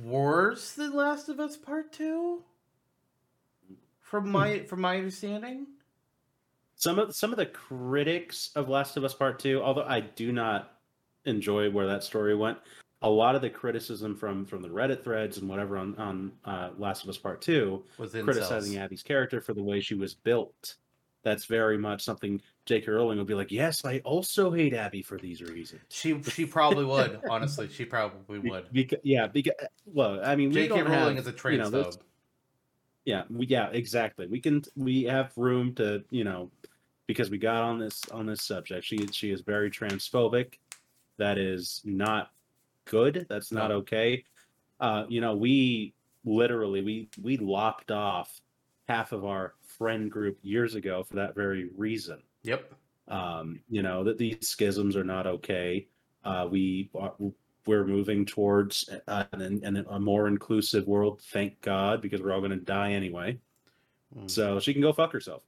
worse 0.03 0.73
than 0.73 0.93
Last 0.93 1.29
of 1.29 1.39
Us 1.39 1.57
Part 1.57 1.91
Two. 1.93 2.43
From 4.13 4.29
my 4.29 4.59
from 4.65 4.81
my 4.81 4.97
understanding, 4.97 5.65
some 6.75 6.99
of 6.99 7.15
some 7.15 7.31
of 7.31 7.37
the 7.37 7.47
critics 7.47 8.51
of 8.55 8.69
Last 8.69 8.95
of 8.95 9.03
Us 9.03 9.15
Part 9.15 9.39
Two, 9.39 9.59
although 9.63 9.85
I 9.87 10.01
do 10.01 10.31
not 10.31 10.77
enjoy 11.25 11.71
where 11.71 11.87
that 11.87 12.03
story 12.03 12.35
went, 12.35 12.59
a 13.01 13.09
lot 13.09 13.33
of 13.33 13.41
the 13.41 13.49
criticism 13.49 14.15
from 14.15 14.45
from 14.45 14.61
the 14.61 14.69
Reddit 14.69 15.03
threads 15.03 15.39
and 15.39 15.49
whatever 15.49 15.79
on 15.79 15.95
on 15.95 16.31
uh, 16.45 16.69
Last 16.77 17.03
of 17.03 17.09
Us 17.09 17.17
Part 17.17 17.41
Two 17.41 17.85
was 17.97 18.13
in 18.13 18.23
criticizing 18.23 18.77
Abby's 18.77 19.01
character 19.01 19.41
for 19.41 19.55
the 19.55 19.63
way 19.63 19.81
she 19.81 19.95
was 19.95 20.13
built. 20.13 20.75
That's 21.23 21.45
very 21.45 21.79
much 21.79 22.03
something 22.03 22.39
J.K. 22.67 22.91
Rowling 22.91 23.17
would 23.17 23.25
be 23.25 23.33
like, 23.33 23.51
"Yes, 23.51 23.83
I 23.83 23.97
also 24.05 24.51
hate 24.51 24.75
Abby 24.75 25.01
for 25.01 25.17
these 25.17 25.41
reasons." 25.41 25.81
She 25.89 26.21
she 26.21 26.45
probably 26.45 26.85
would. 26.85 27.19
honestly, 27.27 27.67
she 27.67 27.85
probably 27.85 28.37
would. 28.37 28.71
Because, 28.71 28.99
yeah, 29.01 29.25
because 29.25 29.53
well, 29.87 30.21
I 30.23 30.35
mean, 30.35 30.49
we 30.49 30.67
J.K. 30.67 30.67
don't 30.67 30.91
Rowling 30.91 31.15
have, 31.15 31.25
is 31.27 31.33
a 31.33 31.51
you 31.51 31.57
know, 31.57 31.63
transphobe. 31.63 31.71
there's- 31.71 31.97
yeah, 33.05 33.23
we, 33.29 33.45
yeah, 33.47 33.69
exactly. 33.71 34.27
We 34.27 34.39
can 34.39 34.63
we 34.75 35.03
have 35.03 35.31
room 35.37 35.73
to 35.75 36.03
you 36.09 36.23
know 36.23 36.51
because 37.07 37.29
we 37.29 37.37
got 37.37 37.63
on 37.63 37.79
this 37.79 38.01
on 38.11 38.25
this 38.25 38.43
subject. 38.43 38.85
She 38.85 39.07
she 39.11 39.31
is 39.31 39.41
very 39.41 39.69
transphobic. 39.69 40.55
That 41.17 41.37
is 41.37 41.81
not 41.85 42.31
good. 42.85 43.25
That's 43.29 43.51
not 43.51 43.69
No. 43.69 43.75
okay. 43.77 44.23
Uh, 44.79 45.05
you 45.07 45.21
know, 45.21 45.35
we 45.35 45.93
literally 46.25 46.81
we 46.81 47.09
we 47.21 47.37
lopped 47.37 47.91
off 47.91 48.41
half 48.87 49.11
of 49.11 49.25
our 49.25 49.53
friend 49.77 50.09
group 50.11 50.37
years 50.41 50.75
ago 50.75 51.03
for 51.03 51.15
that 51.15 51.35
very 51.35 51.69
reason 51.75 52.21
Yep. 52.43 52.73
um, 53.07 53.59
you 53.69 53.81
know 53.81 54.03
that 54.03 54.17
these 54.17 54.47
schisms 54.47 54.95
are 54.95 55.03
not 55.03 55.25
okay. 55.27 55.87
Uh, 56.23 56.47
we 56.49 56.89
are, 56.95 57.13
we're 57.65 57.85
moving 57.85 58.25
towards 58.25 58.89
uh, 59.07 59.23
an, 59.31 59.61
an, 59.63 59.85
a 59.89 59.99
more 59.99 60.27
inclusive 60.27 60.87
world. 60.87 61.21
Thank 61.31 61.61
God, 61.61 62.01
because 62.01 62.21
we're 62.21 62.33
all 62.33 62.39
going 62.39 62.51
to 62.51 62.57
die 62.57 62.93
anyway. 62.93 63.39
Mm. 64.17 64.29
So 64.29 64.59
she 64.59 64.73
can 64.73 64.81
go 64.81 64.93
fuck 64.93 65.11
herself. 65.11 65.43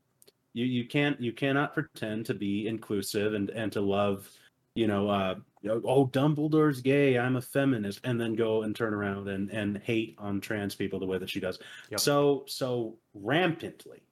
You 0.53 0.66
you 0.66 0.88
can't 0.88 1.20
you 1.20 1.34
cannot 1.34 1.74
pretend 1.74 2.26
to 2.28 2.34
be 2.34 2.68
inclusive 2.68 3.34
and 3.34 3.49
and 3.49 3.72
to 3.74 3.82
love. 3.82 4.30
You 4.76 4.88
know, 4.88 5.09
uh, 5.09 5.36
oh, 5.70 6.05
Dumbledore's 6.07 6.82
gay. 6.82 7.18
I'm 7.18 7.38
a 7.38 7.41
feminist, 7.41 8.01
and 8.03 8.20
then 8.20 8.36
go 8.36 8.63
and 8.63 8.76
turn 8.76 8.93
around 8.93 9.28
and 9.28 9.49
and 9.49 9.78
hate 9.78 10.16
on 10.18 10.39
trans 10.41 10.76
people 10.76 10.99
the 10.99 11.05
way 11.05 11.18
that 11.18 11.30
she 11.30 11.39
does. 11.39 11.59
Yep. 11.91 11.99
So 11.99 12.45
so 12.47 12.97
rampantly. 13.13 14.05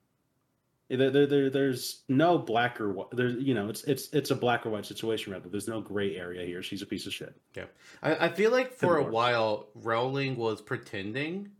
There, 0.90 1.10
there, 1.10 1.26
there, 1.26 1.50
there's 1.50 2.02
no 2.08 2.36
black 2.36 2.78
or 2.80 2.92
white. 2.92 3.06
There's, 3.12 3.42
you 3.42 3.54
know, 3.54 3.68
it's 3.70 3.84
it's 3.84 4.08
it's 4.12 4.30
a 4.30 4.34
black 4.36 4.66
or 4.66 4.70
white 4.70 4.84
situation 4.84 5.32
rather. 5.32 5.48
There's 5.48 5.66
no 5.66 5.80
gray 5.80 6.16
area 6.16 6.44
here. 6.46 6.62
She's 6.62 6.82
a 6.82 6.86
piece 6.86 7.06
of 7.06 7.14
shit. 7.14 7.34
Yeah, 7.56 7.64
I, 8.02 8.26
I 8.26 8.28
feel 8.28 8.50
like 8.50 8.72
for 8.72 8.98
a 8.98 9.02
while 9.02 9.68
Rowling 9.74 10.36
was 10.36 10.60
pretending, 10.60 11.50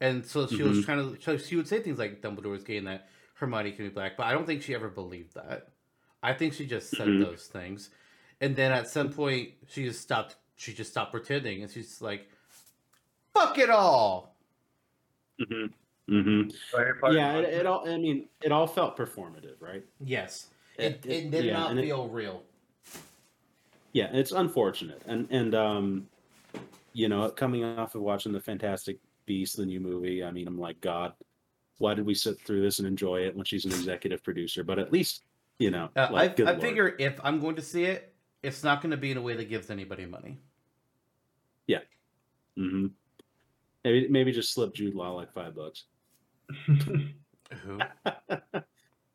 and 0.00 0.26
so 0.26 0.48
she 0.48 0.62
was 0.64 0.78
Mhm. 0.78 0.84
trying 0.84 1.14
to. 1.16 1.22
So 1.22 1.36
she 1.38 1.54
would 1.54 1.68
say 1.68 1.80
things 1.80 1.98
like 2.00 2.20
Dumbledore 2.20 2.56
is 2.56 2.64
gay 2.64 2.78
and 2.78 2.86
that 2.88 3.08
Hermione 3.34 3.70
can 3.72 3.84
be 3.84 3.90
black, 3.90 4.16
but 4.16 4.26
I 4.26 4.32
don't 4.32 4.44
think 4.44 4.62
she 4.62 4.74
ever 4.74 4.88
believed 4.88 5.34
that. 5.34 5.68
I 6.20 6.32
think 6.34 6.52
she 6.52 6.66
just 6.66 6.90
said 6.90 7.06
Mhm. 7.06 7.24
those 7.24 7.46
things, 7.46 7.90
and 8.40 8.56
then 8.56 8.72
at 8.72 8.88
some 8.88 9.12
point 9.12 9.50
she 9.68 9.84
just 9.84 10.00
stopped. 10.00 10.34
She 10.56 10.74
just 10.74 10.90
stopped 10.90 11.12
pretending, 11.12 11.62
and 11.62 11.70
she's 11.70 12.02
like, 12.02 12.28
"Fuck 13.34 13.56
it 13.58 13.70
all." 13.70 14.34
Mm-hmm. 15.40 15.72
Mm-hmm. 16.08 16.50
Harry 16.76 17.14
Yeah, 17.14 17.36
it, 17.38 17.44
it 17.54 17.66
all. 17.66 17.88
I 17.88 17.98
mean, 17.98 18.28
it 18.42 18.50
all 18.52 18.66
felt 18.66 18.96
performative, 18.96 19.60
right? 19.60 19.84
Yes, 20.00 20.48
It- 20.76 21.04
it, 21.04 21.06
it, 21.06 21.10
it- 21.10 21.30
did 21.30 21.44
yeah, 21.44 21.52
not 21.58 21.70
and 21.72 21.80
it- 21.80 21.84
feel 21.84 22.08
real. 22.08 22.42
Yeah, 23.92 24.10
it's 24.12 24.32
unfortunate, 24.32 25.02
and 25.06 25.26
and 25.30 25.54
um, 25.54 26.08
you 26.92 27.08
know, 27.08 27.28
coming 27.30 27.64
off 27.64 27.94
of 27.94 28.02
watching 28.02 28.32
the 28.32 28.40
Fantastic 28.40 28.98
Beasts, 29.26 29.56
the 29.56 29.66
new 29.66 29.80
movie, 29.80 30.22
I 30.22 30.30
mean, 30.30 30.46
I'm 30.46 30.58
like, 30.58 30.80
God, 30.80 31.12
why 31.78 31.94
did 31.94 32.04
we 32.06 32.14
sit 32.14 32.38
through 32.40 32.62
this 32.62 32.78
and 32.78 32.88
enjoy 32.88 33.20
it 33.22 33.34
when 33.34 33.44
she's 33.44 33.64
an 33.64 33.72
executive 33.72 34.22
producer? 34.22 34.62
But 34.62 34.78
at 34.78 34.92
least, 34.92 35.24
you 35.58 35.70
know, 35.70 35.88
Uh, 35.96 36.08
like, 36.10 36.38
I, 36.40 36.52
I 36.52 36.58
figure 36.58 36.96
if 36.98 37.18
I'm 37.24 37.40
going 37.40 37.56
to 37.56 37.62
see 37.62 37.84
it, 37.84 38.12
it's 38.42 38.62
not 38.62 38.82
going 38.82 38.90
to 38.90 38.96
be 38.96 39.10
in 39.10 39.16
a 39.16 39.22
way 39.22 39.34
that 39.36 39.48
gives 39.48 39.70
anybody 39.70 40.06
money. 40.06 40.38
Yeah. 41.66 41.80
hmm 42.56 42.86
Maybe 43.84 44.08
maybe 44.08 44.32
just 44.32 44.52
slip 44.52 44.74
Jude 44.74 44.94
Law 44.94 45.12
like 45.12 45.32
five 45.32 45.54
bucks. 45.54 45.84
Who? 46.66 47.78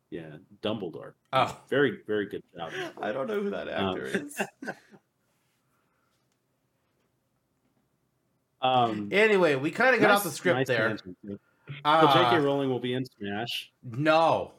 Yeah, 0.09 0.35
Dumbledore. 0.61 1.13
Oh, 1.33 1.59
Very 1.71 2.01
very 2.05 2.27
good 2.27 2.43
job. 2.55 2.71
I 3.01 3.11
don't 3.11 3.25
know 3.25 3.41
who 3.41 3.49
that 3.49 3.67
actor 3.67 4.05
is. 4.05 4.39
Um, 8.61 9.09
Anyway, 9.11 9.55
we 9.55 9.71
kind 9.71 9.93
of 9.95 10.01
got 10.01 10.11
off 10.11 10.23
the 10.23 10.29
script 10.31 10.57
nice 10.57 10.67
there. 10.67 10.87
tangent. 10.89 11.17
So 11.27 11.37
Uh, 11.83 12.13
J.K. 12.31 12.39
Rowling 12.43 12.69
will 12.69 12.79
be 12.79 12.93
in 12.93 13.05
Smash. 13.05 13.71
no. 13.83 14.51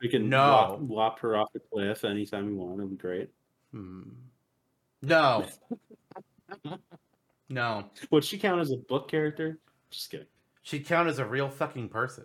We 0.00 0.08
can 0.08 0.28
No. 0.28 0.38
lop, 0.38 0.78
lop 0.82 1.18
her 1.20 1.36
off 1.36 1.52
the 1.52 1.60
cliff 1.60 2.04
anytime 2.04 2.46
we 2.46 2.54
want. 2.54 2.74
It'll 2.74 2.88
be 2.88 2.96
great. 2.96 3.30
Hmm. 3.70 4.02
No. 5.02 5.46
no. 7.48 7.84
Would 8.10 8.24
she 8.24 8.36
count 8.38 8.60
as 8.60 8.70
a 8.72 8.76
book 8.76 9.08
character? 9.08 9.58
Just 9.90 10.10
kidding. 10.10 10.26
She'd 10.64 10.86
count 10.86 11.08
as 11.08 11.18
a 11.20 11.24
real 11.24 11.48
fucking 11.48 11.90
person. 11.90 12.24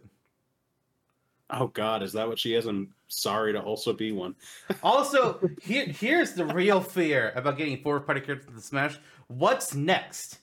Oh 1.51 1.67
God, 1.67 2.01
is 2.03 2.13
that 2.13 2.27
what 2.27 2.39
she 2.39 2.53
is? 2.55 2.65
I'm 2.65 2.93
sorry 3.07 3.53
to 3.53 3.61
also 3.61 3.93
be 3.93 4.11
one. 4.11 4.35
Also, 4.83 5.39
here, 5.61 5.85
here's 5.85 6.33
the 6.33 6.45
real 6.45 6.79
fear 6.81 7.31
about 7.35 7.57
getting 7.57 7.81
four 7.81 7.99
party 7.99 8.21
characters 8.21 8.47
into 8.49 8.61
Smash. 8.61 8.97
What's 9.27 9.75
next? 9.75 10.39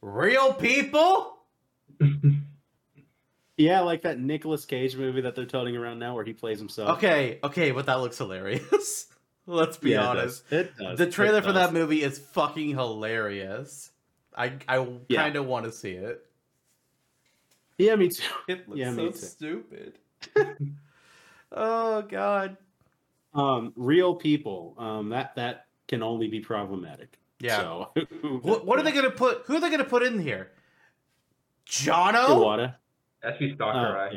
Real 0.00 0.54
people? 0.54 1.38
Yeah, 3.56 3.80
like 3.80 4.00
that 4.02 4.18
Nicolas 4.18 4.64
Cage 4.64 4.96
movie 4.96 5.20
that 5.20 5.34
they're 5.34 5.44
toting 5.44 5.76
around 5.76 5.98
now, 5.98 6.14
where 6.14 6.24
he 6.24 6.32
plays 6.32 6.58
himself. 6.58 6.96
Okay, 6.96 7.40
okay, 7.44 7.72
but 7.72 7.84
that 7.86 8.00
looks 8.00 8.16
hilarious. 8.16 9.06
Let's 9.46 9.76
be 9.76 9.90
Yeah, 9.90 10.00
it 10.04 10.06
honest. 10.06 10.48
does. 10.48 10.60
It 10.60 10.76
does. 10.78 10.96
The 10.98 11.06
It 11.08 11.12
trailer 11.12 11.42
for 11.42 11.52
that 11.52 11.74
movie 11.74 12.02
is 12.02 12.18
fucking 12.18 12.70
hilarious. 12.70 13.90
I 14.34 14.54
I 14.66 14.86
Yeah. 15.10 15.20
kind 15.24 15.36
of 15.36 15.44
want 15.44 15.66
to 15.66 15.72
see 15.72 15.90
it. 15.90 16.24
Yeah, 17.80 17.96
me 17.96 18.08
too. 18.08 18.22
It 18.48 18.68
looks 18.68 18.78
Yeah, 18.78 18.94
so 18.94 19.08
too. 19.10 19.16
stupid. 19.16 19.98
oh 21.52 22.02
god. 22.02 22.56
Um, 23.34 23.72
real 23.76 24.14
people. 24.14 24.74
Um, 24.78 25.08
that 25.10 25.34
that 25.36 25.66
can 25.88 26.02
only 26.02 26.28
be 26.28 26.40
problematic. 26.40 27.18
Yeah. 27.40 27.56
So, 27.58 27.90
What, 28.42 28.66
what 28.66 28.78
are 28.78 28.82
they 28.82 28.92
gonna 28.92 29.10
put? 29.10 29.42
Who 29.46 29.56
are 29.56 29.60
they 29.60 29.70
gonna 29.70 29.84
put 29.84 30.02
in 30.02 30.18
here? 30.18 30.50
Jono? 31.66 32.26
Iwata. 32.26 32.74
Actually, 33.24 33.52
Uh, 33.52 33.56
Sakurai. 33.72 34.10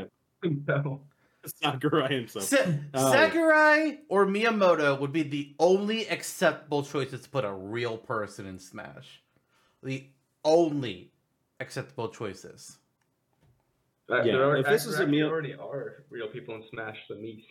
yeah. 0.44 0.50
no. 0.68 1.02
Sakurai 1.46 2.14
himself. 2.14 2.46
Sa- 2.46 2.58
Oh. 2.94 3.12
Sakurai 3.12 4.00
or 4.10 4.26
Miyamoto 4.26 5.00
would 5.00 5.12
be 5.12 5.24
the 5.24 5.54
only 5.60 6.08
acceptable 6.10 6.84
choices 6.84 7.22
to 7.22 7.30
put 7.30 7.44
a 7.46 7.52
real 7.54 7.98
person 7.98 8.46
in 8.46 8.58
Smash. 8.60 9.22
The 9.84 10.08
only 10.46 11.12
acceptable 11.60 12.10
choices. 12.10 12.78
Uh, 14.14 14.24
Yeah, 14.24 14.34
there 14.34 14.44
are, 14.50 14.58
if 14.58 14.66
this 14.68 14.86
is 14.86 14.96
a 14.96 14.98
there 15.00 15.08
meal- 15.08 15.28
already 15.30 15.54
are 15.56 16.04
real 16.10 16.28
people 16.28 16.56
in 16.56 16.64
Smash 16.70 16.98
the 17.10 17.16
Miis. 17.16 17.44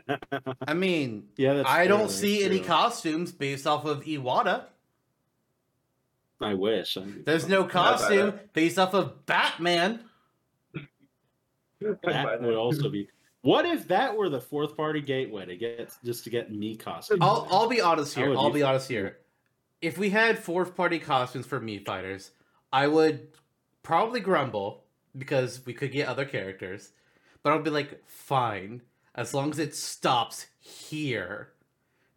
I 0.66 0.74
mean, 0.74 1.28
yeah, 1.36 1.54
that's 1.54 1.68
I 1.68 1.86
don't 1.86 2.02
that's 2.02 2.14
see 2.14 2.44
any 2.44 2.60
costumes 2.60 3.32
based 3.32 3.66
off 3.66 3.84
of 3.84 4.04
Iwata. 4.04 4.64
I 6.40 6.54
wish. 6.54 6.96
I- 6.96 7.04
There's 7.24 7.48
no 7.48 7.64
costume 7.64 8.38
based 8.52 8.78
off 8.78 8.94
of 8.94 9.26
Batman. 9.26 10.00
That 12.04 12.40
would 12.40 12.54
also 12.54 12.88
be. 12.88 13.08
What 13.40 13.66
if 13.66 13.88
that 13.88 14.16
were 14.16 14.28
the 14.28 14.40
fourth 14.40 14.76
party 14.76 15.00
gateway 15.00 15.46
to 15.46 15.56
get 15.56 15.92
just 16.04 16.22
to 16.22 16.30
get 16.30 16.52
Mii 16.52 16.78
costumes? 16.78 17.18
I'll 17.20 17.48
I'll 17.50 17.68
be 17.68 17.80
honest 17.80 18.14
here. 18.14 18.32
I'll 18.36 18.50
be 18.50 18.60
be 18.60 18.62
honest 18.62 18.88
here. 18.88 19.18
If 19.80 19.98
we 19.98 20.08
had 20.10 20.38
fourth 20.38 20.76
party 20.76 21.00
costumes 21.00 21.44
for 21.44 21.58
Mii 21.60 21.84
fighters, 21.84 22.30
I 22.72 22.86
would 22.86 23.26
probably 23.82 24.20
grumble 24.20 24.84
because 25.16 25.64
we 25.66 25.74
could 25.74 25.92
get 25.92 26.08
other 26.08 26.24
characters. 26.24 26.90
But 27.42 27.52
I'll 27.52 27.62
be 27.62 27.70
like, 27.70 28.02
fine, 28.08 28.82
as 29.14 29.34
long 29.34 29.50
as 29.50 29.58
it 29.58 29.74
stops 29.74 30.46
here. 30.60 31.52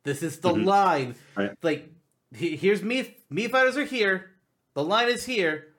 This 0.04 0.22
is 0.22 0.40
the 0.40 0.54
Mhm. 0.54 0.66
line. 0.66 1.16
Right. 1.36 1.52
Like, 1.64 1.90
he- 2.36 2.56
here's 2.56 2.84
me. 2.84 3.18
Mii 3.32 3.50
fighters 3.50 3.76
are 3.78 3.84
here. 3.86 4.32
The 4.76 4.84
line 4.84 5.10
is 5.10 5.26
here. 5.26 5.74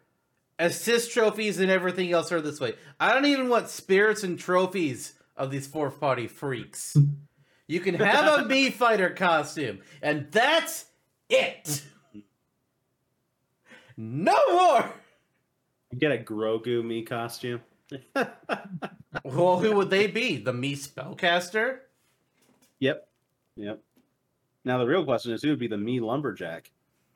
Assist 0.58 1.12
trophies 1.12 1.60
and 1.60 1.70
everything 1.70 2.10
else 2.12 2.32
are 2.32 2.40
this 2.40 2.58
way. 2.60 2.74
I 2.98 3.12
don't 3.12 3.26
even 3.26 3.48
want 3.48 3.68
spirits 3.68 4.22
and 4.22 4.38
trophies 4.38 5.12
of 5.36 5.50
these 5.50 5.66
fourth 5.66 6.00
party 6.00 6.26
freaks. 6.26 6.96
You 7.68 7.80
can 7.80 7.96
have 7.96 8.38
a 8.38 8.44
Mii 8.44 8.72
fighter 8.72 9.10
costume, 9.10 9.80
and 10.00 10.30
that's 10.30 10.84
it. 11.28 11.82
No 13.96 14.36
more. 14.52 14.92
Get 15.98 16.12
a 16.12 16.18
Grogu 16.18 16.82
Mii 16.82 17.06
costume. 17.06 17.60
Well, 19.24 19.58
who 19.58 19.74
would 19.76 19.90
they 19.90 20.06
be? 20.06 20.36
The 20.36 20.52
Mii 20.52 20.74
spellcaster? 20.76 21.78
Yep. 22.80 23.08
Yep. 23.56 23.80
Now 24.64 24.78
the 24.78 24.86
real 24.86 25.04
question 25.04 25.32
is 25.32 25.42
who 25.42 25.50
would 25.50 25.58
be 25.58 25.66
the 25.68 25.76
Mii 25.76 26.00
lumberjack? 26.00 26.70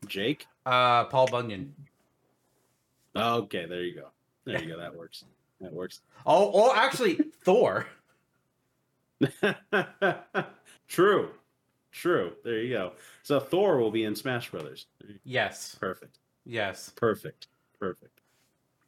Jake? 0.06 0.46
Uh, 0.64 1.04
Paul 1.04 1.26
Bunyan. 1.26 1.74
Okay, 3.14 3.66
there 3.66 3.82
you 3.82 3.94
go. 3.94 4.08
There 4.44 4.60
you 4.62 4.68
go. 4.68 4.78
That 4.78 4.94
works. 4.94 5.24
That 5.60 5.72
works. 5.72 6.00
Oh, 6.24 6.50
oh, 6.54 6.74
actually, 6.74 7.18
Thor. 7.44 7.86
True. 10.88 11.30
True. 11.92 12.32
There 12.44 12.62
you 12.62 12.72
go. 12.74 12.92
So 13.22 13.40
Thor 13.40 13.78
will 13.78 13.90
be 13.90 14.04
in 14.04 14.16
Smash 14.16 14.50
Brothers. 14.50 14.86
Yes, 15.24 15.76
Perfect. 15.78 16.18
yes. 16.46 16.92
Perfect. 16.96 17.48
Perfect. 17.78 18.19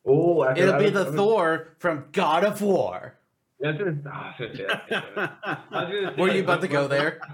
Oh, 0.06 0.50
It'll 0.54 0.78
be 0.78 0.90
the 0.90 1.12
Thor 1.12 1.68
from 1.78 2.06
God 2.12 2.44
of 2.44 2.60
War. 2.62 3.14
Yeah, 3.60 3.68
I 3.68 3.72
was 3.72 3.78
gonna, 3.78 4.02
ah, 4.06 4.34
I 4.38 4.42
was 4.42 4.56
gonna 4.56 4.56
say 4.56 4.66
that. 4.66 5.38
I 5.70 5.84
was 5.84 5.92
gonna 5.94 6.14
say, 6.16 6.20
Were 6.20 6.28
you 6.30 6.42
about 6.42 6.60
to 6.62 6.68
go 6.68 6.88
there? 6.88 7.20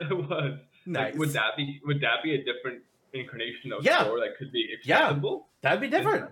It 0.00 0.12
was. 0.16 0.58
Nice. 0.84 1.12
Like, 1.12 1.14
would 1.20 1.32
that 1.34 1.56
be 1.56 1.80
would 1.86 2.00
that 2.00 2.24
be 2.24 2.34
a 2.34 2.38
different 2.38 2.82
incarnation 3.12 3.72
of 3.72 3.84
Yeah. 3.84 4.02
Thor 4.02 4.18
that 4.18 4.36
could 4.36 4.50
be 4.50 4.68
Yeah. 4.82 4.96
acceptable? 5.04 5.46
That'd 5.60 5.80
be 5.80 5.88
different. 5.88 6.28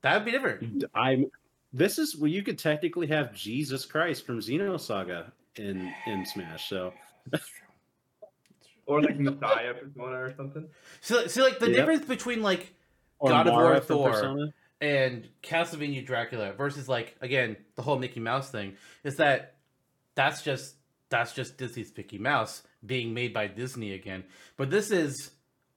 That'd 0.00 0.24
be 0.24 0.30
different. 0.30 0.84
I'm. 0.94 1.26
This 1.74 1.98
is 1.98 2.16
where 2.16 2.30
you 2.30 2.42
could 2.42 2.58
technically 2.58 3.06
have 3.08 3.34
Jesus 3.34 3.84
Christ 3.84 4.24
from 4.24 4.38
Xenosaga 4.40 5.32
in 5.56 5.92
in 6.06 6.24
Smash. 6.24 6.66
So 6.70 6.94
Or 8.86 9.02
like 9.02 9.18
Messiah 9.18 9.74
Persona 9.74 10.16
or 10.18 10.34
something? 10.34 10.66
So, 11.02 11.26
see, 11.26 11.42
like 11.42 11.58
the 11.58 11.66
Yep. 11.66 11.76
difference 11.76 12.06
between 12.06 12.40
like 12.42 12.72
or 13.18 13.28
God 13.28 13.46
of 13.48 13.52
War 13.52 13.62
Mara 13.64 13.80
from 13.82 13.96
Thor. 13.96 14.10
Persona. 14.12 14.46
And 14.80 15.28
Castlevania 15.42 16.04
Dracula 16.04 16.52
versus 16.52 16.88
like 16.88 17.16
again 17.20 17.56
the 17.74 17.82
whole 17.82 17.98
Mickey 17.98 18.20
Mouse 18.20 18.50
thing 18.50 18.76
is 19.04 19.16
that 19.16 19.56
that's 20.14 20.42
just 20.42 20.74
that's 21.10 21.32
just 21.32 21.56
Disney's 21.56 21.92
Mickey 21.96 22.18
Mouse 22.18 22.62
being 22.84 23.14
made 23.14 23.32
by 23.32 23.46
Disney 23.46 23.94
again. 23.94 24.24
But 24.56 24.70
this 24.70 24.90
is 24.90 25.30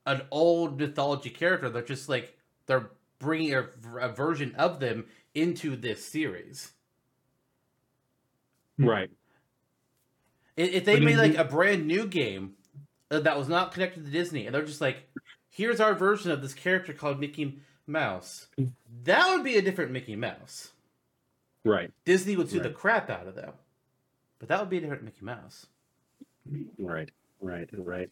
an 0.05 0.21
old 0.31 0.79
mythology 0.79 1.29
character. 1.29 1.69
They're 1.69 1.81
just 1.81 2.09
like 2.09 2.37
they're 2.67 2.91
bringing 3.19 3.53
a, 3.53 3.67
a 3.99 4.09
version 4.09 4.55
of 4.55 4.79
them 4.79 5.05
into 5.33 5.75
this 5.75 6.11
series. 6.11 6.71
Right. 8.77 9.09
If 10.57 10.85
they 10.85 10.99
made 10.99 11.17
like 11.17 11.37
a 11.37 11.45
brand 11.45 11.87
new 11.87 12.07
game 12.07 12.53
uh, 13.09 13.19
that 13.21 13.37
was 13.37 13.47
not 13.47 13.73
connected 13.73 14.05
to 14.05 14.11
Disney, 14.11 14.45
and 14.45 14.53
they're 14.53 14.65
just 14.65 14.81
like, 14.81 15.09
"Here's 15.49 15.79
our 15.79 15.93
version 15.93 16.31
of 16.31 16.41
this 16.41 16.53
character 16.53 16.93
called 16.93 17.19
Mickey 17.19 17.61
Mouse," 17.91 18.47
that 19.03 19.29
would 19.29 19.43
be 19.43 19.57
a 19.57 19.61
different 19.61 19.91
Mickey 19.91 20.15
Mouse. 20.15 20.71
Right. 21.63 21.91
Disney 22.05 22.35
would 22.35 22.49
sue 22.49 22.59
the 22.59 22.71
crap 22.71 23.09
out 23.09 23.27
of 23.27 23.35
them. 23.35 23.53
But 24.39 24.49
that 24.49 24.59
would 24.59 24.69
be 24.69 24.77
a 24.77 24.81
different 24.81 25.03
Mickey 25.03 25.23
Mouse. 25.23 25.67
Right. 26.79 27.11
Right. 27.39 27.69
Right. 27.71 28.09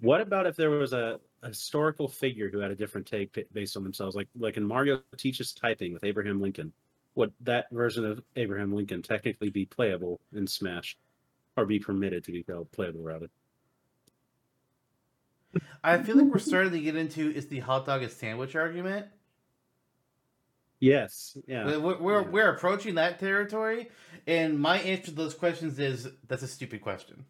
What 0.00 0.20
about 0.20 0.46
if 0.46 0.56
there 0.56 0.70
was 0.70 0.92
a, 0.92 1.20
a 1.42 1.48
historical 1.48 2.08
figure 2.08 2.50
who 2.50 2.58
had 2.58 2.70
a 2.70 2.74
different 2.74 3.06
take 3.06 3.38
based 3.52 3.76
on 3.76 3.84
themselves, 3.84 4.16
like 4.16 4.28
like 4.36 4.56
in 4.56 4.64
Mario 4.64 5.00
teaches 5.16 5.52
typing 5.52 5.92
with 5.92 6.04
Abraham 6.04 6.40
Lincoln? 6.40 6.72
Would 7.14 7.32
that 7.40 7.66
version 7.70 8.04
of 8.04 8.22
Abraham 8.36 8.72
Lincoln 8.72 9.02
technically 9.02 9.50
be 9.50 9.66
playable 9.66 10.20
in 10.34 10.46
Smash, 10.46 10.96
or 11.56 11.66
be 11.66 11.78
permitted 11.78 12.24
to 12.24 12.32
be 12.32 12.42
pl- 12.42 12.68
playable 12.72 13.02
rather? 13.02 13.28
I 15.82 15.98
feel 16.02 16.16
like 16.16 16.26
we're 16.26 16.38
starting 16.38 16.72
to 16.72 16.80
get 16.80 16.96
into 16.96 17.30
is 17.30 17.46
the 17.48 17.60
hot 17.60 17.86
dog 17.86 18.02
a 18.02 18.08
sandwich 18.08 18.54
argument. 18.56 19.06
Yes. 20.80 21.36
Yeah. 21.46 21.76
We're, 21.78 21.96
we're, 21.98 22.22
Yeah. 22.22 22.28
we're 22.28 22.50
approaching 22.50 22.94
that 22.96 23.18
territory, 23.18 23.88
and 24.26 24.58
my 24.60 24.78
answer 24.80 25.06
to 25.06 25.10
those 25.12 25.34
questions 25.34 25.78
is 25.78 26.08
that's 26.28 26.42
a 26.42 26.48
stupid 26.48 26.82
question. 26.82 27.24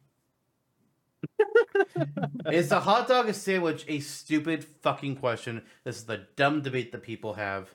is 2.52 2.68
the 2.68 2.80
hot 2.80 3.08
dog 3.08 3.28
a 3.28 3.34
sandwich 3.34 3.84
a 3.88 4.00
stupid 4.00 4.64
fucking 4.82 5.16
question? 5.16 5.62
This 5.84 5.96
is 5.98 6.04
the 6.04 6.26
dumb 6.36 6.62
debate 6.62 6.92
that 6.92 7.02
people 7.02 7.34
have. 7.34 7.70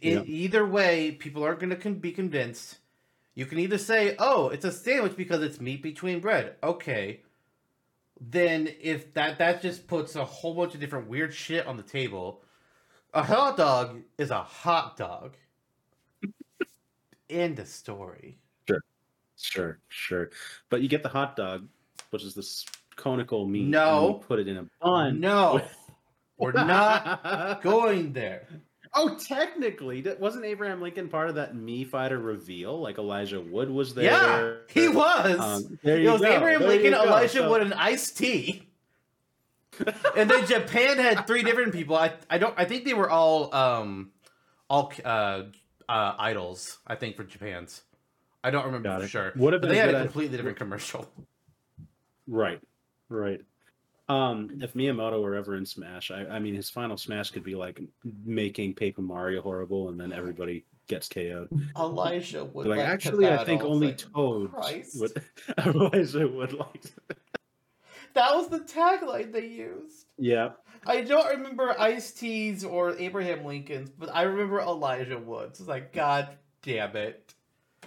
In, 0.00 0.18
Yeah. 0.18 0.22
Either 0.24 0.66
way, 0.66 1.12
people 1.12 1.44
aren't 1.44 1.60
going 1.60 1.70
to 1.70 1.76
con- 1.76 1.94
be 1.94 2.12
convinced. 2.12 2.78
You 3.34 3.46
can 3.46 3.58
either 3.58 3.78
say, 3.78 4.16
"Oh, 4.18 4.48
it's 4.48 4.64
a 4.64 4.72
sandwich 4.72 5.16
because 5.16 5.42
it's 5.42 5.60
meat 5.60 5.82
between 5.82 6.20
bread." 6.20 6.56
Okay. 6.62 7.22
Then 8.20 8.68
if 8.80 9.14
that 9.14 9.38
that 9.38 9.62
just 9.62 9.86
puts 9.86 10.16
a 10.16 10.24
whole 10.24 10.54
bunch 10.54 10.74
of 10.74 10.80
different 10.80 11.08
weird 11.08 11.32
shit 11.34 11.66
on 11.66 11.76
the 11.76 11.82
table. 11.82 12.42
A 13.14 13.22
hot 13.22 13.56
dog 13.56 14.02
is 14.18 14.30
a 14.30 14.42
hot 14.42 14.96
dog. 14.96 15.34
End 17.30 17.58
of 17.58 17.68
story. 17.68 18.38
Sure. 18.68 18.80
Sure. 19.36 19.78
Sure. 19.88 20.30
But 20.70 20.82
you 20.82 20.88
get 20.88 21.02
the 21.02 21.08
hot 21.08 21.36
dog, 21.36 21.66
which 22.10 22.22
is 22.24 22.34
this 22.34 22.64
conical 22.96 23.46
meat. 23.46 23.62
and 23.62 23.70
No. 23.70 24.14
put 24.26 24.38
it 24.40 24.48
in 24.48 24.56
a 24.56 24.66
bun. 24.80 25.20
No, 25.20 25.60
we're 26.38 26.52
not 26.52 27.62
going 27.62 28.12
there. 28.12 28.48
Oh, 28.94 29.16
technically, 29.16 30.04
wasn't 30.18 30.44
Abraham 30.44 30.80
Lincoln 30.80 31.08
part 31.08 31.28
of 31.28 31.34
that 31.36 31.54
Mii 31.54 31.86
Fighter 31.86 32.18
reveal? 32.18 32.80
Like 32.80 32.98
Elijah 32.98 33.40
Wood 33.40 33.70
was 33.70 33.94
there. 33.94 34.04
Yeah, 34.04 34.54
he 34.68 34.88
was. 34.88 35.38
Um, 35.38 35.78
there 35.82 35.96
it 35.98 36.02
you 36.02 36.12
was 36.12 36.20
go, 36.20 36.28
Abraham 36.28 36.60
there 36.60 36.68
Lincoln. 36.68 36.94
Elijah 36.94 37.28
So- 37.38 37.50
Wood, 37.50 37.62
and 37.62 37.74
Ice 37.74 38.10
T. 38.10 38.64
and 40.16 40.28
then 40.28 40.46
Japan 40.46 40.98
had 40.98 41.26
three 41.26 41.42
different 41.42 41.72
people. 41.72 41.96
I 41.96 42.12
I 42.28 42.38
don't. 42.38 42.54
I 42.56 42.64
think 42.64 42.84
they 42.84 42.94
were 42.94 43.08
all 43.10 43.54
um 43.54 44.10
all 44.68 44.92
uh, 45.04 45.42
uh 45.88 46.14
idols. 46.18 46.78
I 46.86 46.96
think 46.96 47.16
for 47.16 47.24
Japan's. 47.24 47.82
I 48.42 48.50
don't 48.50 48.66
remember 48.66 48.96
for 48.98 49.04
it. 49.04 49.08
sure. 49.08 49.32
What 49.36 49.54
if 49.54 49.62
they 49.62 49.76
had 49.76 49.94
a 49.94 50.02
completely 50.02 50.36
different 50.36 50.58
commercial. 50.58 51.08
Right, 52.26 52.60
right. 53.08 53.40
Um, 54.08 54.58
if 54.62 54.72
Miyamoto 54.72 55.22
were 55.22 55.34
ever 55.34 55.56
in 55.56 55.66
Smash, 55.66 56.10
I, 56.10 56.24
I 56.26 56.38
mean, 56.38 56.54
his 56.54 56.70
final 56.70 56.96
Smash 56.96 57.30
could 57.30 57.44
be 57.44 57.54
like 57.54 57.80
making 58.24 58.74
Paper 58.74 59.02
Mario 59.02 59.42
horrible, 59.42 59.90
and 59.90 60.00
then 60.00 60.12
everybody 60.12 60.64
gets 60.86 61.08
KO'd. 61.08 61.48
Elijah 61.78 62.44
Wood. 62.44 62.66
Like, 62.66 62.78
liked 62.78 62.90
actually, 62.90 63.28
I 63.28 63.44
think 63.44 63.62
only 63.62 63.88
like, 63.88 63.98
Toad 63.98 64.52
would. 64.94 65.22
Elijah 65.66 66.28
would 66.28 66.52
like. 66.52 66.84
That 68.14 68.34
was 68.34 68.48
the 68.48 68.60
tagline 68.60 69.32
they 69.32 69.46
used. 69.46 70.06
Yeah, 70.16 70.52
I 70.86 71.02
don't 71.02 71.28
remember 71.28 71.78
Ice 71.78 72.10
T's 72.10 72.64
or 72.64 72.96
Abraham 72.96 73.44
Lincoln's, 73.44 73.90
but 73.90 74.08
I 74.12 74.22
remember 74.22 74.60
Elijah 74.60 75.18
Woods. 75.18 75.60
It's 75.60 75.68
like, 75.68 75.92
God 75.92 76.28
damn 76.62 76.96
it. 76.96 77.34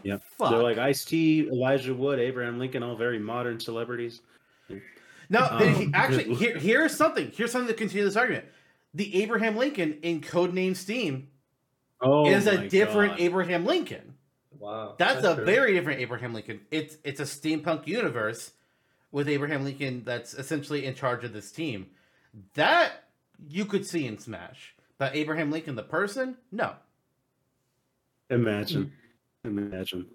Yeah. 0.03 0.17
They're 0.39 0.63
like 0.63 0.77
Ice 0.77 1.05
T, 1.05 1.47
Elijah 1.47 1.93
Wood, 1.93 2.19
Abraham 2.19 2.59
Lincoln, 2.59 2.83
all 2.83 2.95
very 2.95 3.19
modern 3.19 3.59
celebrities. 3.59 4.21
No, 5.31 5.47
Um, 5.49 5.75
he- 5.75 5.91
actually, 5.93 6.33
here, 6.35 6.57
here's 6.59 6.95
something. 6.95 7.31
Here's 7.33 7.51
something 7.51 7.69
to 7.69 7.73
continue 7.73 8.03
this 8.05 8.15
argument. 8.15 8.45
The 8.93 9.23
Abraham 9.23 9.55
Lincoln 9.55 9.97
in 10.03 10.21
Codename 10.21 10.75
Steam 10.75 11.29
Oh, 12.01 12.25
is 12.27 12.45
a 12.47 12.67
different 12.67 13.13
God. 13.13 13.21
Abraham 13.21 13.65
Lincoln. 13.65 14.15
Wow. 14.59 14.95
That's, 14.97 15.23
a 15.23 15.35
true. 15.35 15.45
very 15.45 15.73
different 15.73 16.01
Abraham 16.01 16.33
Lincoln. 16.33 16.59
It's 16.69 16.97
it's 17.03 17.19
a 17.19 17.23
steampunk 17.23 17.87
universe 17.87 18.51
with 19.11 19.27
Abraham 19.29 19.63
Lincoln 19.63 20.03
that's 20.05 20.33
essentially 20.33 20.85
in 20.85 20.93
charge 20.95 21.23
of 21.23 21.31
this 21.33 21.51
team. 21.51 21.87
That 22.55 23.05
you 23.49 23.65
could 23.65 23.85
see 23.85 24.05
in 24.07 24.17
Smash. 24.19 24.75
That 24.97 25.15
Abraham 25.15 25.49
Lincoln, 25.51 25.75
the 25.75 25.83
person, 25.83 26.37
no. 26.51 26.73
Imagine. 28.29 28.91
Imagine. 29.43 30.05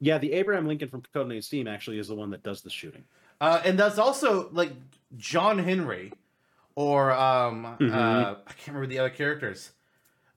Yeah, 0.00 0.18
the 0.18 0.32
Abraham 0.32 0.66
Lincoln 0.66 0.88
from 0.88 1.02
Codename 1.14 1.42
Steam 1.44 1.66
actually 1.68 1.98
is 1.98 2.08
the 2.08 2.14
one 2.14 2.30
that 2.30 2.42
does 2.42 2.62
the 2.62 2.70
shooting. 2.70 3.04
Uh, 3.42 3.60
and 3.64 3.76
that's 3.78 3.98
also 3.98 4.48
like 4.52 4.72
John 5.16 5.58
Henry, 5.58 6.12
or 6.76 7.10
um, 7.12 7.66
uh, 7.66 7.76
Mhm. 7.78 7.92
I 8.46 8.52
can't 8.52 8.68
remember 8.68 8.86
the 8.86 9.00
other 9.00 9.10
characters, 9.10 9.72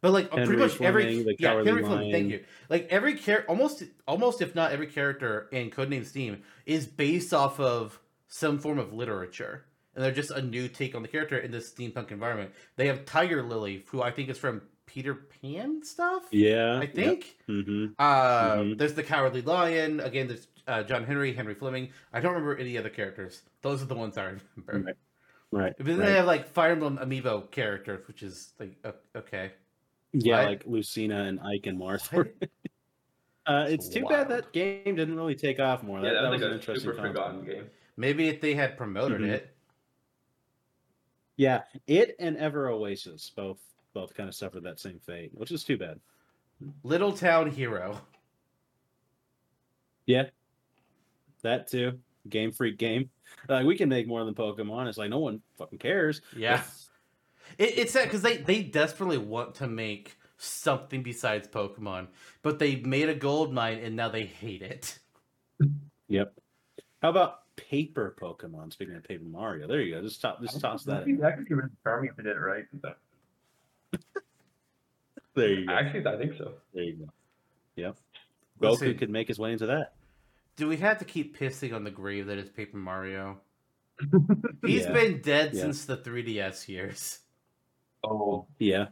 but 0.01 0.11
like 0.11 0.33
uh, 0.33 0.37
Henry 0.37 0.57
pretty 0.57 0.61
much 0.73 0.81
every 0.81 1.03
Fleming, 1.03 1.25
the 1.25 1.35
yeah 1.37 1.63
Henry 1.63 1.83
Fleming. 1.83 2.11
Thank 2.11 2.31
you. 2.31 2.43
Like 2.67 2.87
every 2.89 3.13
character, 3.15 3.47
almost 3.47 3.83
almost 4.07 4.41
if 4.41 4.55
not 4.55 4.71
every 4.71 4.87
character 4.87 5.47
in 5.51 5.69
Codename 5.69 6.03
Steam 6.05 6.41
is 6.65 6.87
based 6.87 7.31
off 7.33 7.59
of 7.59 7.99
some 8.27 8.57
form 8.59 8.79
of 8.79 8.91
literature, 8.91 9.65
and 9.93 10.03
they're 10.03 10.11
just 10.11 10.31
a 10.31 10.41
new 10.41 10.67
take 10.67 10.95
on 10.95 11.03
the 11.03 11.07
character 11.07 11.37
in 11.37 11.51
this 11.51 11.71
steampunk 11.71 12.09
environment. 12.11 12.51
They 12.75 12.87
have 12.87 13.05
Tiger 13.05 13.43
Lily, 13.43 13.85
who 13.89 14.01
I 14.01 14.09
think 14.11 14.29
is 14.29 14.39
from 14.39 14.63
Peter 14.85 15.15
Pan 15.15 15.83
stuff. 15.83 16.23
Yeah. 16.31 16.79
I 16.79 16.87
think. 16.87 17.37
hmm 17.47 17.87
Uh, 17.99 18.55
Mhm. 18.57 18.77
There's 18.77 18.93
the 18.93 19.03
Cowardly 19.03 19.41
Lion. 19.41 19.99
Again, 19.99 20.27
there's 20.27 20.47
uh, 20.67 20.83
John 20.83 21.03
Henry, 21.03 21.33
Henry 21.33 21.53
Fleming. 21.53 21.89
I 22.13 22.19
don't 22.19 22.33
remember 22.33 22.57
any 22.57 22.77
other 22.77 22.89
characters. 22.89 23.43
Those 23.61 23.81
are 23.81 23.85
the 23.85 23.95
ones 23.95 24.17
I 24.17 24.23
remember. 24.25 24.85
Right. 24.87 24.95
Right. 25.51 25.73
But 25.77 25.85
then 25.85 25.99
right. 25.99 26.05
they 26.07 26.13
have 26.13 26.25
like 26.25 26.47
Fire 26.47 26.71
Emblem 26.71 26.97
Amiibo 26.97 27.51
characters, 27.51 28.07
which 28.07 28.23
is 28.23 28.53
like 28.59 28.75
okay. 29.15 29.53
Yeah, 30.13 30.39
What? 30.39 30.45
like 30.47 30.63
Lucina 30.65 31.23
and 31.23 31.39
Ike 31.39 31.67
and 31.67 31.79
Marth. 31.79 32.11
What? 32.11 32.27
uh, 33.45 33.65
it's 33.69 33.87
too 33.89 34.05
bad 34.05 34.27
that 34.29 34.51
game 34.53 34.95
didn't 34.95 35.15
really 35.15 35.35
take 35.35 35.59
off 35.59 35.83
more. 35.83 35.99
Yeah, 35.99 36.05
that, 36.05 36.13
that, 36.13 36.21
that 36.23 36.29
was 36.31 36.41
was 36.41 36.47
an 36.47 36.51
a 36.51 36.55
interesting 36.55 36.91
super 36.91 37.07
forgotten 37.07 37.45
game. 37.45 37.65
Maybe 37.97 38.27
if 38.27 38.41
they 38.41 38.53
had 38.53 38.77
promoted 38.77 39.21
Mhm. 39.21 39.29
it. 39.29 39.55
Yeah, 41.37 41.63
it 41.85 42.15
and 42.19 42.37
Ever 42.37 42.69
Oasis 42.69 43.29
both 43.35 43.59
both 43.95 44.13
kind 44.13 44.29
of 44.29 44.35
suffered 44.35 44.63
that 44.65 44.79
same 44.79 44.99
fate, 44.99 45.31
which 45.33 45.51
is 45.51 45.63
too 45.63 45.77
bad. 45.77 45.99
Little 46.83 47.11
Town 47.11 47.49
Hero. 47.49 47.99
Yeah, 50.05 50.25
that 51.41 51.67
too. 51.67 51.99
Game 52.29 52.51
Freak 52.51 52.77
game. 52.77 53.09
Like 53.49 53.65
we 53.65 53.75
can 53.75 53.89
make 53.89 54.07
more 54.07 54.23
than 54.23 54.35
Pokemon. 54.35 54.87
It's 54.87 54.99
like 54.99 55.09
no 55.09 55.19
one 55.19 55.41
fucking 55.57 55.79
cares. 55.79 56.21
Yeah. 56.35 56.61
It, 57.57 57.77
it's 57.77 57.93
sad 57.93 58.05
because 58.05 58.21
they, 58.21 58.37
they 58.37 58.63
desperately 58.63 59.17
want 59.17 59.55
to 59.55 59.67
make 59.67 60.17
something 60.37 61.03
besides 61.03 61.47
Pokemon, 61.47 62.07
but 62.41 62.59
they 62.59 62.77
made 62.77 63.09
a 63.09 63.15
gold 63.15 63.53
mine 63.53 63.79
and 63.79 63.95
now 63.95 64.09
they 64.09 64.25
hate 64.25 64.61
it. 64.61 64.99
Yep. 66.07 66.33
How 67.01 67.09
about 67.09 67.55
paper 67.55 68.15
Pokemon? 68.19 68.73
Speaking 68.73 68.95
of 68.95 69.03
Paper 69.03 69.25
Mario, 69.25 69.67
there 69.67 69.81
you 69.81 69.95
go. 69.95 70.01
Just 70.01 70.21
toss, 70.21 70.41
just 70.41 70.59
toss 70.59 70.83
that. 70.85 71.07
In. 71.07 71.17
That 71.19 71.37
could 71.37 71.47
be 71.47 71.53
really 71.53 71.69
charming 71.83 72.09
if 72.09 72.15
they 72.15 72.23
did 72.23 72.35
it 72.35 72.39
right. 72.39 72.65
There 75.35 75.49
you 75.49 75.65
go. 75.67 75.73
Actually, 75.73 76.05
I 76.07 76.17
think 76.17 76.33
so. 76.37 76.53
There 76.73 76.83
you 76.83 76.93
go. 76.93 77.09
Yep. 77.75 77.97
Goku 78.61 78.79
see. 78.79 78.93
could 78.93 79.09
make 79.09 79.27
his 79.27 79.37
way 79.37 79.51
into 79.51 79.65
that. 79.65 79.93
Do 80.55 80.67
we 80.67 80.77
have 80.77 80.97
to 80.99 81.05
keep 81.05 81.37
pissing 81.37 81.73
on 81.75 81.83
the 81.83 81.91
grave 81.91 82.27
that 82.27 82.37
is 82.37 82.49
Paper 82.49 82.77
Mario? 82.77 83.39
He's 84.65 84.83
Yeah. 84.83 84.93
been 84.93 85.21
dead 85.21 85.53
Yeah. 85.53 85.61
since 85.63 85.85
the 85.85 85.97
3DS 85.97 86.69
years. 86.69 87.19
Oh, 88.03 88.47
Yeah. 88.59 88.87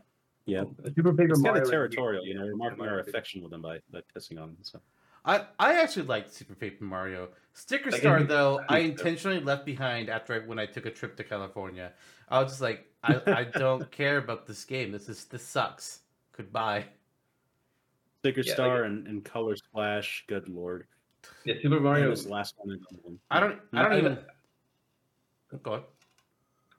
Yeah. 0.45 0.65
Super 0.95 1.13
Paper 1.13 1.31
It's 1.31 1.41
kind 1.41 1.57
of 1.57 1.69
territorial, 1.69 2.25
you 2.25 2.33
know. 2.33 2.45
We're 2.45 2.55
marking 2.57 2.85
our 2.85 2.99
affection 2.99 3.41
with 3.41 3.53
him 3.53 3.61
by, 3.61 3.79
by 3.91 4.01
pissing 4.13 4.41
on 4.41 4.49
him. 4.49 4.57
So. 4.63 4.81
I, 5.25 5.45
I 5.59 5.81
actually 5.81 6.05
liked 6.07 6.33
Super 6.33 6.53
Paper 6.55 6.83
Mario. 6.83 7.29
Sticker 7.53 7.91
Like, 7.91 8.01
Star 8.01 8.23
though, 8.23 8.61
I 8.67 8.79
intentionally 8.79 9.39
left 9.39 9.65
behind 9.65 10.09
after 10.09 10.33
I, 10.33 10.39
when 10.39 10.59
I 10.59 10.65
took 10.65 10.85
a 10.85 10.91
trip 10.91 11.15
to 11.17 11.23
California. 11.23 11.93
I 12.29 12.41
was 12.41 12.51
just 12.53 12.61
like, 12.61 12.87
I, 13.03 13.21
I 13.27 13.43
don't 13.59 13.89
care 13.91 14.17
about 14.17 14.45
this 14.47 14.65
game. 14.65 14.91
This 14.91 15.07
is 15.07 15.25
this 15.25 15.43
sucks. 15.45 15.99
Goodbye. 16.35 16.85
Sticker 18.19 18.41
Yeah, 18.41 18.51
like 18.51 18.55
Star 18.55 18.83
and, 18.83 19.07
and 19.07 19.23
Color 19.23 19.55
Splash. 19.55 20.25
Good 20.27 20.49
lord. 20.49 20.87
Yeah, 21.45 21.55
Super 21.61 21.75
And 21.75 21.83
Mario. 21.83 22.09
this 22.09 22.25
last 22.25 22.55
one. 22.57 22.79
I 23.31 23.39
don't 23.39 23.59
I 23.73 23.81
don't 23.83 23.93
I- 23.93 23.97
even 23.99 24.17
go 25.61 25.73
on. 25.73 25.83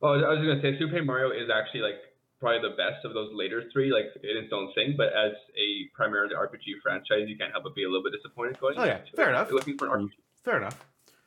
Oh, 0.03 0.11
well, 0.11 0.25
I 0.27 0.29
was 0.31 0.39
gonna 0.41 0.61
say 0.61 0.79
Super 0.79 0.93
Paper 0.93 1.05
Mario 1.07 1.31
is 1.31 1.49
actually 1.49 1.81
like 1.81 1.97
probably 2.45 2.69
the 2.69 2.77
best 2.77 3.05
of 3.05 3.15
those 3.15 3.31
later 3.33 3.65
three, 3.73 3.91
like 3.91 4.07
in 4.23 4.37
its 4.45 4.53
own 4.53 4.73
thing. 4.75 4.95
But 4.97 5.09
as 5.09 5.33
a 5.57 5.89
primarily 5.95 6.35
RPG 6.35 6.81
franchise, 6.83 7.25
you 7.29 7.37
can't 7.37 7.51
help 7.53 7.65
but 7.65 7.75
be 7.75 7.85
a 7.85 7.89
little 7.89 8.03
bit 8.05 8.13
disappointed 8.13 8.61
going. 8.61 8.75
Oh, 8.79 8.85
yeah, 8.85 8.99
into 8.99 9.09
it. 9.13 9.17
fair 9.17 9.31
enough. 9.31 9.49
You're 9.49 9.59
looking 9.59 9.79
for 9.79 9.87
an 9.87 10.03
RPG. 10.09 10.11
Fair 10.45 10.57
enough. 10.59 10.85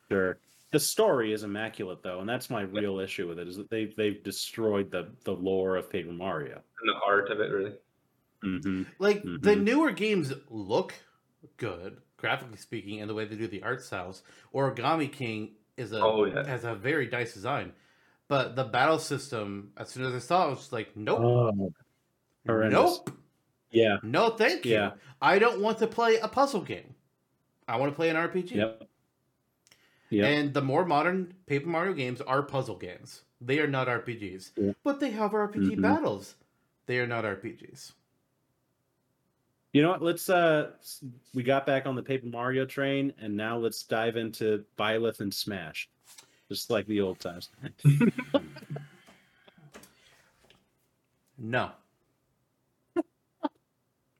Sure. 0.10 0.38
The 0.72 0.80
story 0.80 1.34
is 1.34 1.44
immaculate 1.44 2.04
though, 2.04 2.20
and 2.20 2.28
that's 2.30 2.50
my 2.50 2.62
real 2.62 3.00
issue 3.00 3.28
with 3.28 3.40
it. 3.40 3.48
Is 3.48 3.56
that 3.58 3.70
they've 3.70 3.96
they've 3.96 4.22
destroyed 4.24 4.92
the 4.92 5.10
the 5.24 5.32
lore 5.34 5.76
of 5.78 5.90
Paper 5.90 6.12
Mario. 6.12 6.56
and 6.82 6.90
the 6.90 6.94
art 7.06 7.30
of 7.32 7.40
it, 7.40 7.52
really. 7.52 7.74
Mm-hmm. 8.44 8.84
Like 9.00 9.24
the 9.24 9.56
Mhm. 9.56 9.64
newer 9.64 9.92
games 9.92 10.34
look 10.50 10.94
good, 11.58 11.98
graphically 12.18 12.58
speaking, 12.58 13.00
and 13.02 13.10
the 13.10 13.14
way 13.16 13.26
they 13.26 13.36
do 13.36 13.48
the 13.48 13.64
art 13.64 13.82
styles. 13.82 14.24
Origami 14.54 15.12
King 15.12 15.56
is 15.78 15.92
a 15.94 16.00
Oh, 16.04 16.26
yeah. 16.26 16.46
has 16.46 16.64
a 16.66 16.76
very 16.76 17.08
nice 17.08 17.34
design. 17.34 17.74
But 18.28 18.56
the 18.56 18.64
battle 18.66 19.00
system, 19.00 19.72
as 19.78 19.90
soon 19.90 20.04
as 20.06 20.14
I 20.14 20.20
saw 20.20 20.44
it, 20.44 20.48
I 20.48 20.50
was 20.50 20.74
like, 20.74 20.96
nope. 20.96 21.20
Oh. 21.20 21.74
Nope. 22.46 23.10
yeah. 23.72 23.98
No, 24.04 24.30
thank 24.32 24.66
you. 24.66 24.74
Yeah. 24.74 24.92
I 25.22 25.40
don't 25.40 25.62
want 25.62 25.78
to 25.80 25.88
play 25.88 26.18
a 26.18 26.28
puzzle 26.28 26.62
game. 26.62 26.94
I 27.68 27.78
want 27.78 27.92
to 27.92 27.96
play 27.96 28.10
an 28.10 28.16
RPG. 28.16 28.52
Yep. 28.52 28.88
Yep. 30.10 30.26
And 30.26 30.54
the 30.54 30.62
more 30.62 30.86
modern 30.86 31.34
Paper 31.48 31.68
Mario 31.68 31.94
games 31.94 32.22
are 32.22 32.42
puzzle 32.42 32.78
games. 32.78 33.24
They 33.42 33.60
are 33.60 33.68
not 33.68 33.88
RPGs. 33.88 34.52
Yeah. 34.56 34.72
But 34.84 35.00
they 35.02 35.12
have 35.12 35.32
RPG 35.32 35.76
Mhm. 35.76 35.82
battles. 35.82 36.36
They 36.86 37.00
are 37.00 37.08
not 37.08 37.26
RPGs. 37.26 37.92
You 39.74 39.82
know 39.82 39.90
what? 39.90 40.02
Let's 40.02 40.30
uh 40.30 40.72
we 41.34 41.44
got 41.44 41.66
back 41.66 41.86
on 41.86 41.96
the 41.96 42.02
Paper 42.02 42.28
Mario 42.28 42.66
train 42.66 43.14
and 43.20 43.36
now 43.36 43.58
let's 43.58 43.84
dive 43.84 44.16
into 44.16 44.64
Byleth 44.80 45.20
and 45.20 45.34
Smash. 45.34 45.90
Just 46.50 46.70
like 46.70 46.86
the 46.88 47.02
old 47.02 47.20
times. 47.20 47.50
No. 51.38 51.72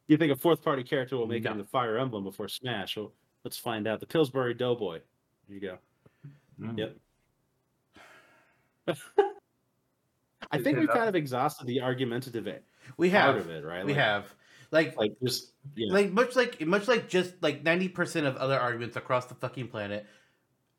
You 0.08 0.18
think 0.18 0.32
a 0.32 0.36
fourth 0.36 0.62
party 0.64 0.84
character 0.84 1.18
will 1.18 1.28
make 1.28 1.44
No. 1.44 1.50
it 1.52 1.54
into 1.54 1.66
Fire 1.66 1.98
Emblem 1.98 2.24
before 2.24 2.48
Smash? 2.48 2.96
Well, 2.96 3.12
let's 3.44 3.58
find 3.58 3.88
out. 3.88 4.00
The 4.00 4.06
Pillsbury 4.06 4.54
Doughboy. 4.54 5.00
There 5.48 5.56
you 5.56 5.60
go. 5.62 5.78
Mm. 6.62 6.78
Yep. 6.78 6.96
I 10.52 10.60
think 10.60 10.80
we've 10.80 10.88
kind 10.88 11.10
of 11.10 11.16
exhausted 11.16 11.68
the 11.68 11.82
argumentative 11.82 12.48
We 12.98 13.10
part 13.10 13.36
have. 13.36 13.36
of 13.38 13.50
it, 13.50 13.66
right? 13.66 13.86
We 13.86 13.94
Like- 13.94 14.02
have. 14.02 14.34
Like 14.72 14.98
Like 14.98 15.14
just 15.24 15.54
yeah. 15.76 15.94
like 15.94 16.12
much 16.12 16.36
like 16.36 16.60
much 16.66 16.90
like 16.90 17.08
just 17.08 17.42
like 17.42 17.64
90% 17.64 18.26
of 18.28 18.36
other 18.36 18.60
arguments 18.60 18.98
across 18.98 19.26
the 19.26 19.36
fucking 19.36 19.70
planet 19.70 20.06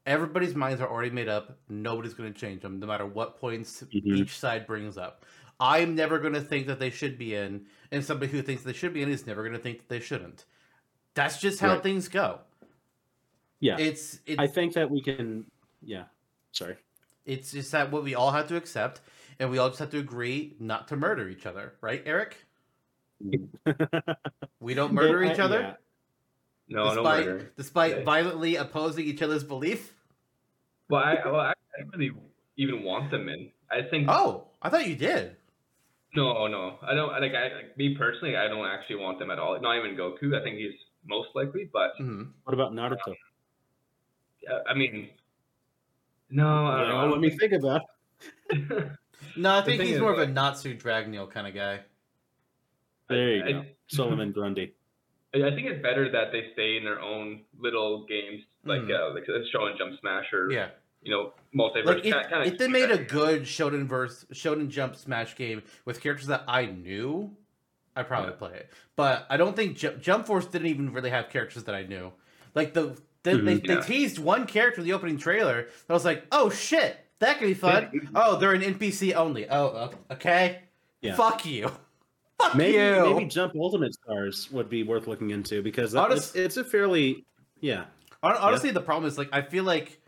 everybody's 0.09 0.55
minds 0.55 0.81
are 0.81 0.89
already 0.91 1.11
made 1.11 1.29
up 1.29 1.57
nobody's 1.69 2.15
going 2.15 2.33
to 2.33 2.39
change 2.39 2.63
them 2.63 2.81
no 2.81 2.87
matter 2.87 3.07
what 3.07 3.39
points 3.39 3.83
Mhm. 3.93 4.17
each 4.17 4.39
side 4.39 4.67
brings 4.67 4.97
up 4.99 5.25
i'm 5.61 5.95
never 5.95 6.19
going 6.19 6.33
to 6.35 6.41
think 6.41 6.67
that 6.67 6.79
they 6.79 6.91
should 6.91 7.19
be 7.19 7.35
in 7.35 7.67
and 7.93 8.05
somebody 8.05 8.31
who 8.33 8.43
thinks 8.43 8.63
they 8.63 8.73
should 8.73 8.93
be 8.95 9.03
in 9.03 9.11
is 9.11 9.27
never 9.27 9.43
going 9.43 9.55
to 9.55 9.59
think 9.63 9.79
that 9.79 9.89
they 9.89 10.01
shouldn't 10.01 10.45
that's 11.15 11.41
just 11.41 11.61
how 11.61 11.75
Right. 11.75 11.83
things 11.83 12.09
go 12.09 12.41
yeah. 13.61 13.77
it's 13.79 14.21
it's 14.27 14.39
I 14.41 14.47
think 14.47 14.75
that 14.75 14.91
we 14.91 15.03
can 15.03 15.45
yeah. 15.83 16.05
Sorry. 16.53 16.77
it's 17.27 17.53
just 17.53 17.71
that 17.73 17.91
what 17.93 18.03
we 18.05 18.15
all 18.15 18.31
have 18.33 18.49
to 18.49 18.57
accept 18.57 19.01
and 19.39 19.51
we 19.51 19.59
all 19.59 19.69
just 19.69 19.79
have 19.81 19.91
to 19.91 19.99
agree 19.99 20.57
not 20.59 20.89
to 20.89 20.97
murder 20.97 21.29
each 21.29 21.45
other 21.47 21.75
right 21.81 22.03
eric 22.07 22.37
we 24.61 24.75
don't 24.75 24.93
murder 24.95 25.23
each 25.25 25.39
other 25.39 25.61
yeah. 25.61 25.75
No, 26.71 26.85
no 26.85 26.95
despite 26.97 27.27
murder. 27.27 27.53
despite 27.57 27.97
Yeah. 27.99 28.05
violently 28.05 28.57
opposing 28.57 29.05
each 29.07 29.23
other's 29.23 29.43
belief 29.45 29.95
Well, 30.89 31.03
I, 31.03 31.17
well, 31.25 31.41
I, 31.41 31.51
I 31.51 31.81
don't 31.81 31.97
really 31.97 32.13
even 32.57 32.83
want 32.83 33.11
them 33.11 33.29
in. 33.29 33.51
I 33.71 33.83
think. 33.91 34.07
Oh, 34.09 34.49
I 34.63 34.71
thought 34.71 34.87
you 34.87 34.97
did. 34.97 35.37
No, 36.15 36.47
no, 36.47 36.79
I 36.83 36.95
don't. 36.95 37.11
Like, 37.11 37.35
I, 37.35 37.55
like, 37.55 37.77
me 37.77 37.95
personally, 37.97 38.37
I 38.37 38.49
don't 38.49 38.67
actually 38.67 38.97
want 38.97 39.19
them 39.19 39.31
at 39.31 39.39
all. 39.39 39.61
Not 39.61 39.77
even 39.79 39.97
Goku. 39.97 40.35
I 40.39 40.43
think 40.43 40.57
he's 40.57 40.73
most 41.07 41.29
likely, 41.35 41.69
but 41.73 41.91
hmm 41.99 42.23
What 42.45 42.55
about 42.55 42.73
Naruto? 42.73 43.15
uh, 44.51 44.59
I 44.67 44.75
mean, 44.75 45.11
no, 46.31 46.67
I 46.67 46.81
don't 46.81 46.89
Well, 46.97 47.07
know. 47.07 47.13
let 47.13 47.21
me 47.21 47.31
think 47.31 47.53
about. 47.53 47.83
No, 49.37 49.55
I 49.57 49.63
think 49.63 49.83
he's 49.83 49.97
is, 49.97 50.01
more 50.01 50.13
of 50.13 50.19
a 50.19 50.27
Natsu 50.27 50.77
Dragneel 50.77 51.31
kind 51.31 51.47
of 51.47 51.55
guy. 51.55 51.81
There 53.09 53.37
you 53.37 53.45
I- 53.45 53.53
go. 53.53 53.65
Solomon 53.89 54.33
Grundy. 54.33 54.73
I 55.35 55.39
I 55.49 55.51
think 55.55 55.67
it's 55.69 55.83
better 55.83 56.11
that 56.11 56.33
they 56.33 56.51
stay 56.55 56.77
in 56.77 56.85
their 56.85 57.01
own 57.01 57.43
little 57.59 58.07
games, 58.07 58.43
like 58.69 58.83
Mhm. 58.83 59.11
uh, 59.11 59.15
like 59.15 59.25
a 59.29 59.43
Shonen 59.57 59.77
Jump 59.79 59.99
Smash 60.01 60.33
or 60.33 60.51
Yeah, 60.51 60.69
you 61.03 61.11
know 61.11 61.33
MultiVersus. 61.55 61.85
like 61.87 61.97
if, 61.99 62.03
kinda- 62.05 62.29
kinda 62.29 62.45
if 62.47 62.59
they 62.59 62.67
keep 62.67 62.73
made 62.73 62.91
a 62.91 62.99
good 62.99 63.43
Shonen 63.43 63.87
verse 63.87 64.25
Shonen 64.33 64.69
Jump 64.69 64.97
Smash 64.97 65.35
game 65.37 65.63
with 65.85 66.01
characters 66.01 66.27
that 66.29 66.45
I 66.47 66.67
knew, 66.67 67.35
I'd 67.97 68.07
probably 68.07 68.31
Yeah. 68.31 68.37
play 68.37 68.53
it. 68.55 68.71
But 68.97 69.27
I 69.31 69.37
don't 69.37 69.57
think 69.57 69.77
Ju- 69.77 69.97
Jump 70.01 70.27
Force 70.27 70.47
didn't 70.47 70.69
even 70.69 70.93
really 70.93 71.11
have 71.11 71.31
characters 71.31 71.65
that 71.65 71.75
I 71.75 71.83
knew. 71.83 72.13
Like 72.55 72.75
the 72.75 72.97
they, 73.25 73.35
they, 73.35 73.57
Mhm. 73.59 73.67
they 73.67 73.75
Yeah. 73.75 73.81
teased 73.81 74.19
one 74.21 74.47
character 74.47 74.81
in 74.81 74.87
the 74.87 74.93
opening 74.93 75.19
trailer. 75.19 75.63
That 75.65 75.91
I 75.91 75.93
was 75.93 76.05
like, 76.05 76.25
oh 76.31 76.51
shit, 76.51 76.97
that 77.19 77.39
could 77.39 77.47
be 77.49 77.55
fun. 77.55 78.11
Oh, 78.15 78.37
they're 78.39 78.53
an 78.55 78.63
NPC 78.63 79.13
only. 79.15 79.51
Oh, 79.51 79.91
okay, 80.13 80.61
Yeah. 81.03 81.15
Fuck 81.17 81.45
you. 81.45 81.69
Fuck 82.41 82.55
maybe 82.55 82.77
you. 82.79 83.15
maybe 83.15 83.25
Jump 83.29 83.55
Ultimate 83.57 83.93
Stars 83.95 84.49
would 84.53 84.69
be 84.71 84.85
worth 84.85 85.09
looking 85.09 85.31
into 85.31 85.61
because 85.63 85.91
that, 85.93 86.05
Honest- 86.05 86.37
it's, 86.37 86.57
it's 86.57 86.57
a 86.57 86.65
fairly 86.65 87.25
yeah. 87.61 87.87
Hon- 88.23 88.37
Honestly, 88.37 88.71
the 88.71 88.81
problem 88.81 89.07
is 89.09 89.17
like 89.19 89.29
I 89.33 89.43
feel 89.43 89.65
like, 89.65 90.01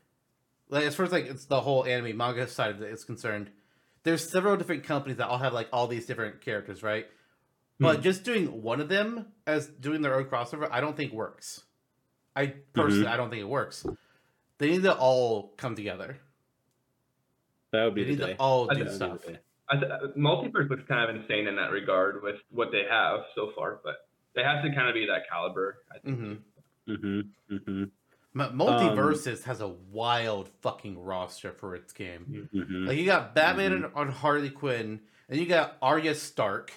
like 0.69 0.85
as 0.85 0.95
far 0.95 1.07
as 1.07 1.13
like 1.13 1.27
it's 1.27 1.45
the 1.47 1.61
whole 1.61 1.85
anime 1.85 2.17
manga 2.17 2.47
side 2.49 2.71
of 2.71 2.83
it 2.83 2.91
is 2.93 3.05
concerned, 3.05 3.51
there's 4.03 4.31
several 4.31 4.57
different 4.57 4.85
companies 4.85 5.19
that 5.19 5.29
all 5.29 5.39
have 5.39 5.53
like 5.53 5.69
all 5.73 5.87
these 5.87 6.07
different 6.07 6.41
characters, 6.41 6.83
right? 6.83 7.07
But 7.83 8.03
just 8.03 8.25
doing 8.25 8.61
one 8.63 8.81
of 8.83 8.91
them 8.91 9.27
as 9.47 9.67
doing 9.67 10.03
their 10.03 10.15
own 10.15 10.25
crossover, 10.27 10.69
I 10.71 10.81
don't 10.83 10.97
think 10.99 11.15
works. 11.15 11.63
I 12.37 12.53
personally, 12.75 13.07
I 13.07 13.17
don't 13.17 13.31
think 13.31 13.41
it 13.41 13.49
works. 13.49 13.87
They 14.59 14.69
need 14.71 14.83
to 14.83 14.95
all 14.95 15.55
come 15.57 15.75
together. 15.75 16.19
That 17.73 17.85
would 17.85 17.95
They 17.95 18.03
be 18.05 18.11
need 18.11 18.19
the 18.19 18.27
to 18.29 18.37
all 18.39 18.71
I 18.71 18.75
do 18.75 18.85
think 18.85 18.99
That 18.99 19.11
would 19.13 19.21
stuff. 19.21 19.27
be 19.27 19.33
the 19.33 19.39
day. 19.39 19.43
I 19.71 19.77
th- 19.77 19.91
uh, 19.91 19.99
MultiVersus 20.19 20.69
looks 20.69 20.83
kind 20.89 21.09
of 21.09 21.17
insane 21.17 21.47
in 21.47 21.57
that 21.57 21.71
regard 21.71 22.23
with 22.23 22.37
what 22.51 22.71
they 22.73 22.83
have 22.91 23.21
so 23.35 23.53
far, 23.57 23.81
but 23.83 24.07
they 24.35 24.43
have 24.43 24.63
to 24.65 24.75
kind 24.75 24.89
of 24.89 24.95
be 24.95 25.07
that 25.07 25.23
caliber. 25.31 25.79
I 25.91 25.99
think. 26.01 26.19
hmm 26.19 26.33
Mm-hmm. 26.89 27.55
Mm-hmm. 27.55 27.85
MultiVersus 28.35 29.45
has 29.45 29.61
a 29.61 29.69
wild 29.69 30.49
fucking 30.63 31.03
roster 31.03 31.53
for 31.53 31.75
its 31.75 31.93
game. 31.93 32.49
Mm-hmm. 32.55 32.87
Like 32.87 32.99
you 32.99 33.05
got 33.07 33.35
Batman 33.35 33.73
Mhm. 33.73 33.85
and 33.87 33.95
on 33.95 34.09
Harley 34.11 34.51
Quinn, 34.51 35.01
and 35.29 35.39
you 35.41 35.47
got 35.47 35.77
Arya 35.83 36.15
Stark. 36.15 36.73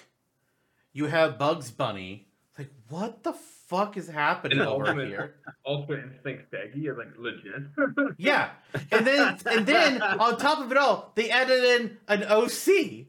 You 0.92 1.06
have 1.06 1.38
Bugs 1.38 1.70
Bunny. 1.70 2.26
It's 2.50 2.58
like 2.58 2.70
what 2.88 3.22
the 3.22 3.32
fuck 3.32 3.96
is 3.96 4.08
happening 4.08 4.58
And 4.58 4.68
over 4.68 4.86
Ultimate- 4.86 5.08
here? 5.08 5.34
Ultimate 5.66 6.04
Instinct 6.12 6.44
Shaggy 6.52 6.86
is 6.86 6.96
like 6.98 7.16
legit. 7.18 7.62
Yeah, 8.18 8.50
and 8.92 9.06
then 9.06 9.38
and 9.46 9.66
then 9.66 10.02
on 10.02 10.36
top 10.38 10.58
of 10.60 10.70
it 10.72 10.76
all, 10.78 11.12
they 11.14 11.30
added 11.30 11.62
in 11.80 11.98
an 12.08 12.24
OC. 12.24 13.06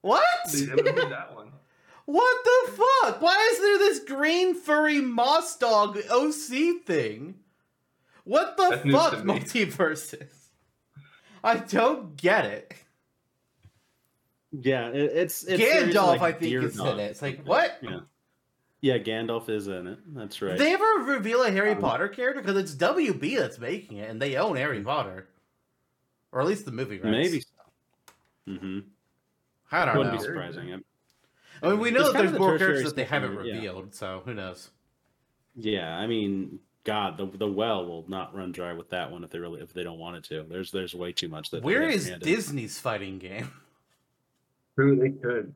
What? 0.00 0.22
That 0.52 1.30
one. 1.34 1.50
What 2.06 2.44
the 2.44 2.72
fuck? 2.72 3.22
Why 3.22 3.50
is 3.52 3.60
there 3.60 3.78
this 3.78 3.98
green 4.00 4.54
furry 4.54 5.00
moss 5.00 5.56
dog 5.56 5.96
OC 6.10 6.84
thing? 6.84 7.36
What 8.24 8.56
the 8.56 8.70
That's 8.70 8.90
fuck, 8.90 9.14
MultiVersus? 9.24 10.26
I 11.44 11.56
don't 11.56 12.16
get 12.16 12.46
it. 12.46 12.74
Yeah, 14.50 14.88
it, 14.88 15.12
it's, 15.14 15.44
it's 15.44 15.62
Gandalf, 15.62 16.06
like 16.06 16.22
I 16.22 16.32
think, 16.32 16.50
Deer 16.50 16.62
is 16.62 16.78
in 16.78 16.86
it. 16.86 17.10
It's 17.10 17.22
like, 17.22 17.44
what? 17.44 17.78
Yeah. 17.82 18.00
Yeah, 18.80 18.98
Gandalf 18.98 19.48
is 19.48 19.66
in 19.66 19.86
it. 19.86 19.98
That's 20.14 20.40
right. 20.42 20.52
Did 20.52 20.60
they 20.60 20.74
ever 20.74 20.84
reveal 21.06 21.42
a 21.42 21.50
Harry 21.50 21.72
Um, 21.72 21.80
Potter 21.80 22.08
character? 22.08 22.42
Because 22.42 22.56
it's 22.58 22.74
WB 22.74 23.38
that's 23.38 23.58
making 23.58 23.96
it, 23.96 24.10
and 24.10 24.20
they 24.20 24.36
own 24.36 24.56
Harry 24.56 24.82
Potter, 24.82 25.28
or 26.32 26.40
at 26.40 26.46
least 26.46 26.66
the 26.66 26.70
movie 26.70 26.98
rights. 26.98 27.04
Maybe 27.04 27.40
so. 27.40 28.52
Mm-hmm. 28.52 28.78
I 29.72 29.84
don't 29.84 29.94
know. 29.94 29.98
Wouldn't 30.00 30.14
know. 30.16 30.20
be 30.20 30.24
surprising. 30.24 30.82
I 31.62 31.68
mean, 31.68 31.78
we 31.78 31.90
know 31.90 32.00
It's 32.00 32.12
that 32.12 32.18
there's 32.18 32.32
the 32.32 32.38
more 32.38 32.58
characters 32.58 32.84
that 32.84 32.96
they 32.96 33.04
haven't 33.04 33.30
in 33.30 33.36
there, 33.36 33.46
yeah. 33.46 33.54
revealed, 33.54 33.94
so 33.94 34.22
who 34.24 34.34
knows? 34.34 34.70
Yeah, 35.56 35.96
I 35.96 36.06
mean, 36.06 36.58
God, 36.84 37.16
the 37.16 37.26
the 37.26 37.46
well 37.50 37.86
will 37.86 38.04
not 38.08 38.34
run 38.36 38.52
dry 38.52 38.72
with 38.74 38.90
that 38.90 39.10
one 39.10 39.24
if 39.24 39.30
they 39.30 39.38
really 39.38 39.60
if 39.62 39.72
they 39.72 39.82
don't 39.82 39.98
want 39.98 40.16
it 40.16 40.24
to. 40.24 40.44
There's 40.48 40.70
there's 40.70 40.94
way 40.94 41.12
too 41.12 41.28
much 41.28 41.50
that. 41.50 41.62
they 41.62 41.66
Where 41.66 41.82
have 41.82 41.90
is 41.92 42.08
handed. 42.08 42.24
Disney's 42.24 42.78
fighting 42.78 43.18
game? 43.18 43.50
Who 44.76 44.96
they 44.96 45.10
could. 45.10 45.54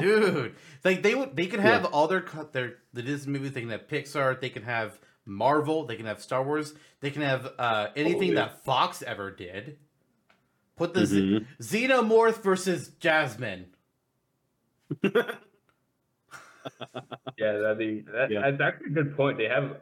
dude. 0.00 0.54
Like 0.84 1.02
they 1.02 1.14
would, 1.14 1.34
they 1.36 1.46
could 1.46 1.60
have 1.60 1.86
all 1.86 2.06
their 2.08 2.20
co- 2.20 2.48
their 2.52 2.74
the 2.92 3.02
Disney 3.02 3.32
movies. 3.32 3.52
They 3.52 3.60
can 3.62 3.70
have 3.70 3.88
Pixar. 3.88 4.40
They 4.40 4.50
can 4.50 4.62
have 4.64 4.98
Marvel. 5.26 5.86
They 5.86 5.96
can 5.96 6.06
have 6.06 6.20
Star 6.22 6.42
Wars. 6.42 6.74
They 7.00 7.10
can 7.10 7.22
have 7.22 7.52
uh, 7.58 7.88
anything 7.96 8.28
yeah. 8.30 8.34
that 8.46 8.64
Fox 8.64 9.02
ever 9.02 9.30
did. 9.30 9.76
Put 10.76 10.94
the 10.94 11.04
Z- 11.06 11.20
Mhm. 11.20 11.46
Xenomorph 11.60 12.42
versus 12.42 12.88
Jasmine. 13.00 13.66
Yeah, 17.38 17.52
that'd 17.58 17.78
be 17.78 18.00
that, 18.12 18.30
Yeah. 18.30 18.50
that's 18.50 18.60
actually 18.60 18.88
a 18.88 18.90
good 18.90 19.16
point. 19.16 19.38
They 19.38 19.48
have 19.48 19.76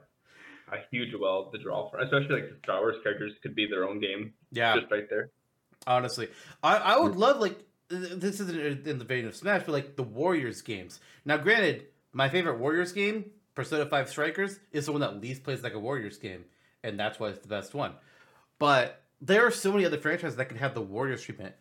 a 0.72 0.78
huge 0.90 1.14
well 1.20 1.50
to 1.50 1.58
draw 1.58 1.90
from, 1.90 2.00
especially 2.00 2.40
like 2.40 2.50
the 2.50 2.56
Star 2.64 2.80
Wars 2.80 2.96
characters 3.02 3.32
could 3.42 3.54
be 3.54 3.66
their 3.66 3.84
own 3.88 4.00
game 4.00 4.32
Yeah, 4.50 4.76
just 4.78 4.90
right 4.90 5.08
there. 5.08 5.30
honestly, 5.86 6.28
I 6.62 6.76
I 6.76 6.98
would 6.98 7.16
love 7.16 7.40
like 7.40 7.58
this 7.88 8.40
isn't 8.40 8.86
in 8.86 8.98
the 8.98 9.04
vein 9.04 9.26
of 9.26 9.34
Smash, 9.34 9.62
but 9.64 9.72
like 9.72 9.96
the 9.96 10.02
Warriors 10.02 10.60
games. 10.62 11.00
Now, 11.24 11.38
granted, 11.38 11.86
my 12.12 12.28
favorite 12.28 12.58
Warriors 12.58 12.92
game, 12.92 13.30
Persona 13.54 13.86
Five 13.86 14.08
Strikers, 14.10 14.58
is 14.72 14.86
the 14.86 14.92
one 14.92 15.00
that 15.00 15.20
least 15.20 15.42
plays 15.42 15.62
like 15.62 15.74
a 15.74 15.78
Warriors 15.78 16.18
game, 16.18 16.44
and 16.84 16.98
that's 17.00 17.18
why 17.18 17.28
it's 17.28 17.40
the 17.40 17.48
best 17.48 17.74
one. 17.74 17.92
But 18.58 19.02
there 19.20 19.46
are 19.46 19.50
so 19.50 19.72
many 19.72 19.84
other 19.86 19.98
franchises 19.98 20.36
that 20.36 20.46
could 20.46 20.58
have 20.58 20.74
the 20.74 20.80
Warriors 20.82 21.22
treatment. 21.22 21.54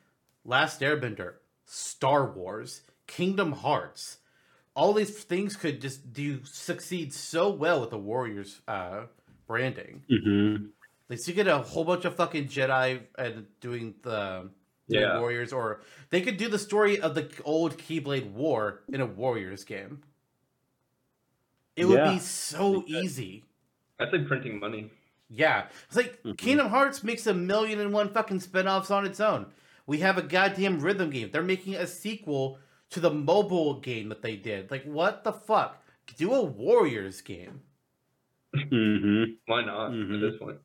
Last 0.44 0.82
Airbender, 0.82 1.36
Star 1.66 2.32
Wars, 2.32 2.82
Kingdom 3.08 3.52
Hearts. 3.54 4.18
All 4.78 4.94
these 4.94 5.10
things 5.24 5.56
could 5.56 5.82
just 5.82 6.14
do 6.14 6.40
succeed 6.44 7.12
so 7.12 7.50
well 7.50 7.82
with 7.82 7.90
the 7.90 7.98
Warriors 7.98 8.62
uh, 8.68 9.06
branding. 9.48 10.04
Mhm. 10.10 10.70
Like, 11.10 11.18
so 11.18 11.30
you 11.32 11.36
get 11.36 11.48
a 11.48 11.58
whole 11.58 11.84
bunch 11.84 12.06
of 12.06 12.16
fucking 12.16 12.48
Jedi 12.48 13.02
and 13.18 13.48
doing 13.60 13.96
the 14.04 14.52
doing 14.88 15.02
Yeah. 15.02 15.20
Warriors, 15.20 15.52
or 15.52 15.82
they 16.12 16.22
could 16.22 16.38
do 16.38 16.48
the 16.48 16.60
story 16.60 17.02
of 17.02 17.16
the 17.16 17.28
old 17.44 17.78
Keyblade 17.80 18.32
War 18.34 18.84
in 18.88 19.02
a 19.02 19.06
Warriors 19.08 19.64
game. 19.64 20.04
It 21.76 21.86
would 21.86 22.04
be 22.06 22.20
so 22.20 22.82
could. 22.82 22.90
easy. 22.92 23.44
That's 23.98 24.12
like 24.14 24.28
printing 24.28 24.60
money. 24.60 24.92
Yeah, 25.30 25.68
it's 25.88 25.96
like 25.96 26.22
Mhm. 26.24 26.38
Kingdom 26.38 26.70
Hearts 26.70 27.04
makes 27.04 27.26
a 27.28 27.34
million 27.34 27.80
and 27.80 27.92
one 27.92 28.10
fucking 28.14 28.40
spin-offs 28.42 28.92
on 28.92 29.06
its 29.06 29.20
own. 29.20 29.48
We 29.88 30.00
have 30.00 30.18
a 30.18 30.22
goddamn 30.22 30.80
rhythm 30.80 31.10
game. 31.10 31.32
They're 31.32 31.42
making 31.44 31.76
a 31.76 31.88
sequel 31.88 32.60
to 32.92 33.00
the 33.00 33.12
mobile 33.12 33.80
game 33.80 34.10
that 34.10 34.22
they 34.22 34.36
did. 34.36 34.72
Like, 34.72 34.84
what 34.86 35.24
the 35.24 35.34
fuck? 35.34 35.84
Do 36.18 36.34
a 36.34 36.44
Warriors 36.44 37.22
game. 37.22 37.62
Mhm. 38.56 39.38
Why 39.46 39.64
not 39.64 39.92
Mhm. 39.92 40.16
at 40.16 40.22
this 40.22 40.40
point? 40.40 40.60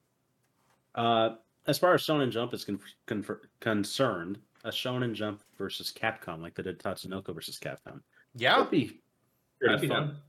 Uh, 0.94 1.36
as 1.66 1.78
far 1.78 1.94
as 1.94 2.03
Shonen 2.03 2.31
Jump 2.31 2.55
is 2.55 2.65
con- 2.65 2.81
con- 3.07 3.40
concerned, 3.61 4.40
a 4.65 4.70
Shonen 4.70 5.15
Jump 5.15 5.43
versus 5.59 5.93
Capcom, 5.93 6.40
like 6.40 6.55
they 6.55 6.62
did 6.62 6.78
Tatsunoko 6.78 7.35
versus 7.35 7.59
Capcom, 7.59 8.03
Yeah, 8.35 8.59
would 8.61 8.70
be 8.70 9.01
pretty 9.59 9.74
I'd 9.74 9.81
be 9.81 9.89
fun. 9.89 10.07
down. 10.09 10.23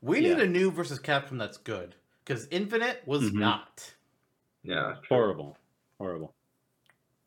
we 0.00 0.20
need 0.20 0.38
a 0.38 0.46
new 0.46 0.70
versus 0.70 1.00
Capcom 1.00 1.38
that's 1.38 1.56
good 1.58 1.96
because 2.24 2.46
Infinite 2.50 3.06
was 3.06 3.30
Mhm. 3.30 3.34
not. 3.34 3.94
Yeah, 4.62 4.96
true. 5.02 5.16
Horrible, 5.16 5.58
horrible. 5.98 6.34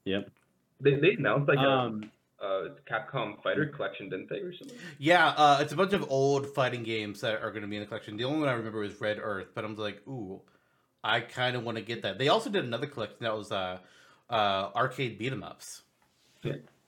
Yep. 0.05 0.31
They 0.79 0.95
they 0.95 1.13
announced 1.15 1.47
like 1.49 1.57
Um, 1.59 2.03
a, 2.03 2.07
a 2.39 2.69
Capcom 2.85 3.41
Fighter 3.41 3.65
collection, 3.65 4.09
didn't 4.09 4.29
they, 4.29 4.37
or 4.37 4.53
something? 4.53 4.77
Yeah, 4.99 5.29
uh, 5.29 5.59
it's 5.61 5.73
a 5.73 5.75
bunch 5.75 5.93
of 5.93 6.09
old 6.09 6.47
fighting 6.53 6.83
games 6.83 7.21
that 7.21 7.41
are 7.41 7.51
going 7.51 7.63
to 7.63 7.67
be 7.67 7.77
in 7.77 7.81
the 7.81 7.87
collection. 7.87 8.17
The 8.17 8.25
only 8.25 8.39
one 8.39 8.49
I 8.49 8.53
remember 8.53 8.79
was 8.79 8.99
Red 8.99 9.19
Earth, 9.21 9.47
but 9.53 9.65
I'm 9.65 9.75
like, 9.75 10.01
ooh, 10.07 10.41
I 11.03 11.21
kind 11.21 11.55
of 11.55 11.63
want 11.63 11.77
to 11.77 11.83
get 11.83 12.01
that. 12.03 12.17
They 12.17 12.27
also 12.27 12.49
did 12.49 12.65
another 12.65 12.87
collection 12.87 13.17
that 13.21 13.35
was 13.35 13.51
uh, 13.51 13.79
uh, 14.29 14.69
arcade 14.75 15.17
beat 15.17 15.31
'em 15.31 15.43
ups. 15.43 15.83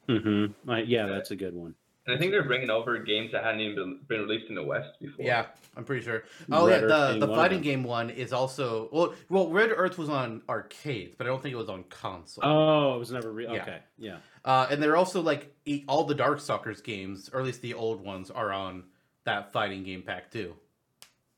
mhm. 0.07 0.53
Uh, 0.67 0.76
yeah, 0.77 1.07
that's 1.07 1.31
a 1.31 1.35
good 1.35 1.53
one. 1.53 1.76
And 2.10 2.18
I 2.18 2.19
think 2.19 2.31
they're 2.31 2.44
bringing 2.44 2.72
over 2.72 2.98
games 2.98 3.31
that 3.34 3.44
hadn't 3.44 3.61
even 3.61 3.76
been, 3.76 3.99
been 4.07 4.19
released 4.22 4.49
in 4.49 4.56
the 4.56 4.64
West 4.64 4.99
before. 4.99 5.23
Yeah, 5.23 5.45
I'm 5.77 5.84
pretty 5.84 6.03
sure. 6.03 6.23
Oh 6.52 6.68
Red 6.68 6.81
yeah, 6.81 6.88
Earth 6.88 7.19
the 7.19 7.27
the 7.27 7.34
fighting 7.36 7.61
game 7.61 7.84
one 7.84 8.10
is 8.10 8.34
also 8.34 8.90
well. 8.91 9.14
Well, 9.30 9.49
Red 9.49 9.69
Earth 9.76 9.99
was 9.99 10.10
on 10.10 10.41
arcades, 10.49 11.14
but 11.15 11.27
I 11.27 11.30
don't 11.30 11.40
think 11.41 11.53
it 11.53 11.57
was 11.57 11.69
on 11.69 11.84
console. 11.84 12.44
Oh, 12.44 12.95
it 12.95 12.99
was 12.99 13.11
never 13.11 13.31
re- 13.31 13.45
Yeah. 13.45 13.61
okay. 13.61 13.77
Yeah. 13.99 14.18
Uh, 14.44 14.65
and 14.72 14.81
they're 14.81 14.98
also 14.98 15.22
like 15.22 15.53
e- 15.65 15.84
all 15.88 16.03
the 16.06 16.15
Darkstalkers 16.15 16.84
games, 16.84 17.30
or 17.31 17.41
at 17.41 17.45
least 17.45 17.61
the 17.61 17.76
old 17.76 18.03
ones, 18.03 18.31
are 18.31 18.52
on 18.52 18.86
that 19.26 19.52
fighting 19.53 19.84
game 19.84 20.02
pack 20.02 20.31
too. 20.31 20.56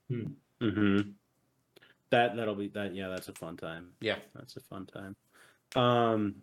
Mm-hmm. 0.10 1.10
That 2.12 2.36
that'll 2.36 2.56
be 2.56 2.68
that. 2.70 2.96
Yeah, 2.96 3.10
that's 3.10 3.28
a 3.28 3.34
fun 3.34 3.58
time. 3.58 3.90
Yeah. 4.00 4.18
That's 4.36 4.56
a 4.56 4.62
fun 4.62 4.86
time. 4.86 5.16
Um, 5.76 6.36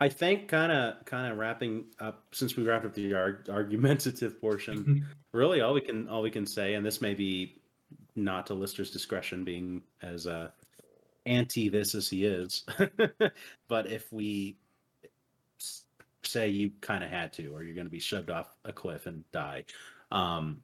I 0.00 0.08
think 0.08 0.48
kind 0.48 0.70
of 0.72 1.04
kind 1.06 1.32
of 1.32 1.38
wrapping 1.38 1.86
up 2.00 2.24
since 2.32 2.56
we 2.56 2.64
wrapped 2.64 2.84
up 2.84 2.94
the 2.94 3.14
arg- 3.14 3.48
argumentative 3.50 4.40
portion. 4.40 5.06
really, 5.32 5.60
all 5.62 5.72
we 5.74 5.80
can 5.80 6.08
all 6.08 6.22
we 6.22 6.30
can 6.30 6.46
say, 6.46 6.74
and 6.74 6.84
this 6.84 7.00
may 7.00 7.14
be 7.14 7.60
not 8.14 8.46
to 8.46 8.54
Lister's 8.54 8.90
discretion, 8.90 9.44
being 9.44 9.82
as 10.02 10.26
uh, 10.26 10.50
anti 11.24 11.68
this 11.68 11.94
as 11.94 12.08
he 12.08 12.24
is, 12.24 12.64
but 13.68 13.86
if 13.90 14.12
we 14.12 14.56
say 16.22 16.48
you 16.48 16.70
kind 16.80 17.04
of 17.04 17.10
had 17.10 17.32
to, 17.34 17.48
or 17.54 17.62
you're 17.62 17.74
going 17.74 17.86
to 17.86 17.90
be 17.90 18.00
shoved 18.00 18.30
off 18.30 18.52
a 18.64 18.72
cliff 18.72 19.06
and 19.06 19.22
die, 19.32 19.64
um, 20.10 20.60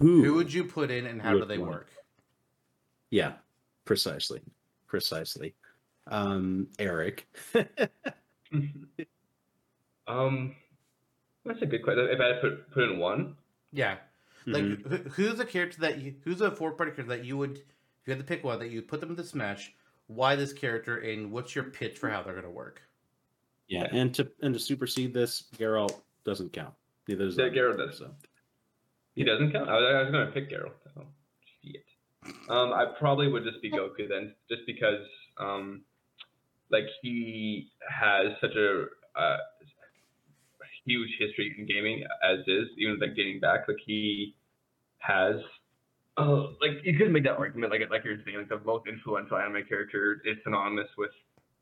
Who 0.00 0.34
would 0.34 0.52
you 0.52 0.64
put 0.64 0.90
in, 0.90 1.06
and 1.06 1.20
how 1.22 1.32
do 1.32 1.44
they 1.44 1.58
one. 1.58 1.70
work? 1.70 1.90
Yeah, 3.10 3.34
precisely, 3.84 4.40
precisely. 4.88 5.54
Um, 6.08 6.68
Eric. 6.78 7.26
um, 10.06 10.54
that's 11.44 11.62
a 11.62 11.66
good 11.66 11.82
question. 11.82 12.08
If 12.10 12.20
I 12.20 12.26
had 12.26 12.34
to 12.34 12.40
put 12.40 12.70
put 12.70 12.84
in 12.84 12.98
one, 12.98 13.36
Yeah, 13.72 13.98
like 14.46 14.62
Mhm. 14.64 14.86
who- 14.86 15.08
who's 15.10 15.40
a 15.40 15.44
character 15.44 15.80
that 15.80 15.98
you, 15.98 16.14
who's 16.24 16.40
a 16.40 16.50
four 16.50 16.72
party 16.72 16.92
character 16.92 17.16
that 17.16 17.24
you 17.24 17.36
would, 17.36 17.58
if 17.58 17.64
you 18.06 18.12
had 18.12 18.18
to 18.18 18.24
pick 18.24 18.44
one 18.44 18.58
that 18.60 18.70
you 18.70 18.80
put 18.82 19.00
them 19.00 19.10
into 19.10 19.24
Smash, 19.24 19.74
why 20.06 20.36
this 20.36 20.52
character, 20.52 20.98
and 20.98 21.30
what's 21.32 21.54
your 21.54 21.64
pitch 21.64 21.98
for 21.98 22.08
how 22.08 22.22
they're 22.22 22.34
gonna 22.34 22.50
work? 22.50 22.80
Yeah, 23.68 23.88
and 23.92 24.14
to 24.14 24.30
and 24.42 24.54
to 24.54 24.60
supersede 24.60 25.12
this, 25.12 25.50
Geralt 25.56 26.00
doesn't 26.24 26.52
count. 26.52 26.74
Neither 27.08 27.24
does 27.26 27.36
Yeah, 27.36 27.44
Ivan, 27.46 27.54
Geralt 27.58 27.76
does. 27.78 27.98
So 27.98 28.14
He 29.16 29.24
doesn't 29.24 29.50
count. 29.52 29.68
I 29.68 29.74
was, 29.74 29.84
I 29.94 30.02
was 30.02 30.10
going 30.12 30.26
to 30.26 30.32
pick 30.32 30.50
Geralt. 30.50 30.72
Oh, 30.98 31.06
shit. 31.64 31.84
Um, 32.50 32.72
I 32.72 32.84
probably 32.98 33.28
would 33.28 33.44
just 33.44 33.62
be 33.62 33.70
Goku 33.70 34.06
then, 34.08 34.34
just 34.48 34.66
because, 34.66 35.06
um, 35.38 35.84
like 36.70 36.84
he 37.02 37.70
has 37.88 38.32
such 38.40 38.54
a 38.56 38.86
uh, 39.18 39.36
huge 40.84 41.10
history 41.18 41.54
in 41.58 41.66
gaming 41.66 42.04
as 42.22 42.40
is, 42.46 42.68
even 42.78 42.98
like 43.00 43.14
getting 43.16 43.40
back, 43.40 43.68
like 43.68 43.78
he 43.84 44.34
has. 44.98 45.36
Uh, 46.16 46.48
like 46.62 46.80
you 46.84 46.96
could 46.96 47.10
make 47.12 47.24
that 47.24 47.36
argument, 47.36 47.70
like 47.70 47.82
like 47.90 48.04
you're 48.04 48.16
saying, 48.24 48.38
like 48.38 48.48
the 48.48 48.60
most 48.64 48.86
influential 48.88 49.36
anime 49.36 49.64
character 49.68 50.22
is 50.24 50.36
synonymous 50.44 50.88
with 50.96 51.10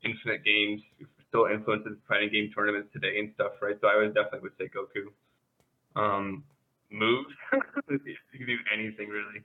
Infinite 0.03 0.45
Games, 0.45 0.81
still 1.27 1.47
influences 1.47 1.97
fighting 2.07 2.29
game 2.31 2.49
tournaments 2.55 2.89
today 2.93 3.19
and 3.19 3.31
stuff, 3.35 3.53
right? 3.61 3.75
So 3.81 3.87
I 3.87 3.97
would 3.97 4.13
definitely 4.13 4.39
would 4.41 4.53
say 4.57 4.69
Goku. 4.69 5.11
Um, 5.99 6.43
move. 6.91 7.25
you 7.89 8.15
can 8.37 8.45
do 8.47 8.57
anything 8.73 9.09
really. 9.09 9.43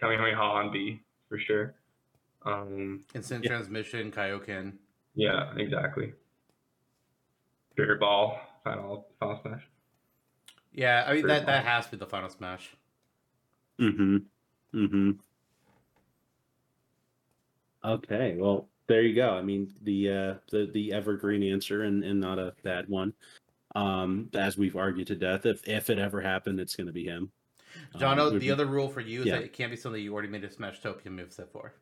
Kamehameha 0.00 0.40
on 0.40 0.72
B 0.72 1.00
for 1.28 1.38
sure. 1.38 1.74
Um, 2.44 3.04
Instant 3.14 3.44
Yeah. 3.44 3.50
transmission, 3.50 4.10
Kaioken. 4.12 4.74
Yeah, 5.14 5.52
exactly. 5.56 6.12
Spirit 7.72 8.00
Ball, 8.00 8.40
final, 8.64 9.06
final 9.20 9.40
smash. 9.42 9.62
Yeah, 10.72 11.04
I 11.06 11.14
mean 11.14 11.26
Very 11.26 11.38
that 11.38 11.46
that 11.46 11.64
has 11.64 11.86
to 11.86 11.92
be 11.92 11.96
the 11.96 12.06
final 12.06 12.28
smash. 12.28 12.76
Mm-hmm. 13.80 14.16
Mm-hmm. 14.74 15.10
Okay, 17.84 18.36
well, 18.38 18.68
there 18.86 19.02
you 19.02 19.14
go. 19.14 19.30
I 19.30 19.42
mean, 19.42 19.72
the 19.82 20.10
uh, 20.10 20.34
the 20.50 20.70
the 20.72 20.92
evergreen 20.92 21.42
answer, 21.42 21.84
and 21.84 22.02
and 22.02 22.20
not 22.20 22.38
a 22.38 22.54
bad 22.62 22.88
one. 22.88 23.12
Um, 23.74 24.30
as 24.34 24.58
we've 24.58 24.76
argued 24.76 25.06
to 25.08 25.14
death, 25.14 25.46
if 25.46 25.66
if 25.68 25.90
it 25.90 25.98
ever 25.98 26.20
happened, 26.20 26.58
it's 26.58 26.74
going 26.74 26.86
to 26.86 26.92
be 26.92 27.04
him. 27.04 27.30
Um, 27.94 28.00
Jono, 28.00 28.32
the 28.32 28.38
be- 28.38 28.50
other 28.50 28.66
rule 28.66 28.88
for 28.88 29.00
you 29.00 29.20
is 29.20 29.26
yeah. 29.26 29.36
that 29.36 29.44
it 29.44 29.52
can't 29.52 29.70
be 29.70 29.76
something 29.76 30.02
you 30.02 30.12
already 30.12 30.28
made 30.28 30.44
a 30.44 30.50
Smash 30.50 30.80
Topian 30.80 31.16
moveset 31.16 31.50
for. 31.50 31.74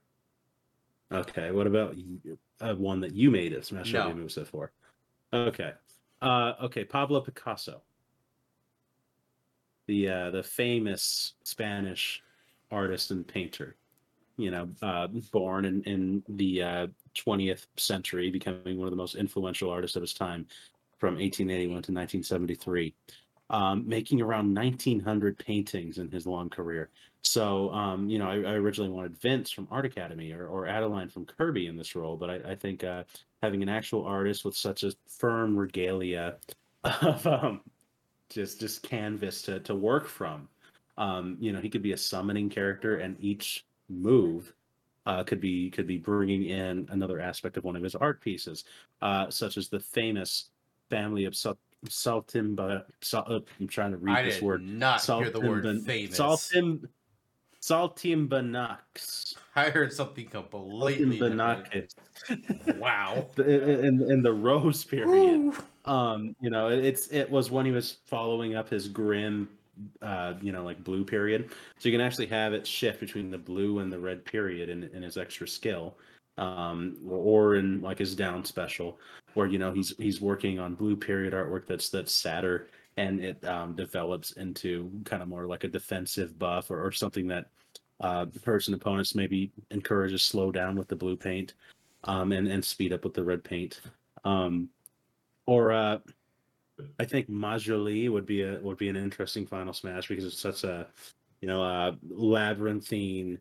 Okay, 1.12 1.50
what 1.50 1.66
about 1.66 1.96
uh, 2.60 2.74
one 2.74 3.00
that 3.00 3.14
you 3.14 3.30
made 3.30 3.52
it 3.52 3.64
Smash 3.64 3.92
No. 3.92 4.12
moveset 4.12 4.46
for? 4.46 4.72
Okay, 5.32 5.72
uh, 6.20 6.54
okay, 6.62 6.84
Pablo 6.84 7.20
Picasso, 7.20 7.82
the 9.86 10.08
uh, 10.08 10.30
the 10.30 10.42
famous 10.42 11.34
Spanish 11.44 12.22
artist 12.70 13.10
and 13.10 13.26
painter. 13.26 13.76
You 14.36 14.50
know, 14.50 14.68
uh, 14.82 15.06
born 15.32 15.64
in 15.64 15.82
in 15.84 16.22
the 16.28 16.62
uh, 16.62 16.86
20th 17.16 17.66
century, 17.76 18.30
becoming 18.30 18.78
one 18.78 18.86
of 18.86 18.90
the 18.90 18.96
most 18.96 19.14
influential 19.14 19.70
artists 19.70 19.96
of 19.96 20.02
his 20.02 20.12
time, 20.12 20.46
from 20.98 21.14
1881 21.14 21.68
to 21.68 21.92
1973, 21.92 22.94
um, 23.50 23.86
making 23.86 24.20
around 24.20 24.54
1,900 24.54 25.38
paintings 25.38 25.98
in 25.98 26.10
his 26.10 26.26
long 26.26 26.50
career. 26.50 26.90
So, 27.26 27.70
um, 27.72 28.08
you 28.08 28.18
know, 28.18 28.28
I, 28.28 28.34
I 28.36 28.52
originally 28.54 28.90
wanted 28.90 29.18
Vince 29.18 29.50
from 29.50 29.66
Art 29.70 29.84
Academy 29.84 30.32
or, 30.32 30.46
or 30.46 30.66
Adeline 30.66 31.08
from 31.08 31.26
Kirby 31.26 31.66
in 31.66 31.76
this 31.76 31.96
role, 31.96 32.16
but 32.16 32.30
I, 32.30 32.52
I 32.52 32.54
think 32.54 32.84
uh, 32.84 33.02
having 33.42 33.62
an 33.62 33.68
actual 33.68 34.04
artist 34.04 34.44
with 34.44 34.56
such 34.56 34.84
a 34.84 34.92
firm 35.08 35.56
regalia 35.56 36.36
of 36.84 37.26
um, 37.26 37.62
just 38.30 38.60
just 38.60 38.82
canvas 38.82 39.42
to, 39.42 39.58
to 39.60 39.74
work 39.74 40.06
from, 40.06 40.48
um, 40.98 41.36
you 41.40 41.52
know, 41.52 41.60
he 41.60 41.68
could 41.68 41.82
be 41.82 41.92
a 41.92 41.96
summoning 41.96 42.48
character, 42.48 42.98
and 42.98 43.16
each 43.18 43.66
move 43.88 44.52
uh, 45.06 45.24
could 45.24 45.40
be 45.40 45.68
could 45.70 45.86
be 45.86 45.98
bringing 45.98 46.44
in 46.44 46.86
another 46.90 47.20
aspect 47.20 47.56
of 47.56 47.64
one 47.64 47.74
of 47.74 47.82
his 47.82 47.96
art 47.96 48.20
pieces, 48.20 48.64
uh, 49.02 49.28
such 49.30 49.56
as 49.56 49.68
the 49.68 49.80
famous 49.80 50.50
family 50.90 51.24
of 51.24 51.34
Sal- 51.34 51.58
Saltimba. 51.86 52.84
Sal- 53.00 53.26
uh, 53.28 53.40
I'm 53.58 53.66
trying 53.66 53.90
to 53.90 53.98
read 53.98 54.16
I 54.16 54.22
this 54.22 54.36
did 54.36 54.44
word. 54.44 54.62
not 54.62 55.04
hear 55.04 55.30
the 55.30 55.40
word 55.40 55.82
famous. 55.84 56.18
Saltim, 56.18 56.88
Saltimbanax. 57.66 59.34
I 59.54 59.70
heard 59.70 59.92
something 59.92 60.26
completely 60.26 61.18
different. 61.18 61.68
Saltimbanax. 62.28 62.78
Wow. 62.78 63.26
In, 63.38 64.02
in 64.10 64.22
the 64.22 64.32
Rose 64.32 64.84
period. 64.84 65.52
Um, 65.84 66.34
you 66.40 66.50
know, 66.50 66.68
it- 66.68 66.84
it's 66.84 67.08
it 67.08 67.30
was 67.30 67.50
when 67.50 67.64
he 67.66 67.72
was 67.72 67.98
following 68.06 68.54
up 68.54 68.68
his 68.68 68.88
grim, 68.88 69.48
uh, 70.02 70.34
you 70.40 70.52
know, 70.52 70.64
like 70.64 70.82
blue 70.84 71.04
period. 71.04 71.50
So 71.78 71.88
you 71.88 71.94
can 71.96 72.00
actually 72.04 72.26
have 72.26 72.52
it 72.52 72.66
shift 72.66 73.00
between 73.00 73.30
the 73.30 73.38
blue 73.38 73.78
and 73.80 73.92
the 73.92 73.98
red 73.98 74.24
period 74.24 74.68
in, 74.68 74.84
in 74.94 75.02
his 75.02 75.16
extra 75.16 75.46
skill, 75.48 75.96
um, 76.38 76.96
or 77.08 77.56
in 77.56 77.80
like 77.80 77.98
his 77.98 78.14
down 78.16 78.44
special, 78.44 78.98
where 79.34 79.46
you 79.46 79.58
know 79.58 79.72
he's 79.72 79.94
he's 79.98 80.20
working 80.20 80.58
on 80.58 80.74
blue 80.74 80.96
period 80.96 81.32
artwork 81.34 81.66
that's 81.66 81.88
that's 81.88 82.12
sadder 82.12 82.68
and 82.96 83.20
it 83.20 83.44
um, 83.44 83.74
develops 83.74 84.32
into 84.32 84.90
kind 85.04 85.22
of 85.22 85.28
more 85.28 85.46
like 85.46 85.64
a 85.64 85.68
defensive 85.68 86.38
buff 86.38 86.70
or, 86.70 86.84
or 86.84 86.92
something 86.92 87.26
that 87.28 87.46
uh, 88.00 88.26
person 88.42 88.74
opponents 88.74 89.14
maybe 89.14 89.50
encourage 89.70 90.10
encourages 90.10 90.22
slow 90.22 90.52
down 90.52 90.76
with 90.76 90.88
the 90.88 90.96
blue 90.96 91.16
paint 91.16 91.54
um, 92.04 92.32
and 92.32 92.48
and 92.48 92.64
speed 92.64 92.92
up 92.92 93.04
with 93.04 93.14
the 93.14 93.24
red 93.24 93.42
paint. 93.42 93.80
Um, 94.24 94.68
or 95.46 95.72
uh, 95.72 95.98
I 96.98 97.04
think 97.04 97.30
Majoli 97.30 98.10
would 98.10 98.26
be 98.26 98.42
a 98.42 98.58
would 98.60 98.76
be 98.76 98.88
an 98.88 98.96
interesting 98.96 99.46
final 99.46 99.72
smash 99.72 100.08
because 100.08 100.24
it's 100.24 100.38
such 100.38 100.64
a 100.64 100.86
you 101.40 101.48
know 101.48 101.62
uh, 101.62 101.92
labyrinthine 102.08 103.38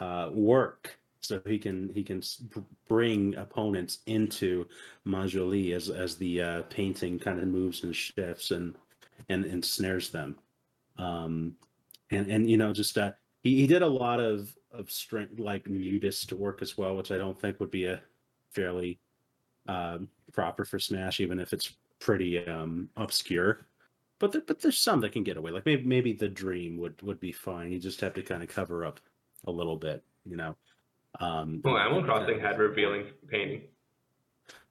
uh, 0.00 0.30
work. 0.32 0.98
So 1.20 1.40
he 1.44 1.58
can 1.58 1.90
he 1.94 2.04
can 2.04 2.22
bring 2.88 3.34
opponents 3.34 3.98
into 4.06 4.66
Majoli 5.06 5.74
as 5.74 5.90
as 5.90 6.16
the 6.16 6.42
uh, 6.42 6.62
painting 6.70 7.18
kind 7.18 7.40
of 7.40 7.48
moves 7.48 7.82
and 7.82 7.94
shifts 7.94 8.52
and 8.52 8.76
and 9.28 9.44
and 9.44 9.64
snares 9.64 10.10
them. 10.10 10.36
Um, 10.98 11.54
and 12.10 12.30
and 12.30 12.50
you 12.50 12.56
know 12.56 12.72
just 12.72 12.96
uh, 12.98 13.12
he 13.42 13.56
he 13.60 13.66
did 13.66 13.82
a 13.82 13.86
lot 13.86 14.20
of 14.20 14.54
of 14.72 14.90
strength 14.90 15.38
like 15.38 15.68
nudist 15.68 16.32
work 16.32 16.62
as 16.62 16.76
well, 16.76 16.96
which 16.96 17.10
I 17.10 17.18
don't 17.18 17.38
think 17.38 17.60
would 17.60 17.70
be 17.70 17.86
a 17.86 18.00
fairly 18.50 18.98
um, 19.66 20.08
proper 20.32 20.64
for 20.64 20.78
Smash, 20.78 21.20
even 21.20 21.38
if 21.38 21.52
it's 21.52 21.74
pretty 22.00 22.46
um, 22.46 22.88
obscure. 22.96 23.66
But 24.18 24.32
there, 24.32 24.42
but 24.46 24.60
there's 24.60 24.78
some 24.78 25.00
that 25.02 25.12
can 25.12 25.22
get 25.24 25.36
away. 25.36 25.52
Like 25.52 25.66
maybe 25.66 25.84
maybe 25.84 26.12
the 26.12 26.28
Dream 26.28 26.76
would 26.78 27.00
would 27.02 27.20
be 27.20 27.32
fine. 27.32 27.70
You 27.72 27.78
just 27.78 28.00
have 28.00 28.14
to 28.14 28.22
kind 28.22 28.42
of 28.42 28.48
cover 28.48 28.84
up 28.84 29.00
a 29.46 29.50
little 29.50 29.76
bit, 29.76 30.02
you 30.24 30.36
know. 30.36 30.56
Um, 31.20 31.60
Well, 31.64 31.78
Animal 31.78 32.02
Crossing 32.04 32.40
had 32.40 32.58
revealing 32.58 33.06
painting. 33.28 33.62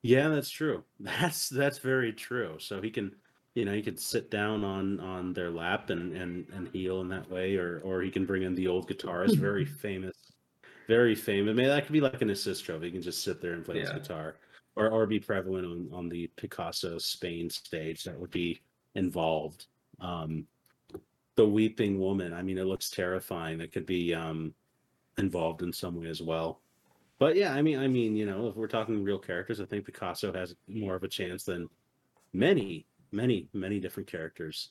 yeah, 0.01 0.27
that's 0.29 0.49
true. 0.49 0.83
That's 0.99 1.49
that's 1.49 1.79
very 1.79 2.13
true. 2.13 2.57
So 2.59 2.81
he 2.81 2.89
can, 2.91 3.15
you 3.57 3.65
know, 3.65 3.73
he 3.73 3.81
could 3.81 3.99
sit 3.99 4.29
down 4.29 4.63
on 4.63 4.99
on 4.99 5.33
their 5.33 5.49
lap 5.49 5.89
and 5.89 6.15
and 6.15 6.47
and 6.53 6.67
heal 6.67 7.01
in 7.01 7.07
that 7.09 7.27
way, 7.27 7.55
or 7.55 7.79
or 7.83 8.03
he 8.03 8.11
can 8.11 8.23
bring 8.23 8.43
in 8.43 8.53
the 8.53 8.67
old 8.67 8.87
guitarist, 8.87 9.35
very 9.39 9.65
famous, 9.65 10.15
very 10.87 11.15
famous. 11.15 11.55
Maybe 11.55 11.67
that 11.67 11.83
could 11.83 11.93
be 11.93 11.99
like 11.99 12.21
an 12.21 12.29
assist 12.29 12.65
trophy. 12.65 12.85
He 12.85 12.91
can 12.91 13.01
just 13.01 13.23
sit 13.23 13.41
there 13.41 13.53
and 13.53 13.65
play 13.65 13.79
his 13.79 13.89
guitar, 13.89 14.35
or 14.75 14.91
or 14.91 15.07
be 15.07 15.19
prevalent 15.19 15.65
on 15.65 15.89
on 15.91 16.07
the 16.07 16.27
Picasso 16.35 16.99
Spain 16.99 17.49
stage. 17.49 18.03
That 18.03 18.19
would 18.19 18.29
be 18.29 18.61
involved. 18.93 19.65
Um, 19.99 20.45
the 21.33 21.47
Weeping 21.47 21.99
Woman. 21.99 22.33
I 22.33 22.43
mean, 22.43 22.59
it 22.59 22.65
looks 22.65 22.91
terrifying. 22.91 23.57
That 23.57 23.71
could 23.71 23.87
be 23.87 24.13
um 24.13 24.53
involved 25.17 25.63
in 25.63 25.73
some 25.73 25.99
way 25.99 26.09
as 26.09 26.21
well. 26.21 26.61
But 27.17 27.35
yeah, 27.35 27.55
I 27.55 27.63
mean, 27.63 27.79
I 27.79 27.87
mean, 27.87 28.15
you 28.15 28.27
know, 28.27 28.49
if 28.49 28.55
we're 28.55 28.67
talking 28.67 29.03
real 29.03 29.17
characters, 29.17 29.59
I 29.59 29.65
think 29.65 29.85
Picasso 29.85 30.31
has 30.31 30.53
more 30.67 30.93
of 30.93 31.01
a 31.01 31.07
chance 31.07 31.43
than 31.43 31.67
many, 32.33 32.85
many, 33.11 33.47
many 33.53 33.79
different 33.79 34.09
characters. 34.09 34.69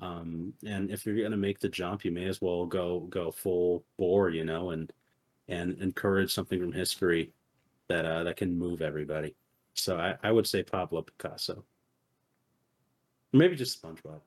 Um, 0.00 0.52
and 0.64 0.90
if 0.90 1.04
you're 1.04 1.20
gonna 1.20 1.36
make 1.36 1.58
the 1.58 1.68
jump, 1.68 2.04
you 2.04 2.12
may 2.12 2.26
as 2.26 2.40
well 2.40 2.66
go 2.66 3.00
go 3.10 3.30
full 3.30 3.84
bore, 3.96 4.30
you 4.30 4.44
know, 4.44 4.70
and 4.70 4.92
and 5.48 5.78
encourage 5.80 6.32
something 6.32 6.60
from 6.60 6.72
history 6.72 7.32
that 7.88 8.04
uh, 8.04 8.24
that 8.24 8.36
can 8.36 8.56
move 8.56 8.82
everybody. 8.82 9.34
So 9.74 9.98
I, 9.98 10.16
I 10.22 10.32
would 10.32 10.46
say 10.46 10.62
Pablo 10.62 11.02
Picasso. 11.02 11.64
Maybe 13.32 13.56
just 13.56 13.82
SpongeBob. 13.82 14.20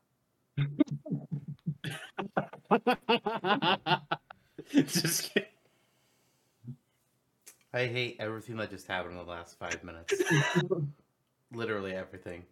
just 4.72 5.34
kidding. 5.34 5.50
I 7.74 7.86
hate 7.86 8.18
everything 8.20 8.58
that 8.58 8.70
just 8.70 8.88
happened 8.88 9.14
in 9.14 9.26
the 9.26 9.32
last 9.32 9.58
five 9.58 9.84
minutes. 9.84 10.14
Literally 11.54 11.94
everything. 11.94 12.44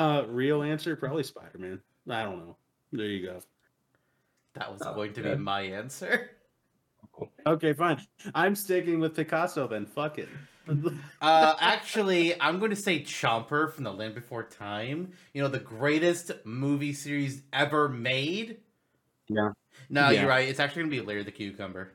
Uh, 0.00 0.24
real 0.28 0.62
answer 0.62 0.96
probably 0.96 1.22
Spider 1.22 1.58
Man. 1.58 1.80
I 2.08 2.22
don't 2.24 2.38
know. 2.38 2.56
There 2.92 3.06
you 3.06 3.26
go. 3.26 3.40
That 4.54 4.72
was 4.72 4.80
Oh, 4.84 4.94
going 4.94 5.12
to 5.12 5.20
good. 5.22 5.36
be 5.38 5.42
my 5.44 5.60
answer. 5.62 6.30
Okay, 7.46 7.74
fine. 7.74 8.00
I'm 8.34 8.54
sticking 8.54 8.98
with 8.98 9.14
Picasso 9.14 9.66
then. 9.68 9.84
Fuck 9.86 10.18
it. 10.18 10.28
Uh, 11.20 11.54
actually, 11.60 12.40
I'm 12.40 12.58
going 12.60 12.70
to 12.70 12.76
say 12.76 13.00
Chomper 13.00 13.72
from 13.72 13.82
The 13.84 13.92
Land 13.92 14.14
Before 14.14 14.44
Time. 14.44 15.12
You 15.34 15.42
know, 15.42 15.48
the 15.48 15.58
greatest 15.58 16.30
movie 16.44 16.92
series 16.92 17.42
ever 17.52 17.88
made. 17.88 18.58
Yeah. 19.28 19.50
No, 19.88 20.10
Yeah. 20.10 20.20
you're 20.20 20.28
right. 20.28 20.48
It's 20.48 20.60
actually 20.60 20.82
going 20.82 20.92
to 20.92 21.00
be 21.00 21.06
Larry 21.06 21.24
the 21.24 21.32
Cucumber. 21.32 21.90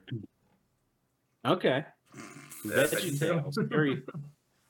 okay. 1.46 1.86
Yeah, 2.66 2.72
Veggie 2.84 3.20
Tales. 3.20 3.58
Very. 3.62 4.04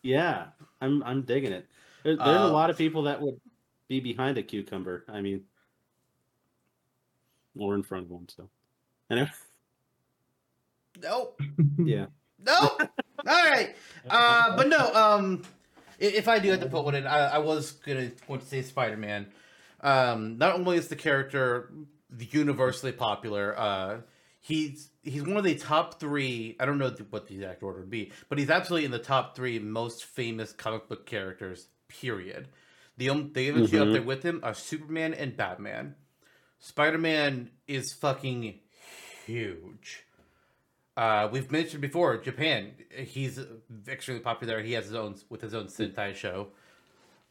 Yeah, 0.04 0.48
I'm 0.82 1.02
I'm 1.04 1.24
digging 1.24 1.52
it. 1.52 1.66
There, 2.06 2.16
there's 2.16 2.42
Uh, 2.42 2.46
a 2.46 2.54
lot 2.54 2.70
of 2.70 2.78
people 2.78 3.04
that 3.04 3.20
would 3.20 3.42
be 3.88 4.00
behind 4.00 4.38
a 4.38 4.44
cucumber. 4.44 5.04
I 5.10 5.22
mean, 5.22 5.44
or 7.58 7.74
in 7.74 7.82
front 7.82 8.06
of 8.06 8.12
one. 8.12 8.30
So, 8.30 8.48
anyway, 9.10 9.32
Nope. 11.02 11.42
yeah. 11.80 12.06
Nope. 12.40 12.80
All 12.80 13.50
right. 13.50 13.76
Uh, 14.08 14.56
but 14.58 14.68
no. 14.68 14.94
Um, 14.94 15.42
if 15.98 16.28
I 16.28 16.38
do 16.38 16.52
have 16.52 16.60
to 16.60 16.68
put 16.68 16.86
one 16.86 16.94
in, 16.94 17.08
I, 17.08 17.36
I 17.36 17.38
was 17.40 17.72
gonna 17.72 18.12
want 18.28 18.44
to 18.44 18.48
say 18.48 18.62
Spider 18.62 18.98
Man. 18.98 19.26
Um, 19.82 20.38
not 20.38 20.54
only 20.54 20.78
is 20.78 20.88
the 20.88 20.96
character 20.96 21.72
universally 22.18 22.92
popular, 22.92 23.58
uh, 23.58 24.02
he's 24.42 24.90
he's 25.02 25.24
one 25.24 25.38
of 25.38 25.44
the 25.44 25.56
top 25.56 26.00
three. 26.00 26.56
I 26.60 26.66
don't 26.66 26.78
know 26.78 26.94
what 27.10 27.28
the 27.28 27.34
exact 27.34 27.64
order 27.64 27.80
would 27.80 27.90
be, 27.90 28.12
but 28.30 28.38
he's 28.38 28.52
absolutely 28.52 28.86
in 28.86 28.92
the 28.92 29.00
top 29.00 29.36
three 29.36 29.58
most 29.58 30.06
famous 30.06 30.52
comic 30.54 30.88
book 30.88 31.08
characters. 31.08 31.68
Period. 32.02 32.48
The 32.98 33.10
um, 33.10 33.32
the 33.34 33.52
other 33.52 33.68
two 33.68 33.82
up 33.82 33.92
there 33.92 34.02
with 34.02 34.24
him 34.24 34.40
are 34.44 34.54
Superman 34.54 35.14
and 35.14 35.36
Batman. 35.36 35.96
Spider 36.60 36.98
Man 36.98 37.52
is 37.68 37.94
fucking 37.94 38.60
huge. 39.26 40.04
Uh, 40.98 41.28
we've 41.30 41.52
mentioned 41.52 41.82
before 41.82 42.18
Japan. 42.18 42.72
He's 42.96 43.40
extremely 43.88 44.24
popular. 44.24 44.62
He 44.62 44.74
has 44.74 44.86
his 44.86 44.96
own 44.96 45.16
with 45.30 45.42
his 45.42 45.54
own 45.54 45.66
Sentai 45.66 46.16
show, 46.16 46.48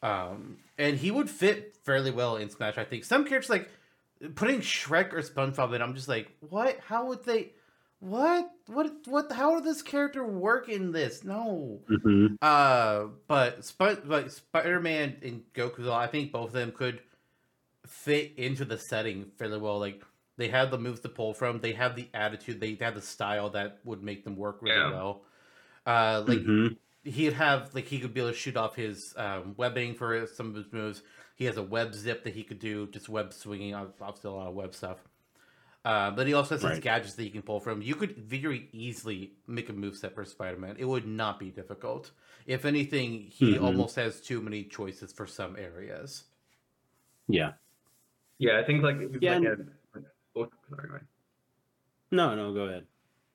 um, 0.02 0.58
and 0.76 0.98
he 0.98 1.10
would 1.10 1.30
fit 1.30 1.76
fairly 1.82 2.10
well 2.10 2.36
in 2.36 2.50
Smash. 2.50 2.76
I 2.76 2.84
think 2.84 3.04
some 3.04 3.24
characters 3.24 3.48
like 3.50 3.70
putting 4.34 4.60
Shrek 4.60 5.12
or 5.14 5.22
SpongeBob 5.22 5.74
in. 5.74 5.80
I'm 5.82 5.94
just 5.94 6.08
like, 6.08 6.30
what? 6.40 6.78
How 6.86 7.06
would 7.06 7.24
they? 7.24 7.52
What? 8.00 8.50
What? 8.66 8.92
What? 9.06 9.32
How 9.32 9.54
would 9.54 9.64
this 9.64 9.82
character 9.82 10.24
work 10.26 10.68
in 10.68 10.92
this? 10.92 11.24
No. 11.24 11.80
hmm 11.88 12.26
Uh, 12.42 13.06
but 13.26 13.64
Sp- 13.64 14.04
like 14.04 14.30
Spider 14.30 14.80
Man 14.80 15.16
and 15.22 15.42
Goku, 15.54 15.90
I 15.90 16.06
think 16.06 16.32
both 16.32 16.48
of 16.48 16.52
them 16.52 16.72
could 16.72 17.00
fit 17.86 18.32
into 18.36 18.64
the 18.64 18.78
setting 18.78 19.30
fairly 19.38 19.58
well. 19.58 19.78
Like 19.78 20.02
they 20.36 20.48
have 20.48 20.70
the 20.70 20.78
moves 20.78 21.00
to 21.00 21.08
pull 21.08 21.34
from, 21.34 21.60
they 21.60 21.72
have 21.72 21.96
the 21.96 22.08
attitude, 22.14 22.60
they 22.60 22.74
have 22.80 22.94
the 22.94 23.02
style 23.02 23.50
that 23.50 23.78
would 23.84 24.02
make 24.02 24.24
them 24.24 24.36
work 24.36 24.58
really 24.62 24.76
Yeah. 24.76 24.90
well. 24.90 25.22
Uh, 25.86 26.24
like 26.26 26.40
hmm 26.40 26.68
he'd 27.04 27.34
have 27.34 27.74
like 27.74 27.86
he 27.86 28.00
could 28.00 28.14
be 28.14 28.20
able 28.20 28.30
to 28.30 28.36
shoot 28.36 28.56
off 28.56 28.74
his 28.76 29.12
um, 29.16 29.54
webbing 29.58 29.94
for 29.94 30.26
some 30.26 30.48
of 30.50 30.54
his 30.56 30.72
moves. 30.72 31.02
He 31.36 31.44
has 31.46 31.56
a 31.58 31.62
web 31.62 31.94
zip 31.94 32.24
that 32.24 32.34
he 32.34 32.42
could 32.44 32.58
do, 32.58 32.86
just 32.88 33.08
web 33.08 33.32
swinging. 33.32 33.74
Obviously, 33.74 34.30
a 34.30 34.32
lot 34.32 34.48
of 34.48 34.54
web 34.54 34.74
stuff. 34.74 34.98
Uh, 35.84 36.10
but 36.10 36.26
he 36.26 36.32
also 36.32 36.54
has 36.54 36.62
his 36.62 36.70
Right. 36.72 36.82
gadgets 36.82 37.14
that 37.14 37.24
you 37.24 37.30
can 37.30 37.42
pull 37.42 37.60
from. 37.60 37.82
You 37.82 37.94
could 37.94 38.16
very 38.16 38.68
easily 38.72 39.34
make 39.46 39.68
a 39.68 39.72
move 39.72 39.96
set 39.96 40.14
for 40.14 40.24
Spider 40.24 40.58
Man. 40.58 40.76
It 40.78 40.86
would 40.86 41.06
not 41.06 41.38
be 41.38 41.50
difficult. 41.50 42.12
If 42.46 42.64
anything, 42.64 43.20
he 43.20 43.56
Mhm. 43.56 43.62
almost 43.62 43.96
has 43.96 44.20
too 44.20 44.40
many 44.40 44.64
choices 44.64 45.12
for 45.12 45.26
some 45.26 45.56
areas. 45.56 46.24
Yeah. 47.28 47.52
Yeah, 48.38 48.58
I 48.60 48.64
think 48.64 48.82
like 48.82 48.96
Yeah, 49.20 49.38
like 49.38 49.48
a, 49.48 49.66
oh, 50.36 50.50
sorry, 50.70 50.88
go 50.88 50.94
ahead. 50.94 51.06
No, 52.10 52.34
no, 52.34 52.52
go 52.54 52.64
ahead. 52.66 52.86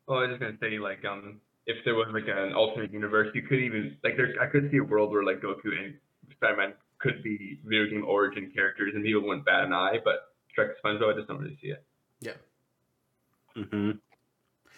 Oh, 0.08 0.16
I 0.16 0.22
was 0.22 0.30
just 0.32 0.40
gonna 0.42 0.58
say 0.60 0.80
like 0.80 1.06
um 1.06 1.42
if 1.68 1.84
there 1.86 1.94
was 1.96 2.08
like 2.12 2.28
an 2.28 2.54
alternate 2.54 2.92
universe, 2.92 3.34
you 3.36 3.44
could 3.44 3.60
even 3.60 4.00
like 4.04 4.18
there 4.18 4.34
I 4.42 4.48
could 4.48 4.72
see 4.72 4.78
a 4.78 4.84
world 4.84 5.12
where 5.12 5.24
like 5.24 5.40
Goku 5.40 5.78
and 5.78 6.00
Spider-Man 6.32 6.74
could 6.98 7.22
be 7.22 7.62
video 7.64 7.88
game 7.90 8.06
origin 8.06 8.52
characters 8.52 8.96
and 8.96 9.04
people 9.04 9.22
wouldn't 9.22 9.46
bat 9.46 9.66
an 9.66 9.74
eye, 9.74 10.00
but 10.04 10.36
Shrek 10.58 10.74
SpongeBob 10.84 11.14
I 11.14 11.16
just 11.18 11.28
don't 11.28 11.40
really 11.40 11.58
see 11.62 11.70
it. 11.70 11.86
Yeah. 12.22 12.34
hmm 13.56 13.92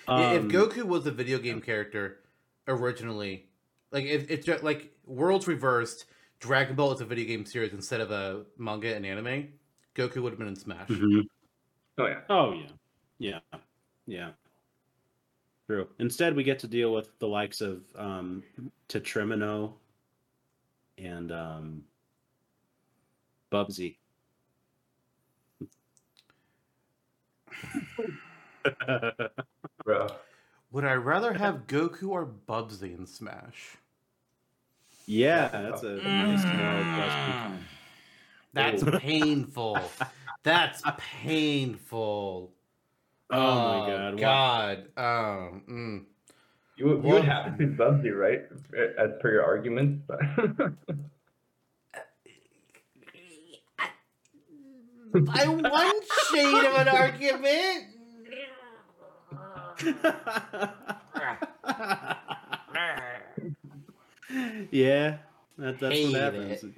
I- 0.07 0.35
if 0.35 0.43
Um, 0.43 0.49
Goku 0.49 0.83
was 0.83 1.05
a 1.05 1.11
video 1.11 1.37
game 1.39 1.61
character 1.61 2.23
originally, 2.67 3.49
like 3.91 4.05
if 4.05 4.29
it's 4.29 4.45
just 4.45 4.63
like 4.63 4.93
worlds 5.05 5.47
reversed, 5.47 6.05
Dragon 6.39 6.75
Ball 6.75 6.91
is 6.93 7.01
a 7.01 7.05
video 7.05 7.25
game 7.25 7.45
series 7.45 7.73
instead 7.73 8.01
of 8.01 8.11
a 8.11 8.45
manga 8.57 8.95
and 8.95 9.05
anime, 9.05 9.53
Goku 9.95 10.21
would 10.21 10.31
have 10.31 10.39
been 10.39 10.47
in 10.47 10.55
Smash. 10.55 10.87
mhm. 10.89 11.27
Oh 11.97 12.07
yeah. 12.07 12.21
Oh 12.29 12.53
yeah, 12.53 12.69
yeah, 13.19 13.39
yeah. 14.07 14.31
True. 15.67 15.87
Instead, 15.99 16.35
we 16.35 16.43
get 16.43 16.59
to 16.59 16.67
deal 16.67 16.91
with 16.93 17.17
the 17.19 17.27
likes 17.27 17.61
of 17.61 17.83
um, 17.95 18.43
Tetrimino 18.89 19.73
and 20.97 21.31
um, 21.31 21.83
Bubsy. 23.51 23.97
Bro. 29.85 30.07
Would 30.71 30.85
I 30.85 30.93
rather 30.93 31.33
have 31.33 31.67
Goku 31.67 32.09
or 32.09 32.25
Bubsy 32.47 32.97
in 32.97 33.05
Smash? 33.05 33.77
yeah, 35.07 35.47
that's 35.49 35.83
a 35.83 35.95
nice 35.95 36.43
moral 36.45 36.83
question. 36.95 37.33
Mm. 37.33 37.57
That's 38.53 38.83
Ooh. 38.83 38.99
painful. 38.99 39.77
That's 40.43 40.81
painful. 41.23 42.51
Oh 43.29 43.55
my 43.55 43.87
god! 43.89 44.13
wow. 44.13 44.19
God. 44.19 44.77
Um, 44.97 45.63
mm. 45.69 46.03
You, 46.77 46.85
would- 46.85 46.97
you 46.97 47.01
Well- 47.03 47.13
would 47.15 47.25
have 47.25 47.57
to 47.57 47.65
choose 47.65 47.77
Bubsy, 47.77 48.15
right? 48.17 48.43
As 48.97 49.11
per 49.19 49.31
your 49.33 49.43
arguments, 49.43 50.03
but 50.07 50.19
I 55.13 55.47
one 55.47 56.01
shade 56.31 56.65
of 56.65 56.75
an 56.75 56.87
argument. 56.87 57.87
yeah, 64.71 65.17
that, 65.57 65.79
that's 65.79 65.95
Hate 65.95 66.11
what 66.11 66.21
happens. 66.21 66.63
it. 66.63 66.73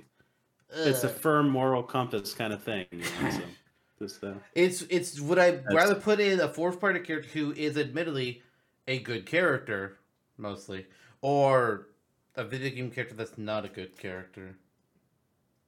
It's 0.76 1.04
a 1.04 1.10
firm 1.10 1.50
moral 1.50 1.84
compass 1.84 2.34
kind 2.34 2.54
of 2.54 2.64
thing. 2.64 2.86
You 2.92 3.00
know, 3.00 3.30
so 3.30 3.42
just 4.00 4.24
uh, 4.24 4.34
It's 4.56 4.82
it's 4.84 5.20
would 5.20 5.38
I 5.38 5.60
rather 5.72 5.96
put 5.96 6.20
in 6.20 6.40
a 6.40 6.48
fourth 6.48 6.80
party 6.80 7.00
character 7.02 7.30
who 7.34 7.52
is 7.52 7.78
admittedly 7.78 8.42
a 8.88 9.00
good 9.00 9.26
character 9.26 9.98
mostly, 10.38 10.86
or 11.22 11.88
a 12.36 12.44
video 12.44 12.70
game 12.70 12.90
character 12.90 13.16
that's 13.16 13.38
not 13.38 13.66
a 13.66 13.70
good 13.70 13.98
character. 13.98 14.56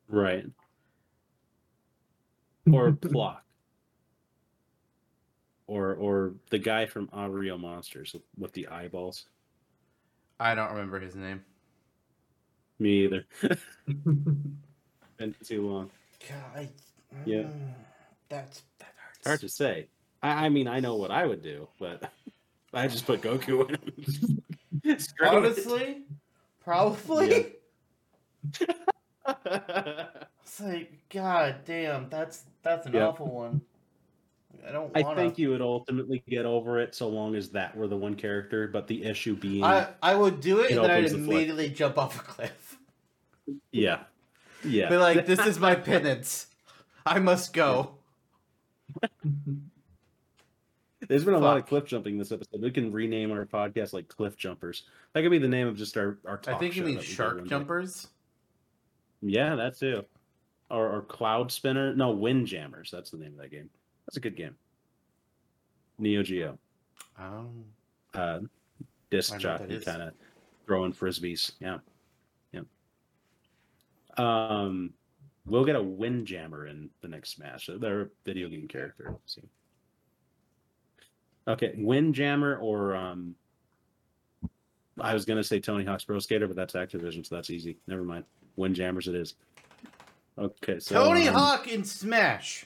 right. 0.08 0.46
Or 2.72 2.92
Plok. 3.02 3.44
Or 5.68 5.94
or 5.96 6.34
the 6.52 6.60
guy 6.60 6.86
from 6.86 7.08
Ario 7.08 7.60
Monsters 7.60 8.14
with, 8.14 8.22
with 8.38 8.54
the 8.54 8.68
eyeballs. 8.68 9.26
I 10.40 10.54
don't 10.54 10.72
remember 10.72 11.00
his 11.00 11.16
name. 11.16 11.44
Me 12.78 13.06
either. 13.06 13.26
Been 13.88 15.34
too 15.44 15.68
long. 15.68 15.90
God, 16.28 16.38
I, 16.56 16.70
Yeah. 17.26 17.44
mm, 17.44 17.74
that's 18.30 18.62
that 18.80 18.94
hurts. 18.96 19.26
Hard 19.28 19.40
to 19.42 19.50
say. 19.50 19.88
I, 20.22 20.46
I 20.46 20.50
mean, 20.50 20.68
I 20.68 20.80
know 20.80 20.96
what 20.96 21.10
I 21.12 21.26
would 21.26 21.42
do, 21.42 21.68
but 21.80 22.12
I 22.74 22.88
just 22.88 23.06
put 23.08 23.22
Goku 23.22 23.70
in. 24.84 25.00
Screw. 25.00 25.28
Honestly, 25.28 26.04
probably. 26.64 27.54
It's 30.46 30.60
like, 30.60 30.94
god 31.10 31.56
damn, 31.66 32.08
that's 32.10 32.44
that's 32.62 32.86
an 32.86 32.94
Yeah. 32.94 33.08
awful 33.08 33.26
one. 33.34 33.62
I 34.68 34.72
don't 34.72 34.96
I 34.96 35.16
think 35.16 35.38
you 35.40 35.50
would 35.50 35.62
ultimately 35.62 36.24
get 36.30 36.46
over 36.46 36.80
it 36.80 36.94
so 36.96 37.08
long 37.10 37.36
as 37.36 37.50
that 37.50 37.76
were 37.76 37.88
the 37.88 37.98
one 37.98 38.14
character, 38.16 38.68
but 38.68 38.86
the 38.88 39.04
issue 39.04 39.36
being, 39.36 39.64
I 39.64 39.90
I 40.04 40.14
would 40.16 40.42
do 40.42 40.60
it, 40.62 40.72
It 40.72 40.76
and 40.78 40.84
then 40.86 40.92
I'd 40.92 41.10
the 41.10 41.16
immediately 41.16 41.70
jump 41.70 41.98
off 41.98 42.20
a 42.20 42.24
cliff. 42.24 42.78
yeah, 43.72 44.04
yeah, 44.64 44.88
Be 44.90 44.98
like, 44.98 45.26
this 45.26 45.40
is 45.40 45.60
my 45.60 45.74
penance. 45.76 46.48
I 47.06 47.20
must 47.20 47.54
go. 47.54 47.96
There's 51.08 51.26
been 51.26 51.34
a 51.36 51.40
lot 51.40 51.58
of 51.58 51.66
cliff 51.68 51.86
jumping 51.86 52.18
this 52.18 52.32
episode. 52.32 52.62
We 52.62 52.72
can 52.72 52.92
rename 52.92 53.32
our 53.32 53.46
podcast 53.46 53.94
like 53.94 54.08
Cliff 54.08 54.36
Jumpers. 54.38 54.84
That 55.14 55.22
could 55.22 55.30
be 55.32 55.38
the 55.38 55.48
name 55.48 55.68
of 55.68 55.76
just 55.76 55.98
our 55.98 56.18
our 56.26 56.40
I 56.48 56.56
think 56.56 56.76
you 56.76 56.84
mean 56.84 56.96
that 56.96 57.02
we 57.02 57.08
do 57.08 57.14
shark 57.14 57.46
jumpers. 57.48 58.08
Yeah, 59.22 59.56
that 59.56 59.78
too. 59.78 60.06
Or, 60.70 60.98
or 60.98 61.02
Cloud 61.04 61.52
Spinner. 61.52 61.96
No, 61.96 62.12
Windjammers. 62.12 62.90
That's 62.92 63.12
the 63.12 63.18
name 63.18 63.34
of 63.34 63.38
that 63.38 63.52
game. 63.52 63.70
That's 64.06 64.18
a 64.18 64.22
good 64.22 64.36
game. 64.36 64.56
Neo 66.00 66.24
Geo. 66.24 66.58
Oh, 67.20 67.50
Uh, 68.14 68.40
disc 69.10 69.38
jockey 69.38 69.80
kind 69.80 70.02
of 70.02 70.14
throwing 70.66 70.92
frisbees. 70.94 71.52
Yeah. 71.60 71.78
Yeah. 72.52 72.62
Um, 74.18 74.94
we'll 75.46 75.66
get 75.66 75.76
a 75.76 75.82
Windjammer 75.84 76.68
in 76.68 76.90
the 77.02 77.08
next 77.08 77.36
Smash. 77.36 77.70
They're 77.80 78.02
a 78.02 78.10
video 78.26 78.50
game 78.50 78.68
character. 78.68 79.16
So. 79.26 79.42
Okay, 81.48 81.74
Windjammer 81.78 82.58
or 82.58 82.96
um, 82.96 83.36
I 85.00 85.14
was 85.14 85.26
gonna 85.26 85.44
say 85.44 85.60
Tony 85.60 85.86
Hawk's 85.86 86.04
Pro 86.04 86.20
Skater, 86.20 86.48
but 86.48 86.56
that's 86.56 86.74
Activision, 86.74 87.26
so 87.26 87.36
that's 87.36 87.52
easy. 87.52 87.78
Never 87.88 88.04
mind. 88.04 88.26
Windjammers 88.56 89.08
it 89.08 89.16
is. 89.16 89.36
Okay, 90.38 90.80
so 90.80 90.96
Tony 90.96 91.28
um, 91.28 91.36
Hawk 91.36 91.68
in 91.68 91.84
Smash. 91.84 92.66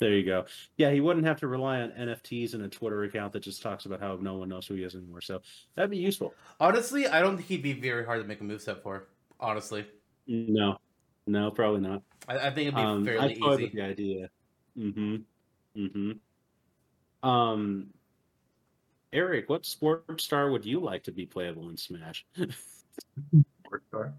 There 0.00 0.12
you 0.12 0.24
go. 0.26 0.44
Yeah, 0.76 0.90
he 0.90 1.00
wouldn't 1.00 1.24
have 1.24 1.38
to 1.40 1.48
rely 1.48 1.80
on 1.80 1.90
NFTs 1.92 2.54
and 2.54 2.64
a 2.64 2.68
Twitter 2.68 3.04
account 3.04 3.32
that 3.32 3.40
just 3.40 3.62
talks 3.62 3.86
about 3.86 4.00
how 4.00 4.18
no 4.20 4.34
one 4.34 4.48
knows 4.48 4.66
who 4.66 4.74
he 4.74 4.82
is 4.82 4.94
anymore. 4.94 5.20
So 5.20 5.40
that'd 5.74 5.90
be 5.90 5.96
useful. 5.96 6.34
Honestly, 6.60 7.06
I 7.06 7.20
don't 7.20 7.36
think 7.36 7.48
he'd 7.48 7.62
be 7.62 7.72
very 7.72 8.04
hard 8.04 8.20
to 8.20 8.28
make 8.28 8.40
a 8.40 8.44
moveset 8.44 8.82
for. 8.82 9.06
Honestly, 9.40 9.86
No, 10.26 10.78
no, 11.26 11.50
probably 11.50 11.80
not. 11.80 12.02
I, 12.28 12.38
I 12.38 12.50
think 12.50 12.68
it'd 12.68 12.74
be 12.74 12.80
Um, 12.82 13.04
fairly 13.04 13.40
I 13.40 13.52
easy. 13.54 13.70
the 13.74 13.82
idea. 13.82 14.30
Mm-hmm. 14.76 15.16
Mm-hmm. 15.76 17.28
Um, 17.28 17.86
Eric, 19.12 19.48
what 19.48 19.64
sports 19.64 20.24
star 20.24 20.50
would 20.50 20.66
you 20.66 20.80
like 20.80 21.04
to 21.04 21.12
be 21.12 21.24
playable 21.24 21.68
in 21.70 21.76
Smash? 21.76 22.26
Sports 23.74 23.86
star. 23.88 24.14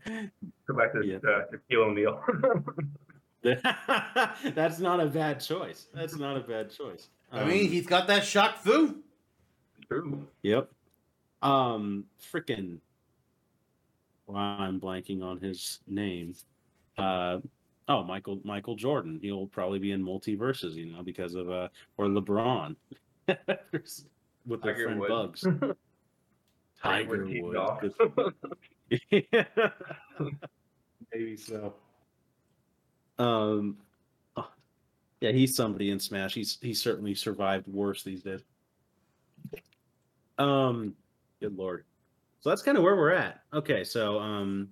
Go 0.67 0.75
back 0.75 0.93
to 0.93 1.05
Yeah. 1.05 1.17
uh, 1.17 1.45
Shaquille 1.51 1.85
O'Neal. 1.87 2.23
That's 4.55 4.79
not 4.79 4.99
a 4.99 5.05
bad 5.07 5.39
choice. 5.39 5.87
That's 5.93 6.15
not 6.17 6.37
a 6.37 6.41
bad 6.41 6.71
choice. 6.71 7.09
I 7.31 7.43
mean, 7.45 7.65
Um, 7.65 7.71
he's 7.71 7.85
got 7.87 8.07
that 8.07 8.23
Shaq 8.23 8.55
Fu. 8.55 9.03
True. 9.87 10.27
Yep. 10.43 10.69
Um, 11.41 12.05
freaking. 12.33 12.79
Well, 14.27 14.37
I'm 14.37 14.79
blanking 14.81 15.21
on 15.23 15.39
his 15.39 15.79
name. 15.87 16.33
Uh, 16.97 17.39
oh, 17.87 18.03
Michael 18.03 18.39
Michael 18.43 18.75
Jordan. 18.75 19.19
He'll 19.21 19.45
probably 19.47 19.77
be 19.79 19.91
in 19.91 20.03
MultiVersus, 20.03 20.73
you 20.73 20.87
know, 20.87 21.03
because 21.03 21.35
of 21.35 21.49
uh, 21.49 21.67
or 21.97 22.07
LeBron 22.07 22.75
with 23.27 23.37
their 24.63 24.73
Tiger 24.73 24.83
friend 24.85 24.99
Woods. 24.99 25.43
Bugs. 25.43 25.47
Tiger 26.81 27.27
Woods. 27.29 27.93
Maybe 31.13 31.37
so. 31.37 31.73
Um, 33.17 33.77
oh, 34.35 34.49
yeah, 35.21 35.31
he's 35.31 35.55
somebody 35.55 35.91
in 35.91 35.99
Smash. 35.99 36.33
He's 36.33 36.57
he's 36.61 36.81
certainly 36.81 37.15
survived 37.15 37.67
worse 37.67 38.03
these 38.03 38.21
days. 38.23 38.41
Um, 40.37 40.93
good 41.39 41.55
lord. 41.57 41.85
So 42.41 42.49
that's 42.49 42.61
kind 42.61 42.77
of 42.77 42.83
where 42.83 42.95
we're 42.95 43.13
at. 43.13 43.41
Okay, 43.53 43.83
so 43.83 44.19
um, 44.19 44.69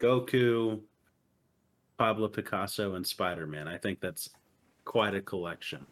Goku, 0.00 0.80
Pablo 1.98 2.28
Picasso, 2.28 2.94
and 2.96 3.06
Spider 3.06 3.46
Man. 3.46 3.68
I 3.68 3.78
think 3.78 4.00
that's 4.00 4.28
quite 4.84 5.14
a 5.14 5.20
collection. 5.22 5.86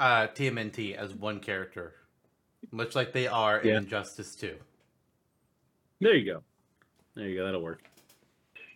Uh, 0.00 0.26
TMNT 0.28 0.94
as 0.96 1.14
one 1.14 1.40
character, 1.40 1.94
much 2.70 2.94
like 2.94 3.12
they 3.12 3.26
are 3.26 3.60
Yeah. 3.64 3.76
in 3.78 3.84
Injustice 3.84 4.34
2. 4.34 4.56
There 6.00 6.14
you 6.14 6.24
go. 6.30 6.42
There 7.16 7.26
you 7.28 7.36
go. 7.38 7.44
That'll 7.44 7.62
work. 7.62 7.82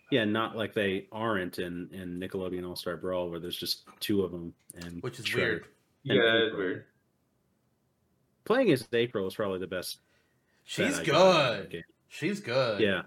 Yeah, 0.09 0.25
not 0.25 0.57
like 0.57 0.73
they 0.73 1.07
aren't 1.11 1.59
in 1.59 1.89
in 1.93 2.19
Nickelodeon 2.19 2.67
All 2.67 2.75
Star 2.75 2.97
Brawl, 2.97 3.29
where 3.29 3.39
there's 3.39 3.55
just 3.55 3.83
two 4.01 4.23
of 4.23 4.31
them, 4.31 4.53
and 4.83 5.01
Which 5.01 5.19
is 5.19 5.25
Shredder. 5.25 5.35
weird. 5.37 5.65
Yeah, 6.03 6.13
And 6.15 6.21
that 6.23 6.35
is 6.35 6.47
April. 6.47 6.57
weird. 6.59 6.85
Playing 8.43 8.71
as 8.71 8.87
April 8.91 9.27
is 9.27 9.35
probably 9.35 9.59
the 9.59 9.67
best. 9.67 9.99
She's 10.65 10.97
bet 10.97 11.07
I 11.07 11.11
got 11.11 11.15
out 11.35 11.51
of 11.53 11.57
that 11.59 11.69
good. 11.71 11.83
She's 12.09 12.39
good. 12.41 12.81
Yeah. 12.81 13.03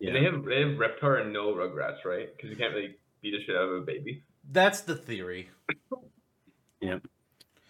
And 0.00 0.16
they 0.16 0.24
have 0.24 0.44
they 0.44 0.60
have 0.62 0.70
Reptar 0.78 1.20
and 1.20 1.32
no 1.32 1.54
Rugrats, 1.54 2.04
right? 2.04 2.34
Because 2.34 2.50
you 2.50 2.56
can't 2.56 2.74
really 2.74 2.96
beat 3.20 3.30
the 3.32 3.44
shit 3.44 3.54
out 3.54 3.68
of 3.68 3.82
a 3.82 3.84
baby. 3.84 4.24
That's 4.50 4.80
the 4.80 4.96
theory. 4.96 5.48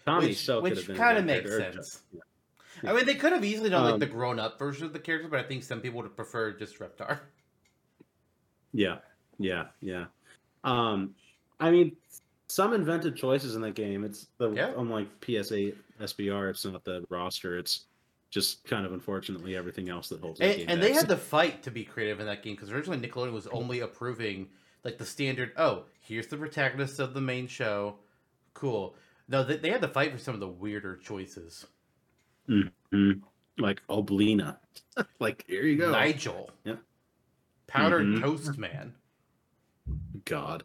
Tommy 0.05 0.27
which 0.29 0.37
so 0.37 0.61
could 0.61 0.69
have 0.71 0.77
which 0.79 0.87
been 0.87 0.95
kind 0.97 1.17
of 1.17 1.25
good 1.25 1.27
makes 1.43 1.49
character. 1.49 1.83
sense. 1.83 2.01
I 2.85 2.93
mean, 2.93 3.05
they 3.05 3.15
could 3.15 3.31
have 3.31 3.43
easily 3.45 3.69
done 3.69 3.83
like 3.83 3.93
Um, 3.95 3.99
the 3.99 4.05
grown 4.05 4.39
up 4.39 4.59
version 4.59 4.85
of 4.85 4.93
the 4.93 4.99
character, 4.99 5.27
but 5.29 5.39
I 5.39 5.43
think 5.43 5.63
some 5.63 5.79
people 5.81 5.97
would 5.97 6.05
have 6.05 6.15
preferred 6.15 6.59
just 6.59 6.79
Reptar. 6.79 7.19
Yeah, 8.75 8.97
yeah, 9.37 9.65
yeah. 9.81 10.05
Um, 10.63 11.13
I 11.59 11.69
mean, 11.69 11.95
some 12.47 12.73
invented 12.73 13.15
choices 13.15 13.55
in 13.55 13.61
that 13.61 13.75
game. 13.75 14.03
It's 14.03 14.27
the 14.39 14.51
Yeah. 14.51 14.73
unlike 14.75 15.07
PSA 15.23 15.73
SBR. 15.99 16.49
It's 16.49 16.65
not 16.65 16.83
the 16.83 17.05
roster. 17.09 17.57
It's 17.57 17.85
just 18.31 18.65
kind 18.65 18.83
of 18.85 18.93
unfortunately 18.93 19.55
everything 19.55 19.89
else 19.89 20.09
that 20.09 20.21
holds. 20.21 20.39
And, 20.39 20.57
game 20.57 20.65
and 20.69 20.81
they 20.81 20.91
had 20.91 21.07
to 21.09 21.17
fight 21.17 21.61
to 21.63 21.71
be 21.71 21.83
creative 21.83 22.19
in 22.19 22.25
that 22.25 22.41
game 22.41 22.55
because 22.55 22.71
originally 22.71 22.97
Nickelodeon 23.07 23.31
was 23.31 23.45
only 23.47 23.81
approving 23.81 24.49
like 24.83 24.97
the 24.97 25.05
standard. 25.05 25.51
Oh, 25.55 25.83
here's 25.99 26.27
the 26.27 26.37
protagonist 26.37 26.99
of 26.99 27.13
the 27.13 27.21
main 27.21 27.45
show. 27.47 27.97
Cool. 28.55 28.95
No, 29.27 29.43
they, 29.43 29.57
they 29.57 29.69
had 29.69 29.81
to 29.81 29.87
fight 29.87 30.11
for 30.11 30.17
some 30.17 30.33
of 30.33 30.39
the 30.39 30.47
weirder 30.47 30.97
choices. 30.97 31.67
Mhm. 32.49 33.21
like 33.57 33.81
Oblina. 33.89 34.57
like 35.19 35.45
here 35.47 35.63
you 35.63 35.77
go. 35.77 35.91
Nigel. 35.91 36.49
Yep. 36.65 36.79
Powdered 37.67 38.05
Mhm. 38.07 38.21
Toast 38.21 38.57
Man. 38.57 38.93
God, 40.25 40.63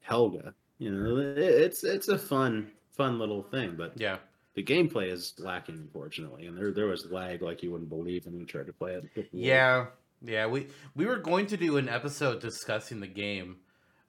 Helga. 0.00 0.54
You 0.78 0.90
know, 0.92 1.16
it, 1.18 1.38
it's 1.38 1.84
it's 1.84 2.08
a 2.08 2.18
fun 2.18 2.70
fun 2.92 3.18
little 3.18 3.42
thing, 3.42 3.74
but 3.76 3.92
Yeah. 3.98 4.18
the 4.54 4.62
gameplay 4.62 5.10
is 5.10 5.34
lacking, 5.38 5.76
unfortunately. 5.76 6.46
And 6.46 6.56
there 6.56 6.72
there 6.72 6.86
was 6.86 7.06
lag 7.10 7.42
like 7.42 7.62
you 7.62 7.70
wouldn't 7.70 7.90
believe 7.90 8.26
when 8.26 8.38
we 8.38 8.44
tried 8.44 8.66
to 8.66 8.72
play 8.72 8.94
it. 8.94 9.04
Lord. 9.16 9.28
Yeah, 9.32 9.86
yeah. 10.22 10.46
We 10.46 10.68
we 10.94 11.06
were 11.06 11.18
going 11.18 11.46
to 11.48 11.56
do 11.56 11.76
an 11.76 11.88
episode 11.88 12.40
discussing 12.40 13.00
the 13.00 13.06
game, 13.06 13.56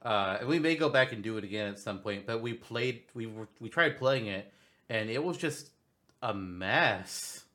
uh, 0.02 0.38
and 0.40 0.50
we 0.50 0.60
may 0.60 0.76
go 0.76 0.90
back 0.90 1.12
and 1.14 1.22
do 1.24 1.38
it 1.38 1.44
again 1.44 1.68
at 1.70 1.80
some 1.80 2.00
point. 2.00 2.26
But 2.26 2.42
we 2.42 2.54
played, 2.54 3.04
we 3.14 3.28
were, 3.28 3.48
we 3.60 3.70
tried 3.70 3.98
playing 3.98 4.28
it, 4.28 4.52
and 4.90 5.10
it 5.10 5.24
was 5.24 5.38
just 5.38 5.71
a 6.22 6.34
mess. 6.34 7.46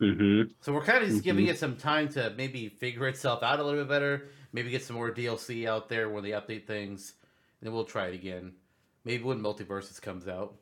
Mhm. 0.00 0.52
So 0.60 0.72
we're 0.72 0.84
kind 0.84 1.02
of 1.04 1.10
just 1.10 1.22
giving 1.24 1.46
Mhm. 1.46 1.50
it 1.50 1.58
some 1.58 1.76
time 1.76 2.08
to 2.10 2.30
maybe 2.36 2.68
figure 2.68 3.06
itself 3.08 3.42
out 3.42 3.60
a 3.60 3.62
little 3.62 3.80
bit 3.80 3.88
better. 3.88 4.28
Maybe 4.52 4.70
get 4.70 4.82
some 4.82 4.96
more 4.96 5.10
DLC 5.10 5.66
out 5.66 5.88
there 5.88 6.08
when 6.08 6.24
they 6.24 6.30
update 6.30 6.66
things, 6.66 7.14
and 7.60 7.66
then 7.66 7.74
we'll 7.74 7.84
try 7.84 8.08
it 8.08 8.14
again. 8.14 8.54
Maybe 9.04 9.22
when 9.22 9.40
MultiVersus 9.40 10.00
comes 10.00 10.26
out. 10.26 10.56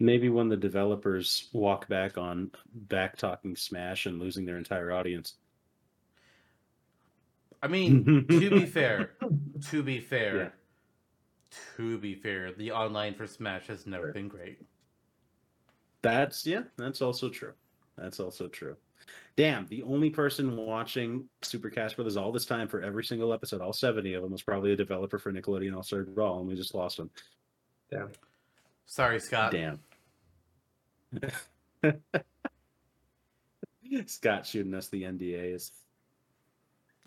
Maybe 0.00 0.28
when 0.28 0.48
the 0.48 0.56
developers 0.56 1.48
walk 1.52 1.86
back 1.88 2.18
on 2.18 2.50
back 2.74 3.16
talking 3.16 3.54
Smash 3.54 4.06
and 4.06 4.18
losing 4.18 4.44
their 4.44 4.58
entire 4.58 4.90
audience. 4.90 5.36
I 7.62 7.68
mean, 7.68 8.04
to 8.28 8.50
be 8.50 8.66
fair, 8.66 9.12
to 9.70 9.82
be 9.82 10.00
fair, 10.00 10.36
Yeah. 10.36 10.50
to 11.76 11.98
be 11.98 12.14
fair, 12.16 12.52
the 12.52 12.72
online 12.72 13.14
for 13.14 13.26
Smash 13.26 13.68
has 13.68 13.86
never 13.86 14.12
been 14.12 14.28
great. 14.28 14.58
That's 16.04 16.46
yeah, 16.46 16.62
that's 16.76 17.02
also 17.02 17.30
true. 17.30 17.54
That's 17.96 18.20
also 18.20 18.46
true. 18.46 18.76
Damn, 19.36 19.66
the 19.66 19.82
only 19.82 20.10
person 20.10 20.56
watching 20.56 21.24
Super 21.42 21.70
Cash 21.70 21.94
Brothers 21.94 22.16
all 22.16 22.30
this 22.30 22.46
time 22.46 22.68
for 22.68 22.82
every 22.82 23.04
single 23.04 23.32
episode, 23.32 23.60
all 23.60 23.72
70 23.72 24.14
of 24.14 24.22
them, 24.22 24.30
was 24.30 24.42
probably 24.42 24.72
a 24.72 24.76
developer 24.76 25.18
for 25.18 25.32
Nickelodeon 25.32 25.74
All 25.74 25.82
Star 25.82 26.04
Brawl, 26.04 26.38
and 26.38 26.48
we 26.48 26.54
just 26.54 26.74
lost 26.74 26.98
him. 26.98 27.10
Damn. 27.90 28.10
Sorry, 28.86 29.18
Scott. 29.18 29.52
Damn. 29.52 29.80
Scott 34.06 34.46
shooting 34.46 34.74
us 34.74 34.88
the 34.88 35.02
NDAs. 35.02 35.70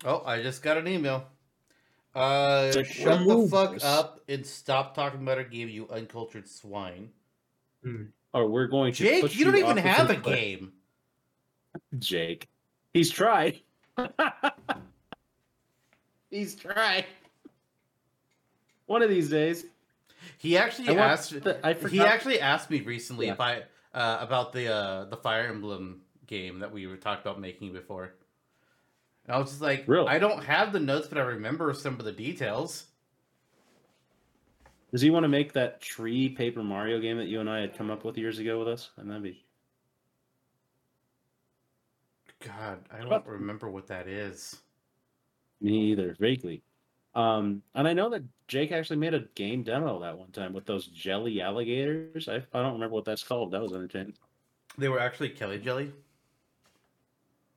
Oh, 0.04 0.22
I 0.24 0.42
just 0.42 0.62
got 0.62 0.76
an 0.76 0.86
email. 0.86 1.24
Uh, 2.14 2.72
like, 2.74 2.86
shut 2.86 3.20
the 3.20 3.24
remove 3.24 3.50
fuck 3.50 3.74
this. 3.74 3.84
up 3.84 4.20
and 4.28 4.44
stop 4.44 4.94
talking 4.94 5.22
about 5.22 5.38
our 5.38 5.44
game, 5.44 5.68
you 5.68 5.88
uncultured 5.88 6.48
swine. 6.48 7.10
Or 8.34 8.46
we're 8.48 8.66
going 8.66 8.92
to 8.94 9.04
Jake, 9.04 9.36
you 9.38 9.44
don't 9.44 9.56
even 9.56 9.76
have 9.78 10.10
a 10.10 10.16
cliff. 10.16 10.36
game. 10.36 10.72
Jake. 11.98 12.48
He's 12.92 13.10
tried. 13.10 13.60
He's 16.30 16.54
tried. 16.54 17.06
One 18.86 19.02
of 19.02 19.08
these 19.10 19.30
days. 19.30 19.64
He 20.38 20.56
actually 20.56 20.90
I 20.90 20.94
asked. 21.12 21.30
the- 21.42 21.88
he 21.90 22.00
actually 22.00 22.40
asked 22.40 22.70
me 22.70 22.80
recently 22.80 23.26
Yeah. 23.26 23.32
if 23.32 23.40
I 23.40 23.62
uh, 23.94 24.18
about 24.20 24.52
the 24.52 24.72
uh, 24.72 25.04
the 25.06 25.16
Fire 25.16 25.46
Emblem 25.48 26.02
game 26.26 26.58
that 26.60 26.72
we 26.72 26.86
were 26.86 26.96
talked 26.96 27.22
about 27.22 27.40
making 27.40 27.72
before. 27.72 28.12
And 29.26 29.34
I 29.34 29.38
was 29.38 29.48
just 29.50 29.62
like, 29.62 29.84
Really? 29.86 30.08
I 30.08 30.18
don't 30.18 30.44
have 30.44 30.72
the 30.72 30.80
notes, 30.80 31.08
but 31.08 31.18
I 31.18 31.22
remember 31.22 31.72
some 31.74 31.94
of 31.98 32.04
the 32.04 32.12
details. 32.12 32.84
Does 34.90 35.02
he 35.02 35.10
want 35.10 35.24
to 35.24 35.28
make 35.28 35.52
that 35.52 35.80
tree 35.80 36.28
Paper 36.30 36.62
Mario 36.62 36.98
game 37.00 37.18
that 37.18 37.28
you 37.28 37.40
and 37.40 37.50
I 37.50 37.60
had 37.60 37.76
come 37.76 37.90
up 37.90 38.04
with 38.04 38.16
years 38.16 38.38
ago 38.38 38.58
with 38.58 38.68
us? 38.68 38.90
And 38.96 39.10
that'd 39.10 39.22
be 39.22 39.44
God, 42.44 42.78
I 42.90 43.00
don't 43.04 43.26
remember 43.26 43.68
what 43.68 43.88
that 43.88 44.06
is. 44.06 44.56
me 45.60 45.90
either, 45.90 46.14
vaguely. 46.18 46.62
Um, 47.14 47.62
and 47.74 47.88
I 47.88 47.94
know 47.94 48.10
that 48.10 48.22
Jake 48.46 48.70
actually 48.70 48.98
made 48.98 49.14
a 49.14 49.26
game 49.34 49.62
demo 49.62 50.00
that 50.00 50.16
one 50.16 50.30
time 50.30 50.52
with 50.52 50.66
those 50.66 50.86
jelly 50.86 51.40
alligators. 51.40 52.28
I, 52.28 52.36
I 52.36 52.62
don't 52.62 52.74
remember 52.74 52.94
what 52.94 53.04
that's 53.04 53.24
called. 53.24 53.50
That 53.50 53.62
was 53.62 53.72
entertaining. 53.72 54.14
They 54.76 54.88
were 54.88 55.00
actually 55.00 55.30
Kelly 55.30 55.58
Jelly. 55.58 55.92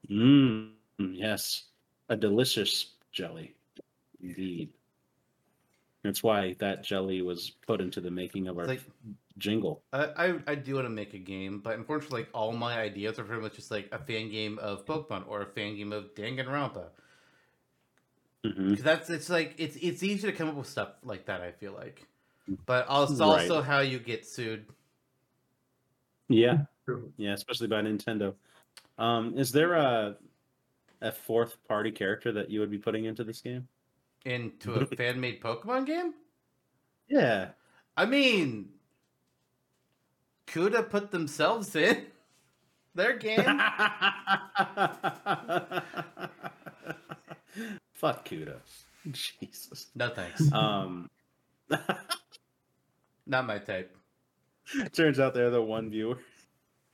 Mmm, 0.10 0.72
yes. 0.98 1.66
A 2.10 2.16
delicious 2.16 2.94
jelly. 3.12 3.53
Indeed. 4.22 4.72
That's 6.03 6.23
why 6.23 6.53
that 6.60 6.84
jelly 6.84 7.22
was 7.22 7.52
put 7.68 7.80
into 7.82 8.02
the 8.02 8.11
making 8.11 8.48
of 8.48 8.57
our 8.57 8.65
like 8.65 8.82
jingle. 9.38 9.84
I, 9.94 10.06
I 10.06 10.40
I 10.48 10.56
do 10.56 10.76
want 10.76 10.86
to 10.86 10.90
make 10.90 11.14
a 11.14 11.19
game, 11.19 11.60
but 11.60 11.78
unfortunately, 11.78 12.22
like 12.22 12.30
all 12.34 12.52
my 12.53 12.80
ideas 12.80 13.19
are 13.19 13.23
pretty 13.23 13.41
much 13.41 13.56
just 13.56 13.72
like 13.72 13.90
a 13.91 13.99
fan 13.99 14.30
game 14.30 14.57
of 14.60 14.86
Pokemon 14.86 15.28
or 15.28 15.41
a 15.41 15.45
fan 15.45 15.76
game 15.76 15.94
of 15.94 16.15
Danganronpa. 16.15 16.90
Because 18.44 18.84
that's 18.84 19.10
it's 19.10 19.30
like 19.30 19.56
it's 19.57 19.76
it's 19.76 20.02
easy 20.02 20.32
to 20.32 20.34
come 20.34 20.49
up 20.49 20.56
with 20.56 20.68
stuff 20.68 20.94
like 21.03 21.26
that. 21.26 21.41
I 21.41 21.52
feel 21.52 21.73
like 21.73 22.07
but 22.65 22.88
also 22.88 23.26
Right. 23.26 23.41
also 23.41 23.61
how 23.61 23.80
you 23.80 23.99
get 23.99 24.26
sued. 24.26 24.68
Yeah, 26.30 26.65
yeah, 27.18 27.34
especially 27.34 27.68
by 27.68 27.82
Nintendo. 27.82 28.36
Um, 28.98 29.38
is 29.38 29.52
there 29.52 29.73
a 29.73 30.18
a 31.02 31.11
fourth 31.11 31.57
party 31.68 31.91
character 31.91 32.32
that 32.34 32.49
you 32.52 32.60
would 32.61 32.72
be 32.72 32.78
putting 32.78 33.06
into 33.06 33.23
this 33.23 33.41
game? 33.41 33.68
Into 34.26 34.73
a 34.73 34.85
fan 34.95 35.19
made 35.19 35.41
Pokemon 35.41 35.85
game? 35.85 36.14
Yeah. 37.10 37.49
I 37.98 38.06
mean, 38.06 38.69
Kuda 40.48 40.89
put 40.89 41.11
themselves 41.11 41.76
in 41.76 42.06
their 42.95 43.18
game. 43.18 43.39
Fuck 47.93 48.27
Kuda. 48.27 48.57
Jesus. 49.11 49.88
No 49.95 50.10
thanks. 50.10 50.52
Um, 50.52 51.10
Not 53.26 53.45
my 53.45 53.60
type. 53.60 53.95
turns 54.93 55.19
out 55.19 55.34
they're 55.34 55.49
the 55.49 55.61
one 55.61 55.89
viewer, 55.89 56.18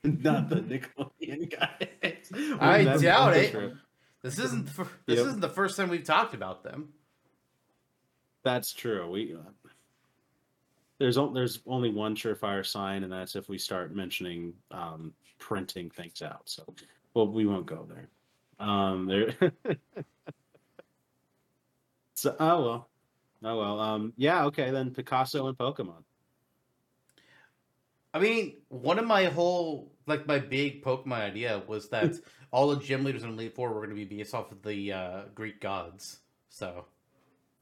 not 0.04 0.50
the 0.50 0.58
Nickelodeon 0.58 1.50
guys. 1.52 2.32
I 2.60 2.84
doubt 2.98 3.36
it. 3.36 3.74
This 4.24 4.40
isn't 4.40 4.66
the 4.76 4.84
this 5.06 5.18
Yep. 5.20 5.28
isn't 5.28 5.40
the 5.42 5.50
first 5.50 5.78
time 5.78 5.90
we've 5.90 6.04
talked 6.04 6.34
about 6.34 6.64
them. 6.64 6.90
That's 8.48 8.72
true. 8.72 9.10
We 9.12 9.34
uh, 9.36 9.40
there's 11.00 11.18
o- 11.18 11.34
there's 11.34 11.60
only 11.68 11.90
one 11.90 12.16
surefire 12.16 12.66
sign, 12.66 13.04
and 13.04 13.12
that's 13.12 13.36
if 13.36 13.50
we 13.50 13.58
start 13.58 13.94
mentioning 13.94 14.54
um, 14.72 15.14
printing 15.38 15.90
things 15.90 16.22
out. 16.22 16.44
So, 16.46 16.64
well, 17.14 17.28
we 17.28 17.46
won't 17.46 17.66
go 17.66 17.86
there. 17.90 18.08
Um, 18.66 19.06
there. 19.06 19.36
so, 22.14 22.38
oh 22.40 22.64
well, 22.64 22.90
oh 23.44 23.58
well. 23.58 23.80
Um, 23.82 24.14
yeah, 24.16 24.46
okay, 24.46 24.72
then 24.72 24.92
Picasso 24.92 25.48
and 25.48 25.58
Pokemon. 25.58 26.04
I 28.14 28.20
mean, 28.20 28.58
one 28.70 29.00
of 29.00 29.06
my 29.06 29.26
whole 29.26 29.92
like 30.08 30.26
my 30.26 30.40
big 30.40 30.84
Pokemon 30.84 31.20
idea 31.20 31.62
was 31.68 31.90
that 31.90 32.16
all 32.52 32.70
the 32.70 32.82
gym 32.82 33.04
leaders 33.04 33.24
in 33.24 33.32
Elite 33.32 33.56
Four 33.56 33.70
were 33.74 33.86
going 33.86 33.90
to 33.90 33.96
be 33.96 34.06
based 34.06 34.34
off 34.34 34.52
of 34.52 34.62
the 34.64 34.94
uh, 34.94 35.22
Greek 35.36 35.60
gods. 35.62 36.20
So 36.50 36.86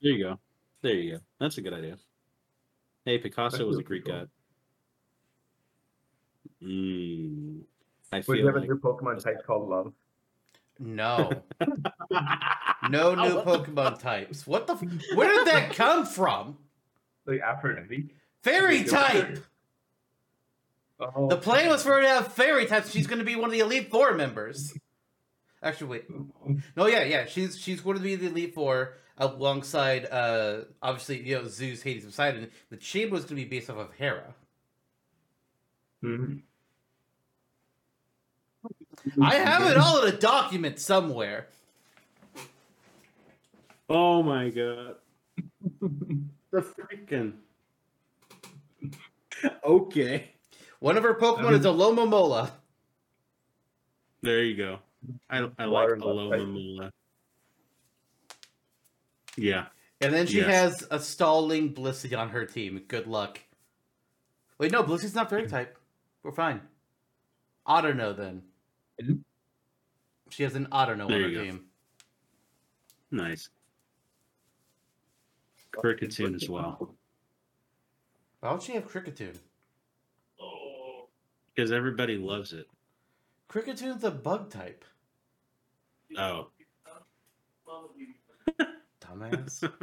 There 0.01 0.11
you 0.13 0.23
go. 0.23 0.39
There 0.85 0.93
you 0.93 1.11
go. 1.13 1.19
That's 1.39 1.57
a 1.57 1.63
good 1.63 1.73
idea. 1.73 1.97
Hey, 3.05 3.17
Picasso 3.17 3.57
That 3.57 3.65
was 3.65 3.79
a 3.79 3.81
Greek 3.81 4.05
cool. 4.05 4.13
god. 4.13 4.29
Mm, 6.61 7.61
I 8.13 8.17
Would 8.17 8.27
you 8.27 8.43
feel 8.43 8.45
have 8.53 8.55
a 8.57 8.59
new 8.67 8.77
Pokemon 8.77 9.23
type 9.23 9.43
called 9.47 9.67
Love? 9.67 9.93
no, 10.77 11.31
no 12.87 13.15
new 13.15 13.41
Pokemon 13.41 13.99
types. 13.99 14.45
What 14.45 14.67
the? 14.67 14.73
F- 14.73 14.83
where 15.15 15.27
did 15.33 15.47
that 15.47 15.73
come 15.73 16.05
from? 16.05 16.59
Like 17.25 17.41
after 17.41 17.75
Envy? 17.75 18.09
Fairy 18.43 18.83
type. 18.83 19.39
Oh, 20.99 21.27
The 21.29 21.37
plan 21.37 21.67
was 21.69 21.81
for 21.81 21.93
her 21.93 22.01
to 22.01 22.07
have 22.07 22.31
fairy 22.33 22.67
types. 22.67 22.91
She's 22.91 23.07
going 23.07 23.17
to 23.17 23.25
be 23.25 23.35
one 23.35 23.45
of 23.45 23.53
the 23.53 23.59
Elite 23.61 23.89
Four 23.89 24.13
members. 24.13 24.71
Actually, 25.63 25.87
wait. 25.87 26.03
No, 26.77 26.85
yeah, 26.85 27.03
yeah. 27.05 27.25
She's 27.25 27.57
she's 27.57 27.81
going 27.81 27.97
to 27.97 28.03
be 28.03 28.15
the 28.15 28.27
Elite 28.27 28.53
Four 28.53 28.97
alongside, 29.17 30.05
uh, 30.11 30.61
obviously, 30.81 31.21
you 31.21 31.35
know, 31.35 31.47
Zeus, 31.47 31.81
Hades, 31.81 32.03
and 32.03 32.11
Poseidon. 32.11 32.51
The 32.69 32.77
chamber 32.77 33.13
was 33.13 33.23
going 33.23 33.41
to 33.41 33.43
be 33.43 33.45
based 33.45 33.69
off 33.69 33.77
of 33.77 33.93
Hera. 33.93 34.33
Mhm. 36.03 36.41
I 39.21 39.35
have 39.35 39.69
it 39.69 39.77
all 39.77 40.03
in 40.03 40.13
a 40.13 40.17
document 40.17 40.79
somewhere. 40.79 41.47
Oh 43.89 44.23
my 44.23 44.49
god. 44.49 44.95
the 45.81 46.61
freaking. 46.61 47.33
Okay. 49.63 50.31
One 50.79 50.97
of 50.97 51.03
her 51.03 51.15
Pokemon 51.15 51.53
is 51.53 51.65
a 51.65 51.69
Lomomola. 51.69 52.51
There 54.21 54.43
you 54.43 54.57
go. 54.57 54.79
I, 55.29 55.37
I 55.37 55.65
like 55.65 55.69
Water 55.69 55.93
and 55.93 56.03
Alola 56.03 56.29
left, 56.29 56.41
right? 56.41 56.47
Mola. 56.47 56.91
Yeah. 59.37 59.67
And 60.01 60.13
then 60.13 60.27
she 60.27 60.37
Yes. 60.37 60.47
has 60.47 60.87
a 60.91 60.99
stalling 60.99 61.73
Blissey 61.73 62.17
on 62.17 62.29
her 62.29 62.45
team. 62.45 62.79
Good 62.87 63.07
luck. 63.07 63.39
Wait, 64.57 64.71
no, 64.71 64.83
Blissey's 64.83 65.15
not 65.15 65.29
fairy 65.29 65.47
type. 65.47 65.77
We're 66.23 66.31
fine. 66.31 66.61
Audino 67.67 68.15
then. 68.15 68.43
Mhm. 69.01 69.23
She 70.29 70.43
has 70.43 70.55
an 70.55 70.67
Audino 70.67 71.07
There 71.07 71.17
on 71.17 71.23
her 71.23 71.31
go. 71.31 71.43
team. 71.43 71.69
Nice. 73.11 73.49
Kricketune 75.71 76.35
as 76.35 76.49
well. 76.49 76.95
Why 78.39 78.51
would 78.51 78.63
she 78.63 78.73
have 78.73 78.87
Kricketune? 78.87 79.39
Because 81.53 81.71
everybody 81.71 82.17
loves 82.17 82.53
it. 82.53 82.67
Kricketune 83.49 84.01
a 84.03 84.11
bug 84.11 84.49
type. 84.51 84.83
Oh. 86.17 86.49
Dumbass. 89.09 89.71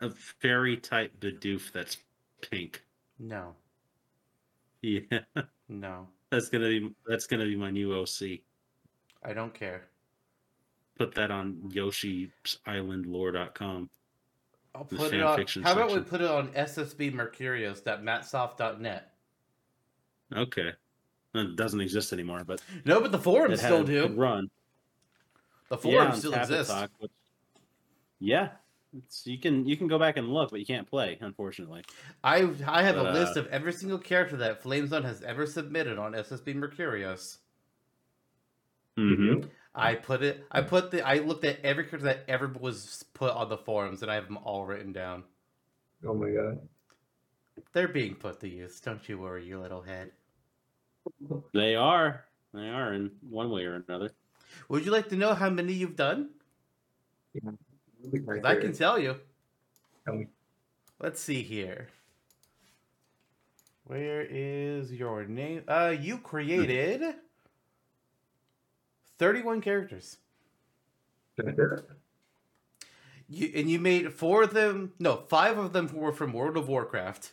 A 0.00 0.10
fairy 0.40 0.76
type 0.76 1.12
Bidoof 1.20 1.72
that's 1.72 1.96
pink. 2.40 2.84
no. 3.18 3.54
Yeah. 4.80 5.00
No. 5.68 6.06
That's 6.30 6.48
gonna 6.48 6.68
be 6.68 6.94
that's 7.06 7.26
gonna 7.26 7.44
be 7.46 7.56
my 7.56 7.70
new 7.72 7.92
OC. 7.98 8.38
I 9.24 9.32
don't 9.32 9.52
care. 9.52 9.88
Put 10.96 11.16
that 11.16 11.32
on 11.32 11.54
Yoshi'sIslandLore.com. 11.68 13.90
I'll 14.74 14.84
put 14.84 15.12
it 15.12 15.20
on. 15.22 15.44
How 15.64 15.72
about 15.72 15.90
we 15.92 16.00
put 16.00 16.20
it 16.20 16.30
on 16.30 16.48
ssbmercurius.matsoft.net? 16.48 19.12
Okay. 20.36 20.72
It 21.34 21.56
doesn't 21.56 21.80
exist 21.80 22.12
anymore, 22.12 22.42
but 22.46 22.60
No, 22.84 23.00
but 23.00 23.10
the 23.12 23.18
forums 23.18 23.60
still 23.60 23.82
do. 23.84 24.06
run. 24.08 24.50
The 25.70 25.76
Yeah, 25.76 25.80
forums 25.82 26.14
on 26.14 26.18
still 26.20 26.34
exist. 26.34 26.70
Talk, 26.70 26.90
which- 26.98 27.10
yeah, 28.20 28.50
it's, 28.96 29.26
you 29.26 29.38
can 29.38 29.66
you 29.66 29.76
can 29.76 29.88
go 29.88 29.98
back 29.98 30.16
and 30.16 30.28
look, 30.28 30.50
but 30.50 30.60
you 30.60 30.66
can't 30.66 30.88
play, 30.88 31.18
unfortunately. 31.20 31.84
I 32.24 32.48
I 32.66 32.82
have 32.82 32.96
a 32.96 33.04
But, 33.04 33.14
list 33.14 33.36
uh, 33.36 33.40
of 33.40 33.46
every 33.48 33.72
single 33.72 33.98
character 33.98 34.36
that 34.38 34.62
Flamezone 34.62 35.04
has 35.04 35.22
ever 35.22 35.46
submitted 35.46 35.98
on 35.98 36.12
SSB 36.14 36.54
Mercurius. 36.54 37.38
Mm-hmm. 38.98 39.46
I 39.74 39.94
put 39.94 40.22
it. 40.22 40.44
I 40.50 40.62
put 40.62 40.90
the. 40.90 41.06
I 41.06 41.18
looked 41.18 41.44
at 41.44 41.60
every 41.64 41.84
character 41.84 42.06
that 42.06 42.24
ever 42.28 42.48
was 42.48 43.04
put 43.14 43.32
on 43.32 43.48
the 43.48 43.58
forums, 43.58 44.02
and 44.02 44.10
I 44.10 44.14
have 44.16 44.24
them 44.26 44.38
all 44.38 44.66
written 44.66 44.92
down. 44.92 45.24
Oh 46.06 46.14
my 46.14 46.30
god. 46.30 46.58
They're 47.72 47.88
being 47.88 48.14
put 48.14 48.40
to 48.40 48.48
use. 48.48 48.80
Don't 48.80 49.06
you 49.08 49.18
worry, 49.18 49.44
you 49.46 49.60
little 49.60 49.82
head. 49.82 50.12
They 51.54 51.74
are. 51.74 52.24
They 52.54 52.68
are 52.68 52.92
in 52.92 53.10
one 53.20 53.50
way 53.50 53.64
or 53.64 53.74
another. 53.76 54.10
Would 54.68 54.84
you 54.84 54.90
like 54.90 55.08
to 55.10 55.16
know 55.16 55.34
how 55.34 55.50
many 55.50 55.72
you've 55.74 55.96
done? 55.96 56.30
'Cause 57.32 57.54
I 58.44 58.54
can 58.56 58.72
tell 58.72 58.98
you. 58.98 59.16
Tell 60.04 60.14
me. 60.14 60.26
Let's 61.00 61.20
see 61.20 61.42
here. 61.42 61.88
Where 63.84 64.26
is 64.28 64.92
your 64.92 65.24
name? 65.24 65.62
Uh, 65.66 65.94
you 65.98 66.18
created 66.18 67.14
thirty-one 69.18 69.60
characters. 69.60 70.18
Can 71.36 71.48
I 71.48 71.52
do 71.52 71.62
it? 71.62 71.84
You 73.28 73.52
and 73.54 73.70
you 73.70 73.78
made 73.78 74.12
four 74.12 74.42
of 74.42 74.54
them. 74.54 74.92
No, 74.98 75.24
five 75.28 75.58
of 75.58 75.72
them 75.72 75.90
were 75.92 76.12
from 76.12 76.32
World 76.32 76.56
of 76.56 76.68
Warcraft. 76.68 77.32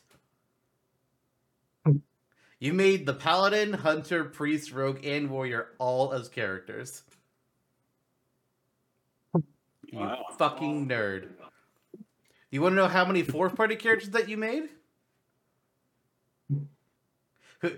You 2.60 2.74
made 2.74 3.06
the 3.06 3.14
paladin, 3.14 3.74
hunter, 3.74 4.24
priest, 4.24 4.72
rogue, 4.72 5.06
and 5.06 5.30
warrior 5.30 5.70
all 5.78 6.14
as 6.14 6.30
characters. 6.30 7.04
You 9.96 10.02
Wow. 10.02 10.26
fucking 10.38 10.90
nerd. 10.90 11.30
You 12.52 12.62
want 12.62 12.74
to 12.74 12.76
know 12.76 12.88
how 12.90 13.06
many 13.06 13.24
fourth 13.24 13.56
party 13.56 13.78
characters 13.78 14.10
that 14.10 14.28
you 14.28 14.36
made? 14.36 14.68
Who, 17.62 17.72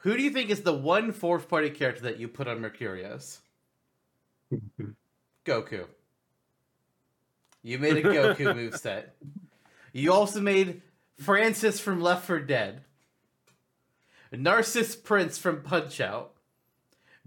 who 0.00 0.16
do 0.16 0.22
you 0.22 0.30
think 0.30 0.50
is 0.50 0.60
the 0.60 0.74
one 0.74 1.12
fourth 1.12 1.48
party 1.48 1.70
character 1.70 2.02
that 2.02 2.18
you 2.18 2.28
put 2.28 2.46
on 2.46 2.60
Mercurius? 2.60 3.40
Goku. 5.46 5.86
You 7.62 7.78
made 7.78 7.96
a 7.96 8.02
Goku 8.02 8.36
moveset. 8.54 9.04
You 9.94 10.12
also 10.12 10.40
made 10.42 10.82
Francis 11.18 11.80
from 11.80 12.02
Left 12.02 12.26
4 12.26 12.40
Dead. 12.40 12.84
Narcis 14.30 15.02
Prince 15.02 15.38
from 15.38 15.62
Punch 15.62 16.00
Out. 16.02 16.34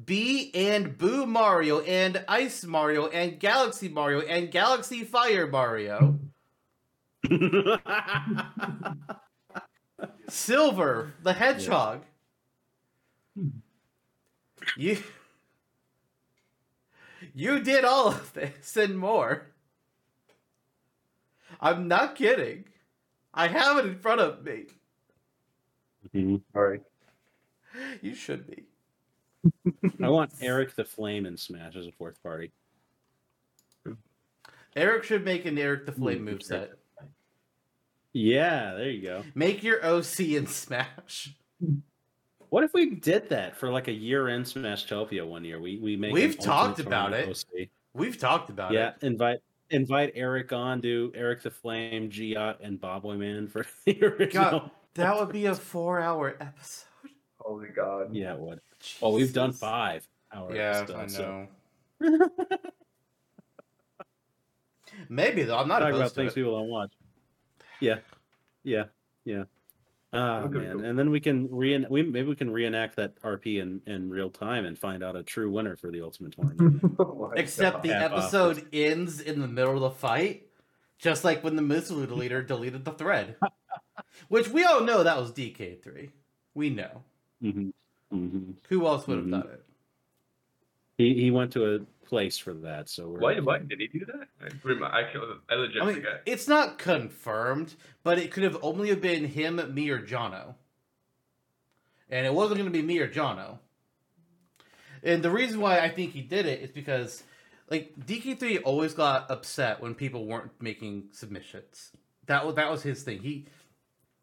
B 0.04 0.52
and 0.54 0.98
Boo 0.98 1.26
Mario 1.26 1.80
and 1.82 2.24
Ice 2.28 2.64
Mario 2.66 3.08
and 3.08 3.40
Galaxy 3.40 3.88
Mario 3.90 4.22
and 4.22 4.52
Galaxy 4.52 5.04
Fire 5.04 5.48
Mario. 5.48 6.20
Silver, 10.30 11.14
the 11.24 11.34
Hedgehog. 11.34 12.04
You 14.78 14.98
You 17.34 17.60
did 17.60 17.84
all 17.86 18.08
of 18.08 18.34
this 18.34 18.76
and 18.78 18.98
more. 18.98 19.48
I'm 21.60 21.88
not 21.88 22.16
kidding. 22.16 22.66
I 23.34 23.48
have 23.48 23.78
it 23.78 23.86
in 23.86 24.00
front 24.00 24.22
of 24.22 24.44
me. 24.44 24.68
Mhm. 26.14 26.42
All 26.56 26.64
right. 26.64 26.82
You 28.02 28.16
should 28.16 28.48
be. 28.48 28.66
I 30.02 30.10
want 30.10 30.32
Eric 30.42 30.76
the 30.76 30.86
Flame 30.86 31.26
in 31.26 31.38
Smash 31.38 31.76
as 31.76 31.88
a 31.88 31.92
fourth 31.92 32.22
party. 32.24 32.52
Eric 34.76 35.04
should 35.06 35.24
make 35.24 35.46
an 35.46 35.58
Eric 35.58 35.86
the 35.86 35.92
Flame 35.94 36.20
Hmm, 36.28 36.30
moveset. 36.36 36.70
Yeah, 38.14 38.74
there 38.76 38.90
you 38.90 39.02
go. 39.02 39.24
Make 39.34 39.64
your 39.64 39.86
OC 39.86 40.20
in 40.36 40.48
Smash. 40.48 41.34
What 42.50 42.64
if 42.64 42.74
we 42.74 42.92
did 42.96 43.30
that 43.30 43.58
for 43.58 43.70
like 43.70 43.88
a 43.88 43.94
year 43.94 44.30
in 44.30 44.44
Smashtopia 44.44 45.28
one 45.28 45.44
year? 45.44 45.60
We 45.60 45.78
we 45.80 45.96
make. 45.96 46.14
We've 46.14 46.38
talked 46.38 46.80
about 46.80 47.14
it. 47.14 47.28
OC. 47.28 47.70
We've 47.94 48.18
talked 48.18 48.50
about 48.50 48.72
Yeah, 48.72 48.90
it. 48.90 48.96
Yeah, 49.02 49.08
invite 49.08 49.40
invite 49.70 50.12
Eric 50.16 50.54
on, 50.54 50.80
do 50.82 51.12
Eric 51.16 51.42
the 51.44 51.52
Flame, 51.52 52.10
Giot, 52.10 52.58
and 52.62 52.80
Bobboy 52.80 53.18
Man 53.18 53.48
for 53.48 53.66
the 53.86 54.02
original. 54.04 54.60
God, 54.60 54.72
That 54.96 55.18
would 55.18 55.32
be 55.32 55.46
a 55.48 55.56
four-hour 55.56 56.36
episode. 56.40 56.85
Holy 57.46 57.68
God. 57.70 58.14
Yeah, 58.14 58.34
it 58.34 58.40
would. 58.40 58.60
Well, 59.00 59.14
we've 59.14 59.32
done 59.32 59.54
five 59.54 60.08
hours. 60.34 60.56
Yeah, 60.56 60.86
stuff, 60.86 60.98
I 60.98 61.08
so- 61.08 61.48
know. 62.02 62.28
Maybe 65.10 65.44
though. 65.44 65.58
I'm 65.58 65.68
not 65.68 65.80
talking 65.80 65.96
about 65.96 66.10
to 66.10 66.16
things 66.16 66.32
it. 66.32 66.36
people 66.36 66.58
don't 66.58 66.70
watch. 66.70 66.92
Yeah, 67.80 67.98
yeah, 68.64 68.86
yeah. 69.26 69.44
Ah 70.14 70.48
man, 70.48 70.86
and 70.86 70.98
then 70.98 71.10
we 71.10 71.20
can 71.20 71.50
re 71.52 71.86
we 71.90 72.02
maybe 72.02 72.30
we 72.30 72.36
can 72.36 72.50
reenact 72.50 72.96
that 72.96 73.22
RP 73.22 73.62
in 73.62 73.82
in 73.86 74.10
real 74.10 74.30
time 74.30 74.66
and 74.66 74.80
find 74.80 75.04
out 75.04 75.16
a 75.18 75.24
true 75.24 75.52
winner 75.52 75.76
for 75.76 75.92
the 75.92 76.02
ultimate 76.02 76.34
tournament. 76.34 76.82
Oh 77.00 77.32
Except 77.36 77.84
the 77.84 77.90
God. 77.90 78.00
Cap 78.00 78.12
off 78.14 78.20
episode 78.24 78.68
ends 78.72 79.20
in 79.20 79.42
the 79.42 79.48
middle 79.48 79.74
of 79.76 79.82
the 79.82 79.92
fight, 79.92 80.48
just 80.98 81.26
like 81.26 81.44
when 81.44 81.58
the 81.58 81.62
Missile 81.62 81.98
leader 81.98 82.42
deleted 82.42 82.86
the 82.86 82.92
thread. 82.94 83.36
Which 84.30 84.48
we 84.48 84.64
all 84.64 84.82
know 84.82 85.04
that 85.04 85.18
was 85.18 85.32
DK3. 85.32 86.10
We 86.54 86.70
know. 86.70 87.04
Hmm 87.42 87.70
hmm 88.12 88.52
Who 88.70 88.86
else 88.86 89.08
would 89.08 89.18
have 89.18 89.30
done 89.32 89.48
it? 89.52 89.66
He 90.98 91.14
he 91.16 91.32
went 91.32 91.52
to 91.54 91.76
a 91.76 91.80
place 92.06 92.38
for 92.38 92.54
that, 92.54 92.88
so 92.90 93.10
we're, 93.10 93.20
Why? 93.20 93.40
Why 93.40 93.58
did 93.60 93.80
he 93.80 93.88
do 93.88 94.06
that? 94.06 94.28
I, 94.42 94.48
rem- 94.64 94.84
I, 94.84 95.04
I 95.50 95.56
legit 95.56 95.82
I 95.82 95.86
mean, 95.86 95.96
forget. 95.96 96.22
it's 96.26 96.48
not 96.48 96.78
confirmed, 96.78 97.76
but 98.04 98.18
it 98.18 98.32
could 98.32 98.44
have 98.44 98.58
only 98.62 98.90
have 98.90 99.02
been 99.02 99.26
him, 99.26 99.62
me, 99.74 99.90
or 99.90 100.00
Jono. 100.00 100.56
And 102.10 102.26
it 102.26 102.34
wasn't 102.34 102.60
going 102.60 102.72
to 102.72 102.78
be 102.78 102.86
me 102.86 103.00
or 103.00 103.10
Jono. 103.10 103.58
And 105.04 105.22
the 105.22 105.32
reason 105.32 105.60
why 105.60 105.80
I 105.80 105.90
think 105.90 106.14
he 106.14 106.22
did 106.22 106.46
it 106.46 106.62
is 106.62 106.72
because, 106.72 107.24
like, 107.70 107.94
DK3 108.00 108.62
always 108.64 108.94
got 108.94 109.30
upset 109.30 109.82
when 109.82 109.96
people 109.96 110.26
weren't 110.26 110.52
making 110.62 111.10
submissions. 111.12 111.92
That 112.28 112.46
was 112.46 112.56
that 112.56 112.72
was 112.72 112.82
his 112.84 113.04
thing. 113.04 113.20
He 113.20 113.46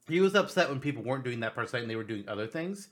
he 0.09 0.21
was 0.21 0.35
upset 0.35 0.69
when 0.71 0.81
people 0.81 1.03
weren't 1.03 1.25
doing 1.25 1.41
that 1.41 1.55
per 1.55 1.67
se 1.67 1.81
and 1.83 1.91
they 1.91 1.97
were 1.97 2.03
doing 2.05 2.29
other 2.29 2.47
things. 2.47 2.89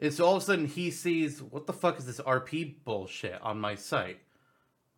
And 0.00 0.12
so 0.12 0.24
all 0.24 0.36
of 0.36 0.42
a 0.42 0.46
sudden 0.46 0.66
he 0.66 0.90
sees, 0.90 1.42
what 1.42 1.66
the 1.66 1.72
fuck 1.72 1.98
is 1.98 2.06
this 2.06 2.20
RP 2.20 2.76
bullshit 2.84 3.40
on 3.42 3.58
my 3.60 3.74
site? 3.74 4.18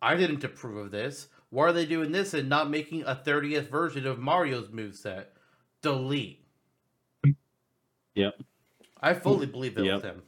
I 0.01 0.15
didn't 0.15 0.43
approve 0.43 0.77
of 0.77 0.91
this. 0.91 1.27
Why 1.49 1.65
are 1.65 1.73
they 1.73 1.85
doing 1.85 2.11
this 2.11 2.33
and 2.33 2.47
not 2.49 2.69
making 2.69 3.03
a 3.03 3.15
30th 3.15 3.69
version 3.69 4.05
of 4.07 4.19
Mario's 4.19 4.69
moveset? 4.69 5.25
Delete. 5.81 6.45
Yep. 8.15 8.35
I 9.01 9.13
fully 9.13 9.47
believe 9.47 9.77
it 9.77 9.85
Yep. 9.85 9.93
was 9.95 10.03
him. 10.03 10.21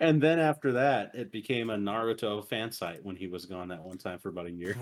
And 0.00 0.22
then 0.22 0.38
after 0.38 0.72
that, 0.72 1.14
it 1.14 1.32
became 1.32 1.70
a 1.70 1.76
Naruto 1.76 2.44
fan 2.46 2.70
site 2.70 3.04
when 3.04 3.16
he 3.16 3.26
was 3.26 3.46
gone 3.46 3.68
that 3.68 3.82
one 3.82 3.98
time 3.98 4.18
for 4.18 4.28
about 4.28 4.46
a 4.46 4.50
year. 4.50 4.76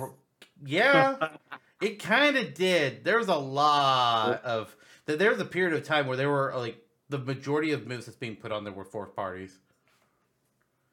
Yeah, 0.64 1.36
it 1.80 1.98
kind 2.02 2.36
of 2.36 2.52
did. 2.54 3.02
There 3.02 3.16
was 3.18 3.28
a 3.28 3.34
lot 3.36 4.40
of. 4.44 4.76
th- 5.06 5.18
There 5.18 5.30
was 5.30 5.40
a 5.40 5.44
period 5.46 5.72
of 5.74 5.84
time 5.84 6.06
where 6.06 6.16
there 6.18 6.28
were 6.30 6.52
like 6.54 6.85
the 7.08 7.18
majority 7.18 7.72
of 7.72 7.86
moves 7.86 8.06
that's 8.06 8.16
being 8.18 8.36
put 8.36 8.50
on 8.52 8.64
there 8.64 8.72
were 8.72 8.84
fourth 8.84 9.14
parties. 9.14 9.58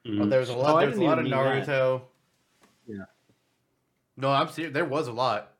Mhm. 0.05 0.29
There 0.29 0.39
was 0.39 0.49
a 0.49 0.53
Oh, 0.53 0.59
lot. 0.59 0.75
I 0.77 0.79
there 0.81 0.89
was 0.89 0.97
a 0.99 1.01
lot 1.03 1.19
of 1.19 1.25
even 1.25 1.37
mean 1.39 1.53
that. 1.55 1.67
Naruto. 1.67 2.01
Yeah. 2.87 3.05
No, 4.17 4.29
I'm 4.31 4.49
serious. 4.49 4.73
There 4.73 4.85
was 4.85 5.07
a 5.07 5.11
lot. 5.13 5.53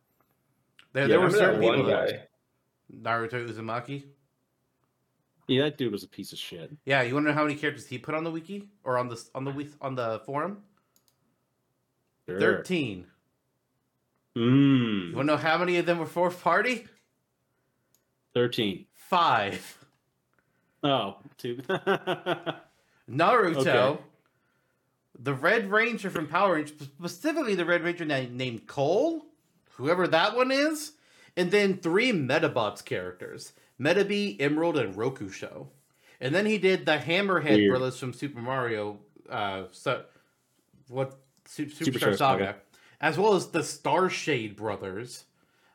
There, 0.91 1.03
Yeah, 1.03 1.07
there 1.07 1.19
were 1.21 1.29
certain 1.31 1.59
people. 1.61 1.77
one 1.79 1.87
That, 1.87 2.09
guy. 2.11 2.27
Naruto 2.93 3.47
Uzumaki. 3.49 4.03
Yeah, 5.47 5.63
that 5.63 5.77
dude 5.77 5.91
was 5.91 6.03
a 6.03 6.07
piece 6.07 6.31
of 6.33 6.39
shit. 6.39 6.71
Yeah, 6.85 7.01
you 7.01 7.13
want 7.15 7.25
to 7.25 7.29
know 7.31 7.35
how 7.35 7.43
many 7.43 7.55
characters 7.55 7.87
he 7.87 7.97
put 7.97 8.13
on 8.15 8.23
the 8.23 8.31
wiki 8.31 8.69
or 8.83 8.97
on 8.97 9.07
the 9.09 9.21
on 9.35 9.43
the 9.43 9.51
wiki- 9.51 9.75
on 9.81 9.95
the 9.95 10.19
forum? 10.25 10.63
Sure. 12.27 12.39
Thirteen. 12.39 13.07
Mm, 14.37 15.09
You 15.09 15.15
want 15.15 15.27
to 15.27 15.33
know 15.33 15.37
how 15.37 15.57
many 15.57 15.77
of 15.77 15.85
them 15.85 15.99
were 15.99 16.05
fourth 16.05 16.41
party? 16.41 16.87
13. 18.33 18.87
Five. 18.93 19.82
Oh, 20.83 21.17
two. 21.37 21.55
Naruto, 23.09 23.67
Okay. 23.67 24.01
the 25.19 25.33
Red 25.33 25.69
Ranger 25.71 26.09
from 26.09 26.27
Power 26.27 26.55
Rangers, 26.55 26.75
specifically 26.81 27.55
the 27.55 27.65
Red 27.65 27.83
Ranger 27.83 28.05
named 28.05 28.67
Cole, 28.67 29.25
whoever 29.73 30.07
that 30.07 30.35
one 30.35 30.51
is, 30.51 30.93
and 31.35 31.51
then 31.51 31.77
three 31.77 32.11
Medabots 32.11 32.83
characters, 32.83 33.53
Metabee, 33.79 34.39
Emerald, 34.39 34.77
and 34.77 34.95
Rokusho. 34.95 35.67
And 36.21 36.33
then 36.33 36.45
he 36.45 36.57
did 36.57 36.85
the 36.85 36.97
Hammerhead 36.97 37.55
Weird. 37.55 37.69
brothers 37.71 37.97
from 37.99 38.13
Super 38.13 38.39
Mario, 38.39 38.99
uh, 39.29 39.63
so, 39.71 40.03
what 40.87 41.17
Super, 41.45 41.71
Superstar, 41.71 41.91
Superstar 42.13 42.17
Saga, 42.17 42.55
as 43.01 43.17
well 43.17 43.33
as 43.35 43.47
the 43.47 43.59
Starshade 43.59 44.55
brothers, 44.55 45.25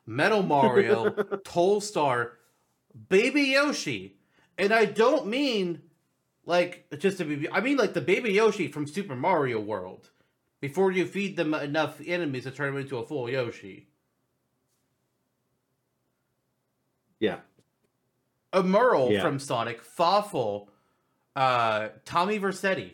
Metal 0.06 0.42
Mario, 0.42 1.10
Tolstar, 1.44 2.30
Baby 3.10 3.42
Yoshi, 3.42 4.16
and 4.58 4.72
I 4.72 4.84
don't 4.84 5.26
mean 5.26 5.82
like 6.44 6.86
just 6.98 7.18
to 7.18 7.24
be. 7.24 7.48
I 7.50 7.60
mean 7.60 7.76
like 7.76 7.94
the 7.94 8.00
Baby 8.00 8.32
Yoshi 8.32 8.68
from 8.68 8.86
Super 8.86 9.14
Mario 9.16 9.60
World. 9.60 10.10
Before 10.60 10.90
you 10.90 11.06
feed 11.06 11.36
them 11.36 11.54
enough 11.54 12.00
enemies 12.04 12.42
to 12.44 12.50
turn 12.50 12.72
them 12.74 12.82
into 12.82 12.98
a 12.98 13.06
full 13.06 13.30
Yoshi. 13.30 13.86
yeah. 17.20 17.38
A 18.52 18.62
Merle 18.62 19.12
Yeah. 19.12 19.20
from 19.20 19.38
Sonic, 19.38 19.82
Fawful, 19.82 20.70
uh, 21.36 21.88
Tommy 22.04 22.38
Vercetti. 22.40 22.92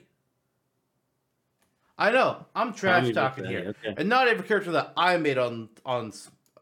I 1.96 2.10
know 2.10 2.44
I'm 2.56 2.72
trash 2.74 3.02
Tommy 3.02 3.12
talking 3.14 3.44
Vercetti, 3.44 3.48
here, 3.50 3.74
okay. 3.84 3.94
and 3.98 4.08
not 4.08 4.26
every 4.28 4.46
character 4.46 4.72
that 4.72 4.92
I 4.96 5.16
made 5.18 5.38
on 5.38 5.68
on 5.86 6.12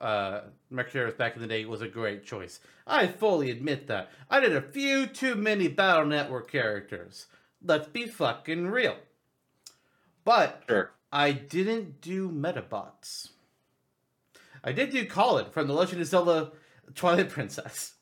uh, 0.03 0.43
Mercurius 0.71 1.15
back 1.15 1.37
in 1.37 1.43
the 1.43 1.49
day 1.49 1.65
was 1.65 1.81
a 1.81 1.89
great 1.89 2.25
choice. 2.25 2.61
I 2.87 3.07
fully 3.07 3.51
admit 3.51 3.87
that. 3.87 4.11
I 4.29 4.41
did 4.41 4.55
a 4.55 4.61
few 4.61 5.07
too 5.07 5.35
many 5.37 5.69
Battle 5.69 6.07
Network 6.07 6.51
characters. 6.51 7.27
Let's 7.65 7.89
be 7.89 8.07
fucking 8.07 8.67
real. 8.67 8.97
But 10.25 10.65
Sure. 10.69 10.91
I 11.13 11.33
didn't 11.33 12.01
do 12.01 12.31
Medabots. 12.31 13.29
I 14.65 14.73
did 14.73 14.91
do 14.91 15.07
Colin 15.07 15.51
from 15.51 15.67
The 15.67 15.75
Legend 15.75 16.01
of 16.01 16.07
Zelda 16.09 16.53
Twilight 16.95 17.31
Princess. 17.31 17.95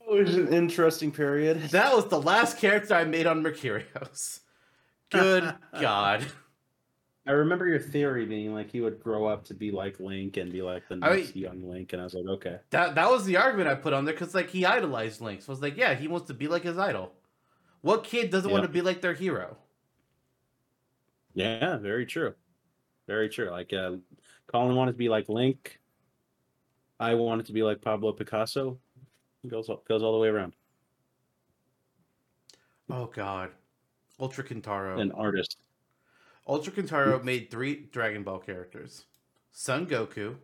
It 0.00 0.24
was 0.24 0.34
an 0.36 0.52
interesting 0.54 1.12
period. 1.12 1.60
That 1.70 1.94
was 1.94 2.08
the 2.08 2.20
last 2.20 2.58
character 2.58 2.94
I 2.94 3.04
made 3.04 3.26
on 3.26 3.42
Mercurius. 3.42 4.40
Good 5.10 5.54
God. 5.80 6.24
I 7.28 7.32
remember 7.32 7.68
your 7.68 7.78
theory 7.78 8.24
being 8.24 8.54
like 8.54 8.70
he 8.72 8.80
would 8.80 9.00
grow 9.00 9.26
up 9.26 9.44
to 9.44 9.54
be 9.54 9.70
like 9.70 10.00
Link 10.00 10.38
and 10.38 10.50
be 10.50 10.62
like 10.62 10.88
the 10.88 10.98
I 11.02 11.10
mean- 11.10 11.18
next 11.20 11.36
young 11.36 11.62
Link, 11.68 11.92
and 11.92 12.00
I 12.00 12.04
was 12.04 12.14
like, 12.14 12.24
okay. 12.26 12.56
That 12.70 12.94
that 12.94 13.10
was 13.10 13.26
the 13.26 13.36
argument 13.36 13.68
I 13.68 13.74
put 13.74 13.92
on 13.92 14.06
there 14.06 14.14
because 14.14 14.34
like 14.34 14.48
he 14.48 14.64
idolized 14.64 15.20
Link. 15.20 15.42
So 15.42 15.50
I 15.50 15.52
was 15.52 15.60
like, 15.60 15.76
yeah, 15.76 15.94
he 15.94 16.08
wants 16.08 16.28
to 16.28 16.34
be 16.34 16.48
like 16.48 16.62
his 16.62 16.78
idol. 16.78 17.12
What 17.82 18.02
kid 18.02 18.30
doesn't 18.30 18.50
want 18.50 18.62
to 18.62 18.68
be 18.68 18.80
like 18.80 19.02
their 19.02 19.12
hero? 19.12 19.58
Yeah, 21.34 21.76
very 21.76 22.06
true. 22.06 22.34
Very 23.06 23.28
true. 23.28 23.50
Like 23.50 23.74
uh, 23.74 23.96
Colin 24.46 24.74
wanted 24.74 24.92
to 24.92 24.98
be 24.98 25.10
like 25.10 25.28
Link. 25.28 25.78
I 26.98 27.14
wanted 27.14 27.44
to 27.46 27.52
be 27.52 27.62
like 27.62 27.82
Pablo 27.82 28.12
Picasso. 28.12 28.78
It 29.44 29.50
goes 29.50 29.68
all, 29.68 29.82
goes 29.86 30.02
all 30.02 30.12
the 30.12 30.18
way 30.18 30.28
around. 30.28 30.54
Oh 32.90 33.06
God. 33.06 33.50
Ultra 34.18 34.44
Kintaro. 34.44 34.98
An 34.98 35.12
artist. 35.12 35.58
Ultra 36.48 36.72
Kintaro 36.72 37.22
made 37.22 37.50
three 37.50 37.88
Dragon 37.92 38.22
Ball 38.22 38.38
characters. 38.38 39.04
Son 39.52 39.86
Goku, 39.86 40.36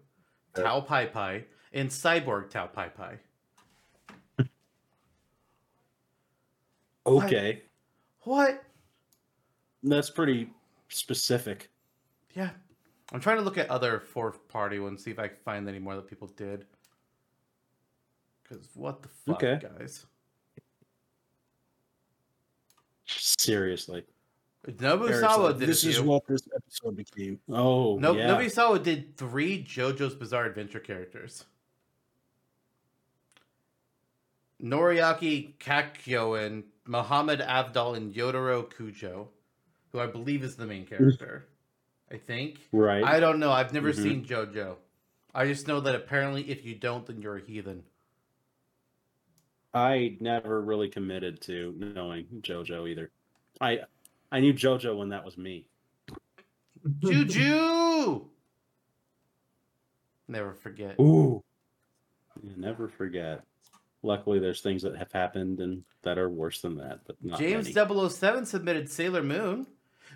Tao 0.54 0.80
Pai 0.80 1.06
Pai, 1.06 1.44
and 1.72 1.88
Cyborg 1.88 2.50
Tao 2.50 2.66
Pai 2.66 2.90
Pai. 2.94 3.18
Okay, 7.06 7.62
What? 8.22 8.64
that's 9.82 10.08
pretty 10.08 10.48
specific. 10.88 11.68
Yeah. 12.34 12.50
I'm 13.12 13.20
trying 13.20 13.36
to 13.36 13.42
look 13.42 13.58
at 13.58 13.68
other 13.68 14.00
fourth 14.00 14.48
party 14.48 14.78
ones, 14.78 15.04
see 15.04 15.10
if 15.10 15.18
I 15.18 15.28
can 15.28 15.36
find 15.44 15.68
any 15.68 15.78
more 15.78 15.94
that 15.96 16.08
people 16.08 16.28
did. 16.28 16.64
Because 18.42 18.68
what 18.74 19.02
the 19.02 19.08
fuck, 19.08 19.36
Okay. 19.42 19.60
guys? 19.78 20.06
Seriously. 23.06 24.04
Nobusawa 24.66 25.58
did 25.58 25.68
this 25.68 25.84
is 25.84 26.00
what 26.00 26.26
this 26.26 26.48
episode 26.54 26.96
became. 26.96 27.38
Oh, 27.50 27.98
No, 27.98 28.12
yeah. 28.14 28.28
Nobusawa 28.28 28.82
did 28.82 29.16
three 29.16 29.62
JoJo's 29.62 30.14
Bizarre 30.14 30.46
Adventure 30.46 30.80
characters. 30.80 31.44
Noriaki 34.62 35.54
Kakyo 35.58 36.42
and 36.42 36.64
Muhammad 36.86 37.40
Avdol 37.40 37.96
and 37.96 38.14
Jotaro 38.14 38.70
Kujo, 38.72 39.28
who 39.92 40.00
I 40.00 40.06
believe 40.06 40.42
is 40.42 40.56
the 40.56 40.66
main 40.66 40.86
character. 40.86 41.46
I 42.10 42.16
think. 42.16 42.60
Right. 42.72 43.02
I 43.02 43.20
don't 43.20 43.40
know. 43.40 43.50
I've 43.50 43.72
never 43.72 43.92
Mhm. 43.92 44.02
seen 44.02 44.24
JoJo. 44.24 44.76
I 45.34 45.46
just 45.46 45.66
know 45.66 45.80
that 45.80 45.94
apparently, 45.94 46.48
if 46.48 46.64
you 46.64 46.74
don't, 46.74 47.04
then 47.06 47.20
you're 47.20 47.36
a 47.38 47.40
heathen. 47.40 47.84
I 49.72 50.16
never 50.20 50.60
really 50.62 50.88
committed 50.88 51.40
to 51.42 51.74
knowing 51.76 52.26
JoJo 52.42 52.88
either. 52.88 53.10
I 53.60 53.80
I 54.34 54.40
knew 54.40 54.52
JoJo 54.52 54.98
when 54.98 55.10
that 55.10 55.24
was 55.24 55.38
me. 55.38 55.68
Juju. 56.98 58.24
Never 60.26 60.54
forget. 60.54 60.96
Ooh. 61.00 61.40
You 62.42 62.54
never 62.56 62.88
forget. 62.88 63.44
Luckily, 64.02 64.40
there's 64.40 64.60
things 64.60 64.82
that 64.82 64.96
have 64.96 65.12
happened 65.12 65.60
and 65.60 65.84
that 66.02 66.18
are 66.18 66.28
worse 66.28 66.60
than 66.60 66.78
that, 66.78 67.02
but 67.06 67.14
not 67.22 67.38
James 67.38 67.72
many. 67.72 68.08
007 68.08 68.44
submitted 68.44 68.90
Sailor 68.90 69.22
Moon, 69.22 69.68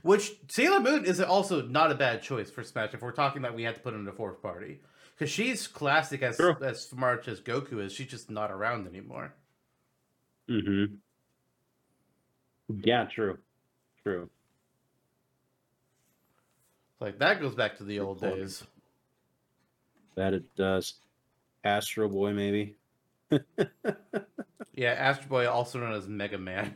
which 0.02 0.32
Sailor 0.48 0.80
Moon 0.80 1.04
is 1.04 1.20
also 1.20 1.62
not 1.62 1.92
a 1.92 1.94
bad 1.94 2.20
choice 2.20 2.50
for 2.50 2.64
Smash 2.64 2.94
if 2.94 3.02
we're 3.02 3.12
talking 3.12 3.42
that 3.42 3.54
we 3.54 3.62
had 3.62 3.76
to 3.76 3.80
put 3.80 3.94
in 3.94 4.08
a 4.08 4.12
fourth 4.12 4.42
party. 4.42 4.80
Because 5.14 5.30
she's 5.30 5.68
classic 5.68 6.22
as, 6.22 6.38
True. 6.38 6.56
as 6.60 6.84
smart 6.84 7.28
as 7.28 7.40
Goku 7.40 7.80
is. 7.84 7.92
She's 7.92 8.08
just 8.08 8.32
not 8.32 8.50
around 8.50 8.88
anymore. 8.88 9.32
Mm-hmm. 10.50 10.96
Yeah, 12.82 13.04
true. 13.04 13.38
True. 14.12 14.30
Like, 17.00 17.18
that 17.18 17.40
goes 17.40 17.54
back 17.54 17.76
to 17.78 17.84
the 17.84 18.00
old 18.00 18.20
days. 18.20 18.64
That 20.16 20.34
it 20.34 20.54
does. 20.56 20.94
Astro 21.64 22.08
Boy, 22.08 22.32
maybe. 22.32 22.76
Yeah, 24.78 24.90
Astro 24.92 25.26
Boy, 25.28 25.48
also 25.50 25.80
known 25.80 25.92
as 25.92 26.06
Mega 26.06 26.38
Man. 26.38 26.72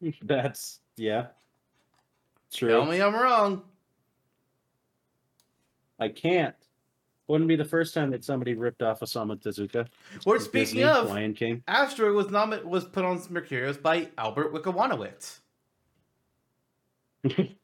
That's 0.22 0.80
yeah. 0.96 1.26
True. 2.50 2.70
Tell 2.70 2.86
me 2.86 2.98
I'm 3.02 3.14
wrong. 3.14 3.60
I 6.00 6.08
can't. 6.08 6.54
Wouldn't 7.26 7.46
be 7.48 7.56
the 7.56 7.64
first 7.66 7.92
time 7.92 8.10
that 8.12 8.24
somebody 8.24 8.54
ripped 8.54 8.80
off 8.82 9.00
Osamu 9.00 9.36
Tezuka. 9.38 9.86
Or 10.24 10.38
Disney, 10.38 10.64
speaking 10.64 10.84
of, 10.84 11.10
Lion 11.10 11.34
King. 11.34 11.62
Astro 11.68 12.14
was 12.14 12.28
nomi- 12.28 12.64
was 12.64 12.84
put 12.86 13.04
on 13.04 13.18
Mercurius 13.28 13.76
by 13.76 14.08
Albert 14.16 14.54
Wickawanowitz. 14.54 15.40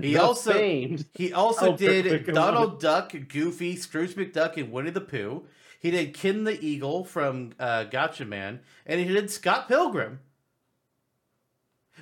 He 0.00 0.16
also- 0.16 0.52
famed. 0.52 1.06
He 1.14 1.32
also 1.32 1.66
Albert 1.66 1.78
did. 1.78 2.26
Donald 2.34 2.80
Duck, 2.80 3.14
Goofy, 3.28 3.76
Scrooge 3.76 4.14
McDuck, 4.16 4.56
and 4.56 4.72
Winnie 4.72 4.90
the 4.90 5.00
Pooh. 5.00 5.44
He 5.78 5.92
did 5.92 6.14
Ken 6.14 6.42
the 6.44 6.60
Eagle 6.64 7.04
from 7.04 7.52
uh, 7.60 7.84
Gatchaman, 7.90 8.58
and 8.86 9.00
he 9.00 9.06
did 9.06 9.30
Scott 9.30 9.68
Pilgrim, 9.68 10.18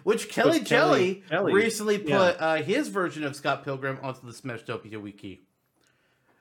which 0.05 0.29
Kelly 0.29 0.61
Kelly- 0.61 0.65
Jelly 0.65 1.25
Kelly, 1.29 1.53
recently 1.53 1.99
put 1.99 2.09
yeah. 2.11 2.19
uh, 2.19 2.63
his 2.63 2.89
version 2.89 3.25
of 3.25 3.37
Scott 3.37 3.63
Pilgrim 3.65 3.99
onto 4.03 4.27
the 4.27 4.33
Smashtopia 4.33 5.01
wiki. 5.01 5.43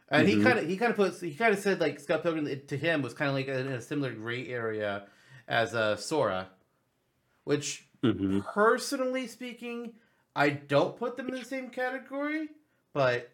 And 0.09 0.27
he 0.27 0.35
Mhm. 0.35 0.43
kind 0.43 0.59
of 0.59 0.67
he 0.67 0.77
kind 0.77 0.91
of 0.91 0.95
put 0.97 1.19
he 1.21 1.33
kind 1.33 1.53
of 1.53 1.59
said 1.59 1.79
like 1.79 1.99
Scott 1.99 2.23
Pilgrim 2.23 2.47
to 2.67 2.77
him 2.77 3.01
was 3.01 3.13
kind 3.13 3.29
of 3.29 3.35
like 3.35 3.47
in 3.47 3.67
a 3.67 3.81
similar 3.81 4.11
gray 4.13 4.47
area 4.47 5.07
as 5.47 5.73
uh, 5.75 5.95
Sora, 5.95 6.49
which 7.43 7.87
Mhm. 8.03 8.45
personally 8.53 9.27
speaking, 9.27 9.93
I 10.35 10.49
don't 10.49 10.95
put 10.97 11.17
them 11.17 11.27
in 11.29 11.35
the 11.35 11.45
same 11.45 11.69
category, 11.69 12.49
but 12.93 13.29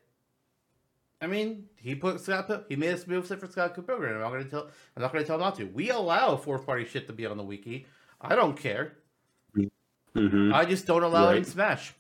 I 1.21 1.27
mean, 1.27 1.65
he 1.75 1.95
put 1.95 2.19
Scott. 2.21 2.65
He 2.69 2.75
made 2.75 2.93
a 2.93 2.97
moveset 2.97 3.39
for 3.39 3.47
Scott 3.47 3.73
Pilgrim. 3.75 4.15
I'm 4.15 4.21
not 4.21 4.31
gonna 4.31 4.45
tell. 4.45 4.69
I'm 4.95 5.01
not 5.01 5.11
gonna 5.13 5.25
tell 5.25 5.35
him 5.35 5.41
not 5.41 5.55
to. 5.57 5.65
We 5.65 5.89
allow 5.89 6.35
fourth 6.37 6.65
party 6.65 6.85
shit 6.85 7.07
to 7.07 7.13
be 7.13 7.25
on 7.25 7.37
the 7.37 7.43
wiki. 7.43 7.85
I 8.21 8.35
don't 8.35 8.57
care. 8.57 8.97
Mhm. 10.15 10.53
I 10.53 10.65
just 10.65 10.87
don't 10.87 11.03
allow 11.03 11.29
it 11.29 11.37
in 11.37 11.43
Smash. 11.45 11.93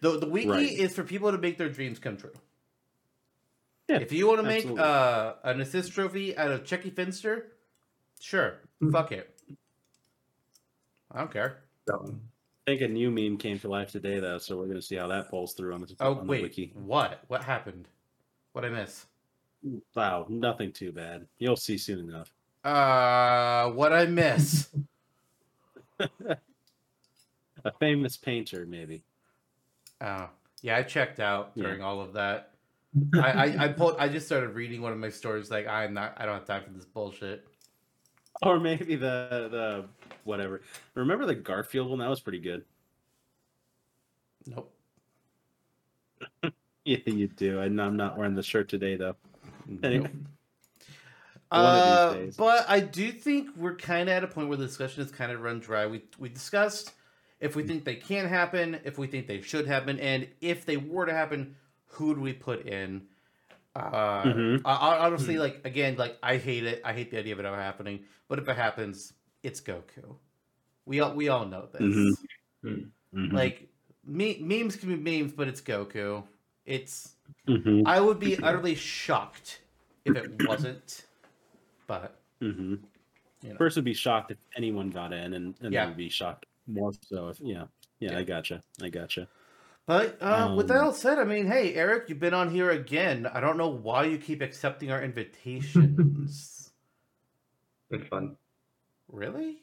The 0.00 0.18
the 0.18 0.28
wiki 0.28 0.48
Right. 0.48 0.72
is 0.72 0.94
for 0.94 1.04
people 1.04 1.30
to 1.32 1.38
make 1.38 1.56
their 1.58 1.68
dreams 1.68 1.98
come 1.98 2.16
true. 2.16 2.32
Yeah, 3.88 3.98
if 4.00 4.12
you 4.12 4.26
want 4.26 4.40
to 4.40 4.42
make 4.46 4.66
uh, 4.66 5.34
an 5.44 5.60
assist 5.60 5.92
trophy 5.92 6.36
out 6.36 6.50
of 6.50 6.64
Chuckie 6.64 6.90
Finster, 6.90 7.52
sure, 8.20 8.60
Mm-hmm. 8.82 8.90
fuck 8.90 9.12
it. 9.12 9.34
I 11.10 11.20
don't 11.20 11.32
care. 11.32 11.62
I 11.90 11.96
think 12.68 12.82
a 12.82 12.88
new 12.88 13.10
meme 13.10 13.38
came 13.38 13.58
to 13.60 13.68
life 13.68 13.90
today, 13.90 14.20
though, 14.20 14.36
so 14.38 14.56
we're 14.56 14.66
going 14.66 14.76
to 14.76 14.82
see 14.82 14.96
how 14.96 15.06
that 15.08 15.30
pulls 15.30 15.54
through 15.54 15.72
on 15.72 15.80
the, 15.80 15.94
Oh 16.00 16.16
on 16.16 16.26
the 16.26 16.30
wait, 16.30 16.42
wiki. 16.42 16.72
what? 16.74 17.24
What 17.28 17.42
happened? 17.42 17.88
What 18.52 18.64
I 18.64 18.68
miss? 18.68 19.06
Wow, 19.94 20.26
nothing 20.28 20.72
too 20.72 20.92
bad. 20.92 21.26
You'll 21.38 21.56
see 21.56 21.78
soon 21.78 22.08
enough. 22.10 22.32
Uh, 22.64 23.70
what 23.72 23.92
I 23.92 24.04
miss? 24.06 24.68
A 25.98 27.72
famous 27.80 28.16
painter, 28.16 28.66
maybe. 28.66 29.02
Oh, 30.00 30.28
yeah, 30.62 30.76
I 30.76 30.82
checked 30.82 31.20
out 31.20 31.52
Yeah. 31.54 31.64
during 31.64 31.82
all 31.82 32.00
of 32.00 32.12
that. 32.12 32.50
I, 33.14 33.30
I, 33.30 33.64
I 33.64 33.68
pulled. 33.68 33.96
I 33.98 34.08
just 34.08 34.26
started 34.26 34.50
reading 34.50 34.80
one 34.80 34.92
of 34.92 34.98
my 34.98 35.10
stories. 35.10 35.50
Like, 35.50 35.66
I'm 35.66 35.92
not. 35.94 36.14
I 36.16 36.24
don't 36.26 36.34
have 36.34 36.46
time 36.46 36.62
for 36.64 36.70
this 36.70 36.84
bullshit. 36.86 37.46
Or 38.42 38.60
maybe 38.60 38.96
the 38.96 39.48
the 39.50 39.84
whatever. 40.24 40.62
Remember 40.94 41.26
the 41.26 41.34
Garfield 41.34 41.90
one? 41.90 41.98
That 41.98 42.08
was 42.08 42.20
pretty 42.20 42.40
good. 42.40 42.64
Nope. 44.46 44.74
Yeah, 46.84 46.96
you 47.04 47.26
do. 47.28 47.60
And 47.60 47.78
I'm 47.82 47.98
not 47.98 48.16
wearing 48.16 48.34
the 48.34 48.42
shirt 48.42 48.70
today, 48.70 48.96
though. 48.96 49.14
Anyway. 49.82 50.08
Nope. 50.08 50.12
One 51.50 51.64
of 51.66 52.14
these 52.14 52.38
Uh, 52.38 52.42
but 52.42 52.64
I 52.66 52.80
do 52.80 53.12
think 53.12 53.50
we're 53.56 53.76
kind 53.76 54.08
of 54.08 54.14
at 54.14 54.24
a 54.24 54.26
point 54.26 54.48
where 54.48 54.56
the 54.56 54.66
discussion 54.66 55.02
has 55.02 55.12
kind 55.12 55.30
of 55.30 55.42
run 55.42 55.60
dry. 55.60 55.86
We 55.86 56.04
we 56.18 56.30
discussed 56.30 56.92
if 57.40 57.54
we 57.56 57.62
think 57.62 57.84
they 57.84 57.96
can 57.96 58.26
happen, 58.26 58.80
if 58.84 58.96
we 58.96 59.06
think 59.06 59.26
they 59.26 59.42
should 59.42 59.66
happen, 59.66 59.98
and 60.00 60.28
if 60.40 60.64
they 60.64 60.78
were 60.78 61.04
to 61.04 61.12
happen, 61.12 61.56
who 61.86 62.14
do 62.14 62.20
we 62.22 62.32
put 62.32 62.66
in? 62.66 63.02
Uh, 63.76 64.22
Mhm. 64.24 64.62
I, 64.64 65.06
honestly 65.06 65.38
like 65.38 65.60
again 65.64 65.96
like 65.96 66.18
I 66.22 66.36
hate 66.36 66.64
it. 66.64 66.80
I 66.84 66.92
hate 66.92 67.10
the 67.10 67.18
idea 67.18 67.32
of 67.34 67.40
it 67.40 67.44
ever 67.44 67.56
happening. 67.56 68.04
But 68.28 68.38
if 68.38 68.48
it 68.48 68.56
happens, 68.56 69.12
it's 69.42 69.60
Goku. 69.60 70.16
We 70.86 71.00
all 71.00 71.14
we 71.14 71.28
all 71.28 71.46
know 71.46 71.68
this. 71.72 71.80
Mhm. 71.82 72.16
hmm. 72.62 73.18
Mhm. 73.18 73.32
Like 73.32 73.68
me, 74.04 74.38
memes 74.40 74.76
can 74.76 74.88
be 74.88 74.96
memes, 75.20 75.32
but 75.32 75.48
it's 75.48 75.60
Goku. 75.60 76.24
It's 76.64 77.14
Mhm. 77.46 77.82
I 77.86 78.00
would 78.00 78.18
be 78.18 78.36
utterly 78.38 78.74
shocked 78.74 79.60
if 80.04 80.16
it 80.16 80.42
wasn't. 80.46 81.06
But 81.86 82.20
Mhm. 82.40 82.80
you 83.42 83.50
know. 83.50 83.56
First, 83.56 83.76
would 83.76 83.84
be 83.84 83.94
shocked 83.94 84.30
if 84.30 84.38
anyone 84.56 84.90
got 84.90 85.12
in, 85.12 85.34
and, 85.34 85.54
and 85.60 85.72
Yeah. 85.72 85.82
then 85.82 85.88
would 85.90 85.96
be 85.96 86.08
shocked 86.08 86.46
more 86.66 86.92
so 86.92 87.28
if 87.28 87.40
yeah, 87.40 87.66
yeah, 88.00 88.12
Yeah. 88.12 88.18
I 88.18 88.24
gotcha, 88.24 88.62
I 88.82 88.88
gotcha. 88.88 89.28
But 89.88 90.18
uh, 90.20 90.52
with 90.54 90.68
that 90.68 90.76
Um, 90.76 90.84
all 90.84 90.92
said, 90.92 91.18
I 91.18 91.24
mean, 91.24 91.46
hey, 91.46 91.72
Eric, 91.74 92.10
you've 92.10 92.20
been 92.20 92.34
on 92.34 92.50
here 92.50 92.68
again. 92.70 93.26
I 93.26 93.40
don't 93.40 93.56
know 93.56 93.70
why 93.70 94.04
you 94.04 94.18
keep 94.18 94.42
accepting 94.42 94.92
our 94.92 95.02
invitations. 95.02 96.54
It's 97.90 98.06
fun. 98.08 98.36
really? 99.10 99.56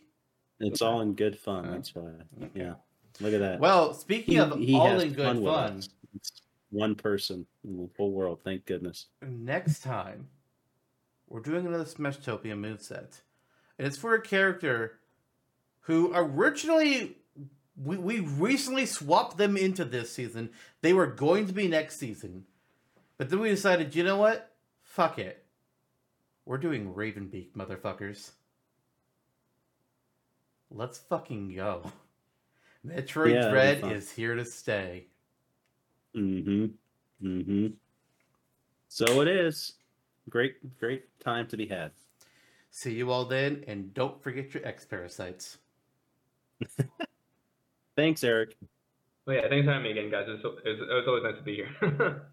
It's 0.60 0.82
all 0.82 1.02
in 1.02 1.14
good 1.14 1.38
fun. 1.38 1.70
That's 1.70 1.94
why. 1.94 2.10
okay. 2.42 2.50
Yeah, 2.56 2.74
look 3.20 3.36
at 3.36 3.40
that. 3.40 3.60
Well, 3.60 3.94
speaking 3.94 4.34
He- 4.34 4.40
of 4.40 4.58
he 4.58 4.74
all 4.76 5.00
in 5.00 5.14
good 5.14 5.36
with 5.36 5.46
fun. 5.46 5.84
It's 6.16 6.32
one 6.72 6.96
person 6.96 7.46
in 7.64 7.78
the 7.78 7.88
whole 7.96 8.10
world. 8.12 8.40
Thank 8.44 8.66
goodness. 8.66 9.06
next 9.22 9.84
time 9.84 10.28
we're 11.30 11.40
doing 11.42 11.68
another 11.68 11.84
Smashtopia 11.86 12.56
moveset. 12.56 13.22
And 13.78 13.86
it's 13.88 13.96
for 13.98 14.16
a 14.16 14.22
character 14.24 14.98
who 15.82 16.12
originally 16.16 17.18
we, 17.82 17.98
we 17.98 18.20
recently 18.20 18.86
swapped 18.86 19.38
them 19.38 19.58
into 19.58 19.86
this 19.86 20.12
season. 20.12 20.50
They 20.82 20.94
were 20.94 21.08
going 21.08 21.48
to 21.48 21.54
be 21.54 21.68
next 21.68 22.00
season. 22.00 22.46
But 23.18 23.30
then 23.30 23.40
we 23.40 23.50
decided, 23.50 23.96
you 23.96 24.04
know 24.04 24.18
what? 24.18 24.52
Fuck 24.82 25.20
it. 25.20 25.46
We're 26.46 26.58
doing 26.58 26.94
Ravenbeak, 26.94 27.54
motherfuckers. 27.54 28.32
Let's 30.70 31.00
fucking 31.00 31.56
go. 31.56 31.92
Metroid 32.86 33.34
Yeah, 33.34 33.50
Dread 33.50 33.92
is 33.92 34.12
here 34.12 34.36
to 34.36 34.46
stay. 34.46 35.08
Mm-hmm. 36.16 36.66
Mm-hmm. 37.26 37.68
So 38.88 39.22
it 39.22 39.28
is. 39.28 39.74
Great, 40.30 40.78
great 40.80 41.20
time 41.20 41.48
to 41.48 41.58
be 41.58 41.68
had. 41.68 41.92
See 42.72 42.94
you 42.94 43.12
all 43.12 43.26
then, 43.26 43.64
and 43.68 43.94
don't 43.94 44.22
forget 44.22 44.54
your 44.54 44.66
X 44.66 44.86
parasites. 44.86 45.58
Thanks, 47.96 48.24
Eric. 48.24 48.58
Well, 49.26 49.38
yeah, 49.38 49.50
thanks 49.50 49.66
for 49.66 49.72
having 49.72 49.84
me 49.84 49.92
again, 49.92 50.12
guys. 50.12 50.28
It 50.28 50.44
was, 50.44 50.58
it 50.66 50.70
was, 50.70 50.80
it 50.80 50.94
was 50.94 51.06
always 51.08 51.24
nice 51.24 51.38
to 51.38 51.44
be 51.44 51.56
here. 51.56 52.22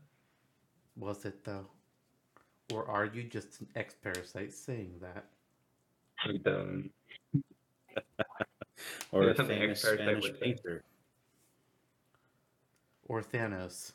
Was 0.96 1.24
it 1.24 1.42
though? 1.42 1.66
Or 2.72 2.86
are 2.86 3.06
you 3.06 3.22
just 3.22 3.60
an 3.62 3.68
X 3.74 3.94
parasite 3.94 4.52
saying 4.52 5.00
that? 5.00 5.24
And, 6.24 6.46
um, 6.46 6.90
Or 9.10 9.30
a 9.30 9.34
famous 9.34 9.80
Spanish 9.80 10.30
painter. 10.38 10.84
Or 13.08 13.22
Thanos? 13.22 13.92